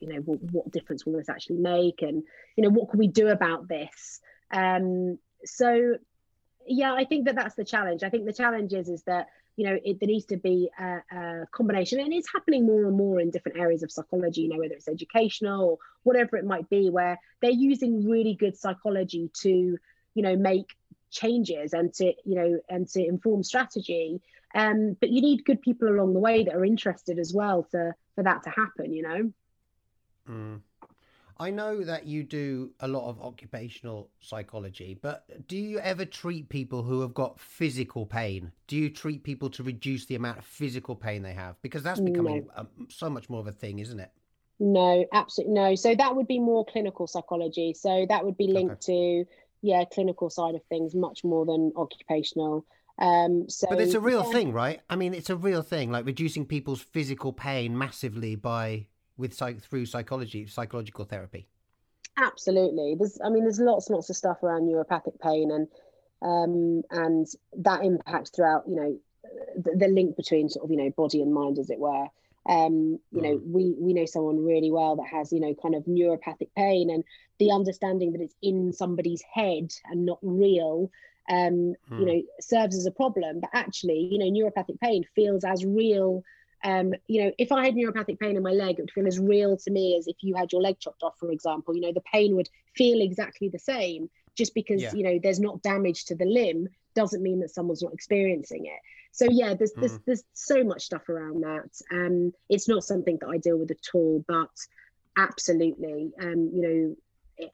you 0.00 0.08
know 0.08 0.22
well, 0.24 0.38
what 0.50 0.70
difference 0.70 1.06
will 1.06 1.14
this 1.14 1.28
actually 1.28 1.58
make? 1.58 2.02
And 2.02 2.22
you 2.56 2.64
know 2.64 2.70
what 2.70 2.90
can 2.90 2.98
we 2.98 3.08
do 3.08 3.28
about 3.28 3.68
this? 3.68 4.20
Um, 4.50 5.18
so 5.44 5.96
yeah 6.66 6.92
i 6.92 7.04
think 7.04 7.24
that 7.26 7.34
that's 7.34 7.54
the 7.54 7.64
challenge. 7.64 8.02
I 8.02 8.10
think 8.10 8.26
the 8.26 8.32
challenge 8.32 8.72
is 8.72 8.88
is 8.88 9.02
that 9.04 9.28
you 9.56 9.66
know 9.66 9.78
it, 9.84 9.98
there 10.00 10.06
needs 10.06 10.26
to 10.26 10.36
be 10.36 10.70
a, 10.78 11.02
a, 11.12 11.46
combination 11.52 12.00
and 12.00 12.12
it's 12.12 12.32
happening 12.32 12.64
more 12.66 12.86
and 12.86 12.96
more 12.96 13.20
in 13.20 13.30
different 13.30 13.58
areas 13.58 13.82
of 13.82 13.90
psychology 13.90 14.42
you 14.42 14.48
know 14.48 14.58
whether 14.58 14.74
it's 14.74 14.88
educational 14.88 15.62
or 15.62 15.78
whatever 16.02 16.36
it 16.36 16.44
might 16.44 16.68
be 16.70 16.88
where 16.88 17.18
they're 17.42 17.50
using 17.50 18.08
really 18.08 18.34
good 18.34 18.56
psychology 18.56 19.30
to 19.42 19.78
you 20.14 20.22
know 20.22 20.36
make 20.36 20.76
changes 21.10 21.72
and 21.72 21.92
to 21.94 22.12
you 22.24 22.34
know 22.36 22.60
and 22.68 22.88
to 22.88 23.04
inform 23.04 23.42
strategy. 23.42 24.20
Um 24.54 24.96
but 25.00 25.10
you 25.10 25.20
need 25.20 25.44
good 25.44 25.62
people 25.62 25.88
along 25.88 26.14
the 26.14 26.20
way 26.20 26.44
that 26.44 26.54
are 26.54 26.64
interested 26.64 27.18
as 27.18 27.32
well 27.34 27.66
to 27.72 27.94
for 28.14 28.24
that 28.24 28.44
to 28.44 28.50
happen 28.50 28.92
you 28.92 29.02
know 29.02 29.32
mm. 30.30 30.60
I 31.38 31.50
know 31.50 31.82
that 31.84 32.06
you 32.06 32.22
do 32.22 32.70
a 32.80 32.86
lot 32.86 33.08
of 33.08 33.18
occupational 33.22 34.10
psychology, 34.20 34.98
but 35.00 35.24
do 35.48 35.56
you 35.56 35.78
ever 35.78 36.04
treat 36.04 36.50
people 36.50 36.82
who 36.82 37.00
have 37.00 37.14
got 37.14 37.40
physical 37.40 38.04
pain? 38.04 38.52
Do 38.66 38.76
you 38.76 38.90
treat 38.90 39.22
people 39.22 39.48
to 39.50 39.62
reduce 39.62 40.04
the 40.04 40.16
amount 40.16 40.38
of 40.38 40.44
physical 40.44 40.94
pain 40.94 41.22
they 41.22 41.32
have? 41.32 41.56
Because 41.62 41.82
that's 41.82 41.98
becoming 41.98 42.46
no. 42.54 42.62
a, 42.62 42.66
so 42.90 43.08
much 43.08 43.30
more 43.30 43.40
of 43.40 43.46
a 43.46 43.52
thing, 43.52 43.78
isn't 43.78 43.98
it? 43.98 44.10
No, 44.58 45.06
absolutely 45.14 45.54
no. 45.54 45.74
So 45.76 45.94
that 45.94 46.14
would 46.14 46.28
be 46.28 46.38
more 46.38 46.66
clinical 46.66 47.06
psychology. 47.06 47.72
So 47.72 48.04
that 48.10 48.22
would 48.22 48.36
be 48.36 48.48
linked 48.48 48.88
okay. 48.88 49.24
to 49.24 49.24
yeah, 49.62 49.84
clinical 49.90 50.28
side 50.28 50.54
of 50.54 50.62
things 50.64 50.94
much 50.94 51.24
more 51.24 51.46
than 51.46 51.72
occupational. 51.76 52.66
Um, 52.98 53.48
so, 53.48 53.66
but 53.70 53.80
it's 53.80 53.94
a 53.94 54.00
real 54.00 54.24
yeah. 54.26 54.32
thing, 54.32 54.52
right? 54.52 54.80
I 54.90 54.96
mean, 54.96 55.14
it's 55.14 55.30
a 55.30 55.36
real 55.36 55.62
thing, 55.62 55.90
like 55.90 56.04
reducing 56.04 56.44
people's 56.44 56.82
physical 56.82 57.32
pain 57.32 57.76
massively 57.76 58.36
by 58.36 58.88
with 59.20 59.34
psych 59.34 59.62
through 59.62 59.86
psychology, 59.86 60.46
psychological 60.46 61.04
therapy? 61.04 61.46
Absolutely. 62.16 62.96
There's, 62.98 63.18
I 63.24 63.28
mean, 63.30 63.44
there's 63.44 63.60
lots 63.60 63.88
and 63.88 63.94
lots 63.94 64.10
of 64.10 64.16
stuff 64.16 64.42
around 64.42 64.62
neuropathic 64.62 65.20
pain, 65.20 65.50
and 65.50 65.68
um, 66.22 66.82
and 66.90 67.26
that 67.58 67.84
impacts 67.84 68.30
throughout. 68.30 68.64
You 68.66 68.76
know, 68.76 68.98
the, 69.56 69.76
the, 69.76 69.88
link 69.88 70.16
between 70.16 70.48
sort 70.48 70.64
of 70.64 70.70
you 70.70 70.76
know 70.76 70.90
body 70.90 71.22
and 71.22 71.32
mind, 71.32 71.58
as 71.58 71.70
it 71.70 71.78
were. 71.78 72.06
Um, 72.48 72.98
you 73.12 73.20
mm. 73.20 73.22
know, 73.22 73.40
we 73.44 73.74
we 73.78 73.92
know 73.92 74.06
someone 74.06 74.44
really 74.44 74.70
well 74.70 74.96
that 74.96 75.06
has 75.10 75.32
you 75.32 75.40
know 75.40 75.54
kind 75.62 75.74
of 75.74 75.84
neuropathic 75.84 76.48
pain, 76.56 76.90
and 76.90 77.04
the 77.38 77.52
understanding 77.52 78.12
that 78.12 78.20
it's 78.20 78.34
in 78.42 78.72
somebody's 78.72 79.22
head 79.32 79.72
and 79.86 80.04
not 80.04 80.18
real. 80.22 80.90
Um, 81.28 81.74
mm. 81.88 82.00
you 82.00 82.06
know, 82.06 82.22
serves 82.40 82.76
as 82.76 82.86
a 82.86 82.90
problem, 82.90 83.40
but 83.40 83.50
actually, 83.52 84.08
you 84.10 84.18
know, 84.18 84.24
neuropathic 84.24 84.80
pain 84.80 85.04
feels 85.14 85.44
as 85.44 85.64
real 85.64 86.24
um, 86.64 86.92
you 87.06 87.24
know, 87.24 87.32
if 87.38 87.52
I 87.52 87.64
had 87.64 87.74
neuropathic 87.74 88.18
pain 88.18 88.36
in 88.36 88.42
my 88.42 88.52
leg, 88.52 88.78
it 88.78 88.82
would 88.82 88.90
feel 88.90 89.06
as 89.06 89.18
real 89.18 89.56
to 89.56 89.70
me 89.70 89.96
as 89.96 90.06
if 90.06 90.16
you 90.20 90.34
had 90.34 90.52
your 90.52 90.60
leg 90.60 90.78
chopped 90.78 91.02
off, 91.02 91.14
for 91.18 91.30
example. 91.30 91.74
You 91.74 91.80
know, 91.82 91.92
the 91.92 92.02
pain 92.12 92.36
would 92.36 92.50
feel 92.76 93.00
exactly 93.00 93.48
the 93.48 93.58
same. 93.58 94.10
Just 94.36 94.54
because 94.54 94.80
yeah. 94.82 94.92
you 94.94 95.02
know 95.02 95.18
there's 95.22 95.40
not 95.40 95.62
damage 95.62 96.04
to 96.06 96.14
the 96.14 96.24
limb 96.24 96.68
doesn't 96.94 97.22
mean 97.22 97.40
that 97.40 97.50
someone's 97.50 97.82
not 97.82 97.92
experiencing 97.92 98.66
it. 98.66 98.80
So 99.12 99.26
yeah, 99.30 99.54
there's 99.54 99.72
mm. 99.72 99.80
there's 99.80 99.98
there's 100.06 100.24
so 100.34 100.62
much 100.62 100.82
stuff 100.82 101.08
around 101.08 101.42
that. 101.42 101.70
Um, 101.90 102.32
it's 102.48 102.68
not 102.68 102.84
something 102.84 103.18
that 103.20 103.28
I 103.28 103.38
deal 103.38 103.58
with 103.58 103.70
at 103.70 103.88
all, 103.94 104.24
but 104.28 104.50
absolutely, 105.16 106.12
um, 106.20 106.50
you 106.54 106.62
know, 106.62 106.96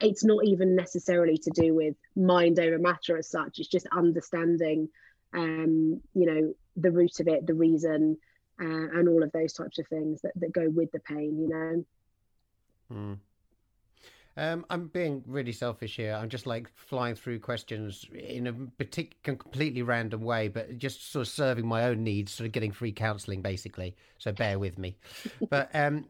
it's 0.00 0.24
not 0.24 0.44
even 0.44 0.76
necessarily 0.76 1.38
to 1.38 1.50
do 1.50 1.74
with 1.74 1.94
mind 2.14 2.58
over 2.58 2.78
matter 2.78 3.16
as 3.16 3.30
such. 3.30 3.58
It's 3.58 3.68
just 3.68 3.86
understanding, 3.92 4.88
um, 5.32 6.00
you 6.14 6.26
know, 6.26 6.54
the 6.76 6.90
root 6.90 7.20
of 7.20 7.28
it, 7.28 7.46
the 7.46 7.54
reason, 7.54 8.18
uh, 8.60 8.98
and 8.98 9.08
all 9.08 9.22
of 9.22 9.32
those 9.32 9.52
types 9.52 9.78
of 9.78 9.86
things 9.88 10.20
that, 10.22 10.32
that 10.36 10.52
go 10.52 10.68
with 10.68 10.90
the 10.92 11.00
pain, 11.00 11.38
you 11.38 11.48
know. 11.48 11.84
Mm. 12.92 13.18
Um, 14.38 14.66
I'm 14.68 14.88
being 14.88 15.24
really 15.26 15.52
selfish 15.52 15.96
here. 15.96 16.14
I'm 16.14 16.28
just 16.28 16.46
like 16.46 16.68
flying 16.74 17.14
through 17.14 17.40
questions 17.40 18.04
in 18.12 18.46
a 18.46 18.52
particular, 18.52 19.16
completely 19.22 19.80
random 19.80 20.20
way, 20.20 20.48
but 20.48 20.76
just 20.76 21.10
sort 21.10 21.26
of 21.26 21.32
serving 21.32 21.66
my 21.66 21.84
own 21.84 22.04
needs, 22.04 22.32
sort 22.32 22.46
of 22.46 22.52
getting 22.52 22.70
free 22.70 22.92
counselling, 22.92 23.40
basically. 23.40 23.96
So 24.18 24.32
bear 24.32 24.58
with 24.58 24.76
me. 24.76 24.98
but 25.50 25.70
um, 25.74 26.06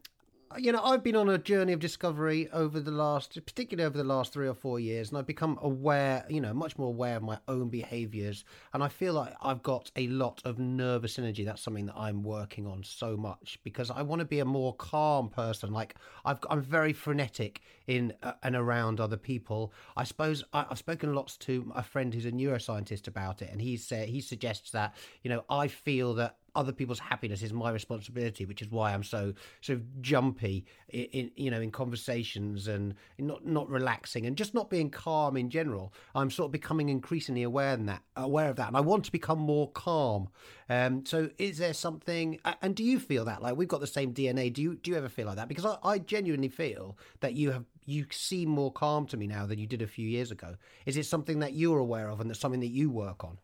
you 0.57 0.71
know, 0.71 0.81
I've 0.81 1.03
been 1.03 1.15
on 1.15 1.29
a 1.29 1.37
journey 1.37 1.73
of 1.73 1.79
discovery 1.79 2.49
over 2.51 2.79
the 2.79 2.91
last, 2.91 3.33
particularly 3.45 3.85
over 3.85 3.97
the 3.97 4.03
last 4.03 4.33
three 4.33 4.47
or 4.47 4.53
four 4.53 4.79
years, 4.79 5.09
and 5.09 5.17
I've 5.17 5.27
become 5.27 5.59
aware, 5.61 6.25
you 6.29 6.39
know, 6.41 6.53
much 6.53 6.77
more 6.77 6.87
aware 6.87 7.17
of 7.17 7.23
my 7.23 7.37
own 7.47 7.69
behaviors. 7.69 8.45
And 8.73 8.81
I 8.81 8.87
feel 8.87 9.13
like 9.13 9.33
I've 9.41 9.61
got 9.61 9.91
a 9.95 10.07
lot 10.07 10.41
of 10.45 10.57
nervous 10.57 11.19
energy. 11.19 11.43
That's 11.43 11.61
something 11.61 11.87
that 11.87 11.97
I'm 11.97 12.23
working 12.23 12.65
on 12.65 12.83
so 12.83 13.17
much 13.17 13.59
because 13.63 13.91
I 13.91 14.01
want 14.01 14.19
to 14.19 14.25
be 14.25 14.39
a 14.39 14.45
more 14.45 14.73
calm 14.75 15.29
person. 15.29 15.71
Like 15.71 15.95
I've, 16.23 16.39
I'm 16.49 16.61
very 16.61 16.93
frenetic 16.93 17.61
in 17.87 18.13
uh, 18.23 18.33
and 18.43 18.55
around 18.55 18.99
other 18.99 19.17
people. 19.17 19.73
I 19.95 20.03
suppose 20.03 20.43
I, 20.53 20.65
have 20.69 20.77
spoken 20.77 21.13
lots 21.13 21.37
to 21.37 21.71
a 21.75 21.83
friend 21.83 22.13
who's 22.13 22.25
a 22.25 22.31
neuroscientist 22.31 23.07
about 23.07 23.41
it, 23.41 23.49
and 23.51 23.61
he 23.61 23.77
said 23.77 24.09
he 24.09 24.21
suggests 24.21 24.71
that 24.71 24.95
you 25.23 25.29
know 25.29 25.43
I 25.49 25.67
feel 25.67 26.13
that 26.15 26.37
other 26.55 26.71
people's 26.71 26.99
happiness 26.99 27.41
is 27.41 27.53
my 27.53 27.69
responsibility, 27.71 28.45
which 28.45 28.61
is 28.61 28.69
why 28.69 28.93
I'm 28.93 29.03
so 29.03 29.33
sort 29.61 29.79
of 29.79 30.01
jumpy 30.01 30.65
in, 30.89 31.05
in, 31.05 31.31
you 31.35 31.51
know 31.51 31.61
in 31.61 31.71
conversations 31.71 32.67
and 32.67 32.95
not 33.17 33.45
not 33.45 33.69
relaxing 33.69 34.25
and 34.25 34.37
just 34.37 34.53
not 34.53 34.69
being 34.69 34.89
calm 34.89 35.37
in 35.37 35.49
general. 35.49 35.93
I'm 36.15 36.29
sort 36.29 36.47
of 36.47 36.51
becoming 36.51 36.89
increasingly 36.89 37.43
aware 37.43 37.73
of 37.73 37.85
that, 37.85 38.03
aware 38.15 38.49
of 38.49 38.55
that, 38.57 38.67
and 38.67 38.77
I 38.77 38.81
want 38.81 39.05
to 39.05 39.11
become 39.11 39.39
more 39.39 39.71
calm. 39.71 40.29
Um, 40.69 41.05
so, 41.05 41.29
is 41.37 41.57
there 41.57 41.73
something? 41.73 42.39
And 42.61 42.75
do 42.75 42.83
you 42.83 42.99
feel 42.99 43.25
that 43.25 43.41
like 43.41 43.55
we've 43.55 43.67
got 43.67 43.81
the 43.81 43.87
same 43.87 44.13
DNA? 44.13 44.51
Do 44.51 44.61
you 44.61 44.75
do 44.75 44.91
you 44.91 44.97
ever 44.97 45.09
feel 45.09 45.27
like 45.27 45.37
that? 45.37 45.47
Because 45.47 45.65
I, 45.65 45.77
I 45.83 45.99
genuinely 45.99 46.49
feel 46.49 46.97
that 47.21 47.33
you 47.33 47.51
have 47.51 47.65
you 47.85 48.05
seem 48.11 48.49
more 48.49 48.71
calm 48.71 49.07
to 49.07 49.17
me 49.17 49.27
now 49.27 49.45
than 49.45 49.57
you 49.57 49.65
did 49.65 49.81
a 49.81 49.87
few 49.87 50.07
years 50.07 50.29
ago. 50.29 50.55
Is 50.85 50.97
it 50.97 51.05
something 51.05 51.39
that 51.39 51.53
you're 51.53 51.79
aware 51.79 52.09
of 52.09 52.19
and 52.19 52.29
that's 52.29 52.39
something 52.39 52.59
that 52.59 52.67
you 52.67 52.89
work 52.89 53.23
on? 53.23 53.37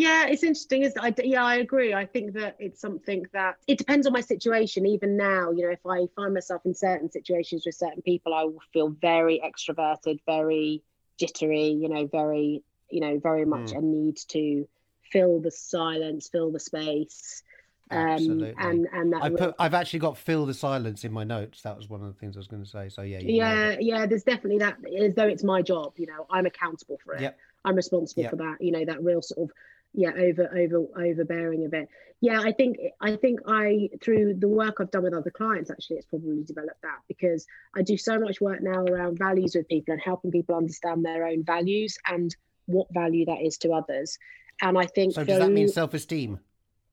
Yeah, 0.00 0.28
it's 0.28 0.42
interesting. 0.42 0.82
Is 0.82 0.94
I 0.98 1.12
yeah, 1.22 1.44
I 1.44 1.56
agree. 1.56 1.92
I 1.92 2.06
think 2.06 2.32
that 2.32 2.56
it's 2.58 2.80
something 2.80 3.26
that 3.34 3.56
it 3.66 3.76
depends 3.76 4.06
on 4.06 4.14
my 4.14 4.22
situation. 4.22 4.86
Even 4.86 5.14
now, 5.14 5.50
you 5.50 5.62
know, 5.66 5.72
if 5.72 5.84
I 5.84 6.06
find 6.16 6.32
myself 6.32 6.62
in 6.64 6.72
certain 6.72 7.10
situations 7.10 7.66
with 7.66 7.74
certain 7.74 8.00
people, 8.00 8.32
I 8.32 8.44
will 8.44 8.62
feel 8.72 8.88
very 8.88 9.42
extroverted, 9.44 10.20
very 10.24 10.82
jittery. 11.18 11.68
You 11.68 11.90
know, 11.90 12.06
very 12.06 12.62
you 12.88 13.00
know, 13.00 13.18
very 13.18 13.44
much 13.44 13.72
mm. 13.72 13.78
a 13.78 13.82
need 13.82 14.16
to 14.28 14.66
fill 15.12 15.38
the 15.38 15.50
silence, 15.50 16.30
fill 16.30 16.50
the 16.50 16.60
space. 16.60 17.42
Um, 17.90 17.98
Absolutely. 17.98 18.54
and 18.56 18.88
and 18.94 19.12
that 19.12 19.22
I 19.22 19.28
put, 19.28 19.54
I've 19.58 19.74
actually 19.74 19.98
got 19.98 20.16
fill 20.16 20.46
the 20.46 20.54
silence 20.54 21.04
in 21.04 21.12
my 21.12 21.24
notes. 21.24 21.60
That 21.60 21.76
was 21.76 21.90
one 21.90 22.00
of 22.00 22.06
the 22.06 22.18
things 22.18 22.38
I 22.38 22.40
was 22.40 22.48
going 22.48 22.64
to 22.64 22.68
say. 22.68 22.88
So 22.88 23.02
yeah, 23.02 23.18
yeah, 23.18 23.76
yeah. 23.78 24.06
There's 24.06 24.24
definitely 24.24 24.60
that. 24.60 24.78
As 24.98 25.14
though 25.14 25.28
it's 25.28 25.44
my 25.44 25.60
job, 25.60 25.92
you 25.98 26.06
know, 26.06 26.26
I'm 26.30 26.46
accountable 26.46 26.98
for 27.04 27.16
it. 27.16 27.20
Yep. 27.20 27.38
I'm 27.66 27.74
responsible 27.74 28.22
yep. 28.22 28.30
for 28.30 28.36
that. 28.36 28.62
You 28.62 28.72
know, 28.72 28.86
that 28.86 29.04
real 29.04 29.20
sort 29.20 29.50
of 29.50 29.54
yeah 29.92 30.10
over 30.10 30.50
over 30.56 30.86
overbearing 30.96 31.64
a 31.64 31.68
bit. 31.68 31.88
Yeah 32.20 32.40
i 32.40 32.52
think 32.52 32.76
i 33.00 33.16
think 33.16 33.40
i 33.46 33.88
through 34.02 34.34
the 34.34 34.48
work 34.48 34.76
i've 34.78 34.90
done 34.90 35.04
with 35.04 35.14
other 35.14 35.30
clients 35.30 35.70
actually 35.70 35.96
it's 35.96 36.06
probably 36.06 36.44
developed 36.44 36.82
that 36.82 36.98
because 37.08 37.46
i 37.74 37.82
do 37.82 37.96
so 37.96 38.18
much 38.18 38.40
work 38.40 38.62
now 38.62 38.84
around 38.84 39.18
values 39.18 39.54
with 39.54 39.66
people 39.68 39.92
and 39.92 40.02
helping 40.02 40.30
people 40.30 40.54
understand 40.54 41.04
their 41.04 41.26
own 41.26 41.42
values 41.44 41.96
and 42.06 42.36
what 42.66 42.86
value 42.92 43.24
that 43.26 43.40
is 43.40 43.58
to 43.58 43.72
others. 43.72 44.18
And 44.62 44.78
i 44.78 44.86
think 44.86 45.14
so 45.14 45.24
does 45.24 45.38
that 45.38 45.50
mean 45.50 45.68
self-esteem? 45.68 46.38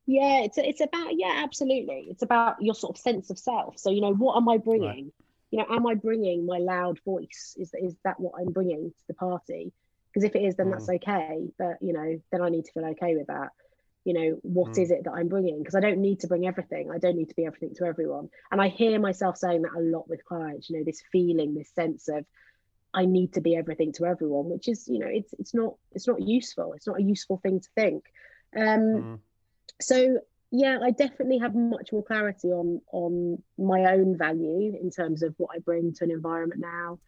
Yeah 0.06 0.40
it's 0.40 0.58
it's 0.58 0.80
about 0.80 1.10
yeah 1.12 1.42
absolutely. 1.44 2.08
It's 2.10 2.22
about 2.22 2.60
your 2.60 2.74
sort 2.74 2.96
of 2.96 3.00
sense 3.00 3.30
of 3.30 3.38
self. 3.38 3.78
So 3.78 3.90
you 3.90 4.00
know 4.00 4.14
what 4.14 4.36
am 4.36 4.48
i 4.48 4.56
bringing? 4.56 4.88
Right. 4.88 5.12
you 5.50 5.58
know 5.58 5.66
am 5.70 5.86
i 5.86 5.94
bringing 5.94 6.46
my 6.46 6.58
loud 6.58 6.98
voice? 7.04 7.54
Is 7.58 7.72
is 7.74 7.94
that 8.04 8.18
what 8.18 8.32
i'm 8.40 8.52
bringing 8.52 8.90
to 8.90 9.06
the 9.06 9.14
party 9.14 9.72
because 10.12 10.24
if 10.24 10.34
it 10.34 10.42
is 10.42 10.56
then 10.56 10.66
mm. 10.66 10.72
that's 10.72 10.88
okay 10.88 11.46
but 11.58 11.76
you 11.80 11.92
know 11.92 12.20
then 12.32 12.42
i 12.42 12.48
need 12.48 12.64
to 12.64 12.72
feel 12.72 12.84
okay 12.86 13.14
with 13.16 13.26
that. 13.28 13.50
You 14.04 14.14
know 14.14 14.38
what 14.42 14.72
mm. 14.72 14.78
is 14.78 14.90
it 14.90 15.04
that 15.04 15.12
i'm 15.12 15.28
bringing? 15.28 15.58
Because 15.58 15.74
i 15.74 15.80
don't 15.80 15.98
need 15.98 16.20
to 16.20 16.28
bring 16.28 16.46
everything. 16.46 16.90
I 16.90 16.98
don't 16.98 17.16
need 17.16 17.28
to 17.28 17.34
be 17.34 17.44
everything 17.44 17.74
to 17.76 17.84
everyone. 17.84 18.30
And 18.50 18.60
i 18.60 18.68
hear 18.68 18.98
myself 18.98 19.36
saying 19.36 19.62
that 19.62 19.76
a 19.76 19.80
lot 19.80 20.08
with 20.08 20.24
clients 20.24 20.70
you 20.70 20.78
know 20.78 20.84
this 20.84 21.02
feeling 21.12 21.54
this 21.54 21.70
sense 21.74 22.08
of 22.08 22.24
i 22.94 23.04
need 23.04 23.34
to 23.34 23.42
be 23.42 23.54
everything 23.54 23.92
to 23.92 24.06
everyone 24.06 24.48
which 24.48 24.66
is 24.66 24.88
you 24.88 24.98
know 24.98 25.08
it's 25.08 25.34
it's 25.38 25.54
not 25.54 25.74
it's 25.92 26.08
not 26.08 26.22
useful. 26.22 26.72
It's 26.72 26.86
not 26.86 27.00
a 27.00 27.02
useful 27.02 27.38
thing 27.38 27.60
to 27.60 27.68
think. 27.74 28.04
Um 28.56 28.62
mm. 28.64 29.18
so 29.80 30.18
yeah 30.50 30.78
i 30.82 30.90
definitely 30.90 31.36
have 31.38 31.54
much 31.54 31.92
more 31.92 32.02
clarity 32.02 32.48
on 32.48 32.80
on 32.90 33.42
my 33.58 33.92
own 33.92 34.16
value 34.16 34.74
in 34.80 34.90
terms 34.90 35.22
of 35.22 35.34
what 35.36 35.50
i 35.54 35.58
bring 35.58 35.92
to 35.92 36.04
an 36.04 36.10
environment 36.10 36.60
now. 36.60 36.98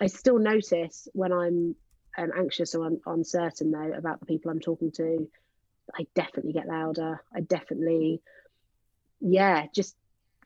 I 0.00 0.06
still 0.06 0.38
notice 0.38 1.08
when 1.12 1.32
i'm 1.32 1.74
um, 2.16 2.30
anxious 2.36 2.74
or 2.74 2.86
un- 2.86 3.00
uncertain 3.06 3.70
though 3.70 3.92
about 3.92 4.20
the 4.20 4.26
people 4.26 4.50
I'm 4.50 4.60
talking 4.60 4.92
to, 4.92 5.28
I 5.94 6.06
definitely 6.14 6.52
get 6.52 6.66
louder. 6.66 7.22
I 7.34 7.40
definitely, 7.40 8.22
yeah, 9.20 9.66
just 9.74 9.96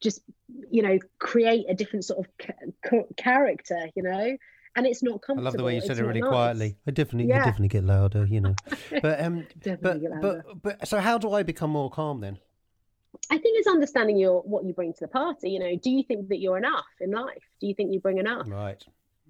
just 0.00 0.22
you 0.70 0.82
know 0.82 0.98
create 1.18 1.66
a 1.68 1.74
different 1.74 2.04
sort 2.04 2.26
of 2.26 2.48
ca- 2.82 3.02
character, 3.16 3.88
you 3.94 4.02
know. 4.02 4.36
And 4.76 4.86
it's 4.86 5.02
not 5.02 5.22
comfortable. 5.22 5.40
I 5.40 5.50
love 5.50 5.56
the 5.56 5.64
way 5.64 5.74
you 5.74 5.80
said 5.80 5.92
it's 5.92 6.00
it 6.00 6.04
really 6.04 6.20
nice. 6.20 6.28
quietly. 6.28 6.76
I 6.86 6.92
definitely, 6.92 7.28
yeah. 7.28 7.38
definitely 7.38 7.68
get 7.68 7.84
louder, 7.84 8.26
you 8.26 8.40
know. 8.40 8.54
But 9.02 9.20
um, 9.20 9.46
but 9.80 10.20
but 10.20 10.62
but 10.62 10.88
so 10.88 11.00
how 11.00 11.18
do 11.18 11.32
I 11.32 11.42
become 11.42 11.70
more 11.70 11.90
calm 11.90 12.20
then? 12.20 12.38
I 13.30 13.38
think 13.38 13.58
it's 13.58 13.66
understanding 13.66 14.16
your 14.18 14.42
what 14.42 14.64
you 14.64 14.72
bring 14.72 14.92
to 14.92 15.00
the 15.00 15.08
party. 15.08 15.50
You 15.50 15.58
know, 15.58 15.76
do 15.76 15.90
you 15.90 16.04
think 16.04 16.28
that 16.28 16.38
you're 16.38 16.58
enough 16.58 16.86
in 17.00 17.10
life? 17.10 17.42
Do 17.60 17.66
you 17.66 17.74
think 17.74 17.92
you 17.92 18.00
bring 18.00 18.18
enough? 18.18 18.46
Right. 18.48 18.84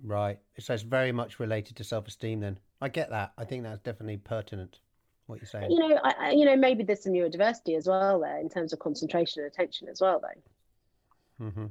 Right. 0.04 0.38
So 0.58 0.74
it's 0.74 0.82
very 0.82 1.12
much 1.12 1.40
related 1.40 1.76
to 1.76 1.84
self-esteem. 1.84 2.40
Then 2.40 2.58
I 2.80 2.88
get 2.88 3.10
that. 3.10 3.32
I 3.36 3.44
think 3.44 3.64
that's 3.64 3.80
definitely 3.80 4.18
pertinent. 4.18 4.78
What 5.26 5.40
you're 5.40 5.46
saying. 5.46 5.70
You 5.70 5.78
know, 5.78 6.00
I, 6.02 6.30
you 6.30 6.46
know, 6.46 6.56
maybe 6.56 6.84
there's 6.84 7.02
some 7.02 7.12
neurodiversity 7.12 7.76
as 7.76 7.86
well 7.86 8.20
there 8.20 8.38
in 8.38 8.48
terms 8.48 8.72
of 8.72 8.78
concentration 8.78 9.42
and 9.42 9.52
attention 9.52 9.86
as 9.90 10.00
well, 10.00 10.22
though. 10.22 11.44
Mm-hmm. 11.44 11.66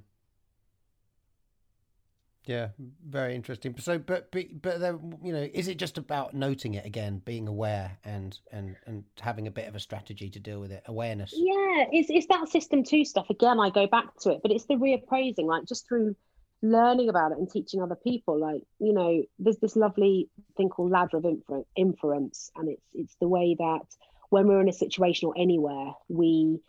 Yeah, 2.45 2.67
very 3.05 3.33
interesting. 3.35 3.75
So, 3.79 3.97
but 3.97 4.31
but 4.31 4.61
but 4.61 4.79
then, 4.79 5.17
you 5.23 5.33
know, 5.33 5.49
is 5.53 5.67
it 5.67 5.79
just 5.79 5.97
about 5.97 6.35
noting 6.35 6.75
it 6.75 6.85
again, 6.85 7.19
being 7.25 7.47
aware, 7.47 7.97
and 8.05 8.37
and 8.51 8.75
and 8.85 9.03
having 9.19 9.47
a 9.47 9.51
bit 9.51 9.67
of 9.67 9.75
a 9.75 9.79
strategy 9.79 10.29
to 10.29 10.39
deal 10.39 10.59
with 10.59 10.71
it? 10.71 10.83
Awareness. 10.85 11.33
Yeah, 11.35 11.85
it's 11.91 12.09
it's 12.09 12.27
that 12.27 12.47
system 12.49 12.83
two 12.83 13.03
stuff 13.03 13.29
again. 13.31 13.59
I 13.59 13.71
go 13.71 13.87
back 13.87 14.15
to 14.21 14.29
it, 14.33 14.41
but 14.43 14.51
it's 14.51 14.65
the 14.65 14.75
reappraising, 14.75 15.45
like 15.45 15.65
just 15.65 15.87
through 15.87 16.15
learning 16.61 17.09
about 17.09 17.31
it 17.31 17.37
and 17.37 17.49
teaching 17.49 17.81
other 17.81 17.95
people. 17.95 18.39
Like 18.39 18.63
you 18.79 18.93
know 18.93 19.23
there's 19.39 19.57
this 19.57 19.75
lovely 19.75 20.29
thing 20.55 20.69
called 20.69 20.91
ladder 20.91 21.17
of 21.17 21.25
infer- 21.25 21.65
inference 21.75 22.51
and 22.55 22.69
it's 22.69 22.83
it's 22.93 23.15
the 23.19 23.27
way 23.27 23.55
that 23.59 23.85
when 24.29 24.47
we're 24.47 24.61
in 24.61 24.69
a 24.69 24.73
situation 24.73 25.27
or 25.27 25.35
anywhere 25.37 25.91
we 26.09 26.59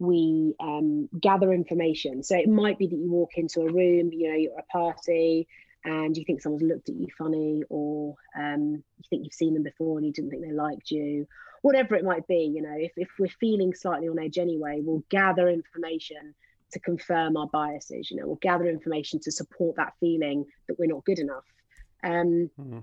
we 0.00 0.54
um, 0.60 1.08
gather 1.20 1.52
information. 1.52 2.22
So 2.22 2.36
it 2.36 2.48
might 2.48 2.78
be 2.78 2.86
that 2.86 2.96
you 2.96 3.10
walk 3.10 3.32
into 3.36 3.60
a 3.60 3.72
room 3.72 4.10
you 4.12 4.30
know 4.30 4.36
you're 4.36 4.58
at 4.58 4.64
a 4.64 4.72
party 4.72 5.48
and 5.84 6.16
you 6.16 6.24
think 6.24 6.42
someone's 6.42 6.62
looked 6.62 6.88
at 6.88 6.96
you 6.96 7.06
funny 7.16 7.62
or 7.68 8.14
um, 8.36 8.82
you 8.98 9.04
think 9.08 9.24
you've 9.24 9.32
seen 9.32 9.54
them 9.54 9.62
before 9.62 9.96
and 9.98 10.06
you 10.06 10.12
didn't 10.12 10.30
think 10.30 10.42
they 10.42 10.52
liked 10.52 10.90
you. 10.90 11.26
Whatever 11.62 11.96
it 11.96 12.04
might 12.04 12.26
be 12.28 12.52
you 12.54 12.62
know 12.62 12.76
if, 12.76 12.92
if 12.96 13.08
we're 13.18 13.28
feeling 13.40 13.74
slightly 13.74 14.08
on 14.08 14.18
edge 14.18 14.38
anyway 14.38 14.80
we'll 14.80 15.02
gather 15.10 15.48
information 15.48 16.34
to 16.72 16.80
confirm 16.80 17.36
our 17.36 17.46
biases. 17.46 18.10
You 18.10 18.18
know, 18.18 18.26
we'll 18.26 18.36
gather 18.36 18.68
information 18.68 19.20
to 19.20 19.32
support 19.32 19.76
that 19.76 19.94
feeling 20.00 20.44
that 20.66 20.78
we're 20.78 20.86
not 20.86 21.04
good 21.04 21.18
enough. 21.18 21.44
Um, 22.02 22.50
mm-hmm. 22.60 22.78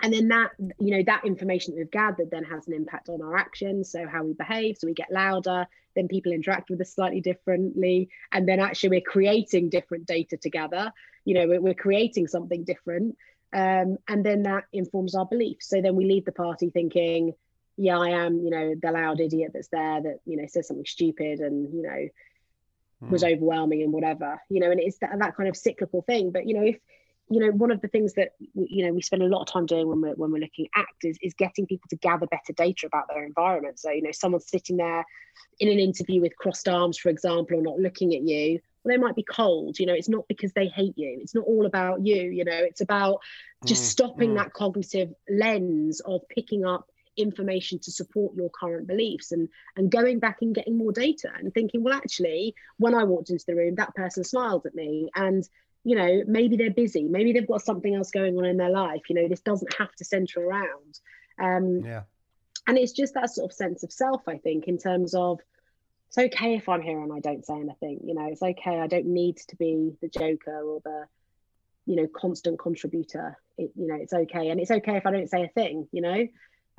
And 0.00 0.12
then 0.12 0.28
that, 0.28 0.52
you 0.78 0.96
know, 0.96 1.02
that 1.06 1.24
information 1.24 1.74
that 1.74 1.78
we've 1.78 1.90
gathered 1.90 2.30
then 2.30 2.44
has 2.44 2.68
an 2.68 2.74
impact 2.74 3.08
on 3.08 3.20
our 3.20 3.36
actions. 3.36 3.90
So 3.90 4.06
how 4.06 4.22
we 4.22 4.32
behave, 4.32 4.76
so 4.78 4.86
we 4.86 4.94
get 4.94 5.10
louder, 5.10 5.66
then 5.96 6.06
people 6.06 6.30
interact 6.32 6.70
with 6.70 6.80
us 6.80 6.94
slightly 6.94 7.20
differently. 7.20 8.08
And 8.30 8.48
then 8.48 8.60
actually 8.60 8.90
we're 8.90 9.00
creating 9.00 9.70
different 9.70 10.06
data 10.06 10.36
together. 10.36 10.92
You 11.24 11.34
know, 11.34 11.48
we're, 11.48 11.60
we're 11.60 11.74
creating 11.74 12.28
something 12.28 12.62
different. 12.62 13.16
Um, 13.52 13.96
and 14.06 14.24
then 14.24 14.44
that 14.44 14.64
informs 14.72 15.16
our 15.16 15.26
beliefs. 15.26 15.68
So 15.68 15.80
then 15.80 15.96
we 15.96 16.04
leave 16.04 16.26
the 16.26 16.32
party 16.32 16.70
thinking, 16.70 17.32
yeah, 17.76 17.98
I 17.98 18.10
am, 18.10 18.40
you 18.44 18.50
know, 18.50 18.74
the 18.80 18.92
loud 18.92 19.20
idiot 19.20 19.52
that's 19.54 19.68
there 19.68 20.02
that, 20.02 20.18
you 20.26 20.36
know, 20.36 20.46
says 20.46 20.68
something 20.68 20.86
stupid 20.86 21.40
and, 21.40 21.72
you 21.74 21.82
know, 21.82 22.08
was 23.00 23.22
hmm. 23.22 23.28
overwhelming 23.28 23.82
and 23.82 23.92
whatever 23.92 24.40
you 24.48 24.60
know 24.60 24.70
and 24.70 24.80
it's 24.80 24.98
that, 24.98 25.16
that 25.18 25.36
kind 25.36 25.48
of 25.48 25.56
cyclical 25.56 26.02
thing 26.02 26.30
but 26.30 26.46
you 26.46 26.54
know 26.54 26.64
if 26.64 26.76
you 27.30 27.40
know 27.40 27.50
one 27.52 27.70
of 27.70 27.80
the 27.80 27.88
things 27.88 28.14
that 28.14 28.30
you 28.54 28.84
know 28.84 28.92
we 28.92 29.02
spend 29.02 29.22
a 29.22 29.26
lot 29.26 29.40
of 29.40 29.46
time 29.46 29.66
doing 29.66 29.86
when 29.86 30.00
we're 30.00 30.14
when 30.14 30.32
we're 30.32 30.40
looking 30.40 30.66
at 30.74 30.80
act 30.80 31.04
is, 31.04 31.18
is 31.22 31.34
getting 31.34 31.66
people 31.66 31.86
to 31.90 31.96
gather 31.96 32.26
better 32.26 32.52
data 32.56 32.86
about 32.86 33.06
their 33.08 33.24
environment 33.24 33.78
so 33.78 33.90
you 33.90 34.02
know 34.02 34.12
someone's 34.12 34.48
sitting 34.48 34.76
there 34.76 35.04
in 35.60 35.68
an 35.68 35.78
interview 35.78 36.20
with 36.20 36.36
crossed 36.36 36.68
arms 36.68 36.98
for 36.98 37.10
example 37.10 37.58
or 37.58 37.62
not 37.62 37.78
looking 37.78 38.14
at 38.14 38.22
you 38.22 38.58
well, 38.82 38.94
they 38.94 39.00
might 39.00 39.16
be 39.16 39.22
cold 39.22 39.78
you 39.78 39.86
know 39.86 39.94
it's 39.94 40.08
not 40.08 40.26
because 40.28 40.52
they 40.52 40.68
hate 40.68 40.94
you 40.96 41.18
it's 41.20 41.34
not 41.34 41.44
all 41.44 41.66
about 41.66 42.04
you 42.04 42.22
you 42.30 42.44
know 42.44 42.52
it's 42.52 42.80
about 42.80 43.18
just 43.64 43.82
mm, 43.82 43.86
stopping 43.86 44.30
mm. 44.30 44.36
that 44.36 44.52
cognitive 44.52 45.12
lens 45.28 46.00
of 46.00 46.22
picking 46.28 46.64
up 46.64 46.86
information 47.18 47.78
to 47.80 47.90
support 47.90 48.34
your 48.36 48.50
current 48.50 48.86
beliefs 48.86 49.32
and 49.32 49.48
and 49.76 49.90
going 49.90 50.18
back 50.18 50.38
and 50.40 50.54
getting 50.54 50.78
more 50.78 50.92
data 50.92 51.28
and 51.38 51.52
thinking 51.52 51.82
well 51.82 51.94
actually 51.94 52.54
when 52.78 52.94
i 52.94 53.04
walked 53.04 53.30
into 53.30 53.44
the 53.46 53.54
room 53.54 53.74
that 53.74 53.94
person 53.94 54.24
smiled 54.24 54.64
at 54.66 54.74
me 54.74 55.10
and 55.14 55.48
you 55.84 55.96
know 55.96 56.22
maybe 56.26 56.56
they're 56.56 56.70
busy 56.70 57.04
maybe 57.04 57.32
they've 57.32 57.48
got 57.48 57.62
something 57.62 57.94
else 57.94 58.10
going 58.10 58.36
on 58.36 58.44
in 58.44 58.56
their 58.56 58.70
life 58.70 59.02
you 59.08 59.14
know 59.14 59.28
this 59.28 59.40
doesn't 59.40 59.74
have 59.74 59.92
to 59.94 60.04
center 60.04 60.40
around. 60.40 61.00
Um 61.40 61.84
yeah. 61.84 62.02
and 62.66 62.76
it's 62.78 62.92
just 62.92 63.14
that 63.14 63.30
sort 63.30 63.50
of 63.50 63.56
sense 63.56 63.82
of 63.82 63.92
self 63.92 64.22
i 64.28 64.38
think 64.38 64.66
in 64.66 64.78
terms 64.78 65.14
of 65.14 65.40
it's 66.08 66.18
okay 66.18 66.54
if 66.54 66.68
i'm 66.68 66.82
here 66.82 67.00
and 67.00 67.12
i 67.12 67.20
don't 67.20 67.46
say 67.46 67.54
anything 67.54 68.00
you 68.04 68.14
know 68.14 68.26
it's 68.26 68.42
okay 68.42 68.80
i 68.80 68.86
don't 68.86 69.06
need 69.06 69.36
to 69.48 69.56
be 69.56 69.92
the 70.00 70.08
joker 70.08 70.60
or 70.62 70.80
the 70.84 71.04
you 71.86 71.96
know 71.96 72.06
constant 72.14 72.58
contributor 72.58 73.38
it, 73.56 73.72
you 73.74 73.88
know 73.88 73.96
it's 73.96 74.12
okay. 74.12 74.50
And 74.50 74.60
it's 74.60 74.70
okay 74.70 74.96
if 74.96 75.06
i 75.06 75.10
don't 75.10 75.30
say 75.30 75.44
a 75.44 75.48
thing 75.48 75.88
you 75.90 76.02
know 76.02 76.26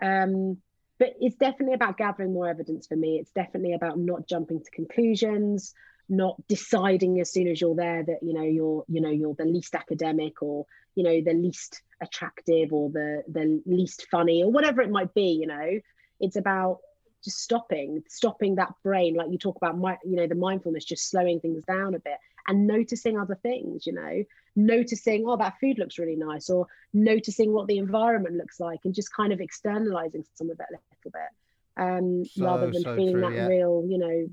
um, 0.01 0.57
but 0.97 1.13
it's 1.21 1.37
definitely 1.37 1.73
about 1.73 1.97
gathering 1.97 2.33
more 2.33 2.47
evidence 2.47 2.87
for 2.87 2.95
me. 2.95 3.17
It's 3.19 3.31
definitely 3.31 3.73
about 3.73 3.97
not 3.97 4.27
jumping 4.27 4.61
to 4.61 4.71
conclusions, 4.71 5.73
not 6.09 6.35
deciding 6.47 7.19
as 7.21 7.31
soon 7.31 7.47
as 7.47 7.61
you're 7.61 7.75
there 7.75 8.03
that 8.03 8.19
you 8.21 8.33
know 8.33 8.43
you're 8.43 8.83
you 8.87 9.01
know 9.01 9.09
you're 9.09 9.35
the 9.35 9.45
least 9.45 9.75
academic 9.75 10.41
or 10.41 10.65
you 10.95 11.03
know 11.03 11.21
the 11.21 11.33
least 11.33 11.81
attractive 12.01 12.73
or 12.73 12.89
the 12.89 13.23
the 13.29 13.61
least 13.65 14.07
funny 14.11 14.43
or 14.43 14.51
whatever 14.51 14.81
it 14.81 14.91
might 14.91 15.13
be. 15.13 15.37
You 15.39 15.47
know, 15.47 15.79
it's 16.19 16.35
about 16.35 16.79
just 17.23 17.39
stopping 17.39 18.03
stopping 18.07 18.55
that 18.55 18.73
brain 18.83 19.15
like 19.15 19.29
you 19.31 19.37
talk 19.37 19.55
about 19.57 19.77
my 19.77 19.97
you 20.03 20.15
know 20.15 20.27
the 20.27 20.35
mindfulness 20.35 20.85
just 20.85 21.09
slowing 21.09 21.39
things 21.39 21.63
down 21.65 21.93
a 21.93 21.99
bit 21.99 22.17
and 22.47 22.65
noticing 22.65 23.17
other 23.17 23.35
things 23.35 23.85
you 23.85 23.93
know 23.93 24.23
noticing 24.55 25.25
oh 25.27 25.37
that 25.37 25.59
food 25.59 25.77
looks 25.77 25.97
really 25.97 26.15
nice 26.15 26.49
or 26.49 26.67
noticing 26.93 27.53
what 27.53 27.67
the 27.67 27.77
environment 27.77 28.35
looks 28.35 28.59
like 28.59 28.79
and 28.83 28.93
just 28.93 29.13
kind 29.13 29.31
of 29.31 29.39
externalizing 29.39 30.23
some 30.35 30.49
of 30.49 30.59
it 30.59 30.65
a 30.69 30.73
little 30.73 31.11
bit 31.11 31.83
um 31.83 32.25
so, 32.25 32.45
rather 32.45 32.71
than 32.71 32.81
so 32.81 32.95
feeling 32.95 33.13
true, 33.13 33.21
that 33.21 33.33
yeah. 33.33 33.47
real 33.47 33.85
you 33.87 33.97
know 33.97 34.27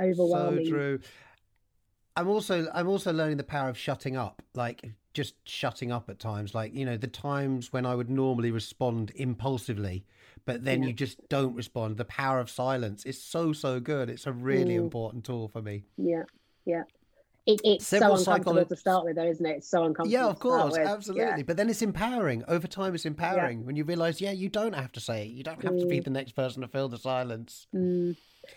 overwhelming. 0.00 0.64
so 0.64 0.70
true. 0.70 1.00
I'm 2.16 2.28
also 2.28 2.66
i'm 2.72 2.88
also 2.88 3.12
learning 3.12 3.36
the 3.36 3.44
power 3.44 3.68
of 3.68 3.76
shutting 3.76 4.16
up 4.16 4.42
like 4.54 4.90
just 5.16 5.34
shutting 5.48 5.90
up 5.90 6.10
at 6.10 6.18
times. 6.18 6.54
Like 6.54 6.74
you 6.74 6.84
know 6.84 6.98
the 6.98 7.06
times 7.06 7.72
when 7.72 7.86
i 7.86 7.94
would 7.94 8.10
normally 8.10 8.50
respond 8.50 9.12
impulsively 9.14 10.04
but 10.44 10.64
then 10.64 10.82
yeah. 10.82 10.88
you 10.88 10.94
just 10.94 11.28
don't 11.28 11.56
respond. 11.56 11.96
The 11.96 12.04
power 12.04 12.38
of 12.38 12.48
silence 12.48 13.04
is 13.04 13.20
so 13.20 13.52
so 13.52 13.80
good. 13.80 14.08
It's 14.08 14.26
a 14.26 14.32
really 14.32 14.74
mm. 14.74 14.80
important 14.80 15.24
tool 15.24 15.48
for 15.48 15.60
me. 15.60 15.84
Yeah 15.96 16.22
yeah 16.66 16.82
it, 17.46 17.60
it's 17.62 17.86
Several 17.86 18.16
so 18.16 18.32
uncomfortable 18.32 18.64
psycholo- 18.64 18.68
to 18.68 18.76
start 18.76 19.04
with, 19.04 19.16
though, 19.16 19.28
isn't 19.28 19.46
it? 19.46 19.58
It's 19.58 19.70
so 19.70 19.84
uncomfortable. 19.84 20.10
Yeah, 20.10 20.26
of 20.26 20.38
course, 20.40 20.76
absolutely. 20.76 21.24
Yeah. 21.24 21.42
But 21.46 21.56
then 21.56 21.70
it's 21.70 21.80
empowering. 21.82 22.42
Over 22.48 22.66
time, 22.66 22.94
it's 22.94 23.06
empowering 23.06 23.60
yeah. 23.60 23.64
when 23.64 23.76
you 23.76 23.84
realise, 23.84 24.20
yeah, 24.20 24.32
you 24.32 24.48
don't 24.48 24.74
have 24.74 24.90
to 24.92 25.00
say 25.00 25.26
it. 25.26 25.28
You 25.28 25.44
don't 25.44 25.62
have 25.62 25.74
mm. 25.74 25.80
to 25.80 25.86
be 25.86 26.00
mm. 26.00 26.04
the 26.04 26.10
next 26.10 26.32
person 26.32 26.62
to 26.62 26.68
fill 26.68 26.88
the 26.88 26.98
silence. 26.98 27.68
Mm. 27.74 28.16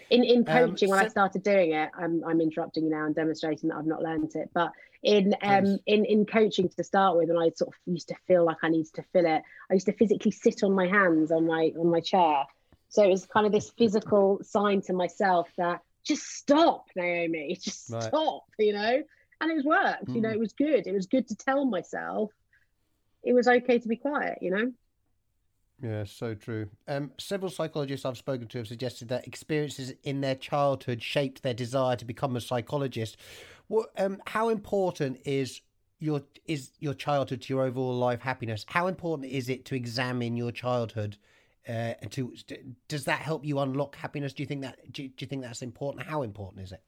In 0.10 0.24
in 0.24 0.46
coaching, 0.46 0.92
um, 0.92 0.98
when 0.98 1.06
I 1.06 1.10
started 1.10 1.44
doing 1.44 1.74
it, 1.74 1.90
I'm 1.98 2.24
I'm 2.24 2.42
interrupting 2.42 2.84
you 2.86 2.90
now 2.90 3.06
and 3.06 3.16
demonstrating 3.16 3.70
that 3.70 3.78
I've 3.78 3.86
not 3.86 4.02
learned 4.02 4.36
it. 4.36 4.50
But 4.54 4.72
in 5.04 5.36
um 5.42 5.80
in 5.86 6.06
in 6.06 6.26
coaching 6.26 6.70
to 6.70 6.84
start 6.84 7.18
with, 7.18 7.30
when 7.30 7.38
I 7.38 7.50
sort 7.56 7.70
of 7.70 7.74
used 7.86 8.08
to 8.10 8.16
feel 8.28 8.44
like 8.44 8.58
I 8.64 8.70
needed 8.70 8.94
to 8.96 9.04
fill 9.14 9.26
it, 9.26 9.42
I 9.70 9.74
used 9.74 9.88
to 9.88 9.94
physically 9.94 10.32
sit 10.32 10.64
on 10.64 10.74
my 10.74 10.88
hands 10.88 11.32
on 11.32 11.48
my 11.48 11.74
on 11.80 11.90
my 11.90 12.02
chair. 12.02 12.46
So 12.90 13.04
it 13.04 13.10
was 13.10 13.26
kind 13.26 13.46
of 13.46 13.52
this 13.52 13.70
physical 13.70 14.40
sign 14.44 14.82
to 14.84 14.94
myself 14.94 15.48
that 15.58 15.82
just 16.10 16.36
stop, 16.36 16.88
Naomi, 16.96 17.58
just 17.62 17.90
right. 17.90 18.04
stop, 18.04 18.44
you 18.58 18.74
know. 18.74 19.02
And 19.42 19.52
it 19.52 19.64
worked, 19.64 20.08
mm. 20.08 20.16
you 20.16 20.22
know, 20.22 20.30
hmm. 20.30 20.36
it 20.36 20.40
was 20.40 20.52
good. 20.52 20.86
It 20.86 20.94
was 20.94 21.06
good 21.06 21.26
to 21.30 21.36
tell 21.36 21.64
myself 21.64 22.32
it 23.24 23.32
was 23.32 23.48
okay 23.48 23.80
to 23.80 23.88
be 23.88 23.96
quiet, 23.96 24.40
you 24.42 24.52
know. 24.52 24.74
Yeah, 25.82 26.04
so 26.04 26.34
true. 26.34 26.68
Um, 26.90 27.12
several 27.18 27.50
psychologists 27.50 28.06
I've 28.06 28.18
spoken 28.18 28.48
to 28.50 28.58
have 28.58 28.68
suggested 28.68 29.08
that 29.10 29.26
experiences 29.26 29.94
in 30.04 30.20
their 30.20 30.36
childhood 30.36 31.02
shaped 31.02 31.42
their 31.42 31.54
desire 31.54 31.96
to 31.96 32.04
become 32.04 32.36
a 32.36 32.42
psychologist. 32.42 33.16
What, 33.68 33.90
um, 33.98 34.22
how 34.28 34.50
important 34.50 35.22
is 35.24 35.62
your 36.00 36.24
is 36.46 36.72
your 36.80 36.94
childhood 36.94 37.42
to 37.44 37.54
your 37.54 37.64
overall 37.64 37.96
life 37.96 38.22
happiness? 38.22 38.66
How 38.68 38.88
important 38.88 39.32
is 39.32 39.48
it 39.48 39.64
to 39.66 39.76
examine 39.76 40.36
your 40.36 40.52
childhood? 40.52 41.18
Uh, 41.70 41.94
to 42.10 42.34
does 42.88 43.06
that 43.06 43.20
help 43.20 43.46
you 43.46 43.60
unlock 43.60 43.96
happiness? 43.96 44.34
Do 44.34 44.42
you 44.42 44.48
think 44.48 44.62
that 44.64 44.92
do 44.92 45.04
you, 45.04 45.10
do 45.10 45.16
you 45.20 45.28
think 45.28 45.44
that's 45.44 45.62
important? 45.62 46.08
How 46.08 46.24
important 46.24 46.64
is 46.64 46.72
it? 46.72 46.82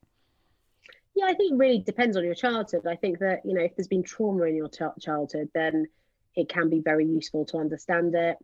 Yeah, 1.13 1.25
I 1.25 1.35
think 1.35 1.53
it 1.53 1.57
really 1.57 1.79
depends 1.79 2.17
on 2.17 2.23
your 2.23 2.33
childhood. 2.33 2.87
I 2.87 2.95
think 2.95 3.19
that 3.19 3.41
you 3.45 3.53
know 3.53 3.61
if 3.61 3.75
there's 3.75 3.87
been 3.87 4.03
trauma 4.03 4.45
in 4.45 4.55
your 4.55 4.69
ch- 4.69 4.99
childhood, 4.99 5.49
then 5.53 5.87
it 6.35 6.49
can 6.49 6.69
be 6.69 6.79
very 6.79 7.05
useful 7.05 7.45
to 7.47 7.57
understand 7.57 8.15
it. 8.15 8.37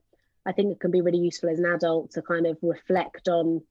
I 0.45 0.51
think 0.51 0.72
it 0.72 0.80
can 0.80 0.91
be 0.91 1.01
really 1.01 1.18
useful 1.18 1.49
as 1.49 1.59
an 1.59 1.65
adult 1.65 2.11
to 2.11 2.22
kind 2.22 2.45
of 2.45 2.57
reflect 2.61 3.27
on 3.27 3.64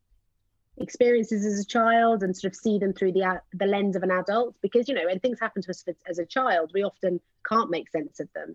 experiences 0.78 1.47
as 1.47 1.60
a 1.60 1.64
child 1.64 2.22
and 2.22 2.36
sort 2.36 2.52
of 2.52 2.56
see 2.56 2.78
them 2.78 2.93
through 2.93 3.12
the 3.12 3.40
the 3.55 3.66
lens 3.66 3.97
of 3.97 4.02
an 4.02 4.10
adult 4.10 4.55
because 4.60 4.88
you 4.88 4.94
know 4.94 5.06
when 5.06 5.20
things 5.20 5.40
happen 5.40 5.62
to 5.62 5.70
us 5.70 5.84
as 6.06 6.18
a 6.18 6.26
child 6.26 6.70
we 6.74 6.82
often 6.82 7.18
can't 7.48 7.70
make 7.70 7.88
sense 7.90 8.20
of 8.20 8.28
them 8.34 8.55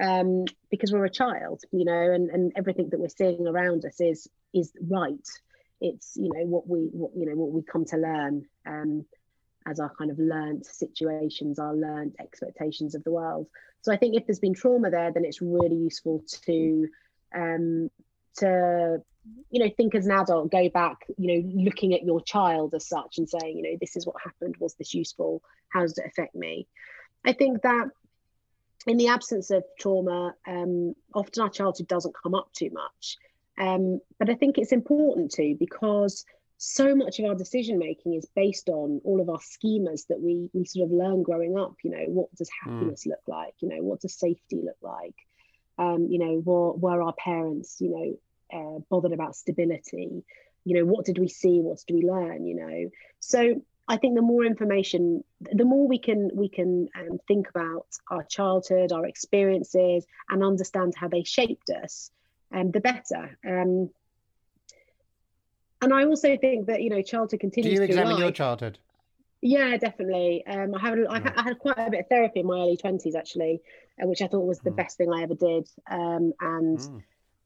um, 0.00 0.44
because 0.70 0.92
we're 0.92 1.04
a 1.04 1.10
child 1.10 1.62
you 1.72 1.84
know 1.84 2.12
and, 2.12 2.30
and 2.30 2.52
everything 2.56 2.88
that 2.90 3.00
we're 3.00 3.08
seeing 3.08 3.46
around 3.46 3.84
us 3.84 4.00
is 4.00 4.28
is 4.54 4.72
right. 4.80 5.28
It's 5.80 6.16
you 6.16 6.30
know 6.32 6.44
what 6.46 6.68
we 6.68 6.88
what 6.92 7.12
you 7.16 7.26
know 7.26 7.36
what 7.36 7.52
we 7.52 7.62
come 7.62 7.84
to 7.86 7.96
learn 7.96 8.46
um, 8.66 9.04
as 9.66 9.80
our 9.80 9.92
kind 9.96 10.10
of 10.10 10.18
learnt 10.18 10.66
situations 10.66 11.58
our 11.58 11.74
learnt 11.74 12.16
expectations 12.20 12.94
of 12.94 13.04
the 13.04 13.10
world. 13.10 13.46
So 13.82 13.92
i 13.92 13.96
think 13.96 14.14
if 14.14 14.26
there's 14.26 14.38
been 14.38 14.54
trauma 14.54 14.90
there 14.90 15.10
then 15.10 15.24
it's 15.24 15.40
really 15.40 15.76
useful 15.76 16.22
to 16.44 16.88
um, 17.34 17.90
to 18.38 19.02
you 19.50 19.64
know 19.64 19.70
think 19.74 19.94
as 19.94 20.06
an 20.06 20.12
adult 20.12 20.50
go 20.50 20.68
back 20.68 20.98
you 21.16 21.28
know 21.28 21.62
looking 21.62 21.94
at 21.94 22.02
your 22.02 22.20
child 22.20 22.74
as 22.74 22.86
such 22.86 23.16
and 23.16 23.28
saying 23.28 23.56
you 23.56 23.62
know 23.62 23.78
this 23.80 23.96
is 23.96 24.06
what 24.06 24.16
happened 24.22 24.56
was 24.58 24.74
this 24.74 24.92
useful 24.92 25.42
how 25.70 25.80
does 25.80 25.96
it 25.96 26.06
affect 26.06 26.34
me? 26.34 26.66
I 27.24 27.32
think 27.32 27.62
that 27.62 27.88
in 28.86 28.96
the 28.96 29.08
absence 29.08 29.50
of 29.50 29.64
trauma 29.78 30.34
um, 30.46 30.94
often 31.14 31.42
our 31.42 31.50
childhood 31.50 31.88
doesn't 31.88 32.14
come 32.22 32.34
up 32.34 32.52
too 32.52 32.70
much 32.70 33.16
um, 33.58 34.00
but 34.18 34.30
i 34.30 34.34
think 34.34 34.58
it's 34.58 34.72
important 34.72 35.30
to 35.30 35.56
because 35.58 36.24
so 36.62 36.94
much 36.94 37.18
of 37.18 37.24
our 37.24 37.34
decision 37.34 37.78
making 37.78 38.14
is 38.14 38.26
based 38.36 38.68
on 38.68 39.00
all 39.04 39.20
of 39.20 39.30
our 39.30 39.38
schemas 39.38 40.06
that 40.08 40.20
we 40.20 40.50
we 40.52 40.64
sort 40.64 40.86
of 40.86 40.92
learn 40.92 41.22
growing 41.22 41.58
up 41.58 41.74
you 41.82 41.90
know 41.90 42.04
what 42.08 42.34
does 42.34 42.50
hmm. 42.62 42.70
happiness 42.70 43.04
mm. 43.04 43.10
look 43.10 43.22
like 43.26 43.54
you 43.60 43.68
know 43.68 43.82
what 43.82 44.00
does 44.00 44.14
safety 44.14 44.60
look 44.62 44.76
like 44.82 45.14
um, 45.80 46.08
you 46.10 46.18
know, 46.18 46.42
were, 46.44 46.72
were 46.72 47.02
our 47.02 47.14
parents, 47.14 47.78
you 47.80 47.90
know, 47.90 48.18
uh, 48.52 48.80
bothered 48.90 49.12
about 49.12 49.34
stability? 49.34 50.22
You 50.64 50.76
know, 50.76 50.84
what 50.84 51.06
did 51.06 51.18
we 51.18 51.28
see? 51.28 51.60
What 51.60 51.80
did 51.86 51.94
we 51.94 52.02
learn? 52.02 52.46
You 52.46 52.56
know, 52.56 52.90
so 53.18 53.62
I 53.90 53.96
think 53.96 54.14
the 54.14 54.22
more 54.22 54.44
information, 54.44 55.24
the 55.40 55.64
more 55.64 55.88
we 55.88 55.98
can 55.98 56.30
we 56.32 56.48
can 56.48 56.88
um, 56.96 57.18
think 57.26 57.50
about 57.50 57.86
our 58.08 58.22
childhood, 58.22 58.92
our 58.92 59.04
experiences, 59.04 60.06
and 60.28 60.44
understand 60.44 60.94
how 60.96 61.08
they 61.08 61.24
shaped 61.24 61.70
us, 61.70 62.12
um, 62.54 62.70
the 62.70 62.78
better. 62.78 63.36
Um, 63.44 63.90
and 65.82 65.92
I 65.92 66.04
also 66.04 66.36
think 66.36 66.68
that 66.68 66.82
you 66.82 66.90
know 66.90 67.02
childhood 67.02 67.40
continues. 67.40 67.74
Do 67.74 67.82
you 67.82 67.82
examine 67.82 68.18
your 68.18 68.30
childhood? 68.30 68.78
Yeah, 69.42 69.76
definitely. 69.76 70.46
Um, 70.46 70.72
I 70.76 70.80
have 70.80 70.98
I, 71.08 71.32
I 71.36 71.42
had 71.42 71.58
quite 71.58 71.78
a 71.78 71.90
bit 71.90 72.00
of 72.00 72.08
therapy 72.08 72.40
in 72.40 72.46
my 72.46 72.60
early 72.60 72.76
twenties 72.76 73.16
actually, 73.16 73.60
uh, 74.00 74.06
which 74.06 74.22
I 74.22 74.28
thought 74.28 74.46
was 74.46 74.60
the 74.60 74.70
mm. 74.70 74.76
best 74.76 74.98
thing 74.98 75.12
I 75.12 75.22
ever 75.24 75.34
did. 75.34 75.68
Um, 75.90 76.32
and 76.40 76.78
mm. 76.78 77.02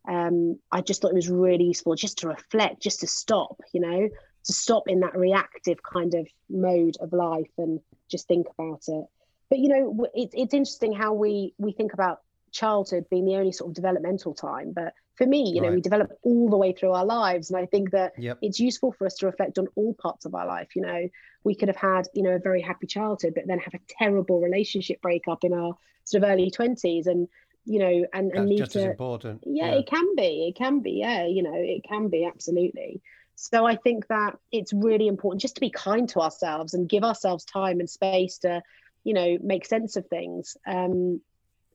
um, 0.07 0.59
I 0.71 0.83
just 0.83 1.01
thought 1.01 1.13
it 1.13 1.15
was 1.15 1.31
really 1.31 1.65
useful 1.65 1.95
just 1.95 2.19
to 2.19 2.29
reflect, 2.29 2.83
just 2.83 3.01
to 3.01 3.07
stop, 3.07 3.63
you 3.73 3.81
know, 3.81 4.11
to 4.45 4.53
stop 4.53 4.85
in 4.89 5.01
that 5.01 5.17
reactive 5.17 5.83
kind 5.83 6.15
of 6.15 6.27
mode 6.49 6.97
of 7.01 7.13
life 7.13 7.51
and 7.59 7.81
just 8.11 8.29
think 8.29 8.47
about 8.59 8.83
it. 8.89 9.07
But 9.51 9.59
you 9.59 9.69
know, 9.69 10.07
it's 10.15 10.35
it's 10.37 10.55
interesting 10.55 10.93
how 10.93 11.13
we 11.15 11.55
we 11.59 11.73
think 11.73 11.93
about 11.93 12.21
childhood 12.51 13.07
being 13.11 13.25
the 13.25 13.37
only 13.37 13.53
sort 13.53 13.71
of 13.71 13.75
developmental 13.75 14.35
time, 14.35 14.73
but 14.73 14.95
for 15.17 15.27
me, 15.27 15.53
you 15.55 15.61
know, 15.61 15.71
we 15.71 15.81
develop 15.81 16.11
all 16.23 16.51
the 16.51 16.57
way 16.57 16.73
through 16.73 16.93
our 16.93 17.05
lives. 17.05 17.51
And 17.51 17.59
I 17.59 17.67
think 17.67 17.93
that 17.93 18.13
yep. 18.19 18.39
it's 18.43 18.59
useful 18.59 18.93
for 18.93 19.07
us 19.07 19.15
to 19.17 19.27
reflect 19.27 19.59
on 19.59 19.69
all 19.77 19.95
parts 19.95 20.25
of 20.25 20.35
our 20.35 20.47
life. 20.47 20.75
You 20.75 20.83
know, 20.83 21.09
we 21.45 21.55
could 21.55 21.69
have 21.69 21.77
had, 21.77 22.09
you 22.15 22.23
know, 22.23 22.33
a 22.33 22.41
very 22.41 22.61
happy 22.61 22.89
childhood, 22.89 23.35
but 23.35 23.47
then 23.47 23.61
have 23.61 23.75
a 23.75 23.81
terrible 23.99 24.41
relationship 24.41 25.01
breakup 25.01 25.45
in 25.45 25.53
our 25.53 25.77
sort 26.05 26.25
of 26.25 26.31
early 26.31 26.51
20s. 26.51 27.07
And, 27.07 27.29
you 27.65 27.79
know, 27.79 28.07
and, 28.13 28.33
and 28.33 28.47
need 28.47 28.59
just 28.59 28.73
to, 28.73 28.81
as 28.81 28.85
important. 28.87 29.45
Yeah, 29.47 29.67
yeah, 29.67 29.79
it 29.79 29.87
can 29.87 30.17
be. 30.17 30.49
It 30.49 30.57
can 30.59 30.81
be. 30.81 30.93
Yeah, 30.93 31.27
you 31.27 31.45
know, 31.45 31.55
it 31.55 31.85
can 31.89 32.09
be 32.09 32.25
absolutely. 32.25 33.01
So 33.37 33.67
I 33.67 33.77
think 33.77 34.07
that 34.09 34.39
it's 34.53 34.73
really 34.73 35.09
important 35.09 35.43
just 35.43 35.57
to 35.57 35.61
be 35.61 35.71
kind 35.71 36.09
to 36.11 36.21
ourselves 36.21 36.75
and 36.75 36.89
give 36.89 37.05
ourselves 37.05 37.45
time 37.45 37.81
and 37.81 37.91
space 37.91 38.39
to, 38.39 38.63
you 39.03 39.15
know, 39.15 39.39
make 39.43 39.67
sense 39.67 39.97
of 39.97 40.07
things 40.07 40.57
um, 40.67 41.21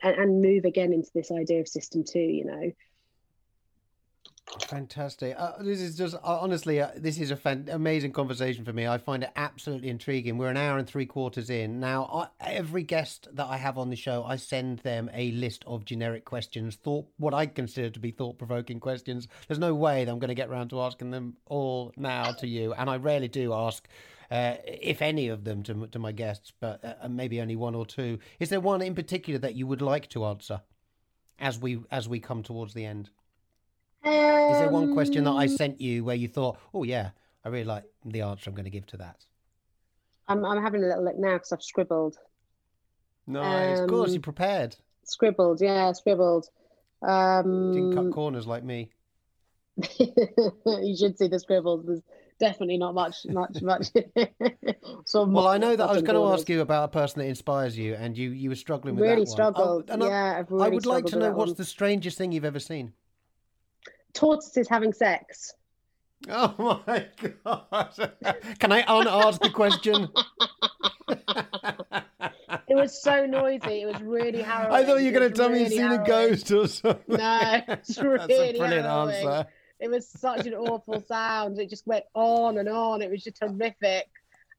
and, 0.01 0.15
and 0.15 0.41
move 0.41 0.65
again 0.65 0.93
into 0.93 1.09
this 1.13 1.31
idea 1.31 1.59
of 1.59 1.67
system 1.67 2.03
two, 2.03 2.19
you 2.19 2.45
know. 2.45 2.71
Fantastic. 4.57 5.35
Uh, 5.37 5.61
this 5.61 5.79
is 5.79 5.95
just 5.95 6.15
uh, 6.15 6.19
honestly, 6.23 6.81
uh, 6.81 6.89
this 6.95 7.19
is 7.19 7.29
a 7.31 7.35
fan- 7.35 7.69
amazing 7.71 8.11
conversation 8.11 8.65
for 8.65 8.73
me. 8.73 8.87
I 8.87 8.97
find 8.97 9.23
it 9.23 9.29
absolutely 9.35 9.89
intriguing. 9.89 10.37
We're 10.37 10.49
an 10.49 10.57
hour 10.57 10.77
and 10.77 10.87
three 10.87 11.05
quarters 11.05 11.49
in 11.49 11.79
now. 11.79 12.29
I, 12.41 12.49
every 12.51 12.83
guest 12.83 13.27
that 13.33 13.45
I 13.45 13.57
have 13.57 13.77
on 13.77 13.89
the 13.89 13.95
show, 13.95 14.23
I 14.23 14.37
send 14.37 14.79
them 14.79 15.09
a 15.13 15.31
list 15.31 15.63
of 15.67 15.85
generic 15.85 16.25
questions, 16.25 16.75
thought 16.75 17.07
what 17.17 17.33
I 17.33 17.45
consider 17.45 17.89
to 17.91 17.99
be 17.99 18.11
thought 18.11 18.37
provoking 18.39 18.79
questions. 18.79 19.27
There's 19.47 19.59
no 19.59 19.75
way 19.75 20.03
that 20.03 20.11
I'm 20.11 20.19
going 20.19 20.29
to 20.29 20.35
get 20.35 20.49
around 20.49 20.69
to 20.69 20.81
asking 20.81 21.11
them 21.11 21.37
all 21.45 21.93
now 21.95 22.31
to 22.31 22.47
you, 22.47 22.73
and 22.73 22.89
I 22.89 22.97
rarely 22.97 23.27
do 23.27 23.53
ask. 23.53 23.87
Uh, 24.31 24.57
if 24.63 25.01
any 25.01 25.27
of 25.29 25.43
them 25.43 25.63
to, 25.63 25.87
to 25.87 25.97
my 25.97 26.11
guests, 26.11 26.53
but 26.59 26.85
uh, 26.85 27.07
maybe 27.09 27.41
only 27.41 27.55
one 27.55 27.73
or 27.73 27.83
two. 27.83 28.19
Is 28.39 28.49
there 28.49 28.59
one 28.59 28.83
in 28.83 28.93
particular 28.93 29.39
that 29.39 29.55
you 29.55 29.65
would 29.65 29.81
like 29.81 30.07
to 30.09 30.23
answer 30.25 30.61
as 31.39 31.57
we 31.57 31.79
as 31.89 32.07
we 32.07 32.19
come 32.19 32.43
towards 32.43 32.75
the 32.75 32.85
end? 32.85 33.09
Um, 34.03 34.13
Is 34.13 34.59
there 34.59 34.69
one 34.69 34.93
question 34.93 35.23
that 35.25 35.31
I 35.31 35.43
um, 35.43 35.49
sent 35.49 35.81
you 35.81 36.03
where 36.03 36.15
you 36.15 36.27
thought, 36.27 36.57
oh 36.73 36.83
yeah, 36.83 37.09
I 37.43 37.49
really 37.49 37.65
like 37.65 37.83
the 38.05 38.21
answer 38.21 38.49
I'm 38.49 38.55
going 38.55 38.65
to 38.65 38.71
give 38.71 38.85
to 38.87 38.97
that? 38.97 39.25
I'm 40.27 40.45
I'm 40.45 40.61
having 40.61 40.83
a 40.83 40.87
little 40.87 41.03
look 41.03 41.17
now 41.17 41.33
because 41.33 41.51
I've 41.51 41.63
scribbled. 41.63 42.17
Nice, 43.27 43.79
um, 43.79 43.83
of 43.83 43.89
course, 43.89 44.13
you 44.13 44.19
prepared. 44.19 44.75
Scribbled, 45.03 45.59
yeah, 45.61 45.91
scribbled. 45.91 46.47
Um, 47.01 47.73
Didn't 47.73 47.95
cut 47.95 48.13
corners 48.13 48.47
like 48.47 48.63
me. 48.63 48.91
you 49.99 50.95
should 50.97 51.17
see 51.17 51.27
the 51.27 51.39
scribbles. 51.39 51.85
There's 51.85 52.01
definitely 52.39 52.77
not 52.77 52.93
much, 52.93 53.25
much, 53.25 53.61
much. 53.61 53.87
so 55.05 55.25
well, 55.25 55.47
I 55.47 55.57
know 55.57 55.75
that 55.75 55.89
I 55.89 55.93
was 55.93 56.01
going 56.03 56.15
to 56.15 56.33
ask 56.33 56.47
you 56.49 56.61
about 56.61 56.85
a 56.85 56.87
person 56.89 57.21
that 57.21 57.27
inspires 57.27 57.77
you, 57.77 57.95
and 57.95 58.17
you 58.17 58.29
you 58.29 58.49
were 58.49 58.55
struggling 58.55 58.95
with 58.95 59.03
really 59.03 59.25
that 59.25 59.31
struggled. 59.31 59.89
One. 59.89 60.03
Oh, 60.03 60.07
yeah, 60.07 60.37
I, 60.37 60.45
really 60.49 60.65
I 60.65 60.69
would 60.69 60.85
like 60.85 61.05
to 61.07 61.17
know 61.17 61.31
what's 61.31 61.49
one. 61.49 61.57
the 61.57 61.65
strangest 61.65 62.17
thing 62.17 62.31
you've 62.31 62.45
ever 62.45 62.59
seen 62.59 62.93
tortoises 64.13 64.67
having 64.67 64.93
sex. 64.93 65.53
Oh 66.27 66.81
my 66.85 67.07
god! 67.45 68.13
Can 68.59 68.71
I 68.71 68.81
unask 68.83 69.39
the 69.41 69.49
question? 69.49 70.09
it 72.67 72.75
was 72.75 73.01
so 73.01 73.25
noisy. 73.25 73.81
It 73.81 73.85
was 73.87 74.01
really 74.01 74.41
harrowing. 74.41 74.73
I 74.73 74.85
thought 74.85 74.97
you 74.97 75.11
were 75.11 75.19
going 75.19 75.31
to 75.31 75.35
tell 75.35 75.49
really 75.49 75.59
me 75.59 75.65
you'd 75.65 75.71
seen 75.71 75.81
harrowing. 75.81 76.01
a 76.01 76.05
ghost 76.05 76.51
or 76.51 76.67
something. 76.67 77.17
No, 77.17 77.61
it's 77.69 77.97
really 77.97 78.17
That's 78.17 78.31
a 78.31 78.57
brilliant 78.57 78.85
harrowing. 78.85 79.15
answer. 79.15 79.47
It 79.79 79.89
was 79.89 80.09
such 80.09 80.45
an 80.45 80.55
awful 80.55 81.01
sound. 81.07 81.57
It 81.57 81.69
just 81.69 81.87
went 81.87 82.03
on 82.13 82.57
and 82.57 82.67
on. 82.67 83.01
It 83.01 83.09
was 83.09 83.23
just 83.23 83.39
horrific. 83.39 84.09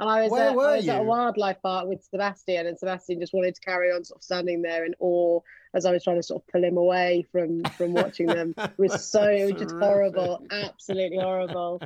And 0.00 0.08
I 0.08 0.22
was, 0.22 0.32
at, 0.32 0.48
I 0.48 0.54
was 0.54 0.88
at 0.88 1.00
a 1.02 1.04
wildlife 1.04 1.60
park 1.62 1.86
with 1.86 2.02
Sebastian, 2.02 2.66
and 2.66 2.78
Sebastian 2.78 3.20
just 3.20 3.34
wanted 3.34 3.54
to 3.54 3.60
carry 3.60 3.92
on, 3.92 4.02
sort 4.02 4.20
of 4.20 4.24
standing 4.24 4.62
there 4.62 4.86
in 4.86 4.94
awe 4.98 5.40
as 5.74 5.86
I 5.86 5.92
was 5.92 6.04
trying 6.04 6.16
to 6.16 6.22
sort 6.22 6.42
of 6.42 6.48
pull 6.48 6.64
him 6.64 6.76
away 6.76 7.26
from 7.30 7.62
from 7.76 7.92
watching 7.92 8.26
them. 8.26 8.54
It 8.56 8.78
was 8.78 9.04
so, 9.10 9.50
just 9.52 9.74
horrible, 9.76 10.44
absolutely 10.50 11.18
horrible. 11.18 11.82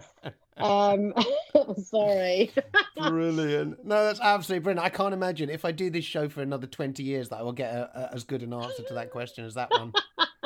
Um, 0.57 1.13
sorry. 1.85 2.53
Brilliant. 2.97 3.85
No, 3.85 4.05
that's 4.05 4.21
absolutely 4.21 4.63
brilliant. 4.65 4.85
I 4.85 4.91
can't 4.91 5.15
imagine 5.15 5.51
if 5.51 5.65
I 5.65 5.73
do 5.73 5.91
this 5.91 6.05
show 6.05 6.29
for 6.29 6.43
another 6.43 6.67
20 6.67 7.03
years 7.03 7.29
that 7.31 7.39
I 7.39 7.43
will 7.43 7.53
get 7.53 7.75
a, 7.75 7.91
a, 7.95 8.15
as 8.15 8.25
good 8.25 8.43
an 8.43 8.53
answer 8.53 8.83
to 8.85 8.95
that 8.95 9.11
question 9.11 9.45
as 9.45 9.55
that 9.55 9.71
one. 9.71 9.93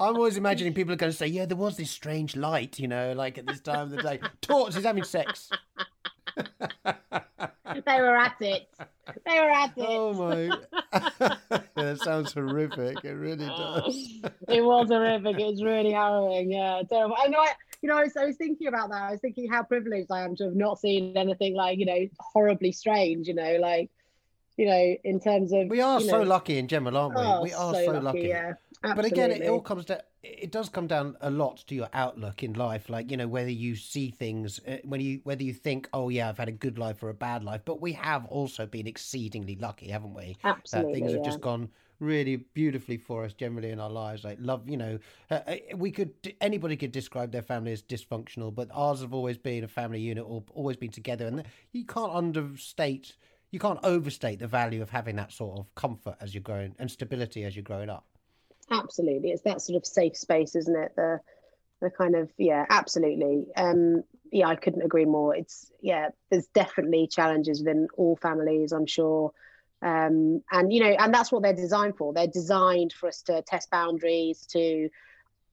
I'm 0.00 0.14
always 0.14 0.36
imagining 0.36 0.74
people 0.74 0.92
are 0.92 0.96
going 0.96 1.10
to 1.10 1.16
say, 1.16 1.26
yeah, 1.26 1.46
there 1.46 1.56
was 1.56 1.76
this 1.76 1.90
strange 1.90 2.36
light, 2.36 2.78
you 2.78 2.86
know, 2.86 3.14
like 3.14 3.36
at 3.38 3.46
this 3.46 3.60
time 3.60 3.80
of 3.80 3.90
the 3.90 4.02
day. 4.02 4.20
Tortoises 4.40 4.84
having 4.84 5.02
sex. 5.02 5.50
They 7.74 8.00
were 8.00 8.16
at 8.16 8.36
it. 8.40 8.68
They 9.26 9.40
were 9.40 9.50
at 9.50 9.72
it. 9.76 9.86
Oh 9.86 10.12
my. 10.14 10.42
yeah, 11.50 11.58
that 11.74 12.00
sounds 12.00 12.32
horrific. 12.32 13.04
It 13.04 13.12
really 13.12 13.46
does. 13.46 14.20
it 14.48 14.62
was 14.62 14.88
horrific. 14.88 15.38
It 15.38 15.46
was 15.46 15.62
really 15.62 15.92
harrowing. 15.92 16.52
Yeah, 16.52 16.82
terrible. 16.88 17.16
I 17.18 17.28
know. 17.28 17.40
I, 17.40 17.52
you 17.80 17.88
know, 17.88 17.96
I 17.96 18.02
was, 18.02 18.16
I 18.16 18.26
was 18.26 18.36
thinking 18.36 18.66
about 18.66 18.90
that. 18.90 19.02
I 19.02 19.10
was 19.12 19.20
thinking 19.20 19.50
how 19.50 19.62
privileged 19.62 20.10
I 20.10 20.22
am 20.22 20.34
to 20.36 20.44
have 20.44 20.56
not 20.56 20.80
seen 20.80 21.16
anything 21.16 21.54
like 21.54 21.78
you 21.78 21.86
know 21.86 22.08
horribly 22.18 22.72
strange. 22.72 23.28
You 23.28 23.34
know, 23.34 23.58
like 23.60 23.90
you 24.58 24.66
know, 24.66 24.96
in 25.04 25.20
terms 25.20 25.52
of 25.52 25.68
We 25.68 25.80
are 25.80 26.00
so 26.00 26.18
know, 26.18 26.22
lucky 26.24 26.58
in 26.58 26.66
general, 26.66 26.96
aren't 26.96 27.14
we? 27.14 27.20
oh, 27.22 27.42
we 27.42 27.52
are 27.52 27.74
so, 27.74 28.00
lucky. 28.00 28.22
Yeah, 28.22 28.54
But 28.82 29.04
again, 29.04 29.30
it 29.30 29.48
all 29.48 29.60
comes 29.60 29.84
down. 29.84 30.00
It 30.22 30.52
does 30.52 30.68
come 30.68 30.86
down 30.86 31.16
a 31.20 31.30
lot 31.30 31.58
to 31.68 31.74
your 31.74 31.88
outlook 31.92 32.42
in 32.42 32.52
life, 32.54 32.88
like 32.88 33.10
you 33.10 33.16
know 33.16 33.28
whether 33.28 33.50
you 33.50 33.76
see 33.76 34.10
things, 34.10 34.60
uh, 34.66 34.78
when 34.84 35.00
you 35.00 35.20
whether 35.24 35.42
you 35.42 35.52
think, 35.52 35.88
oh 35.92 36.08
yeah, 36.08 36.28
I've 36.28 36.38
had 36.38 36.48
a 36.48 36.52
good 36.52 36.78
life 36.78 37.02
or 37.02 37.08
a 37.08 37.14
bad 37.14 37.44
life. 37.44 37.62
But 37.64 37.80
we 37.80 37.92
have 37.94 38.24
also 38.26 38.66
been 38.66 38.86
exceedingly 38.86 39.56
lucky, 39.56 39.88
haven't 39.88 40.14
we? 40.14 40.36
absolutely. 40.44 40.92
that 40.92 40.98
things 40.98 41.12
have 41.12 41.24
just 41.24 41.40
gone 41.40 41.68
really 42.00 42.36
beautifully 42.36 42.96
for 42.96 43.24
us 43.24 43.32
generally 43.32 43.70
in 43.70 43.80
our 43.80 43.90
lives. 43.90 44.24
Like 44.24 44.38
love, 44.40 44.68
you 44.68 44.76
know, 44.76 44.98
uh, 45.30 45.40
uh, 45.46 45.56
we 45.76 45.90
could 45.90 46.12
anybody 46.40 46.76
could 46.76 46.92
describe 46.92 47.32
their 47.32 47.42
family 47.42 47.72
as 47.72 47.82
dysfunctional, 47.82 48.54
but 48.54 48.68
ours 48.72 49.00
have 49.00 49.14
always 49.14 49.38
been 49.38 49.64
a 49.64 49.68
family 49.68 50.00
unit, 50.00 50.24
or 50.26 50.44
always 50.54 50.76
been 50.76 50.90
together, 50.90 51.26
and 51.26 51.44
you 51.72 51.84
can't 51.84 52.12
understate. 52.12 53.16
You 53.50 53.58
can't 53.58 53.80
overstate 53.82 54.40
the 54.40 54.46
value 54.46 54.82
of 54.82 54.90
having 54.90 55.16
that 55.16 55.32
sort 55.32 55.58
of 55.58 55.74
comfort 55.74 56.16
as 56.20 56.34
you're 56.34 56.42
growing 56.42 56.74
and 56.78 56.90
stability 56.90 57.44
as 57.44 57.56
you're 57.56 57.62
growing 57.62 57.88
up. 57.88 58.04
Absolutely. 58.70 59.30
It's 59.30 59.42
that 59.42 59.60
sort 59.62 59.76
of 59.76 59.86
safe 59.86 60.16
space 60.16 60.54
isn't 60.56 60.76
it? 60.76 60.92
The 60.96 61.20
the 61.80 61.90
kind 61.90 62.16
of 62.16 62.30
yeah 62.38 62.66
absolutely. 62.68 63.46
Um 63.56 64.02
yeah 64.30 64.48
i 64.48 64.56
couldn't 64.56 64.82
agree 64.82 65.04
more. 65.04 65.34
It's 65.34 65.70
yeah 65.80 66.08
there's 66.30 66.46
definitely 66.48 67.06
challenges 67.06 67.60
within 67.60 67.88
all 67.96 68.16
families 68.16 68.72
i'm 68.72 68.86
sure. 68.86 69.32
Um 69.82 70.42
and 70.50 70.72
you 70.72 70.80
know 70.80 70.90
and 70.90 71.14
that's 71.14 71.30
what 71.30 71.42
they're 71.42 71.52
designed 71.54 71.96
for. 71.96 72.12
They're 72.12 72.26
designed 72.26 72.92
for 72.92 73.08
us 73.08 73.22
to 73.22 73.42
test 73.42 73.70
boundaries 73.70 74.46
to 74.52 74.88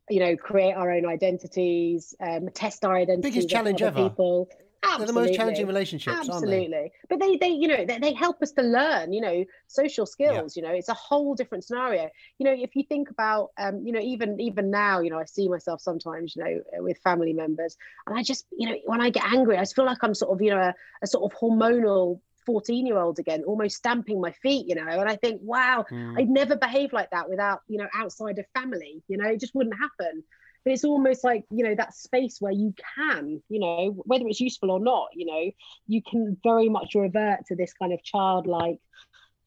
you 0.10 0.20
know 0.20 0.36
create 0.36 0.74
our 0.74 0.92
own 0.92 1.06
identities 1.06 2.14
um 2.20 2.50
test 2.54 2.86
our 2.86 2.96
identities 2.96 3.34
Biggest 3.34 3.50
challenge 3.50 3.82
ever. 3.82 4.10
people 4.10 4.50
They're 4.98 5.08
the 5.08 5.14
most 5.14 5.34
challenging 5.34 5.66
Absolutely. 5.66 5.66
relationships, 5.66 6.16
aren't 6.30 6.30
they? 6.30 6.36
absolutely 6.36 6.92
but 7.10 7.20
they 7.20 7.38
they 7.38 7.50
you 7.50 7.68
know 7.68 7.86
they, 7.86 7.98
they 8.00 8.14
help 8.14 8.42
us 8.42 8.52
to 8.52 8.62
learn 8.62 9.12
you 9.14 9.22
know 9.22 9.44
social 9.68 10.06
skills 10.06 10.56
you 10.56 10.64
know 10.64 10.70
it's 10.70 10.90
a 10.90 10.94
whole 10.94 11.36
different 11.36 11.64
scenario 11.64 12.10
you 12.38 12.46
know 12.46 12.54
if 12.54 12.76
you 12.76 12.84
think 12.84 13.10
about 13.10 13.50
um 13.58 13.82
you 13.86 13.92
know 13.92 14.00
even 14.00 14.40
even 14.40 14.70
now 14.70 15.00
you 15.00 15.10
know 15.10 15.20
i 15.20 15.26
see 15.26 15.48
myself 15.48 15.82
sometimes 15.82 16.36
you 16.36 16.44
know 16.44 16.60
with 16.84 16.98
family 17.00 17.34
members 17.34 17.76
and 18.08 18.18
i 18.18 18.24
just 18.24 18.46
you 18.58 18.70
know 18.70 18.76
when 18.86 19.02
i 19.02 19.10
get 19.10 19.26
angry 19.32 19.58
i 19.58 19.62
just 19.62 19.76
feel 19.76 19.86
like 19.86 19.98
i'm 20.04 20.14
sort 20.14 20.32
of 20.32 20.42
you 20.42 20.52
know 20.52 20.60
a, 20.60 20.74
a 21.04 21.08
sort 21.08 21.32
of 21.32 21.38
hormonal 21.40 22.20
14 22.46 22.86
year 22.86 22.98
old 23.00 23.18
again 23.18 23.44
almost 23.46 23.78
stamping 23.78 24.22
my 24.22 24.32
feet 24.32 24.68
you 24.68 24.76
know 24.76 24.88
and 24.88 25.10
i 25.10 25.16
think 25.16 25.42
wow 25.44 25.84
Mm. 25.96 26.20
I'd 26.20 26.30
never 26.30 26.56
behave 26.56 26.94
like 26.94 27.10
that 27.12 27.30
without, 27.30 27.62
you 27.68 27.78
know, 27.78 27.88
outside 27.96 28.40
of 28.40 28.46
family. 28.54 29.04
You 29.08 29.18
know, 29.18 29.28
it 29.28 29.40
just 29.40 29.56
wouldn't 29.56 29.76
happen. 29.78 30.24
But 30.66 30.74
it's 30.74 30.84
almost 30.84 31.24
like, 31.24 31.46
you 31.52 31.64
know, 31.64 31.76
that 31.76 31.94
space 31.94 32.38
where 32.42 32.52
you 32.52 32.74
can, 32.98 33.42
you 33.50 33.60
know, 33.60 33.92
whether 34.06 34.26
it's 34.28 34.42
useful 34.42 34.72
or 34.72 34.80
not, 34.80 35.10
you 35.14 35.26
know, 35.28 35.52
you 35.88 36.02
can 36.02 36.36
very 36.44 36.70
much 36.70 36.96
revert 36.96 37.46
to 37.48 37.56
this 37.56 37.72
kind 37.74 37.94
of 37.94 38.04
childlike 38.04 38.80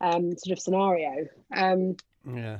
um, 0.00 0.36
sort 0.38 0.56
of 0.56 0.62
scenario. 0.62 1.26
Um, 1.54 1.96
Yeah. 2.24 2.58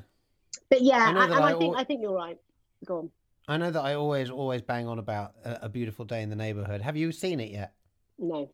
but 0.69 0.83
yeah, 0.83 1.07
I 1.07 1.25
and, 1.25 1.35
I 1.35 1.51
I 1.51 1.55
think 1.55 1.75
al- 1.75 1.81
I 1.81 1.85
think 1.85 2.03
you're 2.03 2.13
right. 2.13 2.37
Go 2.85 2.99
on. 2.99 3.11
I 3.47 3.57
know 3.57 3.71
that 3.71 3.81
I 3.81 3.95
always, 3.95 4.29
always 4.29 4.61
bang 4.61 4.89
on 4.89 4.99
about 4.99 5.35
a, 5.45 5.67
a 5.67 5.69
beautiful 5.69 6.05
day 6.05 6.23
in 6.23 6.29
the 6.29 6.37
neighborhood. 6.37 6.83
Have 6.83 6.97
you 6.97 7.13
seen 7.13 7.39
it 7.41 7.51
yet? 7.51 7.73
No, 8.19 8.51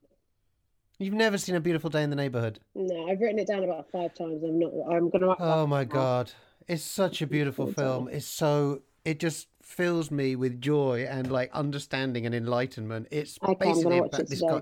You've 0.99 1.15
never 1.15 1.39
seen 1.39 1.57
a 1.57 1.61
beautiful 1.61 1.91
day 1.91 2.03
in 2.03 2.11
the 2.11 2.17
neighborhood. 2.17 2.61
no, 2.75 3.09
I've 3.09 3.21
written 3.21 3.39
it 3.39 3.49
down 3.49 3.65
about 3.65 3.91
five 3.91 4.15
times. 4.15 4.45
I'm 4.45 4.59
not. 4.59 4.71
I'm 4.91 5.09
gonna. 5.11 5.35
Oh 5.41 5.67
my 5.67 5.85
god, 5.85 6.31
it's 6.69 6.85
such 6.85 7.23
a 7.23 7.27
beautiful 7.27 7.73
film. 7.73 8.09
It's 8.09 8.27
so 8.27 8.83
it 9.05 9.19
just 9.19 9.49
fills 9.65 10.11
me 10.11 10.37
with 10.37 10.61
joy 10.61 11.07
and 11.09 11.31
like 11.31 11.51
understanding 11.53 12.27
and 12.27 12.35
enlightenment. 12.35 13.09
It's 13.11 13.39
Okay, 13.43 13.69
basically 13.71 13.99
about 13.99 14.13
this 14.13 14.41
today. 14.41 14.47
guy, 14.49 14.61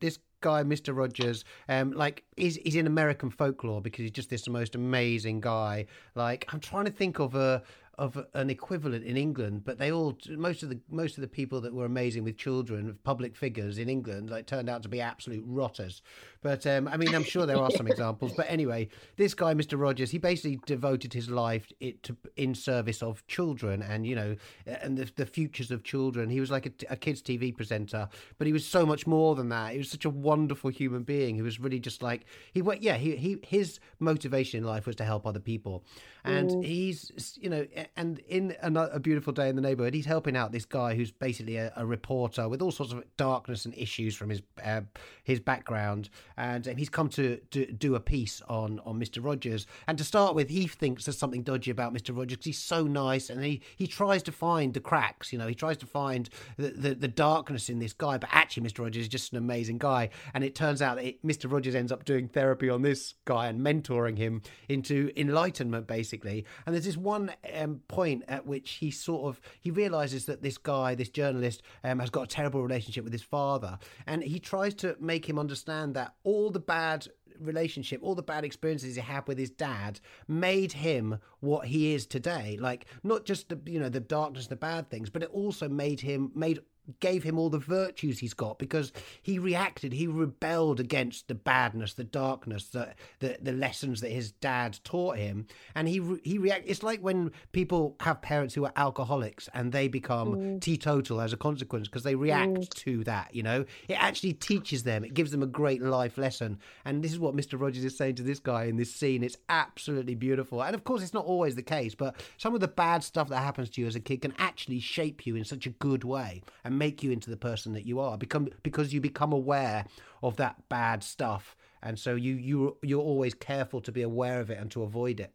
this 0.00 0.18
guy, 0.40 0.62
Mister 0.62 0.92
Rogers. 0.92 1.44
Um, 1.68 1.92
like 1.92 2.24
he's 2.36 2.56
he's 2.56 2.76
in 2.76 2.86
American 2.86 3.30
folklore 3.30 3.80
because 3.80 4.02
he's 4.02 4.10
just 4.10 4.30
this 4.30 4.48
most 4.48 4.74
amazing 4.74 5.40
guy. 5.40 5.86
Like 6.14 6.46
I'm 6.52 6.60
trying 6.60 6.86
to 6.86 6.90
think 6.90 7.18
of 7.18 7.34
a 7.34 7.62
of 8.00 8.16
an 8.32 8.48
equivalent 8.48 9.04
in 9.04 9.18
England, 9.18 9.62
but 9.62 9.78
they 9.78 9.92
all 9.92 10.16
most 10.30 10.62
of 10.62 10.70
the 10.70 10.80
most 10.88 11.18
of 11.18 11.20
the 11.20 11.28
people 11.28 11.60
that 11.60 11.74
were 11.74 11.84
amazing 11.84 12.24
with 12.24 12.38
children, 12.38 12.96
public 13.04 13.36
figures 13.36 13.76
in 13.76 13.90
England, 13.90 14.30
like 14.30 14.46
turned 14.46 14.70
out 14.70 14.82
to 14.82 14.88
be 14.88 15.02
absolute 15.02 15.44
rotters. 15.46 16.00
But 16.40 16.66
um, 16.66 16.88
I 16.88 16.96
mean, 16.96 17.14
I'm 17.14 17.22
sure 17.22 17.44
there 17.44 17.58
are 17.58 17.70
some 17.70 17.86
examples. 17.94 18.32
But 18.34 18.46
anyway, 18.48 18.88
this 19.16 19.34
guy, 19.34 19.52
Mr. 19.52 19.78
Rogers, 19.78 20.10
he 20.10 20.16
basically 20.16 20.58
devoted 20.64 21.12
his 21.12 21.28
life 21.28 21.70
it 21.78 22.02
to 22.04 22.16
in 22.36 22.54
service 22.54 23.02
of 23.02 23.26
children 23.26 23.82
and 23.82 24.06
you 24.06 24.16
know 24.16 24.34
and 24.64 24.96
the, 24.96 25.12
the 25.16 25.26
futures 25.26 25.70
of 25.70 25.84
children. 25.84 26.30
He 26.30 26.40
was 26.40 26.50
like 26.50 26.64
a, 26.64 26.92
a 26.94 26.96
kids 26.96 27.20
TV 27.20 27.54
presenter, 27.54 28.08
but 28.38 28.46
he 28.46 28.54
was 28.54 28.66
so 28.66 28.86
much 28.86 29.06
more 29.06 29.34
than 29.34 29.50
that. 29.50 29.72
He 29.72 29.78
was 29.78 29.90
such 29.90 30.06
a 30.06 30.10
wonderful 30.10 30.70
human 30.70 31.02
being 31.02 31.36
who 31.36 31.44
was 31.44 31.60
really 31.60 31.78
just 31.78 32.02
like 32.02 32.24
he 32.54 32.62
went. 32.62 32.82
Yeah, 32.82 32.96
he, 32.96 33.16
he 33.16 33.36
his 33.46 33.78
motivation 33.98 34.56
in 34.56 34.64
life 34.64 34.86
was 34.86 34.96
to 34.96 35.04
help 35.04 35.26
other 35.26 35.38
people, 35.38 35.84
and 36.24 36.64
he's 36.64 37.36
you 37.38 37.50
know 37.50 37.66
and 37.96 38.18
in 38.20 38.54
a 38.62 39.00
beautiful 39.00 39.32
day 39.32 39.48
in 39.48 39.56
the 39.56 39.62
neighborhood, 39.62 39.94
he's 39.94 40.06
helping 40.06 40.36
out 40.36 40.52
this 40.52 40.64
guy 40.64 40.94
who's 40.94 41.10
basically 41.10 41.56
a, 41.56 41.72
a 41.76 41.86
reporter 41.86 42.48
with 42.48 42.62
all 42.62 42.70
sorts 42.70 42.92
of 42.92 43.04
darkness 43.16 43.64
and 43.64 43.74
issues 43.76 44.16
from 44.16 44.30
his 44.30 44.42
uh, 44.64 44.82
his 45.24 45.40
background, 45.40 46.10
and 46.36 46.66
he's 46.66 46.88
come 46.88 47.08
to, 47.10 47.38
to 47.50 47.66
do 47.72 47.94
a 47.94 48.00
piece 48.00 48.42
on 48.48 48.80
on 48.80 48.98
Mr. 48.98 49.24
Rogers. 49.24 49.66
And 49.86 49.98
to 49.98 50.04
start 50.04 50.34
with, 50.34 50.48
he 50.48 50.66
thinks 50.66 51.04
there's 51.04 51.18
something 51.18 51.42
dodgy 51.42 51.70
about 51.70 51.94
Mr. 51.94 52.16
Rogers 52.16 52.36
because 52.36 52.46
he's 52.46 52.58
so 52.58 52.84
nice, 52.84 53.30
and 53.30 53.44
he 53.44 53.62
he 53.76 53.86
tries 53.86 54.22
to 54.24 54.32
find 54.32 54.74
the 54.74 54.80
cracks. 54.80 55.32
You 55.32 55.38
know, 55.38 55.46
he 55.46 55.54
tries 55.54 55.76
to 55.78 55.86
find 55.86 56.28
the 56.56 56.70
the, 56.70 56.94
the 56.94 57.08
darkness 57.08 57.68
in 57.68 57.78
this 57.78 57.92
guy, 57.92 58.18
but 58.18 58.30
actually, 58.32 58.68
Mr. 58.68 58.80
Rogers 58.80 59.02
is 59.02 59.08
just 59.08 59.32
an 59.32 59.38
amazing 59.38 59.78
guy. 59.78 60.10
And 60.34 60.44
it 60.44 60.54
turns 60.54 60.82
out 60.82 60.96
that 60.96 61.04
it, 61.04 61.26
Mr. 61.26 61.50
Rogers 61.50 61.74
ends 61.74 61.92
up 61.92 62.04
doing 62.04 62.28
therapy 62.28 62.68
on 62.68 62.82
this 62.82 63.14
guy 63.24 63.46
and 63.46 63.60
mentoring 63.60 64.16
him 64.16 64.42
into 64.68 65.10
enlightenment, 65.16 65.86
basically. 65.86 66.44
And 66.66 66.74
there's 66.74 66.84
this 66.84 66.96
one 66.96 67.32
um, 67.54 67.79
point 67.88 68.24
at 68.28 68.46
which 68.46 68.72
he 68.72 68.90
sort 68.90 69.28
of 69.28 69.40
he 69.60 69.70
realizes 69.70 70.26
that 70.26 70.42
this 70.42 70.58
guy, 70.58 70.94
this 70.94 71.08
journalist, 71.08 71.62
um, 71.84 71.98
has 71.98 72.10
got 72.10 72.22
a 72.22 72.26
terrible 72.26 72.62
relationship 72.62 73.04
with 73.04 73.12
his 73.12 73.22
father, 73.22 73.78
and 74.06 74.22
he 74.22 74.38
tries 74.38 74.74
to 74.74 74.96
make 75.00 75.28
him 75.28 75.38
understand 75.38 75.94
that 75.94 76.14
all 76.24 76.50
the 76.50 76.60
bad 76.60 77.08
relationship, 77.40 78.00
all 78.02 78.14
the 78.14 78.22
bad 78.22 78.44
experiences 78.44 78.94
he 78.94 79.00
had 79.00 79.26
with 79.26 79.38
his 79.38 79.50
dad 79.50 80.00
made 80.28 80.72
him 80.72 81.18
what 81.40 81.66
he 81.66 81.94
is 81.94 82.06
today. 82.06 82.58
Like 82.60 82.86
not 83.02 83.24
just 83.24 83.48
the 83.48 83.58
you 83.66 83.80
know 83.80 83.88
the 83.88 84.00
darkness, 84.00 84.46
the 84.46 84.56
bad 84.56 84.90
things, 84.90 85.10
but 85.10 85.22
it 85.22 85.30
also 85.32 85.68
made 85.68 86.00
him 86.00 86.30
made 86.34 86.60
gave 86.98 87.22
him 87.22 87.38
all 87.38 87.50
the 87.50 87.58
virtues 87.58 88.18
he's 88.18 88.34
got 88.34 88.58
because 88.58 88.92
he 89.22 89.38
reacted 89.38 89.92
he 89.92 90.06
rebelled 90.06 90.80
against 90.80 91.28
the 91.28 91.34
badness 91.34 91.94
the 91.94 92.04
darkness 92.04 92.66
the 92.66 92.94
the, 93.20 93.36
the 93.40 93.52
lessons 93.52 94.00
that 94.00 94.10
his 94.10 94.32
dad 94.32 94.78
taught 94.84 95.16
him. 95.16 95.46
And 95.74 95.88
he 95.88 96.00
re- 96.00 96.20
he 96.24 96.38
react 96.38 96.64
it's 96.66 96.82
like 96.82 97.00
when 97.00 97.32
people 97.52 97.96
have 98.00 98.22
parents 98.22 98.54
who 98.54 98.64
are 98.64 98.72
alcoholics 98.76 99.48
and 99.54 99.72
they 99.72 99.88
become 99.88 100.34
mm. 100.34 100.60
teetotal 100.60 101.20
as 101.20 101.32
a 101.32 101.36
consequence 101.36 101.88
because 101.88 102.02
they 102.02 102.14
react 102.14 102.52
mm. 102.52 102.68
to 102.70 103.04
that 103.04 103.34
you 103.34 103.42
know? 103.42 103.64
It 103.88 103.94
actually 103.94 104.32
teaches 104.32 104.82
them 104.82 105.04
it 105.04 105.14
gives 105.14 105.30
them 105.30 105.42
a 105.42 105.46
great 105.46 105.82
life 105.82 106.18
lesson. 106.18 106.58
And 106.84 107.02
this 107.02 107.12
is 107.12 107.18
what 107.18 107.36
Mr. 107.36 107.60
Rogers 107.60 107.84
is 107.84 107.96
saying 107.96 108.16
to 108.16 108.22
this 108.22 108.40
guy 108.40 108.64
in 108.64 108.76
this 108.76 108.94
scene 108.94 109.22
it's 109.22 109.38
absolutely 109.48 110.14
beautiful. 110.14 110.62
And 110.62 110.74
of 110.74 110.84
course 110.84 111.02
it's 111.02 111.14
not 111.14 111.24
always 111.24 111.54
the 111.54 111.62
case 111.62 111.94
but 111.94 112.16
some 112.38 112.54
of 112.54 112.60
the 112.60 112.68
bad 112.68 113.04
stuff 113.04 113.28
that 113.28 113.38
happens 113.38 113.70
to 113.70 113.80
you 113.80 113.86
as 113.86 113.96
a 113.96 114.00
kid 114.00 114.22
can 114.22 114.34
actually 114.38 114.80
shape 114.80 115.26
you 115.26 115.36
in 115.36 115.44
such 115.44 115.66
a 115.66 115.70
good 115.70 116.04
way. 116.04 116.42
and 116.64 116.69
and 116.70 116.78
make 116.78 117.02
you 117.02 117.10
into 117.10 117.28
the 117.28 117.36
person 117.36 117.72
that 117.72 117.84
you 117.84 117.98
are. 117.98 118.16
Become 118.16 118.48
because 118.62 118.94
you 118.94 119.00
become 119.00 119.32
aware 119.32 119.84
of 120.22 120.36
that 120.36 120.68
bad 120.68 121.02
stuff. 121.02 121.56
And 121.82 121.98
so 121.98 122.14
you 122.14 122.34
you 122.34 122.76
you're 122.82 123.02
always 123.02 123.34
careful 123.34 123.80
to 123.82 123.92
be 123.92 124.02
aware 124.02 124.40
of 124.40 124.50
it 124.50 124.58
and 124.58 124.70
to 124.70 124.82
avoid 124.84 125.18
it. 125.20 125.32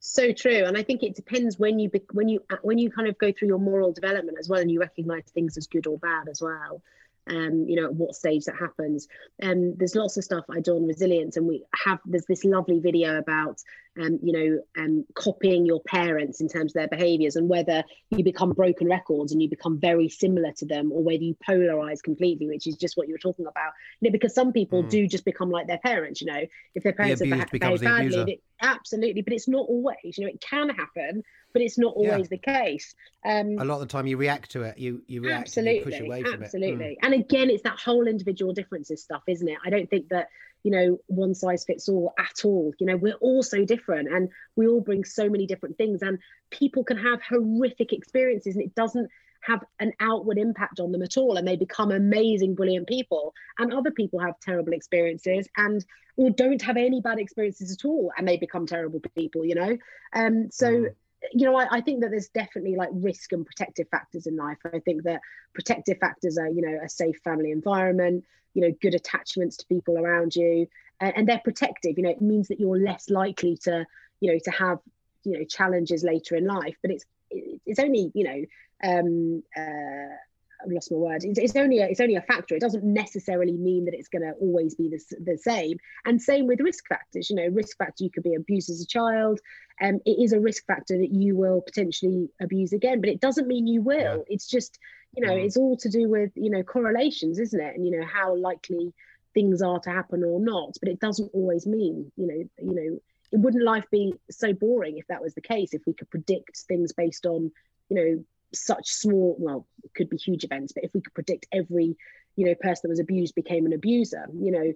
So 0.00 0.32
true. 0.32 0.64
And 0.64 0.76
i 0.76 0.82
think 0.82 1.02
it 1.02 1.16
depends 1.16 1.58
when 1.58 1.78
you 1.78 1.90
when 2.12 2.28
you 2.28 2.42
when 2.62 2.78
you 2.78 2.90
kind 2.90 3.08
of 3.08 3.18
go 3.18 3.32
through 3.32 3.48
your 3.48 3.58
moral 3.58 3.92
development 3.92 4.38
as 4.38 4.48
well 4.48 4.60
and 4.60 4.70
you 4.70 4.80
recognize 4.80 5.24
things 5.34 5.56
as 5.58 5.66
good 5.66 5.86
or 5.86 5.98
bad 5.98 6.28
as 6.28 6.40
well 6.40 6.80
um, 7.28 7.66
you 7.68 7.76
know, 7.76 7.86
at 7.86 7.94
what 7.94 8.14
stage 8.14 8.44
that 8.44 8.56
happens. 8.56 9.08
Um, 9.42 9.74
there's 9.76 9.94
lots 9.94 10.16
of 10.16 10.24
stuff 10.24 10.44
I 10.50 10.60
do 10.60 10.76
on 10.76 10.86
resilience, 10.86 11.36
and 11.36 11.46
we 11.46 11.64
have 11.84 12.00
there's 12.04 12.26
this 12.26 12.44
lovely 12.44 12.80
video 12.80 13.18
about 13.18 13.62
um, 14.00 14.18
you 14.22 14.32
know, 14.32 14.82
um, 14.82 15.04
copying 15.14 15.66
your 15.66 15.80
parents 15.82 16.40
in 16.40 16.48
terms 16.48 16.70
of 16.72 16.74
their 16.74 16.88
behaviors 16.88 17.36
and 17.36 17.48
whether 17.48 17.82
you 18.10 18.22
become 18.22 18.52
broken 18.52 18.88
records 18.88 19.32
and 19.32 19.42
you 19.42 19.48
become 19.48 19.78
very 19.78 20.08
similar 20.08 20.52
to 20.52 20.66
them 20.66 20.92
or 20.92 21.02
whether 21.02 21.22
you 21.22 21.36
polarize 21.48 22.02
completely, 22.02 22.46
which 22.46 22.66
is 22.66 22.76
just 22.76 22.96
what 22.96 23.08
you 23.08 23.14
were 23.14 23.18
talking 23.18 23.46
about. 23.46 23.72
You 24.00 24.08
know, 24.08 24.12
because 24.12 24.34
some 24.34 24.52
people 24.52 24.84
mm. 24.84 24.90
do 24.90 25.06
just 25.06 25.24
become 25.24 25.50
like 25.50 25.66
their 25.66 25.78
parents, 25.78 26.20
you 26.20 26.28
know, 26.28 26.40
if 26.74 26.82
their 26.82 26.92
parents 26.92 27.20
the 27.20 27.28
have 27.28 27.50
behaved 27.50 27.82
badly, 27.82 28.40
absolutely, 28.62 29.22
but 29.22 29.32
it's 29.32 29.48
not 29.48 29.66
always, 29.68 30.16
you 30.16 30.24
know, 30.24 30.30
it 30.30 30.40
can 30.40 30.68
happen, 30.68 31.22
but 31.52 31.62
it's 31.62 31.78
not 31.78 31.94
always 31.94 32.28
yeah. 32.30 32.36
the 32.36 32.38
case. 32.38 32.94
Um, 33.24 33.58
a 33.58 33.64
lot 33.64 33.74
of 33.74 33.80
the 33.80 33.86
time 33.86 34.06
you 34.06 34.16
react 34.16 34.50
to 34.52 34.62
it, 34.62 34.78
you 34.78 35.02
you 35.06 35.22
react 35.22 35.48
absolutely, 35.48 35.78
you 35.78 35.84
push 35.84 36.00
away 36.00 36.22
from 36.22 36.42
absolutely. 36.42 36.86
it. 36.86 36.98
Mm. 36.98 37.06
And 37.06 37.14
again, 37.14 37.50
it's 37.50 37.62
that 37.62 37.78
whole 37.78 38.06
individual 38.06 38.52
differences 38.52 39.02
stuff, 39.02 39.22
isn't 39.26 39.48
it? 39.48 39.58
I 39.64 39.70
don't 39.70 39.88
think 39.88 40.08
that 40.10 40.28
you 40.64 40.70
know 40.70 40.98
one 41.06 41.34
size 41.34 41.64
fits 41.64 41.88
all 41.88 42.12
at 42.18 42.44
all 42.44 42.72
you 42.78 42.86
know 42.86 42.96
we're 42.96 43.14
all 43.14 43.42
so 43.42 43.64
different 43.64 44.08
and 44.12 44.28
we 44.56 44.66
all 44.66 44.80
bring 44.80 45.04
so 45.04 45.28
many 45.28 45.46
different 45.46 45.78
things 45.78 46.02
and 46.02 46.18
people 46.50 46.84
can 46.84 46.96
have 46.96 47.22
horrific 47.22 47.92
experiences 47.92 48.56
and 48.56 48.64
it 48.64 48.74
doesn't 48.74 49.08
have 49.40 49.62
an 49.78 49.92
outward 50.00 50.36
impact 50.36 50.80
on 50.80 50.90
them 50.90 51.02
at 51.02 51.16
all 51.16 51.36
and 51.36 51.46
they 51.46 51.56
become 51.56 51.92
amazing 51.92 52.54
brilliant 52.54 52.88
people 52.88 53.32
and 53.58 53.72
other 53.72 53.92
people 53.92 54.18
have 54.18 54.38
terrible 54.40 54.72
experiences 54.72 55.48
and 55.56 55.84
or 56.16 56.30
don't 56.30 56.60
have 56.60 56.76
any 56.76 57.00
bad 57.00 57.20
experiences 57.20 57.72
at 57.72 57.84
all 57.84 58.12
and 58.18 58.26
they 58.26 58.36
become 58.36 58.66
terrible 58.66 59.00
people 59.14 59.44
you 59.44 59.54
know 59.54 59.76
um 60.12 60.48
so 60.50 60.70
mm 60.70 60.94
you 61.32 61.46
know, 61.46 61.56
I, 61.56 61.66
I, 61.70 61.80
think 61.80 62.00
that 62.00 62.10
there's 62.10 62.28
definitely 62.28 62.76
like 62.76 62.90
risk 62.92 63.32
and 63.32 63.44
protective 63.44 63.88
factors 63.88 64.26
in 64.26 64.36
life. 64.36 64.58
I 64.64 64.78
think 64.80 65.02
that 65.04 65.20
protective 65.54 65.98
factors 65.98 66.38
are, 66.38 66.48
you 66.48 66.62
know, 66.62 66.78
a 66.82 66.88
safe 66.88 67.16
family 67.24 67.50
environment, 67.50 68.24
you 68.54 68.62
know, 68.62 68.74
good 68.80 68.94
attachments 68.94 69.56
to 69.58 69.66
people 69.66 69.98
around 69.98 70.36
you, 70.36 70.66
and, 71.00 71.12
and 71.16 71.28
they're 71.28 71.40
protective. 71.42 71.96
You 71.96 72.04
know, 72.04 72.10
it 72.10 72.22
means 72.22 72.48
that 72.48 72.60
you're 72.60 72.78
less 72.78 73.10
likely 73.10 73.56
to, 73.64 73.84
you 74.20 74.32
know, 74.32 74.38
to 74.44 74.50
have, 74.50 74.78
you 75.24 75.38
know, 75.38 75.44
challenges 75.44 76.04
later 76.04 76.36
in 76.36 76.46
life. 76.46 76.76
But 76.82 76.92
it's 76.92 77.04
it's 77.30 77.80
only, 77.80 78.10
you 78.14 78.24
know, 78.24 78.44
um, 78.84 79.42
uh, 79.56 80.16
I've 80.62 80.72
lost 80.72 80.90
my 80.90 80.98
word. 80.98 81.24
It's, 81.24 81.38
it's, 81.38 81.56
only 81.56 81.78
a, 81.78 81.86
it's 81.86 82.00
only 82.00 82.16
a 82.16 82.22
factor. 82.22 82.54
It 82.54 82.60
doesn't 82.60 82.84
necessarily 82.84 83.52
mean 83.52 83.84
that 83.84 83.94
it's 83.94 84.08
going 84.08 84.22
to 84.22 84.32
always 84.40 84.74
be 84.74 84.88
the, 84.88 85.00
the 85.24 85.38
same. 85.38 85.78
And 86.04 86.20
same 86.20 86.46
with 86.46 86.60
risk 86.60 86.86
factors. 86.88 87.30
You 87.30 87.36
know, 87.36 87.48
risk 87.48 87.76
factor 87.78 88.04
you 88.04 88.10
could 88.10 88.24
be 88.24 88.34
abused 88.34 88.70
as 88.70 88.80
a 88.80 88.86
child. 88.86 89.40
Um, 89.80 90.00
it 90.04 90.22
is 90.22 90.32
a 90.32 90.40
risk 90.40 90.66
factor 90.66 90.98
that 90.98 91.12
you 91.12 91.36
will 91.36 91.60
potentially 91.60 92.28
abuse 92.40 92.72
again, 92.72 93.00
but 93.00 93.10
it 93.10 93.20
doesn't 93.20 93.46
mean 93.46 93.66
you 93.66 93.82
will. 93.82 94.16
Yeah. 94.18 94.22
It's 94.34 94.48
just 94.48 94.78
you 95.16 95.26
know, 95.26 95.32
mm. 95.32 95.44
it's 95.44 95.56
all 95.56 95.76
to 95.78 95.88
do 95.88 96.08
with 96.08 96.30
you 96.34 96.50
know 96.50 96.62
correlations, 96.62 97.38
isn't 97.38 97.60
it? 97.60 97.74
And 97.74 97.84
you 97.84 97.98
know 97.98 98.06
how 98.06 98.36
likely 98.36 98.92
things 99.34 99.62
are 99.62 99.78
to 99.80 99.90
happen 99.90 100.24
or 100.24 100.40
not. 100.40 100.74
But 100.80 100.90
it 100.90 101.00
doesn't 101.00 101.30
always 101.32 101.66
mean 101.66 102.10
you 102.16 102.26
know 102.26 102.48
you 102.58 102.74
know. 102.74 103.00
It 103.30 103.40
wouldn't 103.40 103.62
life 103.62 103.84
be 103.90 104.14
so 104.30 104.54
boring 104.54 104.96
if 104.96 105.06
that 105.08 105.20
was 105.20 105.34
the 105.34 105.42
case? 105.42 105.74
If 105.74 105.82
we 105.86 105.92
could 105.92 106.08
predict 106.08 106.64
things 106.66 106.94
based 106.94 107.26
on 107.26 107.52
you 107.90 107.96
know 107.96 108.24
such 108.54 108.88
small 108.88 109.36
well 109.38 109.66
it 109.84 109.90
could 109.94 110.08
be 110.08 110.16
huge 110.16 110.44
events 110.44 110.72
but 110.72 110.84
if 110.84 110.90
we 110.94 111.00
could 111.00 111.14
predict 111.14 111.46
every 111.52 111.96
you 112.36 112.46
know 112.46 112.54
person 112.54 112.82
that 112.84 112.88
was 112.90 113.00
abused 113.00 113.34
became 113.34 113.66
an 113.66 113.72
abuser 113.72 114.26
you 114.34 114.50
know 114.50 114.72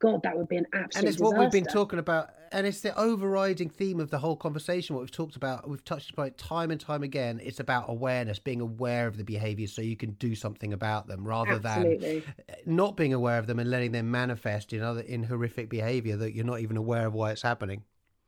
god 0.00 0.22
that 0.22 0.36
would 0.36 0.48
be 0.48 0.56
an 0.56 0.66
absolute 0.74 0.96
and 0.96 1.08
it's 1.08 1.16
disaster. 1.16 1.36
what 1.36 1.40
we've 1.40 1.52
been 1.52 1.72
talking 1.72 1.98
about 1.98 2.30
and 2.52 2.66
it's 2.66 2.80
the 2.80 2.98
overriding 2.98 3.68
theme 3.68 4.00
of 4.00 4.10
the 4.10 4.18
whole 4.18 4.36
conversation 4.36 4.94
what 4.94 5.00
we've 5.00 5.10
talked 5.10 5.36
about 5.36 5.68
we've 5.68 5.84
touched 5.84 6.10
upon 6.10 6.26
it 6.26 6.36
time 6.36 6.70
and 6.70 6.80
time 6.80 7.02
again 7.02 7.40
it's 7.42 7.60
about 7.60 7.84
awareness 7.88 8.38
being 8.38 8.60
aware 8.60 9.06
of 9.06 9.16
the 9.16 9.24
behaviors 9.24 9.72
so 9.72 9.80
you 9.80 9.96
can 9.96 10.10
do 10.12 10.34
something 10.34 10.72
about 10.72 11.06
them 11.06 11.26
rather 11.26 11.52
Absolutely. 11.52 12.20
than 12.20 12.76
not 12.76 12.96
being 12.96 13.14
aware 13.14 13.38
of 13.38 13.46
them 13.46 13.58
and 13.58 13.70
letting 13.70 13.92
them 13.92 14.10
manifest 14.10 14.72
in 14.72 14.82
other 14.82 15.00
in 15.02 15.22
horrific 15.22 15.70
behavior 15.70 16.16
that 16.16 16.34
you're 16.34 16.44
not 16.44 16.60
even 16.60 16.76
aware 16.76 17.06
of 17.06 17.14
why 17.14 17.30
it's 17.30 17.42
happening 17.42 17.82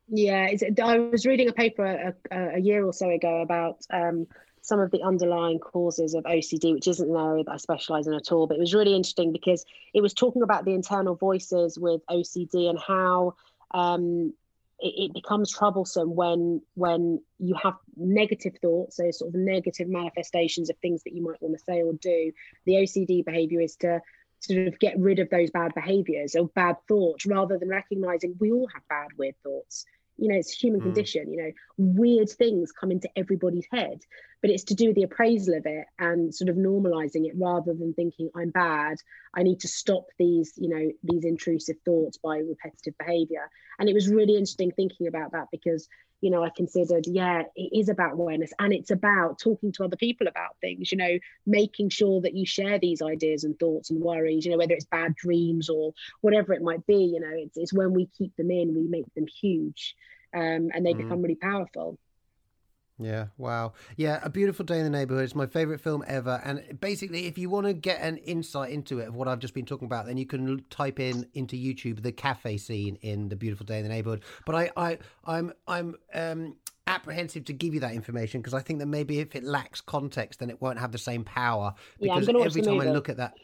yeah 0.08 0.48
i 0.82 0.98
was 0.98 1.26
reading 1.26 1.48
a 1.48 1.52
paper 1.52 1.84
a, 2.30 2.56
a 2.56 2.60
year 2.60 2.84
or 2.84 2.92
so 2.92 3.08
ago 3.08 3.40
about 3.40 3.78
um, 3.90 4.26
some 4.62 4.78
of 4.78 4.92
the 4.92 5.02
underlying 5.02 5.58
causes 5.58 6.14
of 6.14 6.24
OCD, 6.24 6.72
which 6.72 6.86
isn't 6.86 7.10
an 7.10 7.16
area 7.16 7.44
that 7.44 7.52
I 7.52 7.56
specialize 7.56 8.06
in 8.06 8.14
at 8.14 8.30
all. 8.30 8.46
But 8.46 8.56
it 8.56 8.60
was 8.60 8.74
really 8.74 8.94
interesting 8.94 9.32
because 9.32 9.64
it 9.92 10.00
was 10.00 10.14
talking 10.14 10.42
about 10.42 10.64
the 10.64 10.72
internal 10.72 11.16
voices 11.16 11.78
with 11.78 12.00
OCD 12.08 12.70
and 12.70 12.78
how 12.78 13.34
um, 13.72 14.32
it, 14.78 15.10
it, 15.10 15.14
becomes 15.14 15.50
troublesome 15.50 16.14
when 16.14 16.62
when 16.74 17.20
you 17.40 17.56
have 17.60 17.74
negative 17.96 18.54
thoughts, 18.62 18.96
so 18.96 19.10
sort 19.10 19.34
of 19.34 19.40
negative 19.40 19.88
manifestations 19.88 20.70
of 20.70 20.76
things 20.78 21.02
that 21.02 21.12
you 21.12 21.22
might 21.22 21.42
want 21.42 21.58
to 21.58 21.64
say 21.64 21.82
or 21.82 21.92
do. 21.94 22.32
The 22.64 22.74
OCD 22.74 23.24
behavior 23.24 23.60
is 23.60 23.74
to 23.76 24.00
sort 24.38 24.68
of 24.68 24.78
get 24.78 24.98
rid 24.98 25.18
of 25.18 25.28
those 25.30 25.50
bad 25.50 25.74
behaviors 25.74 26.36
or 26.36 26.48
bad 26.48 26.76
thoughts 26.86 27.26
rather 27.26 27.58
than 27.58 27.68
recognizing 27.68 28.36
we 28.38 28.52
all 28.52 28.68
have 28.72 28.86
bad 28.88 29.08
weird 29.16 29.36
thoughts 29.42 29.86
you 30.18 30.28
know 30.28 30.36
it's 30.36 30.52
human 30.52 30.80
mm. 30.80 30.84
condition 30.84 31.32
you 31.32 31.42
know 31.42 31.50
weird 31.76 32.28
things 32.28 32.72
come 32.72 32.90
into 32.90 33.08
everybody's 33.16 33.66
head 33.70 34.00
but 34.40 34.50
it's 34.50 34.64
to 34.64 34.74
do 34.74 34.88
with 34.88 34.96
the 34.96 35.04
appraisal 35.04 35.54
of 35.54 35.64
it 35.66 35.86
and 35.98 36.34
sort 36.34 36.48
of 36.48 36.56
normalizing 36.56 37.26
it 37.26 37.32
rather 37.36 37.72
than 37.74 37.94
thinking 37.94 38.28
i'm 38.36 38.50
bad 38.50 38.96
i 39.34 39.42
need 39.42 39.60
to 39.60 39.68
stop 39.68 40.06
these 40.18 40.52
you 40.56 40.68
know 40.68 40.90
these 41.02 41.24
intrusive 41.24 41.76
thoughts 41.84 42.18
by 42.18 42.38
repetitive 42.38 42.94
behavior 42.98 43.48
and 43.78 43.88
it 43.88 43.94
was 43.94 44.08
really 44.08 44.34
interesting 44.34 44.72
thinking 44.72 45.06
about 45.06 45.32
that 45.32 45.48
because 45.50 45.88
you 46.22 46.30
know 46.30 46.42
i 46.42 46.48
considered 46.48 47.04
yeah 47.06 47.42
it 47.54 47.78
is 47.78 47.90
about 47.90 48.12
awareness 48.12 48.52
and 48.58 48.72
it's 48.72 48.90
about 48.90 49.38
talking 49.38 49.72
to 49.72 49.84
other 49.84 49.96
people 49.96 50.26
about 50.26 50.56
things 50.62 50.90
you 50.90 50.96
know 50.96 51.18
making 51.46 51.90
sure 51.90 52.22
that 52.22 52.34
you 52.34 52.46
share 52.46 52.78
these 52.78 53.02
ideas 53.02 53.44
and 53.44 53.58
thoughts 53.58 53.90
and 53.90 54.00
worries 54.00 54.46
you 54.46 54.50
know 54.50 54.56
whether 54.56 54.72
it's 54.72 54.86
bad 54.86 55.14
dreams 55.16 55.68
or 55.68 55.92
whatever 56.22 56.54
it 56.54 56.62
might 56.62 56.86
be 56.86 56.94
you 56.94 57.20
know 57.20 57.32
it's, 57.32 57.58
it's 57.58 57.72
when 57.72 57.92
we 57.92 58.08
keep 58.16 58.34
them 58.36 58.50
in 58.50 58.74
we 58.74 58.86
make 58.86 59.12
them 59.14 59.26
huge 59.26 59.94
um, 60.34 60.70
and 60.72 60.86
they 60.86 60.94
mm. 60.94 60.98
become 60.98 61.20
really 61.20 61.34
powerful 61.34 61.98
yeah, 63.04 63.26
wow. 63.38 63.72
Yeah, 63.96 64.20
A 64.22 64.30
Beautiful 64.30 64.64
Day 64.64 64.78
in 64.78 64.84
the 64.84 64.90
Neighborhood 64.90 65.24
is 65.24 65.34
my 65.34 65.46
favorite 65.46 65.80
film 65.80 66.04
ever. 66.06 66.40
And 66.44 66.80
basically, 66.80 67.26
if 67.26 67.38
you 67.38 67.50
want 67.50 67.66
to 67.66 67.72
get 67.72 68.00
an 68.00 68.18
insight 68.18 68.70
into 68.70 68.98
it 68.98 69.08
of 69.08 69.14
what 69.14 69.28
I've 69.28 69.38
just 69.38 69.54
been 69.54 69.66
talking 69.66 69.86
about, 69.86 70.06
then 70.06 70.16
you 70.16 70.26
can 70.26 70.64
type 70.70 71.00
in 71.00 71.26
into 71.34 71.56
YouTube 71.56 72.02
the 72.02 72.12
cafe 72.12 72.56
scene 72.56 72.96
in 73.02 73.28
The 73.28 73.36
Beautiful 73.36 73.66
Day 73.66 73.78
in 73.78 73.84
the 73.84 73.88
Neighborhood. 73.88 74.22
But 74.46 74.54
I, 74.54 74.70
I, 74.76 74.98
I'm, 75.24 75.52
I'm, 75.66 75.94
um, 76.14 76.56
apprehensive 76.86 77.44
to 77.44 77.52
give 77.52 77.74
you 77.74 77.80
that 77.80 77.92
information 77.92 78.40
because 78.40 78.54
I 78.54 78.60
think 78.60 78.80
that 78.80 78.86
maybe 78.86 79.20
if 79.20 79.36
it 79.36 79.44
lacks 79.44 79.80
context, 79.80 80.40
then 80.40 80.50
it 80.50 80.60
won't 80.60 80.78
have 80.78 80.92
the 80.92 80.98
same 80.98 81.24
power. 81.24 81.74
Because 82.00 82.28
yeah, 82.28 82.44
every 82.44 82.62
time 82.62 82.80
I 82.80 82.86
look 82.86 83.08
at 83.08 83.18
that, 83.18 83.34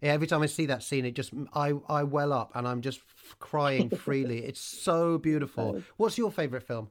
yeah, 0.00 0.12
every 0.12 0.26
time 0.26 0.42
I 0.42 0.46
see 0.46 0.66
that 0.66 0.82
scene, 0.82 1.04
it 1.04 1.14
just 1.14 1.32
I 1.54 1.72
I 1.88 2.02
well 2.02 2.32
up 2.32 2.52
and 2.54 2.68
I'm 2.68 2.82
just 2.82 3.00
crying 3.38 3.88
freely. 3.90 4.44
it's 4.44 4.60
so 4.60 5.18
beautiful. 5.18 5.82
What's 5.96 6.18
your 6.18 6.30
favorite 6.30 6.62
film? 6.62 6.90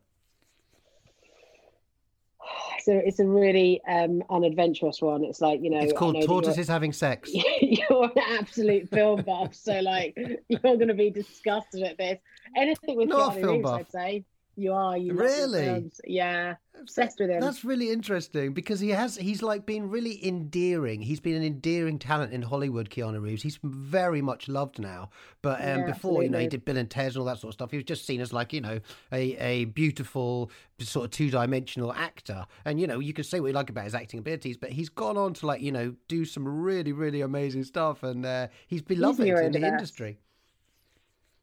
It's 2.84 2.88
a 2.88 3.08
it's 3.08 3.20
a 3.20 3.26
really 3.26 3.82
um, 3.88 4.24
unadventurous 4.30 5.02
one. 5.02 5.24
It's 5.24 5.42
like 5.42 5.62
you 5.62 5.70
know, 5.70 5.80
it's 5.80 5.94
called 5.94 6.22
tortoises 6.26 6.68
having 6.68 6.94
sex. 6.94 7.32
You're 7.62 8.06
an 8.06 8.40
absolute 8.40 8.90
film 8.90 9.22
buff, 9.22 9.54
so 9.56 9.80
like 9.80 10.16
you're 10.48 10.60
going 10.60 10.88
to 10.88 10.94
be 10.94 11.10
disgusted 11.10 11.84
at 11.84 11.98
this. 11.98 12.20
Anything 12.56 12.98
with 12.98 13.10
Not 13.10 13.36
Keanu 13.36 13.52
Reeves, 13.52 13.64
buff. 13.64 13.80
I'd 13.80 13.92
say. 13.92 14.26
You 14.56 14.74
are. 14.74 14.98
You 14.98 15.14
really? 15.14 15.90
Yeah. 16.06 16.56
Obsessed 16.80 17.20
with 17.20 17.30
him. 17.30 17.40
That's 17.40 17.64
really 17.64 17.92
interesting 17.92 18.54
because 18.54 18.80
he 18.80 18.90
has. 18.90 19.16
He's 19.16 19.42
like 19.42 19.66
been 19.66 19.90
really 19.90 20.24
endearing. 20.26 21.02
He's 21.02 21.20
been 21.20 21.36
an 21.36 21.44
endearing 21.44 21.98
talent 21.98 22.34
in 22.34 22.42
Hollywood. 22.44 22.90
Keanu 22.90 23.22
Reeves. 23.22 23.42
He's 23.42 23.58
very 23.64 24.22
much 24.22 24.48
loved 24.48 24.80
now. 24.80 25.10
But 25.42 25.62
um, 25.62 25.68
yeah, 25.68 25.76
before, 25.78 25.92
absolutely. 25.92 26.26
you 26.26 26.32
know, 26.32 26.40
he 26.40 26.48
did 26.48 26.66
Bill 26.66 26.78
and 26.78 26.90
Ted 26.90 27.08
and 27.08 27.18
all 27.18 27.26
that 27.26 27.40
sort 27.40 27.50
of 27.50 27.54
stuff. 27.56 27.72
He 27.72 27.78
was 27.78 27.86
just 27.86 28.06
seen 28.06 28.22
as 28.22 28.32
like 28.32 28.54
you 28.54 28.62
know 28.62 28.80
a 29.12 29.36
a 29.38 29.66
beautiful 29.66 30.52
sort 30.80 31.06
of 31.06 31.12
two 31.12 31.32
dimensional 31.32 31.92
actor. 31.94 32.46
And 32.66 32.80
you 32.80 32.86
know, 32.86 33.00
you 33.00 33.14
can 33.14 33.24
say 33.24 33.40
what 33.40 33.48
you 33.48 33.54
like 33.54 33.70
about 33.70 33.86
his 33.86 33.96
acting 33.96 34.20
abilities, 34.20 34.58
but 34.58 34.72
he's 34.72 34.90
gone 34.90 35.18
on 35.18 35.34
to 35.36 35.48
like 35.48 35.62
you 35.62 35.72
know 35.72 35.96
do 36.08 36.26
some 36.26 36.48
really 36.48 36.92
really 36.92 37.22
amazing 37.22 37.64
stuff, 37.64 38.04
and 38.04 38.26
uh, 38.26 38.48
he's 38.68 38.82
beloved 38.84 39.26
he's 39.26 39.40
in 39.40 39.52
the 39.52 39.66
industry. 39.66 40.20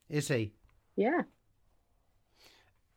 Is 0.09 0.29
he? 0.29 0.53
Yeah. 0.97 1.23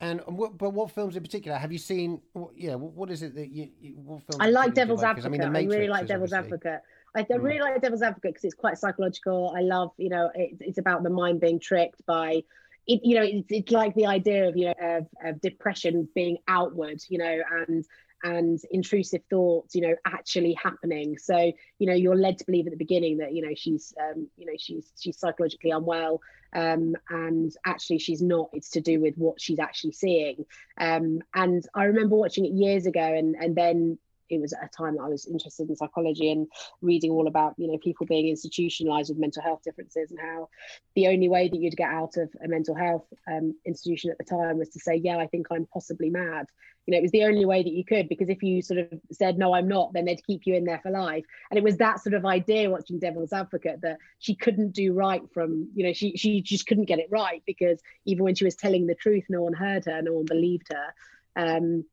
And 0.04 0.22
what, 0.28 0.58
but 0.58 0.72
what 0.72 0.92
films 0.92 1.16
in 1.16 1.24
particular 1.24 1.58
have 1.58 1.72
you 1.72 1.78
seen? 1.78 2.20
What, 2.34 2.52
yeah, 2.58 2.76
what, 2.76 3.10
is 3.10 3.24
it 3.24 3.36
that 3.36 3.50
you? 3.50 3.70
you 3.80 3.94
what 3.96 4.22
films 4.24 4.38
I 4.42 4.48
like 4.48 4.74
Devil's 4.74 5.02
like? 5.02 5.12
Advocate. 5.12 5.42
I, 5.42 5.50
mean, 5.50 5.56
I 5.56 5.64
really 5.64 5.88
like 5.88 6.08
Devil's 6.08 6.34
obviously... 6.34 6.58
Advocate. 6.58 6.82
I 7.16 7.24
mm. 7.24 7.42
really 7.42 7.62
like 7.62 7.82
Devil's 7.82 8.02
Advocate 8.02 8.34
because 8.34 8.44
it's 8.44 8.54
quite 8.54 8.78
psychological. 8.78 9.54
I 9.56 9.62
love, 9.62 9.92
you 9.98 10.10
know, 10.10 10.30
it, 10.36 10.58
it's 10.60 10.78
about 10.78 11.04
the 11.04 11.10
mind 11.10 11.40
being 11.40 11.58
tricked 11.58 12.06
by, 12.06 12.44
it, 12.86 13.00
you 13.02 13.16
know, 13.16 13.24
it's, 13.24 13.48
it's 13.50 13.72
like 13.72 13.96
the 13.96 14.08
idea 14.08 14.50
of 14.50 14.58
you 14.58 14.66
know 14.66 14.98
of, 14.98 15.08
of 15.24 15.40
depression 15.40 16.10
being 16.14 16.38
outward, 16.50 17.02
you 17.08 17.20
know, 17.20 17.42
and 17.62 17.86
and 18.24 18.60
intrusive 18.72 19.22
thoughts, 19.30 19.76
you 19.76 19.82
know, 19.82 19.96
actually 20.06 20.54
happening. 20.62 21.18
So, 21.18 21.52
you 21.80 21.88
know, 21.88 21.94
you're 21.94 22.16
led 22.16 22.38
to 22.40 22.46
believe 22.46 22.66
at 22.68 22.72
the 22.72 22.78
beginning 22.78 23.18
that, 23.18 23.34
you 23.34 23.46
know, 23.46 23.54
she's, 23.56 23.94
um, 24.00 24.28
you 24.38 24.46
know, 24.46 24.54
she's 24.58 24.92
she's 25.00 25.20
psychologically 25.20 25.72
unwell, 25.72 26.22
um, 26.54 26.96
and 27.10 27.52
actually 27.66 28.00
she's 28.00 28.22
not. 28.22 28.50
It's 28.54 28.70
to 28.72 28.82
do 28.82 29.02
with 29.02 29.16
what 29.18 29.42
she's 29.42 29.60
actually 29.60 29.94
seeing. 29.94 30.46
Um, 30.78 31.20
and 31.34 31.64
I 31.76 31.86
remember 31.86 32.16
watching 32.16 32.46
it 32.46 32.54
years 32.54 32.86
ago, 32.86 33.02
and 33.02 33.36
and 33.36 33.56
then 33.56 33.98
it 34.34 34.42
was 34.42 34.54
at 34.54 34.66
a 34.66 34.70
time 34.70 34.98
that 34.98 35.04
I 35.04 35.10
was 35.10 35.26
interested 35.26 35.70
in 35.70 35.76
psychology 35.76 36.32
and 36.32 36.48
reading 36.82 37.12
all 37.12 37.28
about 37.28 37.54
you 37.58 37.68
know 37.68 37.78
people 37.78 38.06
being 38.06 38.28
institutionalized 38.28 39.10
with 39.10 39.20
mental 39.20 39.42
health 39.42 39.62
differences 39.64 40.12
and 40.12 40.20
how 40.20 40.50
the 40.96 41.08
only 41.08 41.30
way 41.30 41.50
that 41.50 41.60
you'd 41.60 41.78
get 41.78 41.90
out 41.90 42.18
of 42.18 42.30
a 42.44 42.48
mental 42.48 42.76
health 42.76 43.06
um, 43.32 43.56
institution 43.66 44.12
at 44.12 44.18
the 44.18 44.24
time 44.24 44.58
was 44.58 44.70
to 44.70 44.80
say 44.80 44.96
yeah 44.96 45.18
I 45.18 45.28
think 45.28 45.48
I'm 45.52 45.68
possibly 45.68 46.10
mad. 46.10 46.48
You 46.86 46.92
know 46.92 46.98
it 46.98 47.04
was 47.04 47.12
the 47.12 47.24
only 47.24 47.46
way 47.46 47.64
that 47.64 47.74
you 47.74 47.86
could 47.86 48.10
because 48.10 48.30
if 48.30 48.44
you 48.44 48.62
sort 48.62 48.80
of 48.80 48.88
said 49.12 49.38
no 49.38 49.54
I'm 49.54 49.68
not 49.68 49.94
then 49.94 50.06
they'd 50.06 50.26
keep 50.26 50.46
you 50.46 50.56
in 50.56 50.66
there 50.66 50.80
for 50.84 50.92
life. 50.92 51.26
And 51.50 51.58
it 51.58 51.64
was 51.64 51.78
that 51.78 52.02
sort 52.02 52.14
of 52.14 52.26
idea 52.26 52.70
watching 52.70 53.00
Devil's 53.00 53.34
Advocate 53.34 53.82
that 53.82 53.98
she 54.20 54.36
couldn't 54.36 54.72
do 54.72 54.94
right 54.94 55.22
from 55.34 55.70
you 55.76 55.86
know 55.86 55.94
she 55.94 56.18
she 56.18 56.42
just 56.42 56.68
couldn't 56.68 56.86
get 56.86 57.00
it 57.00 57.08
right 57.10 57.42
because 57.46 57.80
even 58.06 58.24
when 58.24 58.36
she 58.36 58.46
was 58.46 58.56
telling 58.56 58.88
the 58.88 58.96
truth 58.96 59.26
no 59.30 59.42
one 59.42 59.54
heard 59.54 59.86
her 59.86 60.02
no 60.02 60.14
one 60.14 60.26
believed 60.26 60.68
her. 60.72 60.94
Um, 61.36 61.86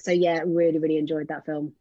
so 0.00 0.10
yeah, 0.10 0.40
really, 0.46 0.78
really 0.78 0.98
enjoyed 0.98 1.28
that 1.28 1.46
film. 1.46 1.74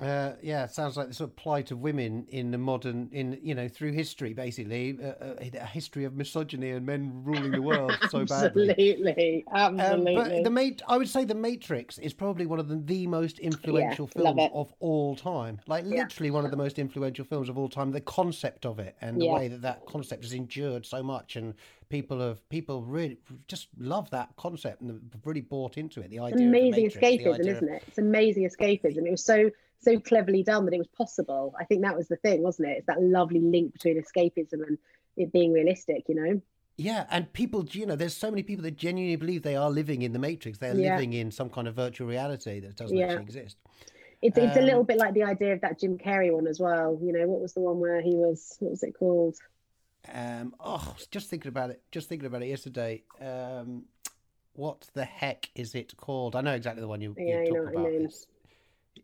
Uh, 0.00 0.32
yeah, 0.40 0.64
it 0.64 0.70
sounds 0.70 0.96
like 0.96 1.08
the 1.08 1.14
sort 1.14 1.28
of 1.28 1.36
plight 1.36 1.70
of 1.70 1.80
women 1.80 2.24
in 2.30 2.50
the 2.50 2.56
modern, 2.56 3.10
in 3.12 3.38
you 3.42 3.54
know, 3.54 3.68
through 3.68 3.92
history, 3.92 4.32
basically, 4.32 4.98
uh, 5.02 5.08
uh 5.08 5.34
a 5.60 5.66
history 5.66 6.04
of 6.04 6.14
misogyny 6.14 6.70
and 6.70 6.86
men 6.86 7.12
ruling 7.22 7.50
the 7.50 7.60
world 7.60 7.92
so 8.08 8.24
badly. 8.24 8.70
Absolutely, 8.70 9.44
absolutely. 9.52 10.16
Um, 10.16 10.24
but 10.24 10.44
the 10.44 10.50
mate, 10.50 10.80
I 10.88 10.96
would 10.96 11.08
say, 11.08 11.26
the 11.26 11.34
Matrix 11.34 11.98
is 11.98 12.14
probably 12.14 12.46
one 12.46 12.58
of 12.58 12.68
the, 12.68 12.76
the 12.76 13.06
most 13.08 13.38
influential 13.40 14.08
yeah, 14.16 14.22
films 14.22 14.50
of 14.54 14.72
all 14.80 15.16
time. 15.16 15.60
Like 15.66 15.84
yeah. 15.84 16.02
literally 16.02 16.30
one 16.30 16.46
of 16.46 16.50
the 16.50 16.56
most 16.56 16.78
influential 16.78 17.26
films 17.26 17.50
of 17.50 17.58
all 17.58 17.68
time. 17.68 17.90
The 17.90 18.00
concept 18.00 18.64
of 18.64 18.78
it 18.78 18.96
and 19.02 19.20
the 19.20 19.26
yeah. 19.26 19.34
way 19.34 19.48
that 19.48 19.60
that 19.60 19.84
concept 19.84 20.24
has 20.24 20.32
endured 20.32 20.86
so 20.86 21.02
much, 21.02 21.36
and 21.36 21.52
people 21.90 22.20
have 22.20 22.48
people 22.48 22.82
really 22.82 23.18
just 23.48 23.68
love 23.78 24.08
that 24.10 24.30
concept 24.36 24.80
and 24.80 24.90
have 25.12 25.26
really 25.26 25.42
bought 25.42 25.76
into 25.76 26.00
it. 26.00 26.10
The 26.10 26.20
idea, 26.20 26.46
amazing 26.46 26.84
Matrix, 26.84 26.96
escapism, 26.96 27.46
isn't 27.46 27.68
it? 27.68 27.84
It's 27.86 27.98
amazing 27.98 28.48
escapism. 28.48 29.06
It 29.06 29.10
was 29.10 29.24
so 29.24 29.50
so 29.80 29.98
cleverly 29.98 30.42
done 30.42 30.64
that 30.66 30.74
it 30.74 30.78
was 30.78 30.88
possible. 30.88 31.54
I 31.58 31.64
think 31.64 31.82
that 31.82 31.96
was 31.96 32.08
the 32.08 32.16
thing, 32.16 32.42
wasn't 32.42 32.68
it? 32.68 32.78
It's 32.78 32.86
that 32.86 33.02
lovely 33.02 33.40
link 33.40 33.72
between 33.72 34.02
escapism 34.02 34.66
and 34.66 34.78
it 35.16 35.32
being 35.32 35.52
realistic, 35.52 36.04
you 36.08 36.14
know? 36.14 36.40
Yeah, 36.76 37.06
and 37.10 37.30
people, 37.32 37.66
you 37.70 37.86
know, 37.86 37.96
there's 37.96 38.16
so 38.16 38.30
many 38.30 38.42
people 38.42 38.62
that 38.64 38.76
genuinely 38.76 39.16
believe 39.16 39.42
they 39.42 39.56
are 39.56 39.70
living 39.70 40.02
in 40.02 40.12
the 40.12 40.18
Matrix. 40.18 40.58
They're 40.58 40.76
yeah. 40.76 40.94
living 40.94 41.12
in 41.14 41.30
some 41.30 41.50
kind 41.50 41.68
of 41.68 41.74
virtual 41.74 42.08
reality 42.08 42.60
that 42.60 42.76
doesn't 42.76 42.96
yeah. 42.96 43.06
actually 43.06 43.22
exist. 43.22 43.56
It's, 44.22 44.36
it's 44.36 44.56
um, 44.56 44.62
a 44.62 44.66
little 44.66 44.84
bit 44.84 44.98
like 44.98 45.14
the 45.14 45.24
idea 45.24 45.54
of 45.54 45.62
that 45.62 45.80
Jim 45.80 45.96
Carrey 45.98 46.30
one 46.32 46.46
as 46.46 46.60
well. 46.60 46.98
You 47.02 47.12
know, 47.12 47.26
what 47.26 47.40
was 47.40 47.54
the 47.54 47.60
one 47.60 47.80
where 47.80 48.02
he 48.02 48.14
was, 48.14 48.56
what 48.60 48.70
was 48.70 48.82
it 48.82 48.92
called? 48.92 49.36
Um, 50.12 50.54
oh, 50.60 50.94
just 51.10 51.28
thinking 51.28 51.48
about 51.48 51.70
it, 51.70 51.82
just 51.92 52.08
thinking 52.08 52.26
about 52.26 52.42
it 52.42 52.48
yesterday. 52.48 53.02
Um, 53.20 53.84
what 54.54 54.86
the 54.94 55.04
heck 55.04 55.48
is 55.54 55.74
it 55.74 55.96
called? 55.96 56.36
I 56.36 56.40
know 56.40 56.54
exactly 56.54 56.80
the 56.80 56.88
one 56.88 57.00
you, 57.00 57.14
yeah, 57.16 57.42
you 57.42 57.54
talk 57.54 57.74
about. 57.74 57.86
It's, 57.86 58.26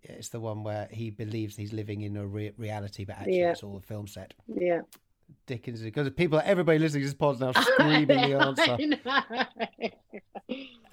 it's 0.02 0.28
the 0.30 0.40
one 0.40 0.62
where 0.62 0.88
he 0.90 1.10
believes 1.10 1.56
he's 1.56 1.72
living 1.72 2.02
in 2.02 2.16
a 2.16 2.26
re- 2.26 2.52
reality, 2.56 3.04
but 3.04 3.16
actually 3.16 3.40
yeah. 3.40 3.52
it's 3.52 3.62
all 3.62 3.76
a 3.76 3.80
film 3.80 4.06
set. 4.06 4.34
Yeah. 4.46 4.80
Dickens, 5.46 5.80
because 5.80 6.08
people, 6.10 6.40
everybody 6.44 6.78
listening 6.78 7.02
to 7.02 7.08
this 7.08 7.14
pod 7.14 7.40
now 7.40 7.52
screaming 7.60 8.06
the 8.06 8.38
answer. 8.38 8.78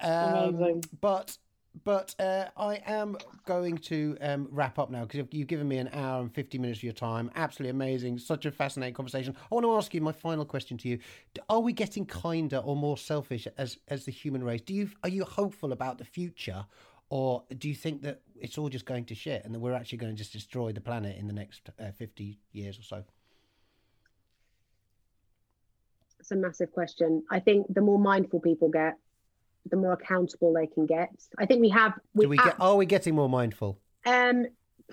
um, 0.00 0.80
but 1.00 1.36
but 1.82 2.14
uh, 2.20 2.46
I 2.56 2.80
am 2.86 3.16
going 3.44 3.78
to 3.78 4.16
um, 4.20 4.48
wrap 4.50 4.78
up 4.78 4.90
now 4.90 5.04
because 5.04 5.26
you've 5.32 5.48
given 5.48 5.66
me 5.66 5.78
an 5.78 5.90
hour 5.92 6.20
and 6.20 6.32
50 6.32 6.58
minutes 6.58 6.78
of 6.78 6.84
your 6.84 6.92
time. 6.92 7.30
Absolutely 7.34 7.70
amazing. 7.70 8.18
Such 8.18 8.46
a 8.46 8.52
fascinating 8.52 8.94
conversation. 8.94 9.34
I 9.50 9.54
want 9.54 9.64
to 9.64 9.74
ask 9.74 9.92
you 9.92 10.00
my 10.00 10.12
final 10.12 10.44
question 10.44 10.78
to 10.78 10.88
you. 10.88 10.98
Are 11.48 11.60
we 11.60 11.72
getting 11.72 12.06
kinder 12.06 12.58
or 12.58 12.76
more 12.76 12.96
selfish 12.96 13.48
as, 13.58 13.78
as 13.88 14.04
the 14.04 14.12
human 14.12 14.44
race? 14.44 14.60
Do 14.60 14.72
you, 14.72 14.90
are 15.02 15.08
you 15.08 15.24
hopeful 15.24 15.72
about 15.72 15.98
the 15.98 16.04
future 16.04 16.64
or 17.10 17.42
do 17.58 17.68
you 17.68 17.74
think 17.74 18.02
that 18.02 18.20
it's 18.40 18.56
all 18.56 18.68
just 18.68 18.86
going 18.86 19.04
to 19.06 19.14
shit 19.14 19.44
and 19.44 19.54
that 19.54 19.58
we're 19.58 19.74
actually 19.74 19.98
going 19.98 20.12
to 20.12 20.16
just 20.16 20.32
destroy 20.32 20.72
the 20.72 20.80
planet 20.80 21.16
in 21.18 21.26
the 21.26 21.32
next 21.32 21.70
uh, 21.80 21.90
50 21.90 22.38
years 22.52 22.78
or 22.78 22.82
so? 22.82 23.04
It's 26.20 26.30
a 26.30 26.36
massive 26.36 26.72
question. 26.72 27.22
I 27.30 27.40
think 27.40 27.66
the 27.68 27.82
more 27.82 27.98
mindful 27.98 28.40
people 28.40 28.70
get, 28.70 28.94
the 29.70 29.76
more 29.76 29.92
accountable 29.92 30.52
they 30.52 30.66
can 30.66 30.86
get. 30.86 31.10
I 31.38 31.46
think 31.46 31.60
we 31.60 31.70
have. 31.70 31.94
We, 32.14 32.24
Do 32.24 32.28
we 32.28 32.36
get? 32.36 32.56
Are 32.60 32.76
we 32.76 32.86
getting 32.86 33.14
more 33.14 33.28
mindful? 33.28 33.78
Um, 34.06 34.46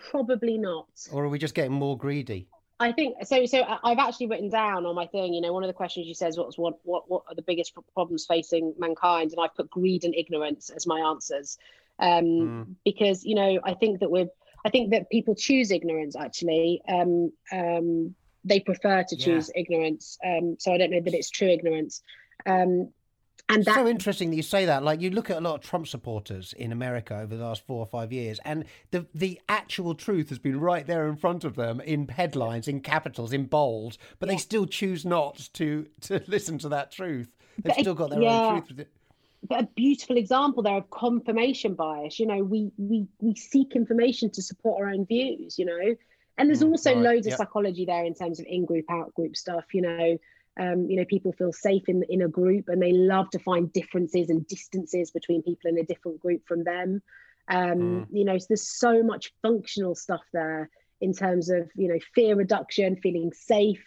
probably 0.10 0.58
not. 0.58 0.88
Or 1.12 1.26
are 1.26 1.30
we 1.30 1.40
just 1.40 1.54
getting 1.54 1.74
more 1.74 1.98
greedy? 1.98 2.48
I 2.80 2.92
think 2.92 3.18
so. 3.26 3.46
So 3.46 3.64
I've 3.84 4.00
actually 4.00 4.28
written 4.28 4.50
down 4.50 4.86
on 4.86 4.96
my 4.96 5.06
thing. 5.06 5.34
You 5.34 5.42
know, 5.42 5.54
one 5.54 5.64
of 5.64 5.68
the 5.68 5.74
questions 5.74 6.08
you 6.08 6.16
says, 6.16 6.38
"What's 6.38 6.58
what? 6.58 6.80
What? 6.84 7.10
What 7.10 7.24
are 7.28 7.36
the 7.36 7.44
biggest 7.44 7.74
problems 7.94 8.26
facing 8.26 8.74
mankind?" 8.80 9.32
And 9.32 9.40
I've 9.40 9.54
put 9.54 9.70
greed 9.70 10.04
and 10.04 10.16
ignorance 10.16 10.70
as 10.70 10.88
my 10.88 11.00
answers 11.00 11.58
um, 12.00 12.26
mm. 12.26 12.76
because 12.84 13.24
you 13.24 13.36
know 13.36 13.60
I 13.64 13.76
think 13.76 14.00
that 14.00 14.10
we're 14.10 14.30
I 14.66 14.70
think 14.70 14.92
that 14.92 15.10
people 15.10 15.36
choose 15.36 15.72
ignorance 15.72 16.16
actually. 16.16 16.82
Um, 16.88 17.32
um, 17.52 18.16
they 18.44 18.60
prefer 18.60 19.04
to 19.08 19.16
choose 19.16 19.52
yeah. 19.54 19.62
ignorance. 19.62 20.18
Um, 20.26 20.56
so 20.60 20.74
I 20.74 20.78
don't 20.78 20.92
know 20.92 21.02
that 21.02 21.14
it's 21.14 21.30
true 21.30 21.50
ignorance. 21.50 22.02
Um, 22.46 22.90
and 23.50 23.66
that's 23.66 23.78
so 23.78 23.88
interesting 23.88 24.30
that 24.30 24.36
you 24.36 24.44
say 24.44 24.66
that. 24.66 24.84
Like 24.84 25.02
you 25.02 25.10
look 25.10 25.30
at 25.30 25.38
a 25.38 25.42
lot 25.42 25.56
of 25.56 25.62
Trump 25.62 25.88
supporters 25.88 26.54
in 26.54 26.72
America 26.72 27.16
over 27.16 27.36
the 27.36 27.44
last 27.44 27.66
four 27.66 27.80
or 27.80 27.86
five 27.86 28.12
years, 28.12 28.40
and 28.46 28.66
the 28.92 29.06
the 29.14 29.40
actual 29.50 29.96
truth 29.96 30.30
has 30.30 30.40
been 30.40 30.60
right 30.60 30.86
there 30.86 31.08
in 31.08 31.16
front 31.16 31.44
of 31.44 31.56
them 31.56 31.82
in 31.82 32.08
headlines, 32.08 32.68
in 32.68 32.82
capitals, 32.82 33.34
in 33.34 33.46
bold, 33.46 33.98
but 34.20 34.28
yeah. 34.28 34.36
they 34.36 34.40
still 34.40 34.66
choose 34.66 35.06
not 35.06 35.50
to 35.54 35.88
to 36.02 36.22
listen 36.28 36.58
to 36.60 36.70
that 36.70 36.92
truth. 36.92 37.30
They've 37.58 37.76
but 37.76 37.82
still 37.82 37.96
got 37.96 38.10
their 38.12 38.22
yeah. 38.22 38.48
own 38.48 38.64
truth 38.64 38.88
but 39.48 39.60
a 39.60 39.68
beautiful 39.76 40.18
example 40.18 40.64
there 40.64 40.78
of 40.78 40.90
confirmation 40.90 41.74
bias 41.74 42.20
you 42.20 42.28
know 42.28 42.44
we 42.44 42.72
we 42.78 43.08
we 43.20 43.36
seek 43.36 43.76
information 43.76 44.30
to 44.30 44.42
support 44.42 44.82
our 44.82 44.90
own 44.90 45.06
views 45.06 45.58
you 45.58 45.66
know 45.66 45.96
and 46.38 46.50
there's 46.50 46.64
mm, 46.64 46.70
also 46.70 46.94
right. 46.94 47.04
loads 47.04 47.28
yep. 47.28 47.34
of 47.34 47.38
psychology 47.38 47.86
there 47.86 48.06
in 48.06 48.14
terms 48.14 48.40
of 48.40 48.46
in 48.48 48.66
group 48.66 48.86
out 48.90 49.14
group 49.16 49.36
stuff 49.36 49.66
you 49.74 49.82
know 49.82 50.18
um, 50.62 50.86
you 50.90 50.98
know 50.98 51.06
people 51.06 51.32
feel 51.32 51.52
safe 51.52 51.84
in 51.88 52.04
in 52.10 52.22
a 52.22 52.28
group 52.28 52.66
and 52.68 52.82
they 52.82 52.92
love 52.92 53.30
to 53.32 53.40
find 53.40 53.74
differences 53.74 54.30
and 54.30 54.48
distances 54.48 55.10
between 55.12 55.42
people 55.42 55.70
in 55.70 55.80
a 55.80 55.84
different 55.84 56.20
group 56.20 56.48
from 56.48 56.64
them. 56.64 57.02
Um, 57.50 57.80
mm. 57.80 58.08
you 58.12 58.24
know 58.24 58.38
so 58.38 58.46
there's 58.50 58.70
so 58.70 59.02
much 59.02 59.34
functional 59.42 59.96
stuff 59.96 60.22
there 60.32 60.70
in 61.00 61.14
terms 61.14 61.50
of 61.50 61.70
you 61.76 61.88
know 61.88 62.00
fear 62.14 62.36
reduction 62.36 62.96
feeling 62.98 63.32
safe 63.34 63.84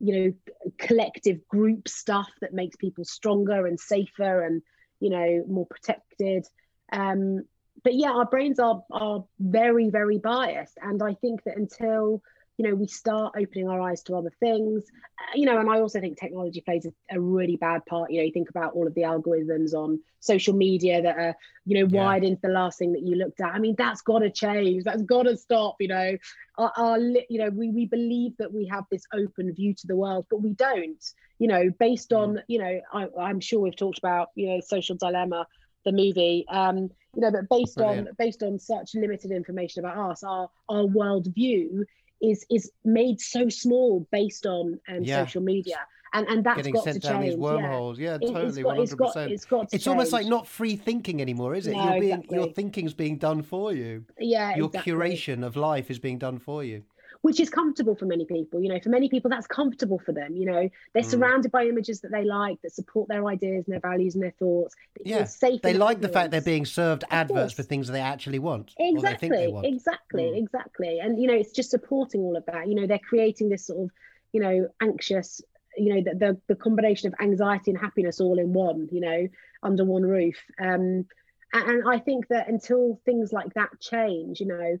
you 0.00 0.14
know 0.14 0.68
collective 0.76 1.46
group 1.48 1.88
stuff 1.88 2.28
that 2.42 2.52
makes 2.52 2.76
people 2.76 3.04
stronger 3.04 3.66
and 3.66 3.80
safer 3.80 4.44
and 4.44 4.62
you 5.00 5.10
know 5.10 5.44
more 5.48 5.66
protected. 5.66 6.46
Um, 6.92 7.44
but 7.84 7.94
yeah 7.94 8.10
our 8.10 8.26
brains 8.26 8.58
are 8.58 8.82
are 8.92 9.24
very 9.38 9.88
very 9.88 10.18
biased. 10.18 10.76
And 10.82 11.02
i 11.02 11.14
think 11.14 11.44
that 11.44 11.56
until 11.56 12.22
you 12.58 12.68
know 12.68 12.74
we 12.74 12.86
start 12.88 13.32
opening 13.38 13.68
our 13.68 13.80
eyes 13.80 14.02
to 14.02 14.14
other 14.14 14.32
things 14.40 14.84
uh, 15.20 15.32
you 15.34 15.46
know 15.46 15.58
and 15.58 15.70
i 15.70 15.80
also 15.80 16.00
think 16.00 16.18
technology 16.18 16.60
plays 16.60 16.84
a, 16.84 17.16
a, 17.16 17.20
really 17.20 17.56
bad 17.56 17.86
part 17.86 18.10
you 18.10 18.18
know 18.18 18.24
you 18.24 18.32
think 18.32 18.50
about 18.50 18.72
all 18.74 18.86
of 18.86 18.94
the 18.94 19.02
algorithms 19.02 19.72
on 19.72 19.98
social 20.20 20.54
media 20.54 21.00
that 21.00 21.16
are 21.16 21.34
you 21.64 21.78
know 21.78 21.88
yeah. 21.90 22.04
wired 22.04 22.24
into 22.24 22.40
the 22.42 22.48
last 22.48 22.78
thing 22.78 22.92
that 22.92 23.02
you 23.02 23.14
looked 23.14 23.40
at 23.40 23.54
i 23.54 23.58
mean 23.58 23.74
that's 23.78 24.02
got 24.02 24.18
to 24.18 24.30
change 24.30 24.84
that's 24.84 25.02
got 25.02 25.22
to 25.22 25.36
stop 25.36 25.76
you 25.80 25.88
know 25.88 26.16
our, 26.58 26.72
our, 26.76 26.98
you 26.98 27.38
know 27.38 27.48
we, 27.50 27.70
we 27.70 27.86
believe 27.86 28.32
that 28.38 28.52
we 28.52 28.66
have 28.66 28.84
this 28.90 29.04
open 29.14 29.54
view 29.54 29.72
to 29.72 29.86
the 29.86 29.96
world 29.96 30.26
but 30.28 30.42
we 30.42 30.52
don't 30.54 31.04
you 31.38 31.46
know 31.46 31.70
based 31.78 32.12
on 32.12 32.34
mm. 32.34 32.42
you 32.48 32.58
know 32.58 32.80
I, 32.92 33.06
i'm 33.20 33.40
sure 33.40 33.60
we've 33.60 33.76
talked 33.76 33.98
about 33.98 34.28
you 34.34 34.48
know 34.48 34.60
social 34.60 34.96
dilemma 34.96 35.46
the 35.84 35.92
movie 35.92 36.44
um 36.50 36.90
you 37.14 37.22
know 37.22 37.30
but 37.30 37.48
based 37.48 37.76
Brilliant. 37.76 38.08
on 38.08 38.14
based 38.18 38.42
on 38.42 38.58
such 38.58 38.94
limited 38.94 39.30
information 39.30 39.84
about 39.84 40.10
us 40.10 40.24
our 40.24 40.50
our 40.68 40.86
world 40.86 41.28
view 41.32 41.86
is 42.20 42.44
is 42.50 42.70
made 42.84 43.20
so 43.20 43.48
small 43.48 44.06
based 44.10 44.46
on 44.46 44.78
um, 44.88 45.02
yeah. 45.02 45.24
social 45.24 45.42
media 45.42 45.78
and 46.14 46.26
and 46.28 46.44
that's 46.44 46.56
Getting 46.56 46.74
got 46.74 46.84
sent 46.84 47.02
to 47.02 47.08
down 47.08 47.20
change. 47.20 47.34
these 47.34 47.38
wormholes. 47.38 47.98
Yeah, 47.98 48.18
yeah 48.20 48.32
totally, 48.32 48.64
one 48.64 48.76
hundred 48.76 48.96
percent. 48.96 49.32
It's 49.32 49.44
got. 49.44 49.68
It's 49.72 49.86
almost 49.86 50.12
like 50.12 50.26
not 50.26 50.46
free 50.46 50.76
thinking 50.76 51.20
anymore, 51.20 51.54
is 51.54 51.66
it? 51.66 51.72
No, 51.72 51.90
You're 51.90 52.00
being 52.00 52.12
exactly. 52.12 52.38
your 52.38 52.48
thinking's 52.48 52.94
being 52.94 53.18
done 53.18 53.42
for 53.42 53.72
you. 53.72 54.04
Yeah, 54.18 54.56
your 54.56 54.66
exactly. 54.66 54.92
curation 54.92 55.44
of 55.44 55.56
life 55.56 55.90
is 55.90 55.98
being 55.98 56.18
done 56.18 56.38
for 56.38 56.64
you 56.64 56.82
which 57.22 57.40
is 57.40 57.50
comfortable 57.50 57.96
for 57.96 58.06
many 58.06 58.24
people. 58.24 58.62
You 58.62 58.68
know, 58.68 58.80
for 58.80 58.90
many 58.90 59.08
people, 59.08 59.30
that's 59.30 59.46
comfortable 59.46 59.98
for 59.98 60.12
them. 60.12 60.36
You 60.36 60.46
know, 60.46 60.68
they're 60.94 61.02
mm. 61.02 61.10
surrounded 61.10 61.50
by 61.50 61.66
images 61.66 62.00
that 62.00 62.12
they 62.12 62.24
like, 62.24 62.60
that 62.62 62.72
support 62.72 63.08
their 63.08 63.26
ideas 63.26 63.64
and 63.66 63.72
their 63.72 63.80
values 63.80 64.14
and 64.14 64.22
their 64.22 64.34
thoughts. 64.38 64.74
Yeah, 65.04 65.24
safe 65.24 65.62
they 65.62 65.74
like 65.74 66.00
the 66.00 66.08
fact 66.08 66.30
they're 66.30 66.40
being 66.40 66.64
served 66.64 67.04
of 67.04 67.08
adverts 67.12 67.40
course. 67.40 67.52
for 67.54 67.62
things 67.64 67.88
they 67.88 68.00
actually 68.00 68.38
want. 68.38 68.72
Exactly, 68.78 69.48
want. 69.48 69.66
exactly, 69.66 70.24
mm. 70.24 70.38
exactly. 70.38 71.00
And 71.00 71.20
you 71.20 71.26
know, 71.26 71.34
it's 71.34 71.52
just 71.52 71.70
supporting 71.70 72.20
all 72.20 72.36
of 72.36 72.46
that. 72.46 72.68
You 72.68 72.74
know, 72.74 72.86
they're 72.86 72.98
creating 72.98 73.48
this 73.48 73.66
sort 73.66 73.84
of, 73.84 73.90
you 74.32 74.40
know, 74.40 74.68
anxious. 74.80 75.40
You 75.76 75.94
know, 75.94 76.02
the 76.02 76.18
the, 76.18 76.40
the 76.48 76.56
combination 76.56 77.08
of 77.08 77.14
anxiety 77.20 77.70
and 77.70 77.80
happiness 77.80 78.20
all 78.20 78.38
in 78.38 78.52
one. 78.52 78.88
You 78.92 79.00
know, 79.00 79.28
under 79.62 79.84
one 79.84 80.02
roof. 80.02 80.36
Um, 80.60 81.06
and 81.52 81.88
I 81.88 81.98
think 81.98 82.28
that 82.28 82.48
until 82.48 83.00
things 83.04 83.32
like 83.32 83.54
that 83.54 83.80
change, 83.80 84.38
you 84.40 84.46
know, 84.46 84.78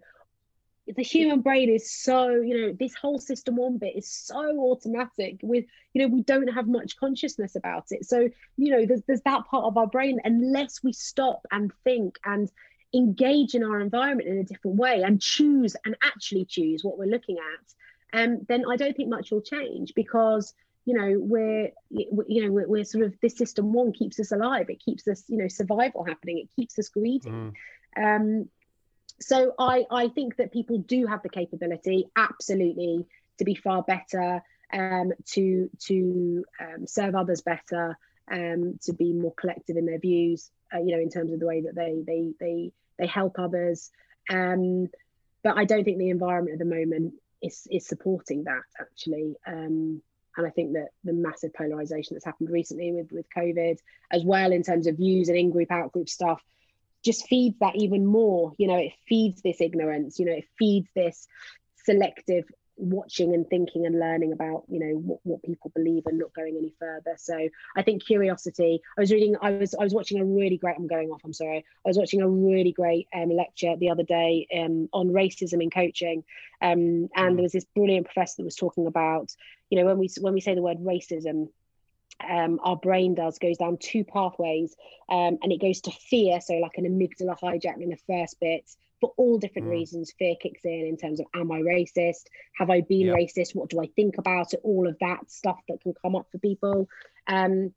the 0.96 1.02
human 1.02 1.40
brain 1.40 1.68
is 1.68 1.90
so 1.90 2.28
you 2.28 2.60
know 2.60 2.76
this 2.78 2.94
whole 2.94 3.18
system 3.18 3.56
one 3.56 3.78
bit 3.78 3.96
is 3.96 4.08
so 4.08 4.70
automatic 4.70 5.38
with 5.42 5.64
you 5.92 6.02
know 6.02 6.08
we 6.08 6.22
don't 6.22 6.48
have 6.48 6.66
much 6.66 6.96
consciousness 6.96 7.56
about 7.56 7.86
it. 7.90 8.06
So 8.06 8.28
you 8.56 8.70
know 8.72 8.86
there's, 8.86 9.02
there's 9.06 9.22
that 9.22 9.46
part 9.46 9.64
of 9.64 9.76
our 9.76 9.86
brain 9.86 10.20
unless 10.24 10.82
we 10.82 10.92
stop 10.92 11.46
and 11.50 11.72
think 11.84 12.18
and 12.24 12.50
engage 12.94 13.54
in 13.54 13.62
our 13.62 13.80
environment 13.80 14.28
in 14.28 14.38
a 14.38 14.44
different 14.44 14.78
way 14.78 15.02
and 15.02 15.20
choose 15.20 15.76
and 15.84 15.94
actually 16.02 16.46
choose 16.46 16.82
what 16.82 16.98
we're 16.98 17.04
looking 17.04 17.36
at 17.36 18.18
um, 18.18 18.38
then 18.48 18.64
i 18.70 18.76
don't 18.76 18.96
think 18.96 19.10
much 19.10 19.30
will 19.30 19.42
change 19.42 19.92
because 19.94 20.54
you 20.88 20.94
know 20.94 21.18
we're 21.18 21.70
you 21.90 22.42
know 22.42 22.50
we're, 22.50 22.66
we're, 22.66 22.84
sort 22.84 23.04
of 23.04 23.14
this 23.20 23.36
system 23.36 23.74
one 23.74 23.92
keeps 23.92 24.18
us 24.20 24.32
alive. 24.32 24.70
It 24.70 24.82
keeps 24.82 25.06
us 25.06 25.22
you 25.28 25.36
know 25.36 25.48
survival 25.48 26.02
happening. 26.02 26.38
It 26.38 26.48
keeps 26.56 26.78
us 26.78 26.88
greedy 26.88 27.28
mm. 27.28 27.52
um, 27.94 28.48
so 29.20 29.54
I, 29.58 29.84
I 29.90 30.08
think 30.08 30.36
that 30.36 30.52
people 30.52 30.78
do 30.78 31.06
have 31.06 31.22
the 31.22 31.28
capability, 31.28 32.08
absolutely, 32.16 33.06
to 33.38 33.44
be 33.44 33.54
far 33.54 33.82
better, 33.82 34.42
um, 34.72 35.12
to 35.32 35.70
to 35.86 36.44
um, 36.60 36.86
serve 36.86 37.14
others 37.14 37.40
better, 37.40 37.96
um, 38.30 38.78
to 38.82 38.92
be 38.92 39.12
more 39.12 39.34
collective 39.34 39.76
in 39.76 39.86
their 39.86 39.98
views, 39.98 40.50
uh, 40.72 40.78
you 40.78 40.94
know, 40.94 41.02
in 41.02 41.10
terms 41.10 41.32
of 41.32 41.40
the 41.40 41.46
way 41.46 41.62
that 41.62 41.74
they 41.74 42.02
they 42.06 42.32
they 42.38 42.72
they 42.98 43.06
help 43.06 43.38
others. 43.38 43.90
Um, 44.30 44.88
but 45.42 45.56
I 45.56 45.64
don't 45.64 45.84
think 45.84 45.98
the 45.98 46.10
environment 46.10 46.54
at 46.54 46.58
the 46.58 46.76
moment 46.76 47.14
is 47.42 47.66
is 47.70 47.86
supporting 47.86 48.44
that 48.44 48.62
actually. 48.80 49.36
Um, 49.46 50.02
and 50.36 50.46
I 50.46 50.50
think 50.50 50.74
that 50.74 50.90
the 51.02 51.12
massive 51.12 51.52
polarization 51.52 52.14
that's 52.14 52.24
happened 52.24 52.50
recently 52.50 52.92
with 52.92 53.10
with 53.10 53.26
COVID, 53.36 53.78
as 54.12 54.24
well 54.24 54.52
in 54.52 54.62
terms 54.62 54.86
of 54.86 54.96
views 54.96 55.28
and 55.28 55.36
in 55.36 55.50
group 55.50 55.72
out 55.72 55.92
group 55.92 56.08
stuff, 56.08 56.42
just 57.04 57.26
feeds 57.26 57.56
that 57.60 57.76
even 57.76 58.04
more 58.06 58.52
you 58.58 58.66
know 58.66 58.76
it 58.76 58.92
feeds 59.08 59.42
this 59.42 59.60
ignorance 59.60 60.18
you 60.18 60.26
know 60.26 60.32
it 60.32 60.44
feeds 60.58 60.88
this 60.94 61.26
selective 61.84 62.44
watching 62.78 63.34
and 63.34 63.48
thinking 63.48 63.86
and 63.86 63.98
learning 63.98 64.32
about 64.32 64.62
you 64.68 64.78
know 64.78 64.96
what, 64.98 65.18
what 65.24 65.42
people 65.42 65.70
believe 65.74 66.04
and 66.06 66.18
not 66.18 66.32
going 66.32 66.56
any 66.56 66.72
further 66.78 67.14
so 67.16 67.48
i 67.76 67.82
think 67.82 68.04
curiosity 68.04 68.80
i 68.96 69.00
was 69.00 69.10
reading 69.10 69.34
i 69.42 69.50
was 69.50 69.74
i 69.74 69.82
was 69.82 69.92
watching 69.92 70.20
a 70.20 70.24
really 70.24 70.56
great 70.56 70.76
i'm 70.78 70.86
going 70.86 71.10
off 71.10 71.20
i'm 71.24 71.32
sorry 71.32 71.58
i 71.58 71.88
was 71.88 71.98
watching 71.98 72.22
a 72.22 72.28
really 72.28 72.72
great 72.72 73.08
um, 73.14 73.30
lecture 73.30 73.74
the 73.76 73.90
other 73.90 74.04
day 74.04 74.46
um, 74.56 74.88
on 74.92 75.08
racism 75.08 75.60
in 75.62 75.70
coaching 75.70 76.22
um, 76.62 77.08
and 77.16 77.32
mm. 77.32 77.34
there 77.34 77.42
was 77.42 77.52
this 77.52 77.66
brilliant 77.74 78.06
professor 78.06 78.34
that 78.38 78.44
was 78.44 78.56
talking 78.56 78.86
about 78.86 79.34
you 79.70 79.78
know 79.78 79.84
when 79.84 79.98
we 79.98 80.08
when 80.20 80.32
we 80.32 80.40
say 80.40 80.54
the 80.54 80.62
word 80.62 80.78
racism 80.78 81.48
um, 82.28 82.60
our 82.62 82.76
brain 82.76 83.14
does 83.14 83.38
goes 83.38 83.58
down 83.58 83.76
two 83.78 84.04
pathways 84.04 84.74
um, 85.08 85.38
and 85.42 85.52
it 85.52 85.60
goes 85.60 85.80
to 85.82 85.90
fear 85.90 86.40
so 86.40 86.54
like 86.54 86.76
an 86.76 86.84
amygdala 86.84 87.38
hijack 87.38 87.80
in 87.80 87.90
the 87.90 87.98
first 88.06 88.38
bit 88.40 88.64
for 89.00 89.12
all 89.16 89.38
different 89.38 89.68
mm. 89.68 89.72
reasons. 89.72 90.12
Fear 90.18 90.36
kicks 90.40 90.64
in 90.64 90.86
in 90.86 90.96
terms 90.96 91.20
of 91.20 91.26
am 91.34 91.52
i 91.52 91.60
racist? 91.60 92.24
Have 92.56 92.70
i 92.70 92.80
been 92.80 93.08
racist? 93.08 93.54
What 93.54 93.70
do 93.70 93.80
i 93.80 93.86
think 93.86 94.18
about 94.18 94.54
it? 94.54 94.60
All 94.62 94.88
of 94.88 94.96
that 95.00 95.30
stuff 95.30 95.58
that 95.68 95.80
can 95.80 95.94
come 96.02 96.16
up 96.16 96.26
for 96.30 96.38
people. 96.38 96.88
Um, 97.26 97.72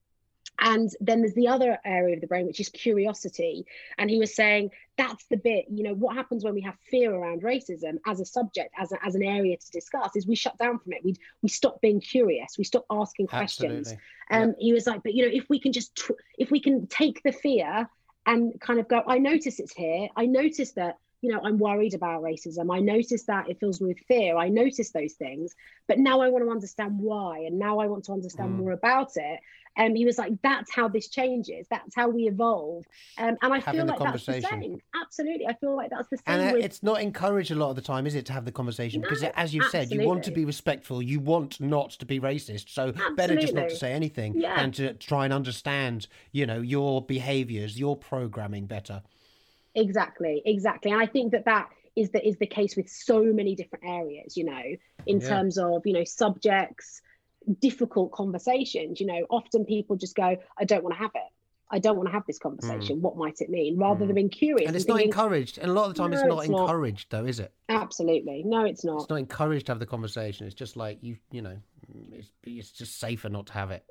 and 0.60 0.92
then 1.00 1.22
there's 1.22 1.34
the 1.34 1.48
other 1.48 1.78
area 1.86 2.16
of 2.16 2.22
the 2.22 2.28
brain 2.28 2.46
which 2.46 2.60
is 2.60 2.70
curiosity 2.70 3.66
and 3.98 4.10
he 4.10 4.20
was 4.20 4.36
saying 4.36 4.70
that's 4.98 5.26
the 5.26 5.38
bit 5.38 5.66
you 5.70 5.84
know 5.84 5.94
what 5.94 6.16
happens 6.16 6.44
when 6.44 6.54
we 6.54 6.62
have 6.62 6.76
fear 6.90 7.14
around 7.14 7.42
racism 7.42 7.98
as 8.06 8.20
a 8.20 8.26
subject 8.26 8.74
as, 8.78 8.92
a, 8.92 9.06
as 9.06 9.16
an 9.16 9.24
area 9.24 9.58
to 9.58 9.72
discuss 9.72 10.16
is 10.16 10.28
we 10.28 10.36
shut 10.36 10.58
down 10.58 10.78
from 10.80 10.94
it 10.94 11.04
we 11.04 11.16
we 11.42 11.50
stop 11.50 11.82
being 11.82 12.00
curious 12.00 12.58
we 12.58 12.64
stop 12.64 12.86
asking 12.92 13.28
questions 13.28 13.94
um 14.30 14.50
yeah. 14.50 14.54
he 14.60 14.74
was 14.74 14.86
like 14.88 15.02
but 15.04 15.14
you 15.14 15.26
know 15.26 15.32
if 15.34 15.50
we 15.50 15.60
can 15.60 15.72
just 15.72 16.12
if 16.38 16.52
we 16.52 16.60
can 16.60 16.88
take 16.88 17.22
the 17.24 17.32
fear 17.32 17.90
and 18.26 18.60
kind 18.62 18.80
of 18.80 18.88
go 18.88 19.02
i 19.08 19.18
notice 19.18 19.60
it's 19.60 19.74
here 19.74 20.10
i 20.16 20.26
notice 20.26 20.72
that 20.74 20.98
you 21.22 21.32
know, 21.32 21.40
I'm 21.44 21.60
worried 21.60 21.94
about 21.94 22.24
racism. 22.24 22.76
I 22.76 22.80
notice 22.80 23.24
that 23.24 23.48
it 23.48 23.60
fills 23.60 23.80
me 23.80 23.90
with 23.90 24.00
fear. 24.00 24.38
I 24.38 24.50
notice 24.50 24.90
those 24.90 25.14
things, 25.14 25.56
but 25.88 26.00
now 26.00 26.22
I 26.22 26.30
want 26.30 26.44
to 26.44 26.50
understand 26.50 26.98
why, 27.00 27.40
and 27.46 27.60
now 27.60 27.80
I 27.80 27.86
want 27.86 28.06
to 28.06 28.14
understand 28.14 28.54
mm. 28.54 28.58
more 28.58 28.72
about 28.72 29.12
it. 29.16 29.40
And 29.78 29.92
um, 29.92 29.96
he 29.96 30.06
was 30.06 30.18
like, 30.18 30.34
"That's 30.42 30.74
how 30.74 30.90
this 30.90 31.08
changes. 31.08 31.66
That's 31.70 31.96
how 31.96 32.10
we 32.10 32.28
evolve." 32.28 32.84
Um, 33.18 33.38
and 33.42 33.54
I 33.54 33.60
Having 33.60 33.82
feel 33.82 33.88
like 33.88 34.00
that's 34.00 34.26
the 34.26 34.42
same. 34.42 34.82
Absolutely, 35.02 35.48
I 35.48 35.54
feel 35.54 35.76
like 35.76 35.90
that's 35.90 36.10
the 36.10 36.18
same. 36.18 36.40
And 36.40 36.54
with... 36.54 36.66
it's 36.66 36.84
not 36.84 37.02
encouraged 37.02 37.52
a 37.52 37.56
lot 37.56 37.70
of 37.70 37.78
the 37.78 37.82
time, 37.82 38.06
is 38.06 38.16
it, 38.16 38.26
to 38.26 38.34
have 38.34 38.46
the 38.46 38.52
conversation? 38.52 39.02
No, 39.02 39.10
because 39.10 39.24
as 39.36 39.54
you 39.54 39.64
said, 39.70 39.90
you 39.92 40.06
want 40.06 40.24
to 40.24 40.32
be 40.32 40.44
respectful. 40.44 41.02
You 41.02 41.20
want 41.20 41.62
not 41.62 41.92
to 41.92 42.06
be 42.06 42.20
racist. 42.20 42.70
So 42.70 42.90
absolutely. 42.90 43.16
better 43.16 43.36
just 43.38 43.54
not 43.54 43.70
to 43.70 43.76
say 43.76 43.94
anything 43.94 44.36
yeah. 44.36 44.60
and 44.60 44.74
to 44.76 44.94
try 44.94 45.24
and 45.24 45.34
understand, 45.34 46.08
you 46.32 46.46
know, 46.46 46.60
your 46.60 47.02
behaviours, 47.02 47.80
your 47.80 47.96
programming 47.96 48.66
better. 48.66 49.02
Exactly, 49.76 50.42
exactly. 50.46 50.92
And 50.92 51.02
I 51.02 51.06
think 51.06 51.32
that 51.32 51.46
that 51.46 51.70
is 51.96 52.10
the 52.12 52.26
is 52.26 52.38
the 52.38 52.48
case 52.48 52.76
with 52.76 52.90
so 52.90 53.22
many 53.24 53.56
different 53.56 53.86
areas. 53.86 54.36
You 54.38 54.46
know, 54.46 54.64
in 55.06 55.20
yeah. 55.20 55.28
terms 55.28 55.58
of 55.58 55.82
you 55.86 55.94
know 55.94 56.04
subjects, 56.04 57.02
difficult 57.60 58.12
conversations. 58.12 59.00
You 59.00 59.08
know, 59.08 59.26
often 59.30 59.66
people 59.66 59.96
just 59.96 60.16
go, 60.16 60.38
"I 60.58 60.66
don't 60.66 60.84
want 60.84 60.96
to 60.96 61.00
have 61.00 61.12
it." 61.16 61.22
I 61.74 61.80
don't 61.80 61.96
want 61.96 62.10
to 62.10 62.12
have 62.12 62.26
this 62.28 62.38
conversation. 62.38 62.98
Mm. 62.98 63.00
What 63.02 63.16
might 63.16 63.40
it 63.40 63.50
mean? 63.50 63.78
Rather 63.78 64.04
mm. 64.04 64.08
than 64.08 64.16
being 64.16 64.30
curious. 64.30 64.68
And 64.68 64.76
it's 64.76 64.84
and 64.84 64.90
not 64.90 64.98
thinking, 64.98 65.14
encouraged. 65.14 65.58
And 65.58 65.72
a 65.72 65.74
lot 65.74 65.88
of 65.88 65.94
the 65.94 66.00
time, 66.00 66.12
no, 66.12 66.18
it's 66.18 66.28
not 66.28 66.40
it's 66.40 66.50
encouraged, 66.50 67.08
not. 67.10 67.22
though, 67.22 67.26
is 67.26 67.40
it? 67.40 67.54
Absolutely. 67.70 68.44
No, 68.46 68.66
it's 68.66 68.84
not. 68.84 69.04
It's 69.04 69.10
not 69.10 69.20
encouraged 69.20 69.68
to 69.68 69.72
have 69.72 69.80
the 69.80 69.86
conversation. 69.86 70.46
It's 70.46 70.54
just 70.54 70.76
like 70.76 70.98
you, 71.02 71.16
you 71.32 71.42
know, 71.42 71.56
it's, 72.12 72.28
it's 72.44 72.72
just 72.72 73.00
safer 73.00 73.30
not 73.30 73.46
to 73.48 73.54
have 73.54 73.72
it 73.72 73.86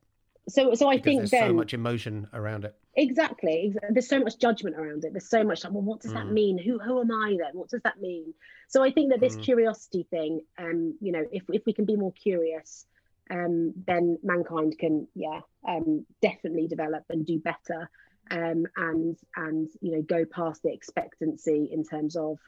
so 0.49 0.75
so 0.75 0.89
I 0.89 0.97
because 0.97 1.05
think 1.05 1.21
there's 1.21 1.31
then, 1.31 1.49
so 1.49 1.55
much 1.55 1.75
emotion 1.75 2.29
around 2.33 2.65
it. 2.65 2.75
Exactly, 2.97 3.75
There's 3.91 4.09
so 4.09 4.19
much 4.19 4.39
judgment 4.39 4.77
around 4.77 5.05
it. 5.05 5.13
There's 5.13 5.29
so 5.29 5.45
much 5.45 5.65
like, 5.65 5.73
well, 5.73 5.83
what 5.83 6.01
does 6.01 6.11
mm. 6.11 6.15
that 6.15 6.31
mean? 6.31 6.59
Who 6.59 6.79
who 6.79 7.01
am 7.01 7.11
I 7.11 7.37
then? 7.39 7.53
What 7.53 7.69
does 7.69 7.81
that 7.83 8.01
mean? 8.01 8.35
So 8.69 8.83
I 8.83 8.91
think 8.91 9.11
that 9.11 9.21
this 9.21 9.37
curiosity 9.37 10.07
thing, 10.11 10.43
um, 10.59 10.97
you 11.01 11.13
know, 11.13 11.25
if 11.31 11.45
if 11.51 11.63
we 11.67 11.73
can 11.73 11.85
be 11.85 11.97
more 11.97 12.13
curious, 12.13 12.87
um, 13.31 13.73
then 13.87 14.19
mankind 14.23 14.79
can, 14.79 15.07
yeah, 15.15 15.41
um, 15.69 16.05
definitely 16.21 16.67
develop 16.67 17.05
and 17.11 17.25
do 17.27 17.39
better, 17.39 17.89
um, 18.31 18.67
and 18.77 19.17
and 19.37 19.69
you 19.81 19.93
know, 19.93 20.03
go 20.03 20.25
past 20.25 20.63
the 20.63 20.73
expectancy 20.73 21.69
in 21.73 21.85
terms 21.85 22.17
of, 22.17 22.39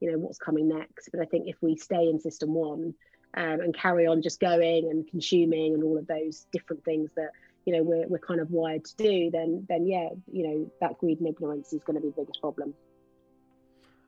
you 0.00 0.10
know, 0.10 0.18
what's 0.18 0.38
coming 0.38 0.68
next. 0.68 1.10
But 1.12 1.20
I 1.20 1.24
think 1.24 1.48
if 1.48 1.56
we 1.60 1.76
stay 1.76 2.08
in 2.08 2.20
system 2.20 2.54
one, 2.54 2.94
um, 3.34 3.60
and 3.60 3.74
carry 3.74 4.06
on 4.06 4.22
just 4.22 4.40
going 4.40 4.90
and 4.90 5.06
consuming 5.08 5.74
and 5.74 5.82
all 5.84 5.98
of 5.98 6.06
those 6.06 6.46
different 6.52 6.84
things 6.84 7.10
that 7.16 7.30
you 7.64 7.76
know 7.76 7.82
we're, 7.82 8.06
we're 8.08 8.18
kind 8.18 8.40
of 8.40 8.50
wired 8.50 8.84
to 8.84 8.96
do 8.96 9.30
then 9.30 9.64
then 9.68 9.86
yeah 9.86 10.08
you 10.32 10.48
know 10.48 10.70
that 10.80 10.98
greed 10.98 11.18
and 11.20 11.28
ignorance 11.28 11.72
is 11.72 11.82
going 11.84 11.94
to 11.94 12.00
be 12.00 12.08
the 12.08 12.22
biggest 12.22 12.40
problem 12.40 12.74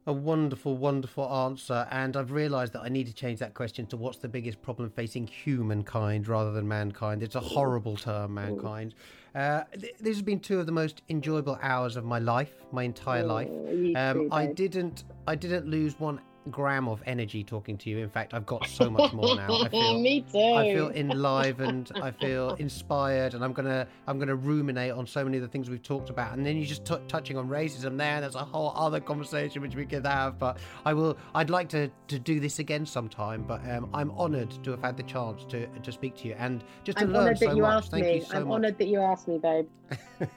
a 0.06 0.12
wonderful, 0.12 0.76
wonderful 0.76 1.30
answer. 1.46 1.86
And 1.90 2.16
I've 2.16 2.32
realised 2.32 2.72
that 2.72 2.82
I 2.82 2.88
need 2.88 3.06
to 3.06 3.12
change 3.12 3.38
that 3.38 3.54
question 3.54 3.86
to 3.86 3.96
what's 3.96 4.18
the 4.18 4.28
biggest 4.28 4.60
problem 4.62 4.90
facing 4.90 5.26
humankind 5.26 6.26
rather 6.28 6.52
than 6.52 6.66
mankind. 6.66 7.22
It's 7.22 7.34
a 7.36 7.40
horrible 7.40 7.96
term, 7.96 8.34
mankind. 8.34 8.94
Uh, 9.34 9.62
th- 9.80 9.94
these 10.00 10.16
have 10.16 10.26
been 10.26 10.40
two 10.40 10.58
of 10.60 10.66
the 10.66 10.72
most 10.72 11.02
enjoyable 11.08 11.58
hours 11.62 11.96
of 11.96 12.04
my 12.04 12.18
life, 12.18 12.52
my 12.72 12.82
entire 12.82 13.22
life. 13.24 13.48
Um, 13.96 14.28
I 14.32 14.46
didn't, 14.46 15.04
I 15.26 15.34
didn't 15.36 15.66
lose 15.68 15.98
one 15.98 16.20
gram 16.51 16.89
of 16.89 17.02
energy 17.06 17.44
talking 17.44 17.78
to 17.78 17.90
you. 17.90 17.98
In 17.98 18.09
fact, 18.10 18.35
I've 18.35 18.47
got 18.47 18.66
so 18.66 18.90
much 18.90 19.12
more 19.12 19.36
now. 19.36 19.62
I 19.62 19.69
feel 19.70 19.98
Me 20.01 20.20
too. 20.23 20.39
I 20.39 20.73
feel 20.74 20.90
enlivened. 20.90 21.93
I 21.97 22.10
feel 22.20 22.55
inspired, 22.55 23.35
and 23.35 23.44
I'm 23.44 23.52
gonna 23.52 23.86
I'm 24.06 24.19
gonna 24.19 24.35
ruminate 24.35 24.93
on 24.93 25.06
so 25.06 25.24
many 25.24 25.36
of 25.36 25.43
the 25.43 25.48
things 25.48 25.70
we've 25.70 25.82
talked 25.82 26.10
about. 26.10 26.36
And 26.36 26.44
then 26.44 26.56
you 26.56 26.66
just 26.66 26.85
t- 26.85 26.97
touching 27.09 27.36
on 27.36 27.48
racism 27.48 27.97
there. 27.97 28.20
There's 28.20 28.35
a 28.35 28.44
whole 28.44 28.73
other 28.77 29.01
conversation 29.01 29.62
which 29.62 29.74
we 29.77 29.86
could 29.86 30.06
have. 30.06 30.39
But 30.39 30.59
I 30.85 30.93
will. 30.94 31.16
I'd 31.35 31.51
like 31.51 31.69
to 31.70 31.89
to 32.09 32.19
do 32.19 32.40
this 32.40 32.59
again 32.59 32.86
sometime. 32.86 33.43
But 33.43 33.69
um, 33.70 33.90
I'm 33.94 34.10
honoured 34.12 34.51
to 34.64 34.70
have 34.73 34.82
had 34.82 34.97
the 34.97 35.05
chance 35.05 35.44
to 35.47 35.66
to 35.66 35.93
speak 35.93 36.16
to 36.16 36.28
you 36.28 36.35
and 36.39 36.64
just 36.85 36.98
to 36.98 37.05
I'm 37.05 37.12
learn 37.12 37.36
so 37.36 37.55
much. 37.55 37.89
Thank 37.89 38.05
me. 38.05 38.14
you 38.16 38.24
so 38.24 38.36
I'm 38.36 38.48
much. 38.48 38.55
honoured 38.56 38.78
that 38.78 38.86
you 38.89 39.01
asked 39.01 39.28
me, 39.28 39.39
babe. 39.39 39.66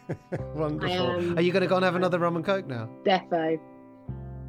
Wonderful. 0.53 1.37
Are 1.37 1.41
you 1.41 1.51
going 1.51 1.61
to 1.61 1.67
go 1.67 1.75
and 1.75 1.85
have 1.85 1.95
another 1.95 2.19
rum 2.19 2.35
and 2.35 2.45
coke 2.45 2.67
now? 2.67 2.89
Defo. 3.05 3.59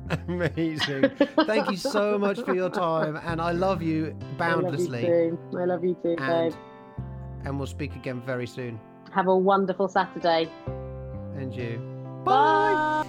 Amazing. 0.28 1.10
Thank 1.46 1.70
you 1.70 1.76
so 1.76 2.18
much 2.18 2.40
for 2.40 2.54
your 2.54 2.70
time. 2.70 3.16
And 3.24 3.40
I 3.40 3.52
love 3.52 3.82
you 3.82 4.16
boundlessly. 4.38 5.06
I 5.06 5.10
love 5.10 5.12
you 5.12 5.38
too, 5.50 5.58
I 5.58 5.64
love 5.64 5.84
you 5.84 5.96
too 6.02 6.16
and, 6.18 6.52
babe. 6.52 6.60
And 7.44 7.58
we'll 7.58 7.66
speak 7.66 7.94
again 7.96 8.22
very 8.24 8.46
soon. 8.46 8.80
Have 9.12 9.28
a 9.28 9.36
wonderful 9.36 9.88
Saturday. 9.88 10.48
And 11.36 11.54
you. 11.54 11.78
Bye. 12.24 13.04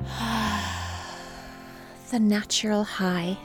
the 2.10 2.18
natural 2.18 2.84
high 2.84 3.36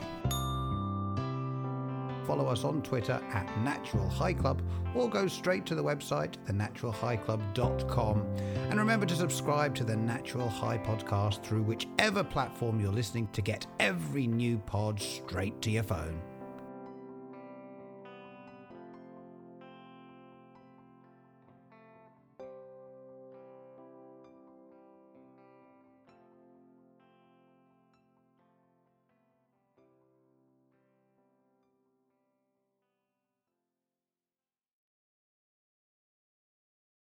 follow 2.26 2.48
us 2.48 2.64
on 2.64 2.82
Twitter 2.82 3.22
at 3.32 3.58
Natural 3.60 4.08
High 4.10 4.34
Club 4.34 4.62
or 4.94 5.10
go 5.10 5.28
straight 5.28 5.66
to 5.68 5.76
the 5.76 5.84
website, 5.84 6.36
thenaturalhighclub.com. 6.48 8.22
And 8.70 8.80
remember 8.80 9.06
to 9.06 9.16
subscribe 9.16 9.76
to 9.76 9.84
the 9.84 9.96
Natural 9.96 10.50
High 10.50 10.78
podcast 10.78 11.44
through 11.44 11.64
whichever 11.64 12.24
platform 12.24 12.80
you're 12.80 12.92
listening 12.92 13.28
to 13.34 13.42
get 13.42 13.68
every 13.80 14.28
new 14.28 14.58
pod 14.58 15.00
straight 15.00 15.62
to 15.62 15.72
your 15.72 15.84
phone. 15.84 16.22